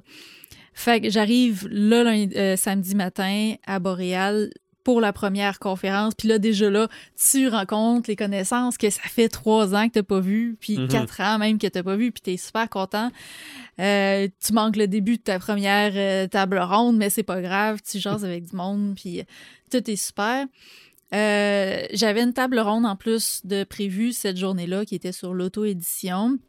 Fait 0.73 1.01
que 1.01 1.09
j'arrive 1.09 1.67
là, 1.69 2.03
lundi- 2.03 2.35
euh, 2.37 2.55
samedi 2.55 2.95
matin 2.95 3.55
à 3.65 3.79
Boréal 3.79 4.49
pour 4.83 4.99
la 4.99 5.13
première 5.13 5.59
conférence. 5.59 6.15
Puis 6.15 6.27
là, 6.27 6.39
déjà 6.39 6.69
là, 6.71 6.87
tu 7.31 7.47
rencontres 7.49 8.09
les 8.09 8.15
connaissances 8.15 8.77
que 8.79 8.89
ça 8.89 9.01
fait 9.03 9.29
trois 9.29 9.75
ans 9.75 9.87
que 9.89 9.93
t'as 9.93 10.03
pas 10.03 10.19
vu, 10.21 10.55
puis 10.59 10.79
Mhm. 10.79 10.87
quatre 10.87 11.21
ans 11.21 11.37
même 11.37 11.59
que 11.59 11.67
t'as 11.67 11.83
pas 11.83 11.95
vu, 11.97 12.11
puis 12.11 12.21
t'es 12.21 12.37
super 12.37 12.67
content. 12.67 13.11
Euh, 13.79 14.27
tu 14.43 14.53
manques 14.53 14.77
le 14.77 14.87
début 14.87 15.17
de 15.17 15.21
ta 15.21 15.37
première 15.37 15.91
euh, 15.95 16.27
table 16.27 16.57
ronde, 16.57 16.97
mais 16.97 17.11
c'est 17.11 17.21
pas 17.21 17.41
grave, 17.41 17.79
tu 17.87 17.99
jases 17.99 18.25
avec 18.25 18.49
du 18.49 18.55
monde, 18.55 18.95
puis 18.95 19.21
tout 19.69 19.87
est 19.89 19.95
super. 19.95 20.45
Euh, 21.13 21.85
J'avais 21.93 22.21
une 22.21 22.33
table 22.33 22.59
ronde 22.59 22.85
en 22.85 22.95
plus 22.95 23.41
de 23.45 23.63
prévu 23.63 24.13
cette 24.13 24.37
journée-là 24.37 24.85
qui 24.85 24.95
était 24.95 25.11
sur 25.11 25.33
l'auto-édition 25.33 26.39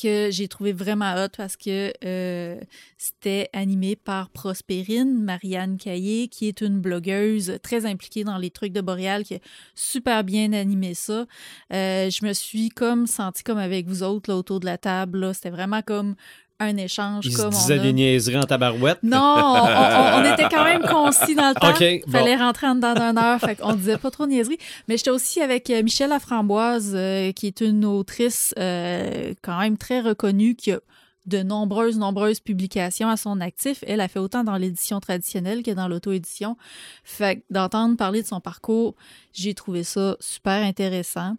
que 0.00 0.28
j'ai 0.30 0.46
trouvé 0.46 0.72
vraiment 0.72 1.14
hot 1.14 1.30
parce 1.36 1.56
que 1.56 1.92
euh, 2.04 2.60
c'était 2.98 3.48
animé 3.52 3.96
par 3.96 4.28
Prospérine, 4.30 5.22
Marianne 5.22 5.78
Caillé, 5.78 6.28
qui 6.28 6.48
est 6.48 6.60
une 6.60 6.80
blogueuse 6.80 7.58
très 7.62 7.86
impliquée 7.86 8.22
dans 8.22 8.36
les 8.36 8.50
trucs 8.50 8.72
de 8.72 8.80
Boréal, 8.80 9.24
qui 9.24 9.36
a 9.36 9.38
super 9.74 10.22
bien 10.22 10.52
animé 10.52 10.94
ça. 10.94 11.26
Euh, 11.72 12.10
je 12.10 12.26
me 12.26 12.32
suis 12.34 12.68
comme 12.68 13.06
sentie 13.06 13.42
comme 13.42 13.58
avec 13.58 13.86
vous 13.86 14.02
autres 14.02 14.32
autour 14.32 14.60
de 14.60 14.66
la 14.66 14.78
table. 14.78 15.34
C'était 15.34 15.50
vraiment 15.50 15.82
comme 15.82 16.14
un 16.58 16.76
échange. 16.76 17.28
Se 17.28 17.36
comme 17.36 17.46
on 17.46 17.58
disait 17.58 17.78
a. 17.78 17.82
des 17.82 17.92
niaiseries 17.92 18.38
en 18.38 18.42
tabarouette. 18.44 18.98
Non, 19.02 19.18
on, 19.18 19.66
on- 19.66 20.20
on 20.22 20.32
était 20.32 20.48
quand 20.50 20.64
même 20.64 20.82
concis 20.82 21.34
dans 21.34 21.50
le 21.50 21.54
temps. 21.60 21.70
OK, 21.70 22.02
bon. 22.06 22.12
Fallait 22.12 22.36
rentrer 22.36 22.66
en 22.66 22.74
dedans 22.76 22.94
d'une 22.94 23.18
heure, 23.18 23.38
fait 23.40 23.56
qu'on 23.56 23.74
disait 23.74 23.98
pas 23.98 24.10
trop 24.10 24.24
de 24.26 24.30
niaiseries. 24.32 24.58
Mais 24.88 24.96
j'étais 24.96 25.10
aussi 25.10 25.40
avec 25.40 25.68
euh, 25.70 25.82
Michel 25.82 26.08
Laframboise, 26.10 26.92
euh, 26.94 27.32
qui 27.32 27.46
est 27.48 27.60
une 27.60 27.84
autrice 27.84 28.54
euh, 28.58 29.34
quand 29.42 29.58
même 29.58 29.76
très 29.76 30.00
reconnue, 30.00 30.54
qui 30.54 30.72
a 30.72 30.80
de 31.26 31.42
nombreuses, 31.42 31.98
nombreuses 31.98 32.38
publications 32.38 33.08
à 33.08 33.16
son 33.16 33.40
actif. 33.40 33.82
Elle 33.86 34.00
a 34.00 34.06
fait 34.06 34.20
autant 34.20 34.44
dans 34.44 34.56
l'édition 34.56 35.00
traditionnelle 35.00 35.64
que 35.64 35.72
dans 35.72 35.88
l'auto-édition. 35.88 36.56
Fait 37.02 37.38
que 37.38 37.42
d'entendre 37.50 37.96
parler 37.96 38.22
de 38.22 38.26
son 38.28 38.40
parcours, 38.40 38.94
j'ai 39.32 39.52
trouvé 39.52 39.82
ça 39.82 40.16
super 40.20 40.64
intéressant. 40.64 41.34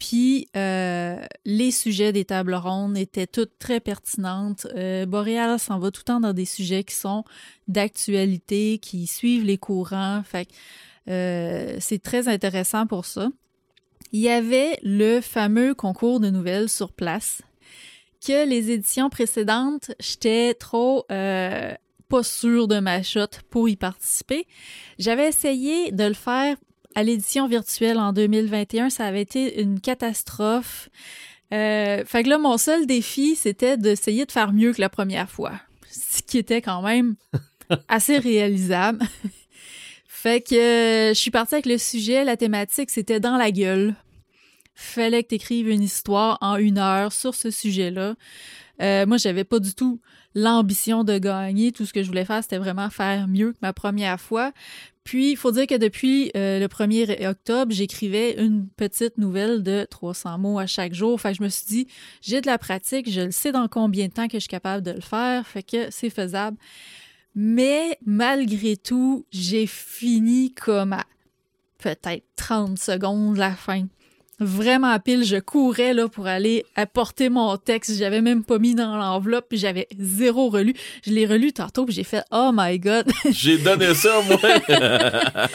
Puis 0.00 0.48
euh, 0.56 1.22
les 1.44 1.70
sujets 1.70 2.12
des 2.12 2.24
tables 2.24 2.54
rondes 2.54 2.96
étaient 2.96 3.26
toutes 3.26 3.58
très 3.58 3.80
pertinentes. 3.80 4.66
Euh, 4.74 5.04
Boréal 5.04 5.58
s'en 5.60 5.78
va 5.78 5.90
tout 5.90 6.00
le 6.00 6.04
temps 6.04 6.20
dans 6.20 6.32
des 6.32 6.46
sujets 6.46 6.84
qui 6.84 6.94
sont 6.94 7.22
d'actualité, 7.68 8.78
qui 8.78 9.06
suivent 9.06 9.44
les 9.44 9.58
courants. 9.58 10.22
Fait 10.24 10.48
euh, 11.08 11.76
c'est 11.80 12.02
très 12.02 12.28
intéressant 12.28 12.86
pour 12.86 13.04
ça. 13.04 13.28
Il 14.12 14.20
y 14.20 14.30
avait 14.30 14.78
le 14.82 15.20
fameux 15.20 15.74
concours 15.74 16.18
de 16.18 16.30
nouvelles 16.30 16.70
sur 16.70 16.92
place 16.92 17.42
que 18.26 18.48
les 18.48 18.70
éditions 18.70 19.10
précédentes, 19.10 19.92
j'étais 20.00 20.54
trop 20.54 21.04
euh, 21.12 21.74
pas 22.08 22.22
sûre 22.22 22.68
de 22.68 22.80
ma 22.80 23.02
shot 23.02 23.26
pour 23.50 23.68
y 23.68 23.76
participer. 23.76 24.46
J'avais 24.98 25.28
essayé 25.28 25.92
de 25.92 26.04
le 26.04 26.14
faire 26.14 26.56
à 26.94 27.02
l'édition 27.02 27.46
virtuelle 27.46 27.98
en 27.98 28.12
2021. 28.12 28.90
Ça 28.90 29.06
avait 29.06 29.22
été 29.22 29.60
une 29.60 29.80
catastrophe. 29.80 30.88
Euh, 31.52 32.04
fait 32.04 32.22
que 32.22 32.28
là, 32.28 32.38
mon 32.38 32.58
seul 32.58 32.86
défi, 32.86 33.36
c'était 33.36 33.76
d'essayer 33.76 34.26
de 34.26 34.32
faire 34.32 34.52
mieux 34.52 34.72
que 34.72 34.80
la 34.80 34.88
première 34.88 35.30
fois. 35.30 35.52
Ce 35.90 36.22
qui 36.22 36.38
était 36.38 36.62
quand 36.62 36.82
même 36.82 37.16
assez 37.88 38.18
réalisable. 38.18 39.04
fait 40.06 40.40
que 40.40 40.54
euh, 40.54 41.08
je 41.14 41.18
suis 41.18 41.30
partie 41.30 41.54
avec 41.54 41.66
le 41.66 41.78
sujet, 41.78 42.24
la 42.24 42.36
thématique, 42.36 42.90
c'était 42.90 43.20
dans 43.20 43.36
la 43.36 43.50
gueule. 43.50 43.94
Fallait 44.74 45.22
que 45.22 45.28
tu 45.28 45.34
écrives 45.34 45.68
une 45.68 45.82
histoire 45.82 46.38
en 46.40 46.56
une 46.56 46.78
heure 46.78 47.12
sur 47.12 47.34
ce 47.34 47.50
sujet-là. 47.50 48.14
Euh, 48.80 49.06
moi, 49.06 49.16
j'avais 49.16 49.44
pas 49.44 49.58
du 49.58 49.74
tout 49.74 50.00
l'ambition 50.34 51.04
de 51.04 51.18
gagner. 51.18 51.72
Tout 51.72 51.86
ce 51.86 51.92
que 51.92 52.02
je 52.02 52.08
voulais 52.08 52.24
faire, 52.24 52.42
c'était 52.42 52.58
vraiment 52.58 52.90
faire 52.90 53.28
mieux 53.28 53.52
que 53.52 53.58
ma 53.62 53.72
première 53.72 54.20
fois. 54.20 54.52
Puis, 55.04 55.32
il 55.32 55.36
faut 55.36 55.50
dire 55.50 55.66
que 55.66 55.76
depuis 55.76 56.30
euh, 56.36 56.60
le 56.60 56.66
1er 56.66 57.26
octobre, 57.28 57.72
j'écrivais 57.72 58.40
une 58.42 58.68
petite 58.68 59.18
nouvelle 59.18 59.62
de 59.62 59.86
300 59.90 60.38
mots 60.38 60.58
à 60.58 60.66
chaque 60.66 60.94
jour. 60.94 61.20
Fait 61.20 61.34
je 61.34 61.42
me 61.42 61.48
suis 61.48 61.66
dit, 61.66 61.86
j'ai 62.22 62.40
de 62.40 62.46
la 62.46 62.58
pratique, 62.58 63.10
je 63.10 63.22
le 63.22 63.30
sais 63.30 63.52
dans 63.52 63.68
combien 63.68 64.08
de 64.08 64.12
temps 64.12 64.28
que 64.28 64.34
je 64.34 64.40
suis 64.40 64.48
capable 64.48 64.82
de 64.82 64.92
le 64.92 65.00
faire, 65.00 65.46
fait 65.46 65.62
que 65.62 65.90
c'est 65.90 66.10
faisable. 66.10 66.56
Mais 67.34 67.98
malgré 68.04 68.76
tout, 68.76 69.24
j'ai 69.30 69.66
fini 69.66 70.52
comme 70.52 70.92
à 70.92 71.04
peut-être 71.78 72.24
30 72.36 72.78
secondes 72.78 73.36
la 73.36 73.52
fin. 73.52 73.86
Vraiment 74.40 74.88
à 74.88 74.98
pile, 74.98 75.22
je 75.22 75.36
courais 75.36 75.92
là 75.92 76.08
pour 76.08 76.26
aller 76.26 76.64
apporter 76.74 77.28
mon 77.28 77.56
texte. 77.58 77.96
J'avais 77.98 78.22
même 78.22 78.42
pas 78.42 78.58
mis 78.58 78.74
dans 78.74 78.96
l'enveloppe, 78.96 79.46
puis 79.50 79.58
j'avais 79.58 79.86
zéro 79.98 80.48
relu. 80.48 80.74
Je 81.04 81.10
l'ai 81.12 81.26
relu 81.26 81.52
tantôt, 81.52 81.84
puis 81.84 81.94
j'ai 81.94 82.04
fait 82.04 82.22
Oh 82.32 82.50
my 82.52 82.78
God! 82.78 83.06
J'ai 83.30 83.58
donné 83.58 83.94
ça, 83.94 84.20
moi. 84.26 84.38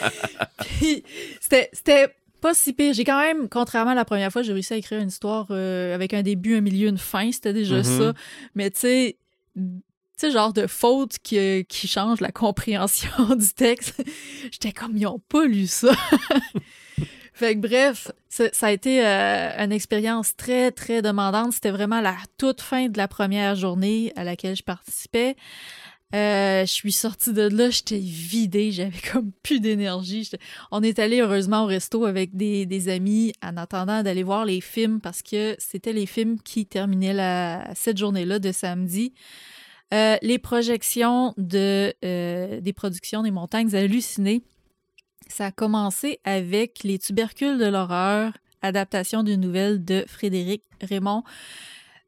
Puis 0.78 1.02
c'était 1.40 1.68
c'était 1.72 2.08
pas 2.40 2.54
si 2.54 2.72
pire. 2.72 2.92
J'ai 2.94 3.04
quand 3.04 3.20
même, 3.20 3.48
contrairement 3.48 3.90
à 3.92 3.94
la 3.94 4.04
première 4.04 4.30
fois, 4.30 4.42
j'ai 4.42 4.52
réussi 4.52 4.74
à 4.74 4.76
écrire 4.76 5.00
une 5.00 5.08
histoire 5.08 5.46
euh, 5.50 5.94
avec 5.94 6.14
un 6.14 6.22
début, 6.22 6.56
un 6.56 6.60
milieu, 6.60 6.88
une 6.88 6.98
fin. 6.98 7.32
C'était 7.32 7.52
déjà 7.52 7.76
Mhm. 7.78 7.82
ça. 7.84 8.12
Mais 8.54 8.70
tu 8.70 8.80
sais, 8.80 9.16
tu 9.56 9.62
sais, 10.16 10.30
genre 10.30 10.52
de 10.52 10.66
faute 10.66 11.18
qui, 11.22 11.64
qui 11.68 11.88
change 11.88 12.20
la 12.20 12.30
compréhension 12.30 13.10
du 13.36 13.52
texte. 13.52 14.02
J'étais 14.52 14.72
comme, 14.72 14.96
ils 14.96 15.06
ont 15.06 15.20
pas 15.28 15.44
lu 15.46 15.66
ça. 15.66 15.92
Fait 17.36 17.54
que 17.54 17.60
bref, 17.60 18.10
ça, 18.30 18.48
a 18.62 18.72
été 18.72 19.04
euh, 19.04 19.62
une 19.62 19.70
expérience 19.70 20.34
très, 20.36 20.70
très 20.70 21.02
demandante. 21.02 21.52
C'était 21.52 21.70
vraiment 21.70 22.00
la 22.00 22.16
toute 22.38 22.62
fin 22.62 22.88
de 22.88 22.96
la 22.96 23.08
première 23.08 23.54
journée 23.54 24.10
à 24.16 24.24
laquelle 24.24 24.56
je 24.56 24.62
participais. 24.62 25.36
Euh, 26.14 26.64
je 26.64 26.72
suis 26.72 26.92
sortie 26.92 27.34
de 27.34 27.42
là, 27.42 27.68
j'étais 27.68 27.98
vidée, 27.98 28.72
j'avais 28.72 28.98
comme 29.12 29.32
plus 29.42 29.60
d'énergie. 29.60 30.30
On 30.70 30.82
est 30.82 30.98
allé 30.98 31.20
heureusement 31.20 31.64
au 31.64 31.66
resto 31.66 32.06
avec 32.06 32.34
des, 32.34 32.64
des 32.64 32.88
amis 32.88 33.34
en 33.42 33.58
attendant 33.58 34.02
d'aller 34.02 34.22
voir 34.22 34.46
les 34.46 34.62
films 34.62 35.02
parce 35.02 35.20
que 35.20 35.56
c'était 35.58 35.92
les 35.92 36.06
films 36.06 36.40
qui 36.40 36.64
terminaient 36.64 37.12
la, 37.12 37.68
cette 37.74 37.98
journée-là 37.98 38.38
de 38.38 38.50
samedi. 38.50 39.12
Euh, 39.92 40.16
les 40.22 40.38
projections 40.38 41.34
de, 41.36 41.92
des 42.00 42.72
productions 42.72 43.22
des 43.22 43.30
montagnes 43.30 43.74
hallucinées, 43.74 44.42
ça 45.36 45.46
a 45.46 45.50
commencé 45.52 46.18
avec 46.24 46.82
Les 46.82 46.98
tubercules 46.98 47.58
de 47.58 47.66
l'horreur, 47.66 48.32
adaptation 48.62 49.22
d'une 49.22 49.42
nouvelle 49.42 49.84
de 49.84 50.02
Frédéric 50.08 50.62
Raymond, 50.80 51.24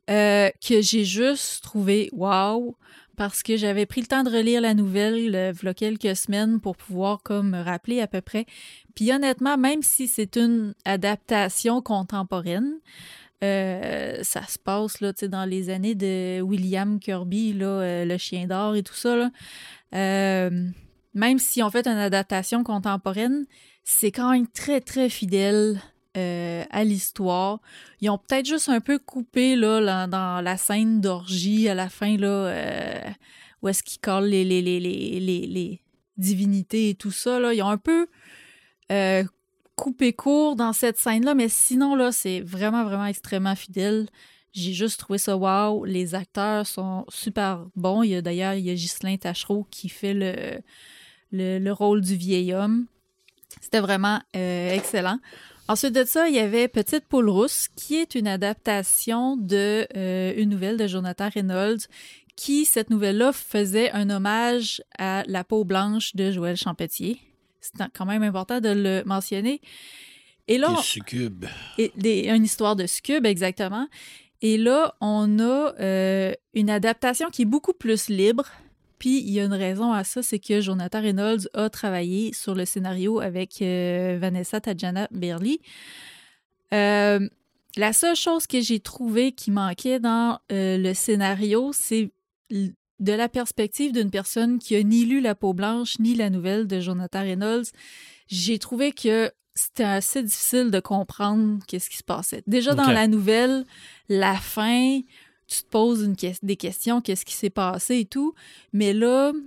euh, 0.08 0.48
que 0.66 0.80
j'ai 0.80 1.04
juste 1.04 1.62
trouvé 1.62 2.08
wow 2.12 2.74
parce 3.18 3.42
que 3.42 3.58
j'avais 3.58 3.84
pris 3.84 4.00
le 4.00 4.06
temps 4.06 4.22
de 4.22 4.30
relire 4.30 4.62
la 4.62 4.72
nouvelle 4.72 5.34
euh, 5.34 5.52
il 5.60 5.66
y 5.66 5.68
a 5.68 5.74
quelques 5.74 6.16
semaines 6.16 6.58
pour 6.58 6.74
pouvoir 6.78 7.22
comme 7.22 7.50
me 7.50 7.62
rappeler 7.62 8.00
à 8.00 8.06
peu 8.06 8.22
près. 8.22 8.46
Puis 8.94 9.12
honnêtement, 9.12 9.58
même 9.58 9.82
si 9.82 10.08
c'est 10.08 10.38
une 10.38 10.72
adaptation 10.86 11.82
contemporaine, 11.82 12.78
euh, 13.44 14.20
ça 14.22 14.46
se 14.46 14.58
passe 14.58 15.02
là, 15.02 15.12
dans 15.12 15.44
les 15.44 15.68
années 15.68 15.94
de 15.94 16.40
William 16.40 16.98
Kirby, 16.98 17.52
là, 17.52 18.06
Le 18.06 18.16
Chien 18.16 18.46
d'or 18.46 18.74
et 18.74 18.82
tout 18.82 18.94
ça. 18.94 19.16
là. 19.16 19.30
Euh, 19.94 20.70
même 21.14 21.38
si 21.38 21.62
on 21.62 21.70
fait 21.70 21.86
une 21.86 21.98
adaptation 21.98 22.62
contemporaine, 22.64 23.46
c'est 23.84 24.12
quand 24.12 24.32
même 24.32 24.46
très, 24.46 24.80
très 24.80 25.08
fidèle 25.08 25.80
euh, 26.16 26.64
à 26.70 26.84
l'histoire. 26.84 27.60
Ils 28.00 28.10
ont 28.10 28.18
peut-être 28.18 28.46
juste 28.46 28.68
un 28.68 28.80
peu 28.80 28.98
coupé 28.98 29.56
là, 29.56 30.06
dans 30.06 30.42
la 30.42 30.56
scène 30.56 31.00
d'orgie 31.00 31.68
à 31.68 31.74
la 31.74 31.88
fin, 31.88 32.16
là, 32.16 32.28
euh, 32.28 33.10
où 33.62 33.68
est-ce 33.68 33.82
qu'ils 33.82 34.00
collent 34.00 34.26
les, 34.26 34.44
les, 34.44 34.62
les, 34.62 34.80
les, 34.80 35.80
divinités 36.16 36.90
et 36.90 36.94
tout 36.94 37.12
ça. 37.12 37.54
Ils 37.54 37.62
ont 37.62 37.68
un 37.68 37.78
peu 37.78 38.08
euh, 38.90 39.22
coupé 39.76 40.12
court 40.12 40.56
dans 40.56 40.72
cette 40.72 40.98
scène-là, 40.98 41.34
mais 41.34 41.48
sinon, 41.48 41.94
là, 41.94 42.10
c'est 42.10 42.40
vraiment, 42.40 42.84
vraiment 42.84 43.06
extrêmement 43.06 43.54
fidèle. 43.54 44.08
J'ai 44.52 44.72
juste 44.72 44.98
trouvé 44.98 45.18
ça 45.18 45.36
wow. 45.36 45.84
Les 45.84 46.16
acteurs 46.16 46.66
sont 46.66 47.04
super 47.08 47.66
bons. 47.76 48.02
Il 48.02 48.10
y 48.10 48.14
a 48.16 48.22
d'ailleurs, 48.22 48.54
il 48.54 48.64
y 48.64 48.70
a 48.70 48.74
Ghislain 48.74 49.16
Tachereau 49.16 49.66
qui 49.70 49.88
fait 49.88 50.14
le, 50.14 50.60
le, 51.32 51.58
le 51.58 51.72
rôle 51.72 52.00
du 52.00 52.16
vieil 52.16 52.54
homme. 52.54 52.86
C'était 53.60 53.80
vraiment 53.80 54.20
euh, 54.36 54.70
excellent. 54.72 55.18
Ensuite 55.68 55.94
de 55.94 56.04
ça, 56.04 56.28
il 56.28 56.34
y 56.34 56.38
avait 56.38 56.68
Petite 56.68 57.04
Poule 57.06 57.28
Rousse, 57.28 57.68
qui 57.76 57.96
est 57.96 58.14
une 58.14 58.26
adaptation 58.26 59.36
de 59.36 59.86
euh, 59.96 60.32
une 60.36 60.48
nouvelle 60.50 60.76
de 60.78 60.86
Jonathan 60.86 61.28
Reynolds, 61.34 61.80
qui, 62.36 62.64
cette 62.64 62.88
nouvelle-là, 62.90 63.32
faisait 63.32 63.90
un 63.90 64.08
hommage 64.10 64.80
à 64.98 65.24
La 65.26 65.44
peau 65.44 65.64
blanche 65.64 66.14
de 66.14 66.30
Joël 66.30 66.56
Champetier. 66.56 67.18
C'est 67.60 67.72
quand 67.92 68.06
même 68.06 68.22
important 68.22 68.60
de 68.60 68.68
le 68.70 69.02
mentionner. 69.04 69.60
Et 70.46 70.56
là, 70.56 70.68
Des 70.68 70.74
on- 70.74 70.82
succubes. 70.82 71.44
et 71.76 71.92
des- 71.96 72.28
une 72.28 72.44
histoire 72.44 72.76
de 72.76 72.86
Scub, 72.86 73.26
exactement. 73.26 73.88
Et 74.40 74.56
là, 74.56 74.94
on 75.00 75.38
a 75.40 75.74
euh, 75.80 76.32
une 76.54 76.70
adaptation 76.70 77.28
qui 77.28 77.42
est 77.42 77.44
beaucoup 77.46 77.72
plus 77.74 78.08
libre. 78.08 78.46
Puis, 78.98 79.20
il 79.20 79.30
y 79.30 79.40
a 79.40 79.44
une 79.44 79.54
raison 79.54 79.92
à 79.92 80.04
ça, 80.04 80.22
c'est 80.22 80.38
que 80.38 80.60
Jonathan 80.60 81.00
Reynolds 81.00 81.48
a 81.54 81.70
travaillé 81.70 82.32
sur 82.32 82.54
le 82.54 82.64
scénario 82.64 83.20
avec 83.20 83.62
euh, 83.62 84.18
Vanessa 84.20 84.60
Tadjana 84.60 85.08
Berly. 85.10 85.60
Euh, 86.72 87.28
la 87.76 87.92
seule 87.92 88.16
chose 88.16 88.46
que 88.46 88.60
j'ai 88.60 88.80
trouvé 88.80 89.32
qui 89.32 89.50
manquait 89.50 90.00
dans 90.00 90.38
euh, 90.50 90.78
le 90.78 90.94
scénario, 90.94 91.70
c'est 91.72 92.10
de 92.50 93.12
la 93.12 93.28
perspective 93.28 93.92
d'une 93.92 94.10
personne 94.10 94.58
qui 94.58 94.74
a 94.74 94.82
ni 94.82 95.04
lu 95.04 95.20
La 95.20 95.34
peau 95.34 95.52
blanche 95.52 95.98
ni 95.98 96.14
la 96.14 96.30
nouvelle 96.30 96.66
de 96.66 96.80
Jonathan 96.80 97.20
Reynolds. 97.20 97.66
J'ai 98.26 98.58
trouvé 98.58 98.92
que 98.92 99.30
c'était 99.54 99.84
assez 99.84 100.22
difficile 100.22 100.70
de 100.70 100.80
comprendre 100.80 101.58
qu'est-ce 101.66 101.90
qui 101.90 101.96
se 101.96 102.04
passait. 102.04 102.42
Déjà 102.46 102.74
dans 102.74 102.90
la 102.90 103.08
nouvelle, 103.08 103.64
la 104.08 104.34
fin, 104.34 105.00
tu 105.48 105.62
te 105.62 105.68
poses 105.68 106.02
une 106.02 106.14
des 106.42 106.56
questions, 106.56 107.00
qu'est-ce 107.00 107.24
qui 107.24 107.34
s'est 107.34 107.50
passé 107.50 108.00
et 108.00 108.04
tout. 108.04 108.34
Mais 108.72 108.92
là, 108.92 109.32
tu 109.32 109.40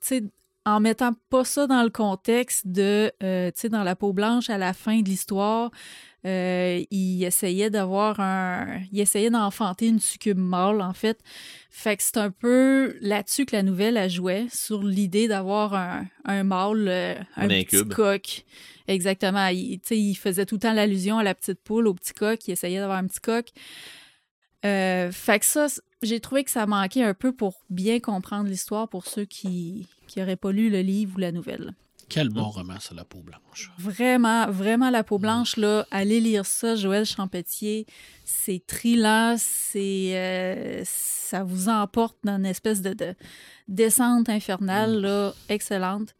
sais, 0.00 0.24
en 0.66 0.78
mettant 0.80 1.12
pas 1.30 1.44
ça 1.44 1.66
dans 1.66 1.82
le 1.82 1.88
contexte 1.88 2.66
de, 2.68 3.10
euh, 3.22 3.50
tu 3.50 3.60
sais, 3.62 3.68
dans 3.70 3.82
la 3.82 3.96
peau 3.96 4.12
blanche 4.12 4.50
à 4.50 4.58
la 4.58 4.74
fin 4.74 5.00
de 5.00 5.08
l'histoire, 5.08 5.70
euh, 6.26 6.84
il 6.90 7.24
essayait 7.24 7.70
d'avoir 7.70 8.20
un, 8.20 8.80
il 8.92 9.00
essayait 9.00 9.30
d'enfanter 9.30 9.86
une 9.86 10.00
succube 10.00 10.36
mâle 10.36 10.82
en 10.82 10.92
fait. 10.92 11.18
Fait 11.70 11.96
que 11.96 12.02
c'est 12.02 12.18
un 12.18 12.30
peu 12.30 12.94
là-dessus 13.00 13.46
que 13.46 13.56
la 13.56 13.62
nouvelle 13.62 13.96
a 13.96 14.06
joué 14.08 14.46
sur 14.52 14.82
l'idée 14.82 15.28
d'avoir 15.28 15.72
un, 15.72 16.04
un 16.26 16.44
mâle, 16.44 16.86
euh, 16.88 17.14
un, 17.36 17.44
Un 17.44 17.48
petit 17.48 17.76
incube. 17.76 17.94
coq. 17.94 18.44
Exactement. 18.86 19.46
Il, 19.46 19.80
tu 19.80 19.88
sais, 19.88 19.98
il 19.98 20.14
faisait 20.14 20.44
tout 20.44 20.56
le 20.56 20.60
temps 20.60 20.74
l'allusion 20.74 21.16
à 21.16 21.22
la 21.22 21.34
petite 21.34 21.62
poule, 21.62 21.86
au 21.86 21.94
petit 21.94 22.12
coq. 22.12 22.38
Il 22.46 22.50
essayait 22.50 22.80
d'avoir 22.80 22.98
un 22.98 23.06
petit 23.06 23.20
coq. 23.20 23.46
Euh, 24.64 25.10
fait 25.10 25.38
que 25.38 25.46
ça, 25.46 25.66
j'ai 26.02 26.20
trouvé 26.20 26.44
que 26.44 26.50
ça 26.50 26.66
manquait 26.66 27.02
un 27.02 27.14
peu 27.14 27.32
pour 27.32 27.60
bien 27.70 28.00
comprendre 28.00 28.48
l'histoire 28.48 28.88
pour 28.88 29.06
ceux 29.06 29.24
qui 29.24 29.86
n'auraient 30.16 30.36
pas 30.36 30.52
lu 30.52 30.70
le 30.70 30.80
livre 30.80 31.14
ou 31.16 31.18
la 31.18 31.32
nouvelle. 31.32 31.74
Quel 32.10 32.28
bon 32.28 32.48
roman, 32.48 32.80
ça, 32.80 32.92
La 32.92 33.04
peau 33.04 33.20
blanche. 33.20 33.70
Vraiment, 33.78 34.50
vraiment 34.50 34.90
la 34.90 35.04
peau 35.04 35.18
blanche, 35.20 35.56
là, 35.56 35.86
allez 35.92 36.20
lire 36.20 36.44
ça, 36.44 36.74
Joël 36.74 37.06
Champetier. 37.06 37.86
C'est 38.24 38.60
trillant, 38.66 39.36
c'est, 39.38 40.16
euh, 40.16 40.82
ça 40.84 41.44
vous 41.44 41.68
emporte 41.68 42.16
dans 42.24 42.36
une 42.36 42.46
espèce 42.46 42.82
de, 42.82 42.94
de 42.94 43.14
descente 43.68 44.28
infernale, 44.28 45.00
là, 45.00 45.32
excellente. 45.48 46.16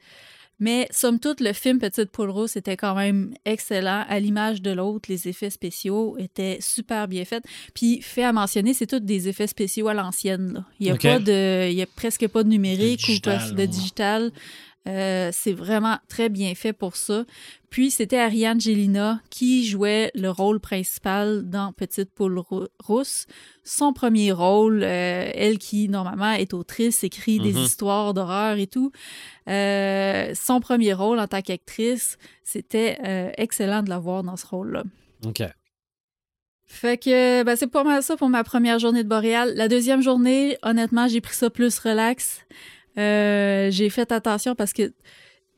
Mais 0.60 0.86
somme 0.90 1.18
toute, 1.18 1.40
le 1.40 1.52
film 1.52 1.78
Petite 1.78 2.10
Poule 2.10 2.30
Rousse 2.30 2.56
était 2.56 2.76
quand 2.76 2.94
même 2.94 3.34
excellent. 3.44 4.04
À 4.08 4.20
l'image 4.20 4.62
de 4.62 4.70
l'autre, 4.70 5.10
les 5.10 5.26
effets 5.26 5.50
spéciaux 5.50 6.16
étaient 6.18 6.58
super 6.60 7.08
bien 7.08 7.24
faits. 7.24 7.44
Puis, 7.74 8.02
fait 8.02 8.24
à 8.24 8.32
mentionner, 8.32 8.74
c'est 8.74 8.86
tous 8.86 9.00
des 9.00 9.28
effets 9.28 9.46
spéciaux 9.46 9.88
à 9.88 9.94
l'ancienne. 9.94 10.52
là. 10.52 10.64
Il 10.78 10.86
y 10.86 10.90
a 10.90 10.96
pas 10.96 11.18
de, 11.18 11.68
il 11.70 11.76
y 11.76 11.82
a 11.82 11.86
presque 11.86 12.28
pas 12.28 12.44
de 12.44 12.48
numérique 12.48 13.04
ou 13.08 13.20
pas 13.20 13.38
de 13.50 13.56
ouais. 13.56 13.66
digital. 13.66 14.30
Euh, 14.88 15.28
c'est 15.32 15.52
vraiment 15.52 15.98
très 16.08 16.30
bien 16.30 16.54
fait 16.54 16.72
pour 16.72 16.96
ça. 16.96 17.24
Puis 17.68 17.90
c'était 17.90 18.18
Ariane 18.18 18.58
Gélina 18.60 19.20
qui 19.28 19.66
jouait 19.66 20.10
le 20.14 20.30
rôle 20.30 20.58
principal 20.58 21.42
dans 21.48 21.72
Petite 21.74 22.10
Poule 22.14 22.38
Rou- 22.38 22.66
Rousse. 22.82 23.26
Son 23.62 23.92
premier 23.92 24.32
rôle, 24.32 24.82
euh, 24.82 25.30
elle 25.34 25.58
qui 25.58 25.88
normalement 25.90 26.32
est 26.32 26.54
autrice, 26.54 27.04
écrit 27.04 27.38
des 27.38 27.52
Mhm. 27.52 27.58
histoires 27.64 28.14
d'horreur 28.14 28.56
et 28.56 28.66
tout. 28.66 28.90
Euh, 29.48 30.32
son 30.34 30.60
premier 30.60 30.94
rôle 30.94 31.18
en 31.18 31.26
tant 31.26 31.42
qu'actrice, 31.42 32.16
c'était 32.42 33.32
excellent 33.36 33.82
de 33.82 33.90
la 33.90 33.98
voir 33.98 34.22
dans 34.22 34.36
ce 34.36 34.46
rôle-là. 34.46 34.84
OK. 35.26 35.42
Fait 36.66 36.96
que 36.98 37.42
ben, 37.42 37.56
c'est 37.56 37.66
pas 37.66 37.82
mal 37.84 38.02
ça 38.02 38.16
pour 38.16 38.28
ma 38.28 38.44
première 38.44 38.78
journée 38.78 39.02
de 39.02 39.08
Boréal. 39.08 39.52
La 39.56 39.66
deuxième 39.68 40.02
journée, 40.02 40.56
honnêtement, 40.62 41.08
j'ai 41.08 41.20
pris 41.20 41.34
ça 41.34 41.50
plus 41.50 41.78
relax. 41.80 42.46
Euh, 42.98 43.70
j'ai 43.70 43.90
fait 43.90 44.10
attention 44.12 44.54
parce 44.54 44.72
que 44.72 44.92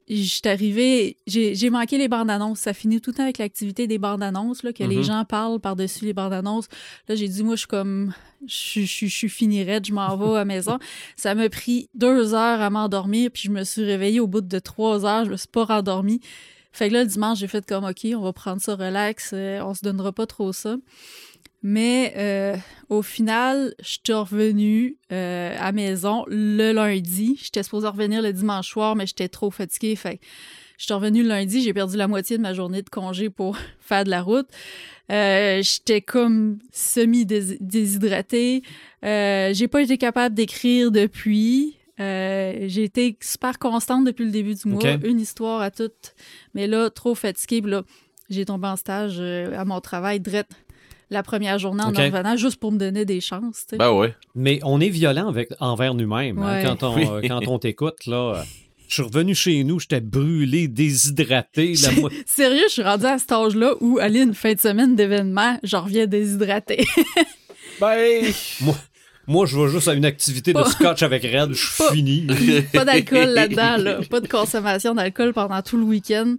j'étais 0.08 0.50
arrivée, 0.50 1.16
j'ai 1.26 1.70
manqué 1.70 1.96
les 1.96 2.08
bandes 2.08 2.30
annonces. 2.30 2.60
Ça 2.60 2.74
finit 2.74 3.00
tout 3.00 3.10
le 3.10 3.16
temps 3.16 3.22
avec 3.22 3.38
l'activité 3.38 3.86
des 3.86 3.98
bandes 3.98 4.22
annonces, 4.22 4.62
là, 4.62 4.72
que 4.72 4.82
les 4.84 4.96
Mhm. 4.96 5.02
gens 5.04 5.24
parlent 5.24 5.60
par-dessus 5.60 6.04
les 6.04 6.12
bandes 6.12 6.32
annonces. 6.32 6.66
Là, 7.08 7.14
j'ai 7.14 7.28
dit, 7.28 7.42
moi, 7.42 7.54
je 7.54 7.60
suis 7.60 7.68
comme, 7.68 8.12
je, 8.46 8.80
je, 8.80 9.06
je 9.06 9.26
suis 9.26 9.28
je 9.28 9.92
m'en 9.92 10.16
vais 10.16 10.30
à 10.34 10.38
la 10.40 10.44
maison. 10.44 10.78
Ça 11.16 11.34
m'a 11.34 11.48
pris 11.48 11.88
deux 11.94 12.34
heures 12.34 12.60
à 12.60 12.68
m'endormir, 12.68 13.30
puis 13.32 13.44
je 13.46 13.50
me 13.50 13.64
suis 13.64 13.84
réveillée 13.84 14.20
au 14.20 14.26
bout 14.26 14.40
de 14.40 14.58
trois 14.58 15.06
heures, 15.06 15.24
je 15.24 15.30
me 15.30 15.36
suis 15.36 15.48
pas 15.48 15.64
rendormie. 15.64 16.20
Fait 16.74 16.88
que 16.88 16.94
là, 16.94 17.02
le 17.04 17.08
dimanche, 17.08 17.38
j'ai 17.38 17.48
fait 17.48 17.64
comme, 17.66 17.84
OK, 17.84 18.06
on 18.14 18.20
va 18.22 18.32
prendre 18.32 18.60
ça 18.60 18.74
relax, 18.74 19.32
euh, 19.34 19.60
on 19.62 19.74
se 19.74 19.82
donnera 19.82 20.10
pas 20.12 20.26
trop 20.26 20.52
ça. 20.52 20.76
Mais 21.62 22.12
euh, 22.16 22.56
au 22.88 23.02
final, 23.02 23.74
je 23.80 23.98
suis 24.04 24.12
revenue 24.12 24.96
euh, 25.12 25.56
à 25.58 25.72
maison 25.72 26.24
le 26.26 26.72
lundi. 26.72 27.38
J'étais 27.42 27.62
supposée 27.62 27.86
revenir 27.86 28.20
le 28.20 28.32
dimanche 28.32 28.68
soir, 28.68 28.96
mais 28.96 29.06
j'étais 29.06 29.28
trop 29.28 29.50
fatiguée. 29.50 29.94
Fait 29.94 30.20
je 30.82 30.86
suis 30.86 30.94
revenue 30.94 31.22
le 31.22 31.28
lundi. 31.28 31.62
J'ai 31.62 31.72
perdu 31.72 31.96
la 31.96 32.08
moitié 32.08 32.36
de 32.38 32.42
ma 32.42 32.54
journée 32.54 32.82
de 32.82 32.90
congé 32.90 33.30
pour 33.30 33.56
faire 33.80 34.02
de 34.02 34.10
la 34.10 34.20
route. 34.20 34.48
Euh, 35.12 35.62
j'étais 35.62 36.00
comme 36.00 36.58
semi-déshydratée. 36.72 38.62
Euh, 39.04 39.52
j'ai 39.52 39.68
pas 39.68 39.82
été 39.82 39.96
capable 39.96 40.34
d'écrire 40.34 40.90
depuis. 40.90 41.76
Euh, 42.00 42.64
j'ai 42.66 42.82
été 42.82 43.16
super 43.20 43.60
constante 43.60 44.04
depuis 44.04 44.24
le 44.24 44.32
début 44.32 44.54
du 44.54 44.68
mois. 44.68 44.82
Une 45.04 45.20
histoire 45.20 45.60
à 45.60 45.70
toutes. 45.70 46.14
Mais 46.54 46.66
là, 46.66 46.90
trop 46.90 47.14
fatiguée. 47.14 47.62
Puis 47.62 47.70
là, 47.70 47.84
j'ai 48.28 48.44
tombé 48.44 48.66
en 48.66 48.76
stage 48.76 49.18
euh, 49.20 49.56
à 49.56 49.64
mon 49.64 49.80
travail, 49.80 50.18
drette 50.18 50.50
la 51.12 51.22
première 51.22 51.58
journée 51.58 51.82
en 51.84 51.90
Ok. 51.90 51.98
en 51.98 52.04
revenant, 52.04 52.36
juste 52.36 52.56
pour 52.56 52.72
me 52.72 52.78
donner 52.78 53.04
des 53.04 53.20
chances. 53.20 53.66
Ben 53.78 53.92
ouais. 53.92 54.14
Mais 54.34 54.58
on 54.64 54.80
est 54.80 54.88
violent 54.88 55.28
avec, 55.28 55.50
envers 55.60 55.94
nous-mêmes 55.94 56.38
hein, 56.38 56.62
quand 56.64 56.82
on, 56.88 56.96
Oui. 56.96 57.04
euh, 57.08 57.20
quand 57.28 57.40
on 57.46 57.58
t'écoute. 57.58 58.06
là. 58.06 58.42
Je 58.88 58.94
suis 58.94 59.02
revenu 59.04 59.34
chez 59.34 59.64
nous, 59.64 59.80
j'étais 59.80 60.00
brûlé, 60.02 60.68
déshydraté. 60.68 61.74
La 61.82 61.92
mo- 61.92 62.10
Sérieux, 62.26 62.64
je 62.68 62.72
suis 62.72 62.82
rendue 62.82 63.06
à 63.06 63.18
cet 63.18 63.32
âge-là 63.32 63.72
où 63.80 63.98
aller 63.98 64.20
une 64.20 64.34
fin 64.34 64.52
de 64.52 64.60
semaine 64.60 64.96
d'événement, 64.96 65.58
j'en 65.62 65.82
reviens 65.84 66.06
déshydratée. 66.06 66.84
ben, 67.80 68.22
moi, 68.60 68.74
moi, 69.26 69.46
je 69.46 69.58
vais 69.58 69.70
juste 69.70 69.88
à 69.88 69.94
une 69.94 70.04
activité 70.04 70.52
de 70.52 70.62
scotch 70.64 71.02
avec 71.02 71.22
Red, 71.22 71.52
je 71.52 71.66
suis 71.66 71.78
Pas- 71.82 71.92
fini. 71.92 72.26
pas 72.72 72.84
d'alcool 72.84 73.28
là-dedans, 73.30 73.76
là. 73.78 74.00
Pas 74.10 74.20
de 74.20 74.28
consommation 74.28 74.94
d'alcool 74.94 75.32
pendant 75.32 75.62
tout 75.62 75.76
le 75.78 75.84
week-end. 75.84 76.36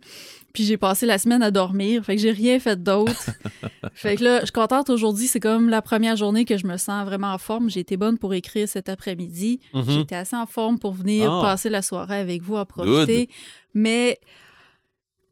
Puis 0.54 0.64
j'ai 0.66 0.78
passé 0.78 1.06
la 1.08 1.18
semaine 1.18 1.42
à 1.42 1.50
dormir. 1.50 2.06
Fait 2.06 2.16
que 2.16 2.22
j'ai 2.22 2.32
rien 2.32 2.60
fait 2.60 2.82
d'autre. 2.82 3.32
fait 3.94 4.16
que 4.18 4.24
là, 4.24 4.40
je 4.42 4.46
suis 4.46 4.52
contente 4.52 4.90
aujourd'hui. 4.92 5.26
C'est 5.28 5.40
comme 5.40 5.68
la 5.68 5.82
première 5.82 6.16
journée 6.16 6.46
que 6.46 6.58
je 6.58 6.68
me 6.68 6.78
sens 6.78 7.06
vraiment 7.06 7.34
en 7.34 7.40
forme. 7.40 7.70
J'ai 7.72 7.80
été 7.80 7.98
bonne 7.98 8.20
pour 8.20 8.34
écrire 8.36 8.70
cet 8.70 8.88
après-midi. 8.88 9.60
Mhm. 9.74 9.84
J'étais 9.90 10.16
assez 10.16 10.36
en 10.36 10.46
forme 10.46 10.78
pour 10.78 10.94
venir 10.94 11.32
Ah. 11.32 11.42
passer 11.42 11.70
la 11.70 11.82
soirée 11.82 12.18
avec 12.20 12.44
vous, 12.44 12.56
à 12.58 12.66
profiter. 12.66 13.30
Mais 13.74 14.20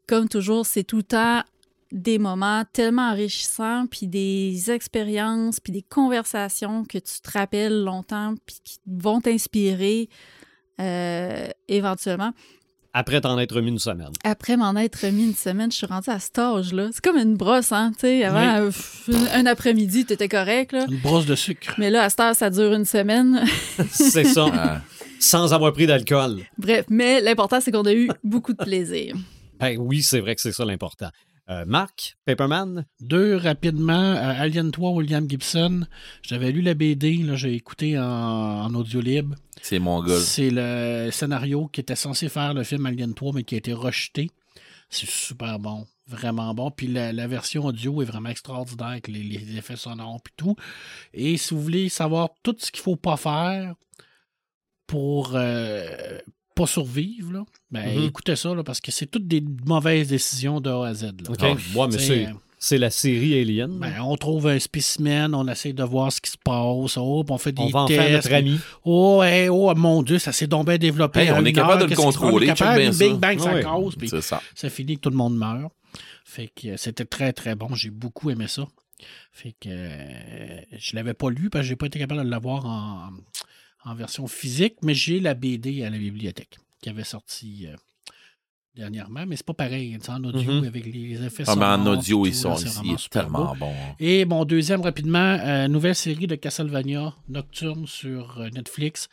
comme 0.08 0.28
toujours, 0.28 0.66
c'est 0.66 0.82
tout 0.84 0.96
le 0.98 1.02
temps 1.04 1.42
des 1.92 2.18
moments 2.18 2.64
tellement 2.72 3.10
enrichissants, 3.10 3.86
puis 3.86 4.06
des 4.08 4.70
expériences, 4.70 5.60
puis 5.60 5.72
des 5.72 5.82
conversations 5.82 6.84
que 6.84 6.98
tu 6.98 7.20
te 7.22 7.30
rappelles 7.30 7.84
longtemps, 7.84 8.34
puis 8.46 8.56
qui 8.64 8.78
vont 8.86 9.20
t'inspirer 9.20 10.08
euh, 10.80 11.46
éventuellement. 11.68 12.32
Après 12.94 13.20
t'en 13.22 13.38
être 13.38 13.54
remis 13.56 13.70
une 13.70 13.78
semaine. 13.78 14.10
Après 14.22 14.56
m'en 14.58 14.76
être 14.76 14.96
remis 15.06 15.24
une 15.24 15.34
semaine, 15.34 15.72
je 15.72 15.78
suis 15.78 15.86
rendue 15.86 16.10
à 16.10 16.18
cet 16.18 16.38
âge-là. 16.38 16.88
C'est 16.92 17.02
comme 17.02 17.16
une 17.16 17.36
brosse, 17.36 17.72
hein? 17.72 17.92
Tu 17.94 18.00
sais, 18.00 18.24
avant, 18.24 18.66
Oui. 18.66 18.72
euh, 19.08 19.26
un 19.34 19.46
après-midi, 19.46 20.04
t'étais 20.04 20.28
correct, 20.28 20.72
là. 20.72 20.84
Une 20.90 20.98
brosse 20.98 21.24
de 21.24 21.34
sucre. 21.34 21.74
Mais 21.78 21.88
là, 21.88 22.02
à 22.04 22.10
cette 22.10 22.20
heure, 22.20 22.34
ça 22.36 22.50
dure 22.50 22.74
une 22.74 22.84
semaine. 22.84 23.42
C'est 23.90 24.24
ça, 24.24 24.46
Ah. 24.52 24.80
sans 25.18 25.54
avoir 25.54 25.72
pris 25.72 25.86
d'alcool. 25.86 26.40
Bref, 26.58 26.84
mais 26.90 27.22
l'important, 27.22 27.60
c'est 27.62 27.72
qu'on 27.72 27.82
a 27.86 27.94
eu 27.94 28.10
beaucoup 28.22 28.52
de 28.52 28.62
plaisir. 28.62 29.14
Ben 29.58 29.78
oui, 29.78 30.02
c'est 30.02 30.20
vrai 30.20 30.34
que 30.34 30.40
c'est 30.42 30.52
ça 30.52 30.64
l'important. 30.66 31.08
Euh, 31.50 31.64
Marc, 31.66 32.16
Paperman, 32.24 32.86
Deux 33.00 33.36
rapidement. 33.36 33.92
euh, 34.14 34.34
Alien 34.40 34.70
3, 34.70 34.92
William 34.92 35.28
Gibson. 35.28 35.86
J'avais 36.22 36.52
lu 36.52 36.62
la 36.62 36.74
BD, 36.74 37.16
là, 37.18 37.34
j'ai 37.34 37.54
écouté 37.54 37.98
en, 37.98 38.04
en 38.04 38.74
audio 38.74 39.00
libre. 39.00 39.34
C'est 39.60 39.80
mon 39.80 40.02
gars. 40.02 40.20
C'est 40.20 40.50
le 40.52 41.10
scénario 41.10 41.66
qui 41.66 41.80
était 41.80 41.96
censé 41.96 42.28
faire 42.28 42.54
le 42.54 42.62
film 42.62 42.86
Alien 42.86 43.12
3, 43.14 43.32
mais 43.34 43.42
qui 43.42 43.56
a 43.56 43.58
été 43.58 43.72
rejeté. 43.72 44.30
C'est 44.88 45.08
super 45.08 45.58
bon. 45.58 45.86
Vraiment 46.06 46.54
bon. 46.54 46.70
Puis 46.70 46.86
la, 46.86 47.12
la 47.12 47.26
version 47.26 47.64
audio 47.64 48.02
est 48.02 48.04
vraiment 48.06 48.28
extraordinaire 48.28 48.88
avec 48.88 49.08
les, 49.08 49.22
les 49.22 49.56
effets 49.56 49.76
sonores 49.76 50.20
et 50.26 50.32
tout. 50.36 50.54
Et 51.12 51.36
si 51.38 51.54
vous 51.54 51.62
voulez 51.62 51.88
savoir 51.88 52.30
tout 52.42 52.54
ce 52.58 52.70
qu'il 52.70 52.82
faut 52.82 52.96
pas 52.96 53.16
faire 53.16 53.74
pour 54.86 55.32
euh, 55.34 56.18
pas 56.54 56.66
survivre, 56.66 57.32
là, 57.32 57.44
ben, 57.70 57.98
Mhm. 57.98 58.04
écoutez 58.06 58.36
ça, 58.36 58.54
là, 58.54 58.62
parce 58.62 58.80
que 58.80 58.90
c'est 58.92 59.06
toutes 59.06 59.26
des 59.26 59.42
mauvaises 59.66 60.08
décisions 60.08 60.60
de 60.60 60.70
A 60.70 60.86
à 60.88 60.94
Z. 60.94 61.02
là. 61.04 61.10
OK. 61.30 61.36
Ah, 61.40 61.46
ouais, 61.52 61.86
mais 61.88 61.96
T'sais, 61.96 61.98
c'est, 62.06 62.28
c'est 62.58 62.78
la 62.78 62.90
série 62.90 63.40
Alien. 63.40 63.78
ben, 63.78 64.00
on 64.02 64.16
trouve 64.16 64.46
un 64.48 64.58
spécimen, 64.58 65.34
on 65.34 65.46
essaie 65.48 65.72
de 65.72 65.82
voir 65.82 66.12
ce 66.12 66.20
qui 66.20 66.30
se 66.30 66.36
passe, 66.38 66.96
oh, 66.96 67.24
on 67.28 67.38
fait 67.38 67.52
des 67.52 67.62
on 67.62 67.68
va 67.68 67.80
en 67.80 67.86
tests. 67.86 68.00
faire 68.00 68.12
notre 68.12 68.32
ami. 68.34 68.58
Oh, 68.84 69.22
hey, 69.22 69.48
oh, 69.48 69.74
mon 69.74 70.02
Dieu, 70.02 70.18
ça 70.18 70.32
s'est 70.32 70.46
donc 70.46 70.66
bien 70.66 70.78
développé. 70.78 71.20
Hey, 71.20 71.30
en 71.32 71.42
on 71.42 71.44
est 71.44 71.52
capable 71.52 71.82
heure, 71.82 71.88
de 71.88 71.90
le 71.90 71.96
contrôler, 71.96 72.50
On 72.50 72.52
est 72.52 72.54
capable, 72.56 72.70
check 72.70 72.78
bien 72.78 72.86
une 72.88 72.92
ça. 72.92 73.04
Big 73.06 73.16
Bang, 73.16 73.38
ça 73.40 73.54
Ouais. 73.54 73.62
cause, 73.62 73.96
puis 73.96 74.08
C'est 74.08 74.20
ça. 74.20 74.40
ça 74.54 74.70
finit 74.70 74.96
que 74.96 75.00
tout 75.00 75.10
le 75.10 75.16
monde 75.16 75.36
meurt. 75.36 75.72
Fait 76.24 76.48
que 76.54 76.68
euh, 76.68 76.76
c'était 76.76 77.04
très, 77.04 77.32
très 77.32 77.54
bon. 77.54 77.74
J'ai 77.74 77.90
beaucoup 77.90 78.30
aimé 78.30 78.46
ça. 78.48 78.66
Fait 79.32 79.52
que 79.60 79.68
euh, 79.68 80.60
je 80.78 80.94
l'avais 80.94 81.14
pas 81.14 81.28
lu 81.30 81.50
parce 81.50 81.64
que 81.64 81.68
j'ai 81.70 81.76
pas 81.76 81.86
été 81.86 81.98
capable 81.98 82.22
de 82.24 82.28
l'avoir 82.30 82.64
en, 82.64 83.10
en 83.84 83.94
version 83.94 84.26
physique, 84.26 84.76
mais 84.82 84.94
j'ai 84.94 85.20
la 85.20 85.34
BD 85.34 85.82
à 85.82 85.90
la 85.90 85.98
bibliothèque 85.98 86.58
qui 86.80 86.88
avait 86.88 87.04
sorti 87.04 87.66
euh, 87.66 87.76
dernièrement, 88.74 89.24
mais 89.26 89.36
c'est 89.36 89.46
pas 89.46 89.54
pareil. 89.54 89.96
C'est 90.00 90.10
en 90.10 90.22
audio 90.24 90.52
Mhm. 90.52 90.64
avec 90.66 90.86
les 90.86 91.22
effets 91.22 91.44
Ah, 91.46 91.76
en 91.76 91.86
audio, 91.86 92.24
ils 92.26 92.34
sont 92.34 92.54
est 92.56 93.10
tellement 93.10 93.54
bon. 93.56 93.74
Et 93.98 94.24
mon 94.24 94.44
deuxième, 94.44 94.80
rapidement, 94.80 95.18
euh, 95.40 95.68
nouvelle 95.68 95.94
série 95.94 96.26
de 96.26 96.34
Castlevania 96.36 97.14
Nocturne 97.28 97.86
sur 97.86 98.40
euh, 98.40 98.48
Netflix. 98.50 99.08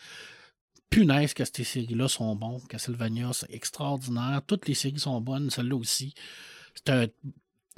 Punaise 0.89 1.35
que 1.35 1.43
ces 1.45 1.63
séries-là 1.63 2.07
sont 2.07 2.35
bonnes. 2.35 2.61
Castlevania, 2.67 3.29
c'est 3.33 3.51
extraordinaire. 3.53 4.41
Toutes 4.47 4.67
les 4.67 4.73
séries 4.73 4.97
sont 4.99 5.21
bonnes, 5.21 5.51
celle-là 5.51 5.75
aussi. 5.75 6.15
C'est 6.73 6.89
un, 6.89 7.05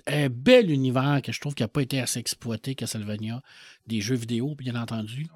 un 0.07 0.29
bel 0.29 0.71
univers 0.71 1.21
que 1.21 1.33
je 1.33 1.41
trouve 1.41 1.53
qui 1.53 1.63
n'a 1.63 1.67
pas 1.67 1.81
été 1.81 1.99
assez 1.99 2.19
exploité, 2.19 2.73
Castlevania. 2.73 3.41
Des 3.85 3.99
jeux 3.99 4.15
vidéo, 4.15 4.55
bien 4.55 4.75
entendu. 4.81 5.27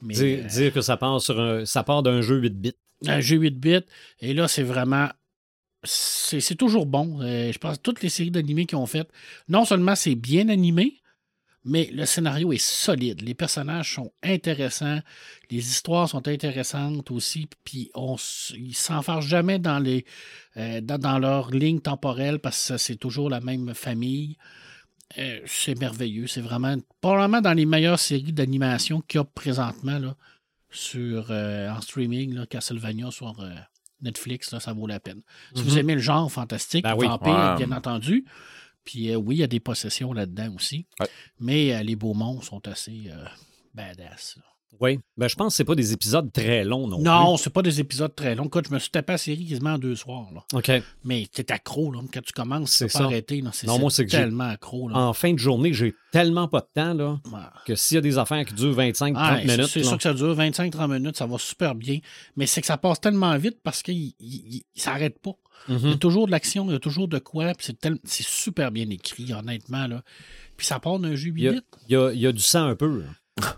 Mais, 0.00 0.14
Dire, 0.14 0.44
euh, 0.44 0.48
dire 0.48 0.72
que 0.72 0.80
ça 0.80 0.96
part, 0.96 1.20
sur 1.20 1.40
un, 1.40 1.64
ça 1.64 1.84
part 1.84 2.02
d'un 2.02 2.20
jeu 2.20 2.38
8 2.38 2.50
bits. 2.60 2.72
un 3.06 3.20
jeu 3.20 3.36
8 3.36 3.50
bits. 3.58 3.86
Et 4.20 4.34
là, 4.34 4.48
c'est 4.48 4.62
vraiment. 4.62 5.08
C'est 5.84 6.40
c'est 6.40 6.54
toujours 6.54 6.86
bon. 6.86 7.20
Euh, 7.22 7.50
je 7.52 7.58
pense 7.58 7.76
que 7.76 7.82
toutes 7.82 8.02
les 8.02 8.08
séries 8.08 8.30
d'animés 8.30 8.66
qu'ils 8.66 8.78
ont 8.78 8.86
faites, 8.86 9.10
non 9.48 9.64
seulement 9.64 9.96
c'est 9.96 10.14
bien 10.14 10.48
animé, 10.48 11.02
mais 11.64 11.90
le 11.92 12.06
scénario 12.06 12.52
est 12.52 12.62
solide. 12.62 13.22
Les 13.22 13.34
personnages 13.34 13.94
sont 13.94 14.12
intéressants. 14.22 15.00
Les 15.50 15.58
histoires 15.58 16.08
sont 16.08 16.26
intéressantes 16.26 17.10
aussi. 17.10 17.48
Puis 17.64 17.90
on, 17.94 18.16
ils 18.56 18.74
s'enfargent 18.74 19.28
jamais 19.28 19.58
dans, 19.58 19.78
les, 19.78 20.04
euh, 20.56 20.80
dans, 20.80 20.98
dans 20.98 21.18
leur 21.18 21.50
ligne 21.50 21.80
temporelle 21.80 22.38
parce 22.38 22.68
que 22.68 22.76
c'est 22.78 22.96
toujours 22.96 23.30
la 23.30 23.40
même 23.40 23.74
famille. 23.74 24.36
Euh, 25.18 25.40
c'est 25.46 25.78
merveilleux. 25.78 26.26
C'est 26.26 26.40
vraiment 26.40 26.76
probablement 27.00 27.40
dans 27.40 27.52
les 27.52 27.66
meilleures 27.66 27.98
séries 27.98 28.32
d'animation 28.32 29.00
qu'il 29.02 29.18
y 29.18 29.20
a 29.20 29.24
présentement 29.24 29.98
là, 29.98 30.16
sur, 30.70 31.26
euh, 31.30 31.68
en 31.70 31.80
streaming, 31.80 32.34
là, 32.34 32.46
Castlevania 32.46 33.10
sur 33.10 33.38
euh, 33.40 33.50
Netflix, 34.00 34.52
là, 34.52 34.60
ça 34.60 34.72
vaut 34.72 34.86
la 34.86 35.00
peine. 35.00 35.20
Si 35.54 35.62
vous 35.62 35.72
Mhm. 35.72 35.78
aimez 35.78 35.94
le 35.94 36.00
genre 36.00 36.30
fantastique, 36.32 36.84
Ben 36.84 36.94
oui. 36.96 37.06
vampire, 37.06 37.32
Ouais. 37.58 37.66
bien 37.66 37.76
entendu, 37.76 38.24
puis 38.84 39.14
oui, 39.14 39.36
il 39.36 39.38
y 39.38 39.42
a 39.44 39.46
des 39.48 39.60
possessions 39.60 40.12
là-dedans 40.12 40.54
aussi, 40.54 40.86
Ouais. 40.98 41.08
mais 41.38 41.84
les 41.84 41.94
beaux 41.96 42.14
monstres 42.14 42.46
sont 42.46 42.66
assez 42.68 43.10
badass. 43.74 44.36
là. 44.38 44.42
Oui. 44.80 44.98
Ben, 45.16 45.28
je 45.28 45.36
pense 45.36 45.52
que 45.52 45.56
c'est 45.56 45.64
pas 45.64 45.74
des 45.74 45.92
épisodes 45.92 46.32
très 46.32 46.64
longs 46.64 46.88
non, 46.88 46.98
Non, 47.00 47.36
c'est 47.36 47.50
pas 47.52 47.62
des 47.62 47.78
épisodes 47.80 48.14
très 48.14 48.34
longs. 48.34 48.46
Écoute, 48.46 48.66
je 48.68 48.74
me 48.74 48.78
suis 48.78 48.90
tapé 48.90 49.12
la 49.12 49.18
série 49.18 49.46
quasiment 49.46 49.74
en 49.74 49.78
deux 49.78 49.94
soirs. 49.94 50.26
Là. 50.34 50.42
OK. 50.54 50.70
Mais 51.04 51.26
t'es 51.32 51.52
accro, 51.52 51.92
là. 51.92 52.00
Quand 52.12 52.22
tu 52.22 52.32
commences, 52.32 52.72
C'est 52.72 52.86
pas 52.86 52.98
ça. 52.98 53.04
arrêter. 53.04 53.40
là. 53.42 53.50
C'est 53.52 53.66
Non, 53.66 53.78
moi, 53.78 53.90
c'est 53.90 53.96
c'est 53.98 54.04
que 54.06 54.10
j'ai- 54.12 54.18
tellement 54.18 54.48
accro. 54.48 54.88
Là. 54.88 54.96
En 54.98 55.12
fin 55.12 55.32
de 55.32 55.38
journée, 55.38 55.72
j'ai 55.72 55.94
tellement 56.10 56.48
pas 56.48 56.60
de 56.60 56.66
temps 56.74 56.94
là, 56.94 57.20
que 57.66 57.74
s'il 57.74 57.94
y 57.96 57.98
a 57.98 58.00
des 58.00 58.18
affaires 58.18 58.44
qui 58.44 58.54
durent 58.54 58.74
25-30 58.74 59.14
Ah, 59.16 59.38
c'est- 59.40 59.46
minutes. 59.46 59.66
C'est 59.70 59.82
sûr 59.84 59.96
que 59.96 60.02
ça 60.02 60.14
dure 60.14 60.34
25-30 60.34 60.90
minutes, 60.90 61.16
ça 61.16 61.26
va 61.26 61.38
super 61.38 61.74
bien. 61.74 61.98
Mais 62.36 62.46
c'est 62.46 62.60
que 62.60 62.66
ça 62.66 62.76
passe 62.78 63.00
tellement 63.00 63.36
vite 63.38 63.58
parce 63.62 63.82
il- 63.86 64.14
il 64.18 64.62
s'arrête 64.74 65.18
pas. 65.20 65.32
Il 65.68 65.74
y 65.78 65.86
a 65.86 65.90
mhm. 65.90 65.98
toujours 65.98 66.26
de 66.26 66.32
l'action, 66.32 66.66
il 66.68 66.72
y 66.72 66.74
a 66.76 66.80
toujours 66.80 67.06
de 67.06 67.18
quoi. 67.20 67.52
puis 67.54 67.66
C'est 67.66 67.78
tel- 67.78 67.98
c'est 68.04 68.26
super 68.26 68.72
bien 68.72 68.88
écrit, 68.90 69.32
honnêtement. 69.32 69.86
Là. 69.86 70.02
Puis 70.56 70.66
ça 70.66 70.80
part 70.80 70.98
d'un 70.98 71.14
jeu 71.14 71.30
8 71.30 71.40
il, 71.40 71.44
y 71.44 71.48
a, 71.48 71.52
il 71.88 71.92
y 71.92 71.96
a- 71.96 72.12
il 72.12 72.20
y 72.20 72.26
a 72.26 72.32
du 72.32 72.42
sang 72.42 72.64
un 72.66 72.74
peu. 72.74 72.98
là. 73.00 73.04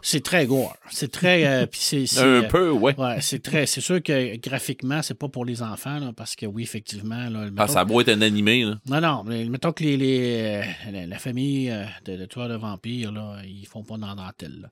C'est 0.02 0.22
très 0.22 0.46
gore. 0.46 0.76
C'est 0.90 1.10
très. 1.10 1.46
euh, 1.46 1.66
puis 1.70 1.80
c'est, 1.82 2.06
c'est, 2.06 2.20
Un 2.20 2.42
euh, 2.44 2.48
peu, 2.48 2.70
ouais. 2.70 2.98
Ouais, 2.98 3.20
c'est 3.20 3.42
très. 3.42 3.66
C'est 3.66 3.80
sûr 3.80 4.02
que 4.02 4.36
graphiquement, 4.36 5.02
c'est 5.02 5.14
pas 5.18 5.28
pour 5.28 5.44
les 5.44 5.62
enfants, 5.62 5.98
là, 5.98 6.12
parce 6.16 6.36
que 6.36 6.46
oui, 6.46 6.62
effectivement. 6.62 7.28
Là, 7.28 7.48
Ah, 7.56 7.66
ça 7.66 7.80
a 7.80 7.84
beau 7.84 8.01
être 8.01 8.10
un 8.10 8.22
animé, 8.22 8.64
là. 8.64 8.78
Non, 8.86 9.01
non, 9.01 9.24
mais 9.24 9.44
mettons 9.46 9.72
que 9.72 9.82
les, 9.82 9.96
les, 9.96 10.62
euh, 10.86 10.90
la, 10.92 11.06
la 11.06 11.18
famille 11.18 11.74
de, 12.05 12.16
de 12.16 12.24
tueurs 12.26 12.48
de 12.48 12.56
vampires, 12.56 13.12
là, 13.12 13.38
ils 13.44 13.66
font 13.66 13.82
pas 13.82 13.96
dans 13.96 14.14
dentelle. 14.14 14.60
Là. 14.62 14.68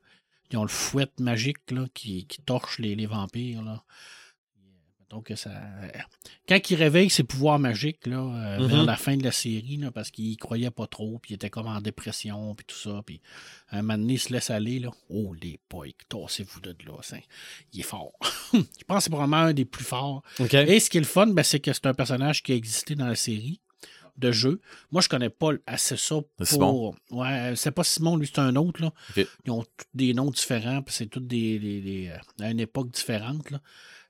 Ils 0.52 0.58
ont 0.58 0.62
le 0.62 0.68
fouet 0.68 1.08
magique 1.18 1.70
là, 1.70 1.86
qui, 1.94 2.26
qui 2.26 2.42
torche 2.42 2.78
les, 2.78 2.94
les 2.94 3.06
vampires. 3.06 3.62
Là. 3.62 3.82
Donc, 5.12 5.30
ça. 5.36 5.50
euh, 5.50 5.88
Quand 6.48 6.70
il 6.70 6.74
réveille 6.74 7.10
ses 7.10 7.22
pouvoirs 7.22 7.58
magiques, 7.58 8.06
là, 8.06 8.16
euh, 8.18 8.58
Mhm. 8.60 8.66
vers 8.66 8.84
la 8.84 8.96
fin 8.96 9.16
de 9.16 9.22
la 9.22 9.30
série, 9.30 9.76
là, 9.76 9.90
parce 9.90 10.10
qu'il 10.10 10.36
croyait 10.38 10.70
pas 10.70 10.86
trop, 10.86 11.18
puis 11.18 11.32
il 11.32 11.34
était 11.34 11.50
comme 11.50 11.66
en 11.66 11.80
dépression, 11.82 12.54
puis 12.54 12.64
tout 12.66 12.76
ça, 12.76 13.02
puis 13.04 13.20
un 13.70 13.82
moment 13.82 13.98
donné, 13.98 14.14
il 14.14 14.18
se 14.18 14.32
laisse 14.32 14.48
aller, 14.50 14.78
là. 14.78 14.90
Oh, 15.10 15.34
les 15.34 15.60
boys, 15.68 15.88
tassez-vous 16.08 16.60
de 16.60 16.74
là. 16.86 16.94
Il 17.74 17.80
est 17.80 17.82
fort. 17.82 18.12
Je 18.54 18.58
pense 18.86 18.98
que 18.98 19.04
c'est 19.04 19.10
probablement 19.10 19.36
un 19.48 19.52
des 19.52 19.66
plus 19.66 19.84
forts. 19.84 20.22
Et 20.38 20.80
ce 20.80 20.88
qui 20.88 20.96
est 20.96 21.00
le 21.00 21.06
fun, 21.06 21.26
ben, 21.26 21.42
c'est 21.42 21.60
que 21.60 21.72
c'est 21.72 21.86
un 21.86 21.94
personnage 21.94 22.42
qui 22.42 22.52
a 22.52 22.54
existé 22.54 22.94
dans 22.94 23.06
la 23.06 23.14
série 23.14 23.60
de 24.18 24.30
jeu. 24.30 24.60
Moi, 24.90 25.00
je 25.02 25.08
connais 25.08 25.30
pas 25.30 25.50
assez 25.66 25.96
ça 25.96 26.16
pour. 26.36 26.46
Simon? 26.46 26.94
Ouais, 27.10 27.54
c'est 27.56 27.70
pas 27.70 27.82
Simon, 27.84 28.16
lui, 28.16 28.26
c'est 28.26 28.40
un 28.40 28.56
autre. 28.56 28.80
Là. 28.82 28.92
Ils 29.44 29.50
ont 29.50 29.62
tous 29.62 29.86
des 29.94 30.12
noms 30.14 30.30
différents, 30.30 30.82
puis 30.82 30.94
c'est 30.94 31.06
toutes 31.06 31.26
des, 31.26 31.58
des- 31.58 31.80
des, 31.80 32.08
euh, 32.08 32.44
à 32.44 32.50
une 32.50 32.60
époque 32.60 32.90
différente. 32.90 33.50
Là. 33.50 33.60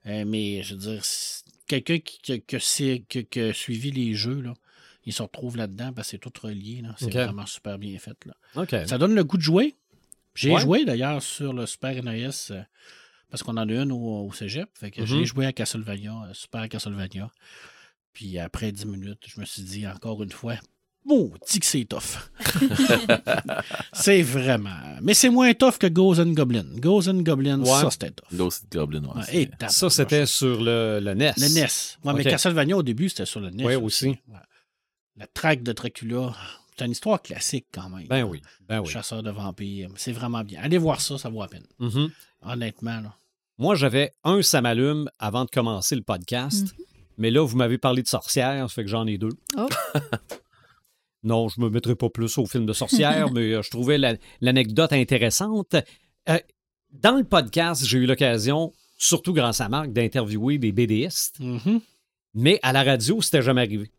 Euh, 0.05 0.25
mais 0.25 0.63
je 0.63 0.75
veux 0.75 0.79
dire, 0.81 1.01
quelqu'un 1.67 1.99
qui, 1.99 2.19
qui, 2.21 2.41
qui 2.41 2.55
a- 2.55 3.19
qui, 3.23 3.53
suivi 3.53 3.91
les 3.91 4.13
jeux, 4.15 4.41
là, 4.41 4.53
il 5.05 5.13
se 5.13 5.21
retrouve 5.21 5.57
là-dedans 5.57 5.93
parce 5.93 6.07
que 6.07 6.11
c'est 6.11 6.17
tout 6.17 6.31
relié. 6.41 6.81
C'est 6.97 7.11
vraiment 7.11 7.45
super 7.45 7.77
bien 7.77 7.97
fait. 7.99 8.17
Là. 8.25 8.33
Ça 8.87 8.97
donne 8.97 9.15
le 9.15 9.23
goût 9.23 9.37
de 9.37 9.41
jouer. 9.41 9.75
J'ai 10.35 10.51
Ouais. 10.51 10.61
joué 10.61 10.85
d'ailleurs 10.85 11.21
sur 11.21 11.53
le 11.53 11.65
Super 11.65 12.01
NES 12.03 12.29
euh, 12.51 12.63
parce 13.29 13.43
qu'on 13.43 13.55
en 13.57 13.69
a 13.69 13.73
une 13.73 13.91
au, 13.91 14.25
au 14.27 14.33
cégep. 14.33 14.67
Fait 14.73 14.89
que 14.91 15.05
j'ai 15.05 15.25
joué 15.25 15.45
à 15.45 15.53
Castlevania, 15.53 16.13
euh, 16.29 16.33
Super 16.33 16.67
Castlevania. 16.69 17.29
Puis 18.13 18.39
après 18.39 18.71
10 18.71 18.85
minutes, 18.87 19.23
je 19.27 19.39
me 19.39 19.45
suis 19.45 19.61
dit 19.63 19.87
encore 19.87 20.23
une 20.23 20.31
fois, 20.31 20.55
maudit 21.05 21.59
que 21.59 21.65
c'est 21.65 21.85
tough. 21.85 22.29
c'est 23.93 24.21
vraiment. 24.21 24.69
Mais 25.01 25.13
c'est 25.13 25.29
moins 25.29 25.53
tough 25.53 25.77
que 25.77 25.87
Ghost 25.87 26.19
and 26.19 26.31
Goblin. 26.33 26.65
Ghost 26.77 27.07
and 27.07 27.21
Goblin, 27.21 27.59
Ouais. 27.61 27.65
ça 27.81 27.91
c'était 27.91 28.11
tough. 28.11 28.27
Ghost 28.37 28.65
Goblin, 28.71 29.03
ouais. 29.03 29.15
Ouais, 29.17 29.23
c'est- 29.25 29.41
et 29.43 29.47
tape, 29.49 29.69
Ça, 29.69 29.89
c'était 29.89 30.25
sur 30.25 30.61
le, 30.61 30.99
le 31.01 31.13
NES. 31.13 31.33
le 31.37 31.47
NES. 31.53 31.67
Ouais, 32.03 32.13
mais. 32.13 32.23
Castlevania 32.23 32.77
au 32.77 32.83
début, 32.83 33.09
c'était 33.09 33.25
sur 33.25 33.39
le 33.39 33.49
NES. 33.49 33.65
Ouais, 33.65 33.75
aussi. 33.75 34.07
Ouais. 34.07 34.17
La 35.17 35.27
traque 35.27 35.61
de 35.63 35.73
Dracula, 35.73 36.33
c'est 36.77 36.85
une 36.85 36.91
histoire 36.91 37.21
classique 37.21 37.67
quand 37.71 37.89
même. 37.89 38.07
Ben 38.07 38.23
oui. 38.23 38.41
Ben 38.67 38.79
oui. 38.79 38.87
Chasseur 38.89 39.21
de 39.21 39.29
vampires. 39.29 39.89
C'est 39.95 40.11
vraiment 40.11 40.43
bien. 40.43 40.59
Allez 40.63 40.77
voir 40.79 41.01
ça, 41.01 41.17
ça 41.17 41.29
vaut 41.29 41.41
la 41.41 41.47
peine. 41.47 41.65
Mhm. 41.79 42.09
Honnêtement, 42.41 42.99
là. 42.99 43.13
Moi, 43.59 43.75
j'avais 43.75 44.11
un 44.23 44.41
ça 44.41 44.61
m'allume 44.61 45.07
avant 45.19 45.45
de 45.45 45.49
commencer 45.51 45.95
le 45.95 46.01
podcast. 46.01 46.73
Mais 47.19 47.29
là, 47.29 47.45
vous 47.45 47.55
m'avez 47.55 47.77
parlé 47.77 48.01
de 48.01 48.07
sorcières, 48.07 48.67
ça 48.67 48.73
fait 48.73 48.83
que 48.83 48.89
j'en 48.89 49.05
ai 49.05 49.19
deux. 49.19 49.29
Oh. 49.55 49.67
non, 51.23 51.47
je 51.49 51.59
me 51.61 51.69
mettrai 51.69 51.95
pas 51.95 52.09
plus 52.09 52.37
au 52.37 52.45
film 52.45 52.65
de 52.65 52.73
sorcières, 52.73 53.31
mais 53.33 53.53
euh, 53.53 53.61
je 53.61 53.69
trouvais 53.69 53.97
la- 53.97 54.15
l'anecdote 54.41 54.93
intéressante. 54.93 55.75
Euh, 56.29 56.39
dans 56.91 57.17
le 57.17 57.23
podcast, 57.23 57.85
j'ai 57.85 57.97
eu 57.99 58.05
l'occasion, 58.05 58.71
surtout 58.97 59.33
grâce 59.33 59.61
à 59.61 59.69
Marc, 59.69 59.91
d'interviewer 59.91 60.57
des 60.57 60.71
BDistes. 60.71 61.39
Mhm. 61.39 61.81
Mais 62.35 62.59
à 62.63 62.73
la 62.73 62.83
radio, 62.83 63.21
c'était 63.21 63.41
jamais 63.41 63.61
arrivé. 63.61 63.91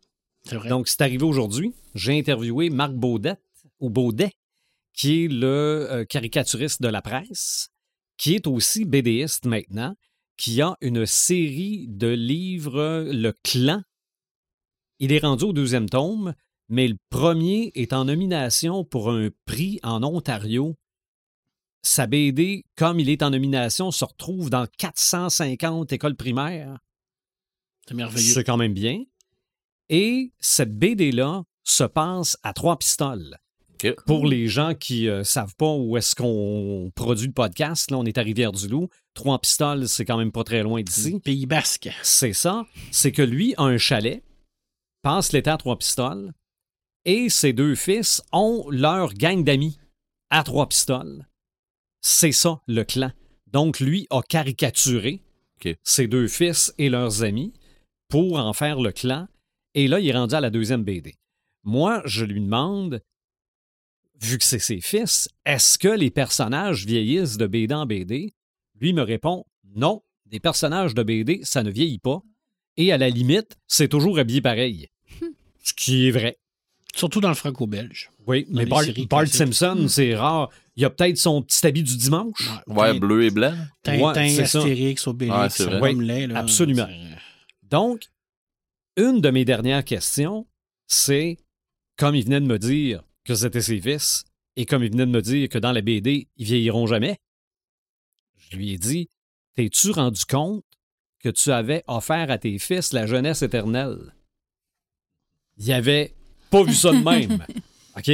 Vrai. 0.51 0.69
Donc, 0.69 0.87
c'est 0.87 1.01
arrivé 1.01 1.23
aujourd'hui. 1.23 1.73
J'ai 1.95 2.17
interviewé 2.17 2.69
Marc 2.69 2.93
Baudet, 2.93 3.35
ou 3.79 3.89
Baudet, 3.89 4.31
qui 4.93 5.23
est 5.23 5.27
le 5.27 5.87
euh, 5.91 6.05
caricaturiste 6.05 6.81
de 6.81 6.87
la 6.87 7.01
presse, 7.01 7.69
qui 8.17 8.35
est 8.35 8.47
aussi 8.47 8.85
BDiste 8.85 9.45
maintenant, 9.45 9.95
qui 10.37 10.61
a 10.61 10.75
une 10.81 11.05
série 11.05 11.87
de 11.89 12.07
livres, 12.07 13.05
Le 13.11 13.33
Clan. 13.43 13.81
Il 14.99 15.11
est 15.11 15.19
rendu 15.19 15.45
au 15.45 15.53
deuxième 15.53 15.89
tome, 15.89 16.33
mais 16.69 16.87
le 16.87 16.97
premier 17.09 17.71
est 17.75 17.93
en 17.93 18.05
nomination 18.05 18.83
pour 18.83 19.11
un 19.11 19.29
prix 19.45 19.79
en 19.83 20.03
Ontario. 20.03 20.75
Sa 21.83 22.07
BD, 22.07 22.65
comme 22.75 22.99
il 22.99 23.09
est 23.09 23.21
en 23.21 23.29
nomination, 23.29 23.91
se 23.91 24.05
retrouve 24.05 24.49
dans 24.49 24.65
450 24.77 25.93
écoles 25.93 26.15
primaires. 26.15 26.79
c'est 27.87 27.93
merveilleux. 27.93 28.33
C'est 28.33 28.43
quand 28.43 28.57
même 28.57 28.73
bien. 28.73 29.03
Et 29.89 30.31
cette 30.39 30.75
BD-là 30.77 31.43
se 31.63 31.83
passe 31.83 32.37
à 32.43 32.53
Trois 32.53 32.77
Pistoles. 32.77 33.37
Pour 34.07 34.25
les 34.25 34.47
gens 34.47 34.73
qui 34.73 35.05
ne 35.05 35.21
savent 35.21 35.55
pas 35.55 35.71
où 35.71 35.95
est-ce 35.97 36.15
qu'on 36.15 36.91
produit 36.95 37.27
le 37.27 37.33
podcast, 37.33 37.91
là, 37.91 37.97
on 37.97 38.05
est 38.05 38.17
à 38.17 38.21
Rivière-du-Loup. 38.21 38.89
Trois 39.13 39.37
Pistoles, 39.39 39.87
c'est 39.87 40.05
quand 40.05 40.17
même 40.17 40.31
pas 40.31 40.43
très 40.43 40.63
loin 40.63 40.81
d'ici. 40.81 41.19
Pays 41.19 41.45
basque. 41.45 41.89
C'est 42.01 42.33
ça. 42.33 42.65
C'est 42.91 43.11
que 43.11 43.21
lui 43.21 43.53
a 43.57 43.63
un 43.63 43.77
chalet, 43.77 44.23
passe 45.03 45.33
l'été 45.33 45.51
à 45.51 45.57
Trois 45.57 45.77
Pistoles, 45.77 46.33
et 47.05 47.29
ses 47.29 47.53
deux 47.53 47.75
fils 47.75 48.21
ont 48.31 48.65
leur 48.69 49.13
gang 49.13 49.43
d'amis 49.43 49.77
à 50.29 50.43
Trois 50.43 50.67
Pistoles. 50.67 51.27
C'est 52.01 52.31
ça, 52.31 52.61
le 52.67 52.83
clan. 52.83 53.11
Donc, 53.47 53.79
lui 53.79 54.07
a 54.09 54.21
caricaturé 54.21 55.21
ses 55.83 56.07
deux 56.07 56.27
fils 56.27 56.73
et 56.77 56.89
leurs 56.89 57.23
amis 57.23 57.53
pour 58.09 58.37
en 58.37 58.53
faire 58.53 58.79
le 58.79 58.91
clan. 58.91 59.27
Et 59.73 59.87
là, 59.87 59.99
il 59.99 60.07
est 60.07 60.13
rendu 60.13 60.35
à 60.35 60.41
la 60.41 60.49
deuxième 60.49 60.83
BD. 60.83 61.15
Moi, 61.63 62.01
je 62.05 62.23
lui 62.23 62.41
demande, 62.41 63.01
vu 64.21 64.37
que 64.37 64.43
c'est 64.43 64.59
ses 64.59 64.81
fils, 64.81 65.27
est-ce 65.45 65.77
que 65.77 65.87
les 65.87 66.11
personnages 66.11 66.85
vieillissent 66.85 67.37
de 67.37 67.47
BD 67.47 67.73
en 67.73 67.85
BD? 67.85 68.33
Lui 68.79 68.93
me 68.93 69.01
répond, 69.01 69.45
non, 69.75 70.03
des 70.25 70.39
personnages 70.39 70.93
de 70.93 71.03
BD, 71.03 71.41
ça 71.43 71.63
ne 71.63 71.71
vieillit 71.71 71.99
pas. 71.99 72.21
Et 72.77 72.91
à 72.91 72.97
la 72.97 73.09
limite, 73.09 73.57
c'est 73.67 73.87
toujours 73.87 74.19
habillé 74.19 74.41
pareil. 74.41 74.87
Ce 75.63 75.73
qui 75.73 76.07
est 76.07 76.11
vrai. 76.11 76.37
Surtout 76.95 77.19
dans 77.19 77.27
le 77.29 77.35
franco-belge. 77.35 78.09
Oui, 78.25 78.45
mais 78.49 78.65
Bart. 78.65 79.27
Simpson, 79.27 79.87
c'est 79.89 80.15
rare. 80.15 80.49
Il 80.77 80.85
a 80.85 80.89
peut-être 80.89 81.17
son 81.17 81.41
petit 81.41 81.65
habit 81.67 81.83
du 81.83 81.97
dimanche. 81.97 82.49
Ouais, 82.67 82.97
bleu 82.97 83.23
et 83.25 83.31
blanc. 83.31 83.53
Tintin, 83.83 84.01
Ouais, 84.01 84.29
c'est 84.29 84.45
ça. 84.45 84.59
Astérix, 84.59 85.05
Obélix, 85.07 85.37
Ouais, 85.37 85.49
c'est 85.49 85.65
vrai. 85.65 85.79
Gromley, 85.93 86.27
là, 86.27 86.39
absolument. 86.39 86.87
c'est- 86.87 87.67
Donc, 87.69 88.03
une 88.95 89.19
de 89.19 89.29
mes 89.29 89.43
dernières 89.43 89.83
questions, 89.83 90.47
c'est, 90.87 91.37
comme 91.97 92.15
il 92.15 92.23
venait 92.23 92.39
de 92.39 92.45
me 92.45 92.57
dire 92.57 93.03
que 93.25 93.35
c'était 93.35 93.61
ses 93.61 93.81
fils, 93.81 94.23
et 94.55 94.65
comme 94.65 94.83
il 94.83 94.91
venait 94.91 95.05
de 95.05 95.11
me 95.11 95.21
dire 95.21 95.49
que 95.49 95.57
dans 95.57 95.73
la 95.73 95.81
BD, 95.81 96.29
ils 96.37 96.45
vieilliront 96.45 96.87
jamais, 96.87 97.17
je 98.37 98.55
lui 98.55 98.71
ai 98.71 98.77
dit, 98.77 99.09
t'es-tu 99.55 99.91
rendu 99.91 100.23
compte 100.25 100.63
que 101.19 101.29
tu 101.29 101.51
avais 101.51 101.83
offert 101.87 102.31
à 102.31 102.37
tes 102.37 102.57
fils 102.59 102.93
la 102.93 103.05
jeunesse 103.05 103.41
éternelle? 103.41 104.13
Il 105.57 105.71
avait 105.73 106.13
pas 106.49 106.63
vu 106.63 106.73
ça 106.73 106.91
de 106.91 107.03
même. 107.03 107.45
OK? 107.97 108.11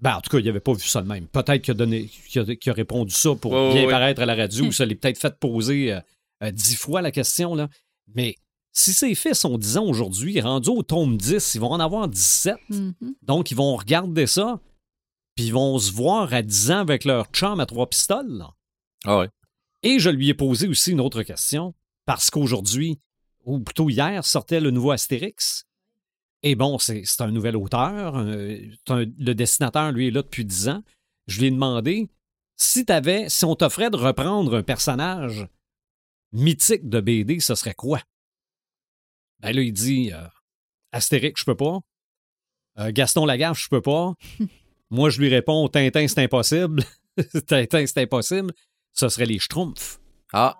Ben, 0.00 0.16
en 0.16 0.20
tout 0.20 0.30
cas, 0.30 0.38
il 0.38 0.48
avait 0.48 0.60
pas 0.60 0.72
vu 0.72 0.86
ça 0.86 1.00
de 1.00 1.08
même. 1.08 1.26
Peut-être 1.28 1.62
qu'il 1.62 1.72
a, 1.72 1.74
donné, 1.74 2.10
qu'il 2.28 2.42
a, 2.42 2.56
qu'il 2.56 2.70
a 2.70 2.74
répondu 2.74 3.14
ça 3.14 3.34
pour 3.34 3.52
bien 3.72 3.88
paraître 3.88 4.20
à 4.20 4.26
la 4.26 4.34
radio, 4.34 4.66
ou 4.66 4.72
ça 4.72 4.84
l'est 4.84 4.96
peut-être 4.96 5.18
fait 5.18 5.38
poser 5.38 5.92
euh, 5.92 6.00
euh, 6.42 6.50
dix 6.50 6.76
fois 6.76 7.00
la 7.00 7.10
question, 7.10 7.54
là. 7.54 7.68
Mais 8.14 8.36
si 8.72 8.92
ses 8.92 9.14
fils 9.14 9.44
ont 9.44 9.56
10 9.56 9.78
ans 9.78 9.86
aujourd'hui, 9.86 10.40
rendus 10.40 10.68
au 10.68 10.82
tome 10.82 11.16
10, 11.16 11.54
ils 11.54 11.60
vont 11.60 11.70
en 11.70 11.80
avoir 11.80 12.08
17. 12.08 12.56
Mhm. 12.68 12.94
Donc, 13.22 13.50
ils 13.50 13.56
vont 13.56 13.76
regarder 13.76 14.26
ça, 14.26 14.60
puis 15.36 15.46
ils 15.46 15.52
vont 15.52 15.78
se 15.78 15.92
voir 15.92 16.34
à 16.34 16.42
10 16.42 16.70
ans 16.72 16.78
avec 16.80 17.04
leur 17.04 17.26
chum 17.26 17.60
à 17.60 17.66
trois 17.66 17.88
pistoles. 17.88 18.30
là. 18.30 18.50
Ah 19.04 19.18
ouais. 19.18 19.28
Et 19.82 19.98
je 19.98 20.10
lui 20.10 20.28
ai 20.28 20.34
posé 20.34 20.66
aussi 20.66 20.92
une 20.92 21.00
autre 21.00 21.22
question, 21.22 21.74
parce 22.04 22.30
qu'aujourd'hui, 22.30 22.98
ou 23.44 23.60
plutôt 23.60 23.88
hier, 23.90 24.24
sortait 24.24 24.60
le 24.60 24.70
nouveau 24.70 24.90
Astérix. 24.90 25.66
Et 26.46 26.54
bon, 26.56 26.78
c'est 26.78 27.04
un 27.20 27.30
nouvel 27.30 27.56
auteur. 27.56 28.16
euh, 28.18 28.58
un- 28.88 29.06
le 29.18 29.32
dessinateur, 29.32 29.90
lui, 29.92 30.08
est 30.08 30.10
là 30.10 30.22
depuis 30.22 30.44
10 30.44 30.68
ans. 30.68 30.82
Je 31.26 31.40
lui 31.40 31.46
ai 31.46 31.50
demandé 31.50 32.10
si 32.56 32.84
t'avais, 32.84 33.28
si 33.30 33.44
on 33.46 33.56
t'offrait 33.56 33.88
de 33.90 33.96
reprendre 33.96 34.54
un 34.54 34.62
personnage 34.62 35.48
mythique 36.32 36.88
de 36.88 37.00
BD, 37.00 37.40
ce 37.40 37.54
serait 37.54 37.74
quoi? 37.74 38.00
Ben 39.40 39.52
là, 39.56 39.62
il 39.62 39.72
dit 39.72 40.12
euh, 40.12 40.26
Astérix, 40.92 41.40
je 41.40 41.44
peux 41.46 41.56
pas. 41.56 41.80
Euh, 42.78 42.92
Gaston 42.92 43.24
Lagaffe, 43.24 43.60
je 43.62 43.68
peux 43.70 43.82
pas. 43.82 44.14
Moi, 44.90 45.08
je 45.10 45.20
lui 45.20 45.28
réponds 45.30 45.66
Tintin, 45.68 46.06
c'est 46.08 46.22
impossible. 46.22 46.82
Tintin, 47.46 47.86
c'est 47.86 48.02
impossible. 48.02 48.52
Ce 48.92 49.08
serait 49.08 49.26
les 49.26 49.38
Schtroumpfs. 49.38 49.98
Ah, 50.32 50.58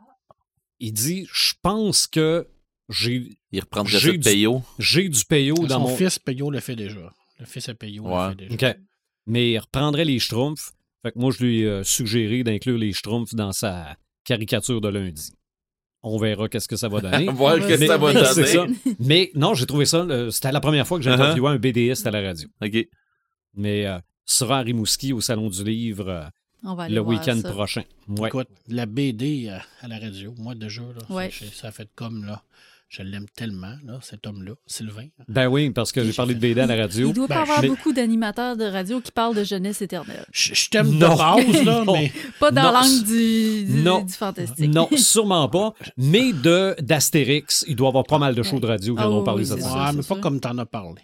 Il 0.81 0.93
dit 0.93 1.28
Je 1.31 1.52
pense 1.62 2.06
que 2.06 2.48
j'ai 2.89 3.28
il 3.52 3.61
reprendrait 3.61 3.98
ça 3.98 4.06
de 4.09 4.12
du- 4.12 4.19
Payo. 4.20 4.62
j'ai 4.78 5.09
du 5.09 5.24
payo 5.24 5.55
dans 5.55 5.69
Son 5.69 5.81
mon. 5.90 5.97
fils 5.97 6.19
Payot 6.19 6.51
le 6.51 6.61
fait 6.61 6.77
déjà. 6.77 7.12
Le 7.40 7.47
fils 7.47 7.69
à 7.69 7.74
Payot 7.74 8.05
Ouais. 8.05 8.28
le 8.28 8.28
fait 8.31 8.56
déjà. 8.56 8.70
OK. 8.70 8.77
Mais 9.27 9.51
il 9.52 9.59
reprendrait 9.59 10.05
les 10.05 10.19
Schtroumpfs. 10.19 10.73
Fait 11.02 11.12
que 11.12 11.19
moi, 11.19 11.31
je 11.36 11.44
lui 11.44 11.61
ai 11.61 11.66
euh, 11.66 11.85
suggéré 11.85 12.43
d'inclure 12.44 12.78
les 12.78 12.93
Schtroumpfs 12.93 13.35
dans 13.35 13.52
sa 13.52 13.97
caricature 14.24 14.81
de 14.81 14.89
lundi. 14.89 15.32
On 16.02 16.19
verra 16.19 16.48
qu'est-ce 16.48 16.69
que 16.69 16.77
ça 16.77 16.89
va 16.89 17.01
donner. 17.01 17.27
Voir 17.32 17.56
Mais- 17.59 17.66
que 17.66 17.86
ça 17.86 17.97
va 17.97 18.12
donner. 18.35 18.47
ça. 18.47 18.66
Mais 18.98 19.31
non, 19.35 19.55
j'ai 19.55 19.65
trouvé 19.66 19.86
ça. 19.86 19.98
euh, 19.98 20.31
C'était 20.31 20.52
la 20.52 20.61
première 20.61 20.86
fois 20.86 20.98
que 20.98 21.05
j'ai 21.05 21.11
Uh-huh. 21.11 21.15
interviewé 21.15 21.48
un 21.48 21.56
BDiste 21.59 22.06
à 22.06 22.11
la 22.11 22.20
radio. 22.20 22.48
OK. 22.62 22.89
Mais 23.55 23.86
euh, 23.86 23.98
sera 24.27 24.59
à 24.59 24.62
Rimouski 24.62 25.12
au 25.12 25.20
Salon 25.20 25.48
du 25.48 25.65
Livre 25.65 26.09
euh, 26.09 26.24
On 26.62 26.74
va 26.74 26.85
aller 26.85 26.94
le 26.94 27.01
week-end 27.02 27.40
prochain. 27.43 27.82
Ouais. 28.09 28.28
Écoute, 28.28 28.48
la 28.69 28.85
BD 28.86 29.48
à, 29.48 29.62
à 29.81 29.89
la 29.89 29.98
radio, 29.98 30.35
moi 30.39 30.55
déjà, 30.55 30.82
là, 30.82 31.15
Ouais. 31.15 31.31
ça 31.55 31.70
fait 31.73 31.89
comme 31.94 32.24
là. 32.27 32.43
Je 32.96 33.02
l'aime 33.02 33.26
tellement, 33.34 33.74
là, 33.84 33.98
cet 34.02 34.24
homme-là, 34.24 34.52
Sylvain. 34.68 35.06
Ben 35.26 35.48
oui, 35.48 35.70
parce 35.70 35.90
que 35.90 36.04
j'ai 36.04 36.12
parlé 36.12 36.32
de 36.36 36.38
BD 36.38 36.60
à 36.60 36.66
la 36.66 36.76
radio. 36.76 37.08
Il 37.08 37.12
doit 37.12 37.26
pas 37.26 37.34
Ben, 37.34 37.40
avoir 37.42 37.60
mais- 37.62 37.66
beaucoup 37.66 37.92
d'animateurs 37.92 38.56
de 38.56 38.62
radio 38.66 39.00
qui 39.00 39.10
parlent 39.10 39.34
de 39.34 39.42
jeunesse 39.42 39.82
éternelle. 39.82 40.24
Je, 40.30 40.54
je 40.54 40.68
t'aime 40.70 40.96
de 40.96 41.04
base, 41.04 41.64
là, 41.64 41.82
Non. 41.86 41.92
mais 41.92 42.12
Pas 42.38 42.52
dans 42.52 42.70
l'angle 42.70 43.02
du, 43.04 43.64
du, 43.64 43.82
non. 43.82 44.02
du 44.04 44.12
fantastique. 44.12 44.70
Non, 44.72 44.88
sûrement 44.96 45.48
pas. 45.48 45.74
Mais 45.96 46.32
de 46.32 46.76
d'Astérix, 46.80 47.64
il 47.66 47.74
doit 47.74 47.88
y 47.88 47.90
avoir 47.90 48.04
pas 48.04 48.18
mal 48.18 48.36
de 48.36 48.42
shows 48.44 48.60
de 48.60 48.66
radio 48.66 48.94
qui 48.94 49.00
en 49.02 49.06
Ah 49.06 49.10
ont 49.10 49.18
oui, 49.18 49.24
parlé 49.24 49.44
cette 49.44 49.60
semaine. 49.62 49.74
ouais, 49.86 49.92
mais 49.96 50.02
pas 50.04 50.16
comme 50.20 50.38
t'en 50.38 50.56
as 50.58 50.66
parlé. 50.66 51.02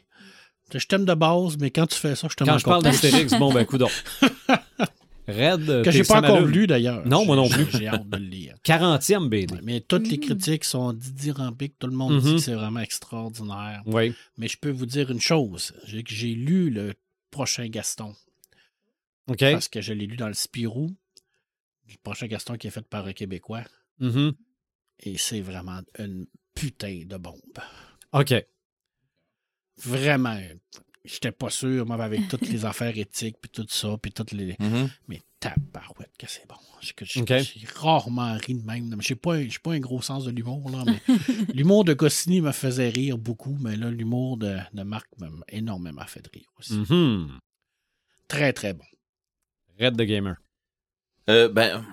Je 0.72 0.86
t'aime 0.86 1.04
de 1.04 1.14
base, 1.14 1.56
mais 1.58 1.72
quand 1.72 1.88
tu 1.88 1.96
fais 1.98 2.14
ça, 2.14 2.28
je 2.30 2.36
t'aime 2.36 2.46
Quand 2.46 2.58
je 2.58 2.64
parle 2.64 2.84
d'Astérix, 2.84 3.34
bon, 3.36 3.52
ben, 3.52 3.64
coudon. 3.64 3.88
Red, 5.31 5.66
Que 5.66 5.82
t'es 5.85 5.93
j'ai 5.93 6.02
pas 6.05 6.19
encore 6.19 6.44
lu 6.47 6.66
d'ailleurs. 6.66 7.07
Non, 7.07 7.24
moi 7.24 7.36
non 7.36 7.48
plus. 7.48 7.66
J'ai 7.73 7.89
hâte 7.89 8.09
de 8.09 8.16
le 8.16 8.24
lire. 8.24 8.55
40e 8.65 9.28
BD. 9.28 9.57
Mais 9.62 9.81
toutes 9.81 10.09
les 10.09 10.19
critiques 10.19 10.65
sont 10.65 10.93
dithyrambiques. 10.93 11.78
Tout 11.78 11.86
le 11.86 11.94
monde 11.97 12.20
dit 12.20 12.28
Mhm. 12.28 12.35
que 12.36 12.40
c'est 12.43 12.55
vraiment 12.55 12.81
extraordinaire. 12.81 13.82
Oui. 13.86 14.15
Mais 14.36 14.48
je 14.48 14.59
peux 14.59 14.70
vous 14.70 14.86
dire 14.86 15.11
une 15.11 15.20
chose. 15.20 15.73
J'ai 15.86 16.35
lu 16.35 16.70
le 16.70 16.94
prochain 17.31 17.66
Gaston. 17.69 18.15
OK. 19.28 19.39
Parce 19.39 19.69
que 19.69 19.81
je 19.81 19.93
l'ai 19.93 20.07
lu 20.07 20.16
dans 20.16 20.28
le 20.28 20.35
Spirou. 20.35 20.90
Le 21.89 21.94
prochain 22.02 22.27
Gaston 22.27 22.57
qui 22.57 22.66
est 22.66 22.70
fait 22.70 22.86
par 22.86 23.07
un 23.07 23.12
Québécois. 23.12 23.62
Mhm. 23.98 24.32
Et 25.01 25.16
c'est 25.19 25.40
vraiment 25.40 25.81
une 25.98 26.27
putain 26.55 27.02
de 27.07 27.16
bombe. 27.16 27.40
OK. 28.12 28.35
Vraiment. 29.78 30.39
J'étais 31.05 31.32
pas 31.32 31.48
sûr, 31.48 31.86
moi, 31.86 32.02
avec 32.05 32.28
toutes 32.28 32.48
les 32.48 32.64
affaires 32.66 32.97
éthiques, 32.98 33.36
puis 33.40 33.51
tout 33.51 33.66
ça, 33.68 33.97
puis 34.01 34.12
toutes 34.12 34.32
les. 34.32 34.56
Mhm. 34.59 34.90
Mais 35.09 35.22
tabarouette 35.40 36.10
que 36.18 36.27
c'est 36.28 36.47
bon. 36.47 36.56
J'ai 36.82 36.93
j'ai- 37.02 37.24
j'ai 37.43 37.66
rarement 37.74 38.35
ri 38.35 38.55
de 38.55 38.62
même. 38.66 38.94
Je 39.01 39.12
n'ai 39.12 39.16
pas, 39.18 39.36
un- 39.36 39.48
j'ai 39.48 39.59
pas 39.59 39.72
un 39.72 39.81
gros 39.81 40.02
sens 40.02 40.24
de 40.24 40.31
l'humour, 40.31 40.70
là, 40.70 40.85
mais 40.86 41.01
l'humour 41.55 41.85
de 41.85 41.94
Goscinny 41.94 42.40
me 42.43 42.52
faisait 42.52 42.90
rire 42.90 43.16
beaucoup, 43.16 43.56
mais 43.60 43.77
là, 43.77 43.90
l'humour 43.90 44.36
de, 44.36 44.59
de 44.74 44.82
Marc 44.82 45.09
m'a 45.18 45.28
énormément 45.48 46.05
fait 46.06 46.27
rire 46.35 46.48
aussi. 46.59 46.74
Mhm. 46.74 47.39
Très, 48.28 48.52
très 48.52 48.74
bon. 48.74 48.85
Red 49.78 49.97
the 49.97 50.02
Gamer. 50.02 50.36
Euh, 51.31 51.48
ben, 51.48 51.85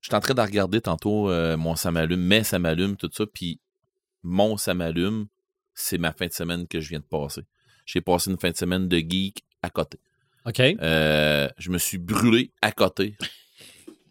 je 0.00 0.08
suis 0.08 0.14
en 0.16 0.20
train 0.20 0.34
de 0.34 0.40
regarder 0.40 0.80
tantôt 0.80 1.30
euh, 1.30 1.56
mon 1.56 1.76
ça 1.76 1.90
m'allume, 1.92 2.20
mais 2.22 2.42
ça 2.42 2.58
m'allume, 2.58 2.96
tout 2.96 3.10
ça, 3.12 3.24
puis 3.26 3.60
mon 4.22 4.56
ça 4.56 4.74
m'allume, 4.74 5.26
c'est 5.74 5.98
ma 5.98 6.12
fin 6.12 6.26
de 6.26 6.32
semaine 6.32 6.66
que 6.66 6.80
je 6.80 6.88
viens 6.88 6.98
de 7.00 7.04
passer. 7.04 7.42
J'ai 7.92 8.00
passé 8.00 8.30
une 8.30 8.38
fin 8.38 8.50
de 8.50 8.56
semaine 8.56 8.86
de 8.88 8.98
geek 8.98 9.42
à 9.62 9.70
côté. 9.70 9.98
OK. 10.46 10.60
Euh, 10.60 11.48
je 11.58 11.70
me 11.70 11.78
suis 11.78 11.98
brûlé 11.98 12.50
à 12.62 12.72
côté. 12.72 13.14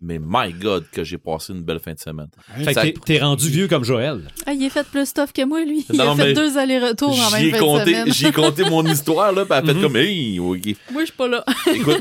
Mais 0.02 0.18
my 0.22 0.54
God, 0.54 0.86
que 0.92 1.04
j'ai 1.04 1.18
passé 1.18 1.52
une 1.52 1.62
belle 1.62 1.80
fin 1.80 1.94
de 1.94 2.00
semaine. 2.00 2.30
Fait 2.64 2.74
que 2.74 2.80
t'es- 2.82 2.94
t'es 3.06 3.20
rendu 3.20 3.50
vieux 3.50 3.68
comme 3.68 3.84
Joël. 3.84 4.22
Ah, 4.46 4.54
il 4.54 4.66
a 4.66 4.70
fait 4.70 4.88
plus 4.88 5.06
stuff 5.08 5.34
que 5.34 5.44
moi, 5.44 5.64
lui. 5.66 5.86
Il 5.90 5.98
Non, 5.98 6.12
a 6.12 6.16
mais 6.16 6.24
fait 6.28 6.34
deux 6.34 6.58
allers-retours 6.58 7.10
en 7.10 7.30
J'y 7.30 7.34
même 7.36 7.46
ai 7.46 7.52
fin 7.52 7.58
de 7.58 7.62
compté, 7.62 7.86
semaine. 7.94 8.14
j'ai 8.14 8.32
compté 8.32 8.64
mon 8.70 8.86
histoire, 8.92 9.34
là, 9.34 9.44
puis 9.46 9.54
elle 9.58 9.64
a 9.64 9.66
fait 9.68 9.74
Mhm. 9.74 9.82
comme, 9.82 9.96
hey, 9.98 10.40
ok. 10.40 10.66
Moi, 10.94 11.02
je 11.02 11.06
suis 11.08 11.16
pas 11.18 11.28
là. 11.28 11.44
Écoute, 11.74 11.98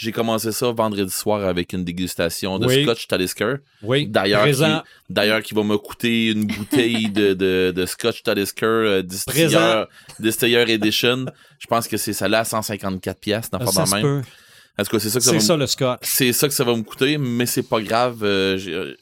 j'ai 0.00 0.12
commencé 0.12 0.52
ça 0.52 0.70
vendredi 0.70 1.10
soir 1.10 1.44
avec 1.44 1.72
une 1.72 1.82
dégustation 1.84 2.60
de 2.60 2.66
Oui. 2.66 2.84
Scotch 2.84 3.08
Talisker. 3.08 3.54
Oui. 3.82 4.06
D'ailleurs, 4.06 4.42
Présent. 4.42 4.82
qui, 5.06 5.12
d'ailleurs, 5.12 5.42
qui 5.42 5.54
va 5.54 5.64
me 5.64 5.76
coûter 5.76 6.28
une 6.30 6.46
bouteille 6.46 7.10
de, 7.10 7.34
de, 7.34 7.72
de 7.74 7.84
Scotch 7.86 8.22
Talisker 8.22 8.64
euh, 8.66 9.02
Distiller, 9.02 9.84
Distiller 10.20 10.70
Edition. 10.70 11.26
Je 11.58 11.66
pense 11.66 11.88
que 11.88 11.96
c'est 11.96 12.12
ça 12.12 12.28
là 12.28 12.40
à 12.40 12.44
154 12.44 13.18
pièces 13.18 13.50
dans 13.50 13.66
Ça 13.72 13.86
même. 13.96 14.02
peut. 14.02 14.22
En 14.78 14.84
tout 14.84 14.90
cas, 14.90 14.98
c'est 15.00 15.10
ça 15.10 15.18
que 15.18 15.24
ça 15.24 15.30
C'est 15.32 15.36
va 15.38 15.42
ça 15.42 15.54
me- 15.56 15.60
le 15.62 15.66
scotch. 15.66 15.98
c'est 16.02 16.32
ça 16.32 16.46
que 16.46 16.54
ça 16.54 16.62
va 16.62 16.76
me 16.76 16.82
coûter, 16.84 17.18
mais 17.18 17.46
c'est 17.46 17.68
pas 17.68 17.80
grave. 17.80 18.20
euh, 18.22 18.56
euh, 18.68 18.94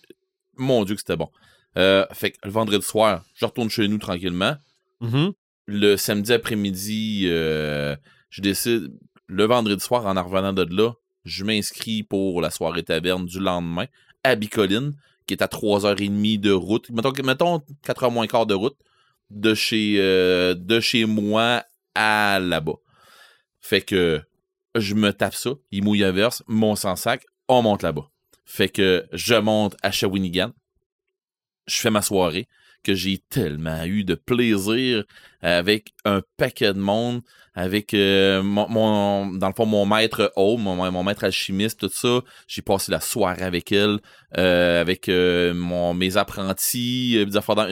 mon 0.57 0.83
Dieu 0.85 0.95
que 0.95 1.03
c'était 1.03 1.19
bon. 1.19 1.29
Euh, 1.77 2.07
fait 2.15 2.31
que 2.31 2.39
le 2.45 2.51
vendredi 2.51 2.83
soir, 2.87 3.23
je 3.35 3.45
retourne 3.45 3.69
chez 3.69 3.87
nous 3.87 3.99
tranquillement. 3.99 4.57
Mhm. 5.03 5.33
Le 5.67 5.97
samedi 5.99 6.33
après-midi, 6.33 7.25
euh, 7.27 7.95
je 8.31 8.41
décide, 8.41 8.91
le 9.27 9.45
vendredi 9.45 9.83
soir, 9.83 10.07
en 10.07 10.17
en 10.17 10.25
revenant 10.25 10.53
de 10.53 10.67
là, 10.71 10.93
je 11.25 11.45
m'inscris 11.45 12.03
pour 12.03 12.41
la 12.41 12.51
soirée 12.51 12.83
taverne 12.83 13.27
du 13.27 13.41
lendemain 13.41 13.87
à 14.23 14.37
Bicoline, 14.37 14.95
qui 15.27 15.35
est 15.35 15.43
à 15.43 15.47
3h30 15.47 16.41
de 16.41 16.53
route. 16.53 16.89
Mettons, 16.91 17.13
mettons 17.25 17.63
4h 17.85 18.13
moins 18.13 18.27
quart 18.27 18.47
de 18.47 18.55
route 18.55 18.77
de 19.31 19.55
chez, 19.55 19.97
euh, 19.99 20.55
de 20.55 20.81
chez 20.81 21.05
moi 21.05 21.65
à 21.95 22.39
là-bas. 22.41 22.77
Fait 23.61 23.81
que 23.81 24.23
je 24.77 24.95
me 24.95 25.13
tape 25.13 25.35
ça, 25.35 25.51
il 25.73 25.83
mouille 25.83 26.05
un 26.05 26.13
verse, 26.13 26.43
mon 26.47 26.77
sans 26.77 26.97
sac, 26.97 27.25
on 27.49 27.63
monte 27.63 27.83
là-bas. 27.83 28.09
Fait 28.45 28.69
que 28.69 29.07
je 29.13 29.35
monte 29.35 29.77
à 29.83 29.91
Shawinigan, 29.91 30.53
je 31.67 31.77
fais 31.79 31.91
ma 31.91 32.03
soirée, 32.03 32.47
que 32.87 32.95
j'ai 32.95 33.19
tellement 33.19 33.83
eu 33.85 34.05
de 34.05 34.15
plaisir 34.15 35.03
avec 35.43 35.93
un 36.05 36.23
paquet 36.37 36.73
de 36.73 36.79
monde, 36.79 37.23
avec 37.55 37.95
euh, 37.95 38.45
mon, 38.45 39.27
dans 39.27 39.49
le 39.49 39.55
fond 39.55 39.67
mon 39.67 39.87
maître 39.87 40.33
home, 40.37 40.63
mon, 40.63 41.03
maître 41.03 41.25
alchimiste, 41.25 41.81
tout 41.81 41.89
ça. 41.89 42.21
J'ai 42.47 42.63
passé 42.63 42.93
la 42.93 43.01
soirée 43.01 43.43
avec 43.43 43.73
elle, 43.73 43.99
euh, 44.39 44.81
avec 44.81 45.09
euh, 45.09 45.53
mon, 45.53 45.95
mes 45.95 46.17
apprentis, 46.17 47.19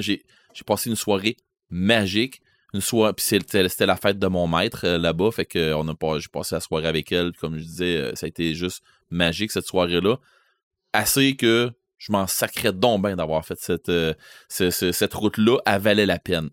j'ai 0.01 0.24
j'ai 0.53 0.65
passé 0.65 0.91
une 0.91 0.97
soirée 0.97 1.36
magique. 1.70 2.41
Une 2.73 2.81
soirée, 2.81 3.12
puis 3.12 3.24
c'était 3.24 3.86
la 3.86 3.97
fête 3.97 4.19
de 4.19 4.27
mon 4.27 4.49
maître 4.49 4.85
là-bas, 4.85 5.31
fait 5.31 5.45
que 5.45 5.93
pas, 5.93 6.19
j'ai 6.19 6.27
passé 6.32 6.57
la 6.57 6.61
soirée 6.61 6.89
avec 6.89 7.12
elle, 7.12 7.31
comme 7.41 7.57
je 7.57 7.62
disais, 7.62 8.11
ça 8.16 8.27
a 8.27 8.28
été 8.28 8.53
juste 8.55 8.82
magique 9.11 9.53
cette 9.53 9.66
soirée-là. 9.66 10.16
Assez 10.93 11.36
que 11.36 11.70
je 12.07 12.13
m'en 12.13 12.27
sacrais 12.27 12.73
donc 12.73 13.03
bien 13.03 13.17
d'avoir 13.17 13.45
fait 13.47 13.59
cette, 13.59 13.89
euh, 13.89 14.13
ce- 14.49 14.71
ce- 14.71 14.93
cette 14.93 15.15
route-là, 15.15 15.59
elle 15.65 15.81
valait 15.81 16.05
la 16.07 16.19
peine 16.19 16.51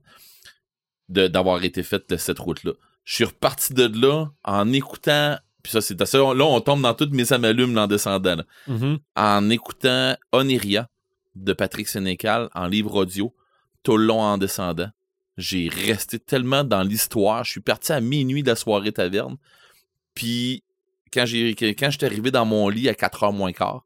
de- 1.10 1.28
d'avoir 1.28 1.61
été 1.64 1.84
faite 1.84 2.10
de 2.10 2.15
cette 2.15 2.40
route-là. 2.40 2.72
Je 3.03 3.15
suis 3.15 3.26
reparti 3.26 3.73
de 3.73 3.86
là 3.99 4.28
en 4.45 4.72
écoutant, 4.72 5.38
puis 5.61 5.73
ça 5.73 5.82
c'est 5.82 6.02
ça, 6.06 6.18
là 6.18 6.45
on 6.45 6.61
tombe 6.61 6.82
dans 6.82 6.94
toutes 6.94 7.11
mes 7.11 7.34
amalumes 7.34 7.78
en 7.78 7.88
descendant, 7.88 8.38
là. 8.38 8.45
Mhm. 8.68 8.99
en 9.18 9.49
écoutant 9.49 10.15
Oniria 10.32 10.88
de 11.36 11.52
Patrick 11.53 11.88
Sénécal 11.90 12.49
en 12.53 12.68
livre 12.68 12.95
audio 12.95 13.36
tout 13.84 13.98
le 13.98 14.06
long 14.06 14.22
en 14.22 14.38
descendant. 14.38 14.90
J'ai 15.38 15.69
resté 15.69 16.19
tellement 16.19 16.64
dans 16.64 16.84
l'histoire. 16.84 17.44
Je 17.44 17.52
suis 17.52 17.61
parti 17.61 17.91
à 17.94 17.99
minuit 17.99 18.44
de 18.44 18.49
la 18.49 18.56
soirée 18.56 18.91
taverne. 18.91 19.38
Puis 20.14 20.64
quand 21.11 21.26
j'ai 21.26 21.56
quand 21.56 21.90
j'étais 21.90 22.06
arrivé 22.06 22.32
dans 22.32 22.45
mon 22.45 22.69
lit 22.69 22.88
à 22.90 22.94
4h 22.94 23.34
moins 23.34 23.52
quart, 23.53 23.84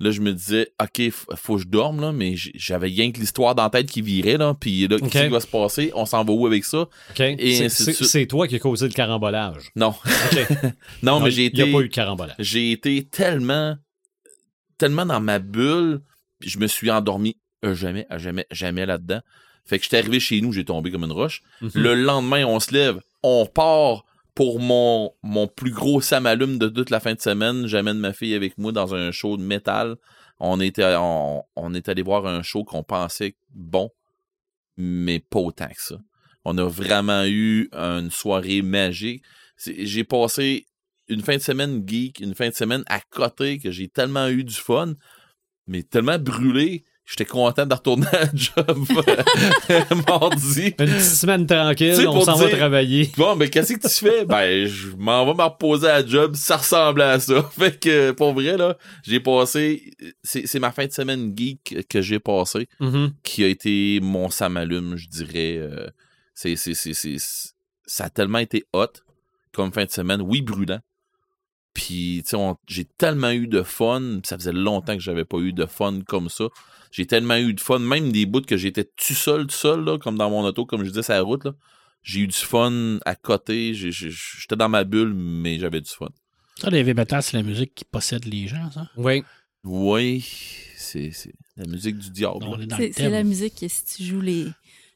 là 0.00 0.10
je 0.10 0.20
me 0.20 0.32
disais 0.32 0.72
OK, 0.82 1.02
faut 1.36 1.56
que 1.56 1.62
je 1.62 1.68
dorme 1.68 2.00
là, 2.00 2.12
mais 2.12 2.34
j'avais 2.36 2.88
rien 2.88 3.12
que 3.12 3.20
l'histoire 3.20 3.54
dans 3.54 3.62
la 3.64 3.70
tête 3.70 3.86
qui 3.90 4.02
virait 4.02 4.36
là, 4.36 4.54
puis 4.58 4.86
là 4.88 4.98
qu'est-ce 4.98 5.24
qui 5.24 5.30
va 5.30 5.40
se 5.40 5.46
passer? 5.46 5.90
On 5.94 6.04
s'en 6.06 6.24
va 6.24 6.32
où 6.32 6.46
avec 6.46 6.64
ça? 6.64 6.80
OK. 6.82 7.20
Et 7.20 7.68
C'est- 7.68 8.26
toi 8.26 8.48
qui 8.48 8.56
as 8.56 8.58
causé 8.58 8.86
le 8.88 8.92
carambolage. 8.92 9.70
Non. 9.76 9.94
Non, 11.02 11.20
mais 11.20 11.30
j'ai 11.30 11.46
Il 11.46 11.54
n'y 11.54 11.60
a 11.60 11.64
été 11.64 11.72
pas 11.72 11.80
eu 11.80 11.88
de 11.88 11.94
carambolage. 11.94 12.36
j'ai 12.38 12.72
été 12.72 13.04
tellement 13.04 13.76
tellement 14.78 15.06
dans 15.06 15.20
ma 15.20 15.38
bulle 15.38 16.00
je 16.40 16.58
me 16.58 16.66
suis 16.66 16.90
endormi 16.90 17.36
à 17.62 17.74
jamais 17.74 18.06
à 18.10 18.18
jamais 18.18 18.46
jamais 18.50 18.86
là-dedans 18.86 19.20
fait 19.64 19.78
que 19.78 19.84
j'étais 19.84 19.98
arrivé 19.98 20.18
chez 20.20 20.40
nous 20.40 20.52
j'ai 20.52 20.64
tombé 20.64 20.90
comme 20.90 21.04
une 21.04 21.12
roche 21.12 21.42
Mhm. 21.62 21.70
le 21.74 21.94
lendemain 21.94 22.44
on 22.44 22.58
se 22.60 22.72
lève 22.74 23.00
on 23.22 23.46
part 23.46 24.04
pour 24.34 24.60
mon 24.60 25.12
mon 25.22 25.46
plus 25.46 25.70
gros 25.70 26.00
samalume 26.00 26.58
de 26.58 26.68
toute 26.68 26.90
la 26.90 27.00
fin 27.00 27.14
de 27.14 27.20
semaine 27.20 27.66
j'amène 27.66 27.98
ma 27.98 28.12
fille 28.12 28.34
avec 28.34 28.58
moi 28.58 28.72
dans 28.72 28.94
un 28.94 29.10
show 29.10 29.36
de 29.36 29.42
métal. 29.42 29.96
On 30.40 30.60
était 30.60 30.94
on, 30.96 31.44
on 31.56 31.74
est 31.74 31.88
allé 31.88 32.02
voir 32.02 32.26
un 32.26 32.42
show 32.42 32.64
qu'on 32.64 32.82
pensait 32.82 33.36
bon 33.50 33.90
mais 34.76 35.20
pas 35.20 35.38
autant 35.38 35.68
que 35.68 35.82
ça. 35.82 35.96
On 36.44 36.58
a 36.58 36.68
vraiment 36.68 37.24
eu 37.24 37.68
une 37.72 38.10
soirée 38.10 38.62
magique. 38.62 39.24
J'ai 39.56 40.04
passé 40.04 40.66
une 41.08 41.22
fin 41.22 41.36
de 41.36 41.42
semaine 41.42 41.86
geek, 41.86 42.20
une 42.20 42.34
fin 42.34 42.48
de 42.48 42.54
semaine 42.54 42.82
à 42.86 43.00
côté 43.00 43.58
que 43.58 43.70
j'ai 43.70 43.88
tellement 43.88 44.28
eu 44.28 44.44
du 44.44 44.54
fun, 44.54 44.94
mais 45.66 45.82
tellement 45.82 46.18
brûlé, 46.18 46.84
j'étais 47.04 47.24
content 47.24 47.66
de 47.66 47.74
retourner 47.74 48.06
à 48.12 48.24
la 48.24 48.30
job 48.34 48.86
mardi. 50.08 50.66
Une 50.66 50.72
petite 50.74 51.00
semaine 51.00 51.46
tranquille, 51.46 52.06
on 52.08 52.20
s'en 52.24 52.36
va 52.36 52.48
travailler. 52.48 53.10
Bon, 53.16 53.36
mais 53.36 53.48
qu'est-ce 53.50 53.74
que 53.74 53.86
tu 53.88 53.94
fais? 53.94 54.24
Ben, 54.24 54.66
je 54.66 54.88
m'en 54.96 55.24
vais 55.26 55.34
me 55.34 55.42
reposer 55.42 55.88
à 55.88 56.00
la 56.00 56.06
job, 56.06 56.34
ça 56.34 56.56
ressemblait 56.56 57.04
à 57.04 57.20
ça. 57.20 57.42
Fait 57.58 57.78
que, 57.78 58.10
pour 58.12 58.32
vrai, 58.32 58.56
là, 58.56 58.76
j'ai 59.02 59.20
passé, 59.20 59.92
c'est 60.22 60.58
ma 60.60 60.72
fin 60.72 60.86
de 60.86 60.92
semaine 60.92 61.32
geek 61.36 61.86
que 61.88 62.00
j'ai 62.00 62.18
passé 62.20 62.68
Mhm. 62.80 63.12
qui 63.22 63.44
a 63.44 63.48
été 63.48 64.00
mon 64.02 64.30
samalume, 64.30 64.96
je 64.96 65.08
dirais. 65.08 65.56
euh, 65.58 65.86
c'est, 66.34 66.56
c'est, 66.56 66.74
c'est, 66.74 66.94
c'est- 66.94 67.52
ça 67.86 68.04
a 68.04 68.10
tellement 68.10 68.38
été 68.38 68.64
hot 68.72 68.86
comme 69.52 69.72
fin 69.72 69.84
de 69.84 69.90
semaine. 69.90 70.20
Oui, 70.22 70.40
brûlant. 70.42 70.80
Puis, 71.74 72.22
tu 72.24 72.36
sais, 72.36 72.52
j'ai 72.68 72.84
tellement 72.84 73.32
eu 73.32 73.48
de 73.48 73.62
fun. 73.62 74.20
Ça 74.22 74.38
faisait 74.38 74.52
longtemps 74.52 74.94
que 74.94 75.02
j'avais 75.02 75.24
pas 75.24 75.38
eu 75.38 75.52
de 75.52 75.66
fun 75.66 76.00
comme 76.06 76.28
ça. 76.28 76.44
J'ai 76.92 77.06
tellement 77.06 77.36
eu 77.36 77.52
de 77.52 77.60
fun, 77.60 77.80
même 77.80 78.12
des 78.12 78.24
bouts 78.24 78.42
que 78.42 78.56
j'étais 78.56 78.84
tout 78.84 79.14
seul, 79.14 79.48
tout 79.48 79.56
seul, 79.56 79.84
là, 79.84 79.98
comme 79.98 80.16
dans 80.16 80.30
mon 80.30 80.44
auto, 80.44 80.64
comme 80.64 80.84
je 80.84 80.90
disais, 80.90 81.02
sur 81.02 81.14
la 81.14 81.22
route. 81.22 81.44
Là. 81.44 81.52
J'ai 82.04 82.20
eu 82.20 82.26
du 82.28 82.36
fun 82.36 82.98
à 83.04 83.16
côté. 83.16 83.74
J'étais 83.74 84.56
dans 84.56 84.68
ma 84.68 84.84
bulle, 84.84 85.12
mais 85.12 85.58
j'avais 85.58 85.80
du 85.80 85.90
fun. 85.90 86.08
Ça, 86.60 86.70
les 86.70 86.84
metal, 86.94 87.22
c'est 87.22 87.36
la 87.36 87.42
musique 87.42 87.74
qui 87.74 87.84
possède 87.84 88.24
les 88.26 88.46
gens, 88.46 88.70
ça? 88.70 88.88
Oui. 88.96 89.24
Oui, 89.64 90.24
c'est, 90.76 91.10
la 91.56 91.66
musique 91.66 91.98
du 91.98 92.10
diable. 92.10 92.44
C'est 92.92 93.08
la 93.08 93.24
musique 93.24 93.54
que 93.58 93.66
si 93.66 93.84
tu 93.84 94.04
joues 94.04 94.20
les, 94.20 94.46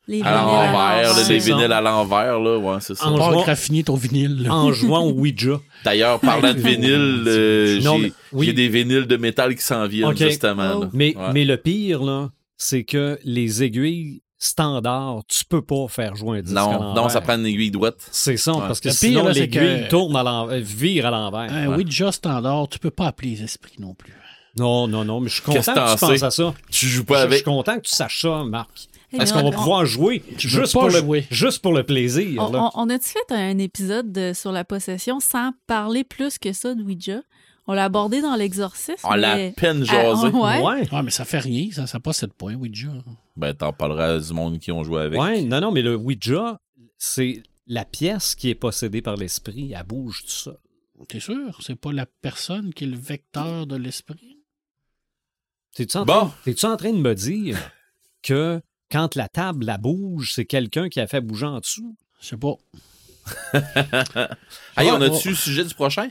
les 0.08 0.22
À 0.22 0.32
vinyles 0.38 0.72
l'envers, 0.72 1.28
les 1.28 1.40
ça. 1.40 1.46
vinyles 1.52 1.72
à 1.72 1.80
l'envers, 1.80 2.40
là, 2.40 2.58
ouais, 2.58 2.78
c'est 2.80 2.94
ça. 2.96 3.06
En 3.06 3.16
Pas 3.18 3.30
jouant- 3.30 3.42
raffiner 3.42 3.84
ton 3.84 3.94
vinyle. 3.94 4.42
là. 4.42 4.54
En 4.54 4.72
jouant 4.72 5.02
au 5.04 5.12
Ouija. 5.12 5.60
D'ailleurs, 5.84 6.18
parlant 6.18 6.52
de 6.54 6.58
vinyle, 6.68 7.24
euh, 7.26 7.80
j'ai 7.80 8.12
oui. 8.32 8.54
des 8.54 8.68
vinyles 8.68 9.06
de 9.06 9.16
métal 9.16 9.54
qui 9.54 9.62
s'en 9.62 9.86
viennent, 9.86 10.16
justement. 10.16 10.80
Oh. 10.82 10.84
Mais, 10.92 11.14
Ouais. 11.16 11.32
mais 11.34 11.44
le 11.44 11.56
pire, 11.58 12.02
là, 12.02 12.30
c'est 12.56 12.82
que 12.84 13.18
les 13.22 13.62
aiguilles 13.62 14.22
standards, 14.38 15.22
tu 15.28 15.44
peux 15.44 15.62
pas 15.62 15.86
faire 15.88 16.14
jouer 16.16 16.38
un 16.38 16.42
disque 16.42 16.54
non, 16.54 16.94
non, 16.94 17.08
ça 17.08 17.20
prend 17.20 17.34
une 17.36 17.46
aiguille 17.46 17.70
droite. 17.70 17.96
C'est 18.10 18.36
ça, 18.36 18.52
Ouais. 18.54 18.60
parce 18.66 18.80
que 18.80 18.88
Le 18.88 18.94
pire, 18.94 19.24
l'aiguille 19.28 19.48
que- 19.84 19.88
tourne 19.90 20.16
à 20.16 20.22
l'envers, 20.22 20.60
vire 20.60 21.06
à 21.06 21.10
l'envers. 21.10 21.52
Un 21.52 21.66
Ouais. 21.68 21.76
Ouija 21.84 22.12
standard, 22.12 22.68
tu 22.68 22.78
peux 22.78 22.90
pas 22.90 23.08
appeler 23.08 23.30
les 23.32 23.42
esprits 23.42 23.76
non 23.78 23.94
plus. 23.94 24.14
Non, 24.58 24.88
non, 24.88 25.04
non, 25.04 25.20
mais 25.20 25.28
je 25.28 25.34
suis 25.34 25.42
content 25.42 25.60
que 25.60 25.92
tu 25.92 25.98
penses 25.98 26.22
à 26.22 26.30
ça. 26.30 26.54
Tu 26.70 26.86
joues 26.86 27.02
Je, 27.02 27.06
pas 27.06 27.14
je 27.14 27.18
suis 27.20 27.26
avec? 27.34 27.44
content 27.44 27.76
que 27.76 27.82
tu 27.82 27.94
saches 27.94 28.22
ça, 28.22 28.42
Marc. 28.44 28.87
Est-ce 29.12 29.32
qu'on 29.32 29.40
va 29.42 29.46
on- 29.48 29.50
pouvoir 29.52 29.86
jouer 29.86 30.22
juste 30.36 30.74
pas 30.74 30.80
pour, 30.80 30.88
le, 30.90 30.98
jouer. 30.98 31.26
juste 31.30 31.62
pour 31.62 31.72
le 31.72 31.82
plaisir? 31.82 32.42
On, 32.42 32.52
là? 32.52 32.70
on- 32.74 32.82
on 32.82 32.90
a-tu 32.90 33.06
fait 33.08 33.32
un 33.34 33.56
épisode 33.58 34.12
de- 34.12 34.32
sur 34.34 34.52
la 34.52 34.64
possession 34.64 35.18
sans 35.20 35.52
parler 35.66 36.04
plus 36.04 36.38
que 36.38 36.52
ça 36.52 36.74
de 36.74 36.82
Ouija? 36.82 37.20
On 37.66 37.74
l'a 37.74 37.84
abordé 37.84 38.20
dans 38.22 38.34
l'exorcisme. 38.34 38.94
On 39.04 39.14
l'a 39.14 39.32
à 39.32 39.36
mais- 39.36 39.52
peine 39.56 39.84
Ah, 39.88 39.92
jasé. 40.12 40.28
ouais. 40.28 40.62
ouais. 40.62 40.88
Ah, 40.90 41.02
mais 41.02 41.10
ça 41.10 41.24
fait 41.26 41.38
rien, 41.38 41.70
ça 41.70 41.84
n'a 41.92 42.00
pas 42.00 42.12
7 42.14 42.32
points, 42.32 42.54
Ouija. 42.54 42.88
Ben, 43.36 43.52
t'en 43.54 43.72
parleras 43.72 44.18
du 44.20 44.32
monde 44.32 44.58
qui 44.58 44.72
ont 44.72 44.82
joué 44.84 45.02
avec. 45.02 45.20
Ouais, 45.20 45.42
non, 45.42 45.60
non, 45.60 45.70
mais 45.70 45.82
le 45.82 45.94
Ouija, 45.96 46.60
c'est 46.96 47.42
la 47.66 47.84
pièce 47.84 48.34
qui 48.34 48.48
est 48.50 48.54
possédée 48.54 49.02
par 49.02 49.16
l'esprit. 49.16 49.72
Elle 49.74 49.84
bouge 49.84 50.22
tout 50.24 50.30
ça. 50.30 50.52
T'es 51.08 51.20
sûr? 51.20 51.58
C'est 51.60 51.76
pas 51.76 51.92
la 51.92 52.06
personne 52.06 52.72
qui 52.74 52.84
est 52.84 52.88
le 52.88 52.96
vecteur 52.96 53.66
de 53.66 53.76
l'esprit? 53.76 54.38
T'es-tu 55.74 55.96
en, 55.98 56.04
Bon. 56.04 56.12
train- 56.14 56.34
t'es-tu 56.44 56.66
en 56.66 56.76
train 56.76 56.92
de 56.92 56.98
me 56.98 57.14
dire 57.14 57.56
que 58.22 58.60
quand 58.90 59.14
la 59.16 59.28
table 59.28 59.64
la 59.66 59.78
bouge, 59.78 60.32
c'est 60.34 60.44
quelqu'un 60.46 60.88
qui 60.88 61.00
a 61.00 61.06
fait 61.06 61.20
bouger 61.20 61.46
en 61.46 61.60
dessous? 61.60 61.94
Je 62.20 62.26
sais 62.28 62.36
pas. 62.36 62.54
Hey, 64.76 64.90
on 64.90 65.00
a-tu 65.02 65.30
le 65.30 65.34
sujet 65.34 65.64
du 65.64 65.74
prochain? 65.74 66.08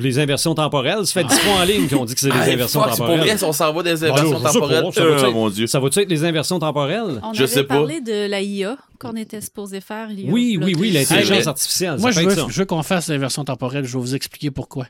Les 0.00 0.18
inversions 0.18 0.54
temporelles, 0.54 1.06
ça 1.06 1.12
fait 1.20 1.24
10 1.28 1.38
fois 1.40 1.52
en 1.60 1.64
ligne 1.64 1.86
qu'on 1.88 2.04
dit 2.04 2.14
que 2.14 2.20
c'est 2.20 2.30
des 2.30 2.38
Hey, 2.38 2.54
inversions 2.54 2.80
fuck, 2.80 2.90
c'est 2.92 2.96
pour 2.96 3.06
temporelles. 3.06 3.28
vrai, 3.28 3.38
si 3.38 3.44
on 3.44 3.52
s'en 3.52 3.72
va 3.72 3.82
des 3.82 4.04
inversions 4.04 4.40
temporelles. 4.40 4.84
ça 4.92 5.04
va 5.04 5.10
Euh, 5.10 5.18
être- 5.18 5.32
mon 5.32 5.50
Dieu. 5.50 5.66
Ça 5.66 5.80
va-tu 5.80 5.98
être 6.00 6.08
les 6.08 6.24
inversions 6.24 6.58
temporelles? 6.58 7.20
On 7.22 7.34
Je 7.34 7.42
avait 7.44 7.52
sais 7.52 7.64
pas. 7.64 7.74
parlé 7.76 8.00
de 8.00 8.26
la 8.26 8.40
IA 8.40 8.76
qu'on 8.98 9.14
était 9.16 9.40
supposé 9.42 9.80
faire. 9.80 10.10
il 10.10 10.20
y 10.24 10.28
a- 10.28 10.32
Oui, 10.32 10.58
oui, 10.62 10.74
oui, 10.78 10.90
l'intelligence 10.92 11.38
Hey, 11.42 11.46
artificielle. 11.48 11.98
Moi, 11.98 12.12
ça 12.12 12.22
je 12.22 12.26
veux, 12.28 12.48
je 12.48 12.58
veux 12.60 12.64
qu'on 12.64 12.82
fasse 12.82 13.08
l'inversion 13.08 13.44
temporelle. 13.44 13.84
Je 13.84 13.92
vais 13.92 14.00
vous 14.02 14.14
expliquer 14.14 14.50
pourquoi. 14.50 14.86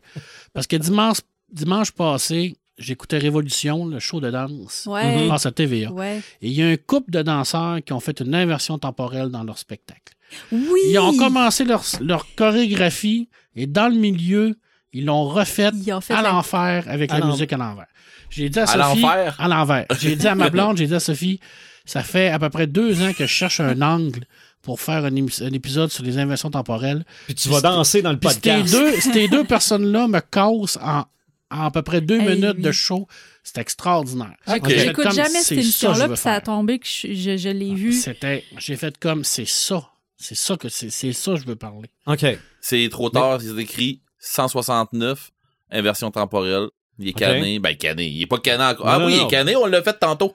Parce 0.55 0.67
que 0.67 0.77
dimanche, 0.77 1.19
dimanche 1.53 1.91
passé, 1.91 2.55
j'écoutais 2.79 3.19
Révolution, 3.19 3.87
le 3.87 3.99
show 3.99 4.21
de 4.21 4.31
danse. 4.31 4.87
Ouais. 4.91 5.29
Passe 5.29 5.47
à 5.47 5.53
TVA. 5.53 5.91
Ouais. 5.93 6.19
Et 6.43 6.49
il 6.49 6.53
y 6.53 6.63
a 6.63 6.67
un 6.69 6.77
couple 6.77 7.11
de 7.11 7.23
danseurs 7.23 7.79
qui 7.85 7.93
ont 7.93 8.01
fait 8.01 8.21
une 8.21 8.35
inversion 8.35 8.79
temporelle 8.79 9.29
dans 9.29 9.45
leur 9.45 9.59
spectacle. 9.59 10.15
Oui! 10.53 10.81
Ils 10.91 10.99
ont 10.99 11.17
commencé 11.17 11.65
leur, 11.65 11.83
leur 12.01 12.27
chorégraphie 12.35 13.29
et 13.55 13.67
dans 13.67 13.89
le 13.89 13.99
milieu, 13.99 14.57
ils 14.93 15.05
l'ont 15.05 15.25
refaite 15.25 15.75
fait 16.03 16.15
à 16.15 16.23
la- 16.23 16.31
l'enfer 16.31 16.85
avec 16.89 17.13
À 17.13 17.19
la 17.19 17.27
musique 17.27 17.53
à 17.53 17.57
l'envers. 17.57 17.87
J'ai 18.31 18.49
dit 18.49 18.59
à, 18.59 18.65
À 18.65 18.67
Sophie. 18.67 18.79
l'enfer? 19.03 19.37
À 19.39 19.49
l'envers. 19.49 19.87
J'ai 20.01 20.17
dit 20.17 20.27
à 20.27 20.35
ma 20.35 20.51
blonde, 20.51 20.77
j'ai 20.77 20.87
dit 20.87 20.95
à 20.95 21.01
Sophie, 21.01 21.41
ça 21.85 22.03
fait 22.03 22.29
à 22.29 22.39
peu 22.39 22.51
près 22.51 22.67
deux 22.67 23.03
ans 23.03 23.13
que 23.13 23.25
je 23.27 23.31
cherche 23.33 23.61
un 23.61 23.81
angle 23.83 24.25
pour 24.63 24.81
faire 24.81 25.05
un, 25.05 25.15
épisode 25.15 25.93
sur 25.93 26.03
les 26.03 26.19
inversions 26.19 26.51
temporelles. 26.51 27.05
Puis 27.27 27.37
tu 27.37 27.49
vas 27.49 27.61
danser 27.61 28.03
dans 28.03 28.11
le 28.11 28.19
Puis 28.19 28.31
ces 28.31 28.41
podcast. 28.41 28.73
deux, 28.73 29.01
ces 29.01 29.29
deux 29.29 29.45
personnes-là 29.45 30.09
me 30.09 30.19
cassent 30.19 30.79
en, 30.83 31.05
en 31.51 31.65
à 31.67 31.71
peu 31.71 31.83
près 31.83 32.01
deux 32.01 32.21
Hey, 32.21 32.29
minutes 32.37 32.55
oui. 32.57 32.63
de 32.63 32.73
show. 32.73 33.07
C'est 33.45 33.59
extraordinaire. 33.59 34.35
J'écoute 34.67 35.13
jamais 35.13 35.29
cette 35.41 35.53
émission-là, 35.59 36.09
puis 36.09 36.17
ça 36.17 36.33
a 36.35 36.41
tombé 36.41 36.79
que 36.79 36.87
je, 36.87 37.13
je- 37.15 37.37
je 37.37 37.49
l'ai 37.49 37.75
vu. 37.75 37.93
C'était, 37.93 38.45
j'ai 38.59 38.77
fait 38.77 38.97
comme, 38.99 39.23
c'est 39.25 39.47
ça. 39.47 39.89
C'est 40.17 40.35
ça 40.35 40.57
que 40.57 40.69
c'est, 40.69 40.91
c'est 40.91 41.13
ça 41.13 41.33
que 41.35 41.41
je 41.41 41.47
veux 41.47 41.57
parler. 41.57 41.91
OK. 42.07 42.25
C'est 42.61 42.89
trop 42.91 43.11
tard, 43.11 43.41
c'est 43.41 43.57
écrit 43.63 44.01
169, 44.19 45.31
inversion 45.71 46.11
temporelle. 46.11 46.69
Il 46.99 47.09
est 47.09 47.11
Ok. 47.13 47.19
canné. 47.19 47.59
Ben, 47.59 47.77
canné. 47.77 48.07
Il 48.09 48.23
est 48.23 48.27
pas 48.27 48.39
canné 48.39 48.65
encore. 48.65 48.89
Ah 48.89 48.99
non, 48.99 49.07
oui, 49.07 49.17
il 49.21 49.23
est 49.23 49.29
canné, 49.31 49.55
on 49.57 49.67
l'a 49.67 49.83
fait 49.83 49.99
tantôt. 49.99 50.35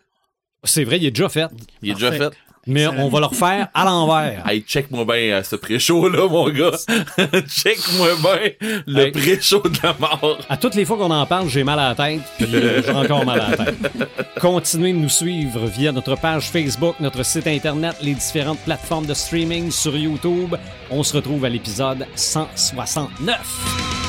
C'est 0.63 0.83
vrai, 0.83 0.97
il 0.97 1.05
est 1.05 1.11
déjà 1.11 1.27
fait. 1.29 1.47
Il 1.81 1.89
est 1.89 1.93
déjà 1.95 2.11
fait. 2.11 2.31
Mais 2.67 2.85
on 2.87 3.09
va 3.09 3.19
le 3.19 3.25
refaire 3.25 3.67
à 3.73 3.85
l'envers. 3.85 4.43
Hey, 4.47 4.61
check-moi 4.61 5.03
bien 5.05 5.15
euh, 5.15 5.43
ce 5.43 5.55
pré-show 5.55 6.07
là, 6.09 6.27
mon 6.29 6.47
gars. 6.49 6.71
check-moi 7.47 8.09
bien 8.21 8.81
le 8.85 9.05
Hey. 9.05 9.11
pré-show 9.11 9.61
de 9.63 9.77
la 9.81 9.95
mort. 9.99 10.37
À 10.49 10.57
toutes 10.57 10.75
les 10.75 10.85
fois 10.85 10.97
qu'on 10.97 11.09
en 11.11 11.25
parle, 11.25 11.49
j'ai 11.49 11.63
mal 11.63 11.79
à 11.79 11.89
la 11.89 11.95
tête, 11.95 12.21
puis 12.37 12.47
euh, 12.55 12.81
j'ai 12.85 12.91
encore 12.91 13.25
mal 13.25 13.39
à 13.41 13.49
la 13.51 13.57
tête. 13.65 13.75
Continuez 14.39 14.93
de 14.93 14.97
nous 14.97 15.09
suivre 15.09 15.65
via 15.65 15.91
notre 15.91 16.15
page 16.15 16.49
Facebook, 16.49 16.95
notre 16.99 17.23
site 17.23 17.47
internet, 17.47 17.95
les 18.01 18.13
différentes 18.13 18.59
plateformes 18.59 19.05
de 19.05 19.13
streaming 19.13 19.71
sur 19.71 19.95
YouTube. 19.97 20.55
On 20.89 21.03
se 21.03 21.15
retrouve 21.15 21.45
à 21.45 21.49
l'épisode 21.49 22.05
169. 22.15 24.00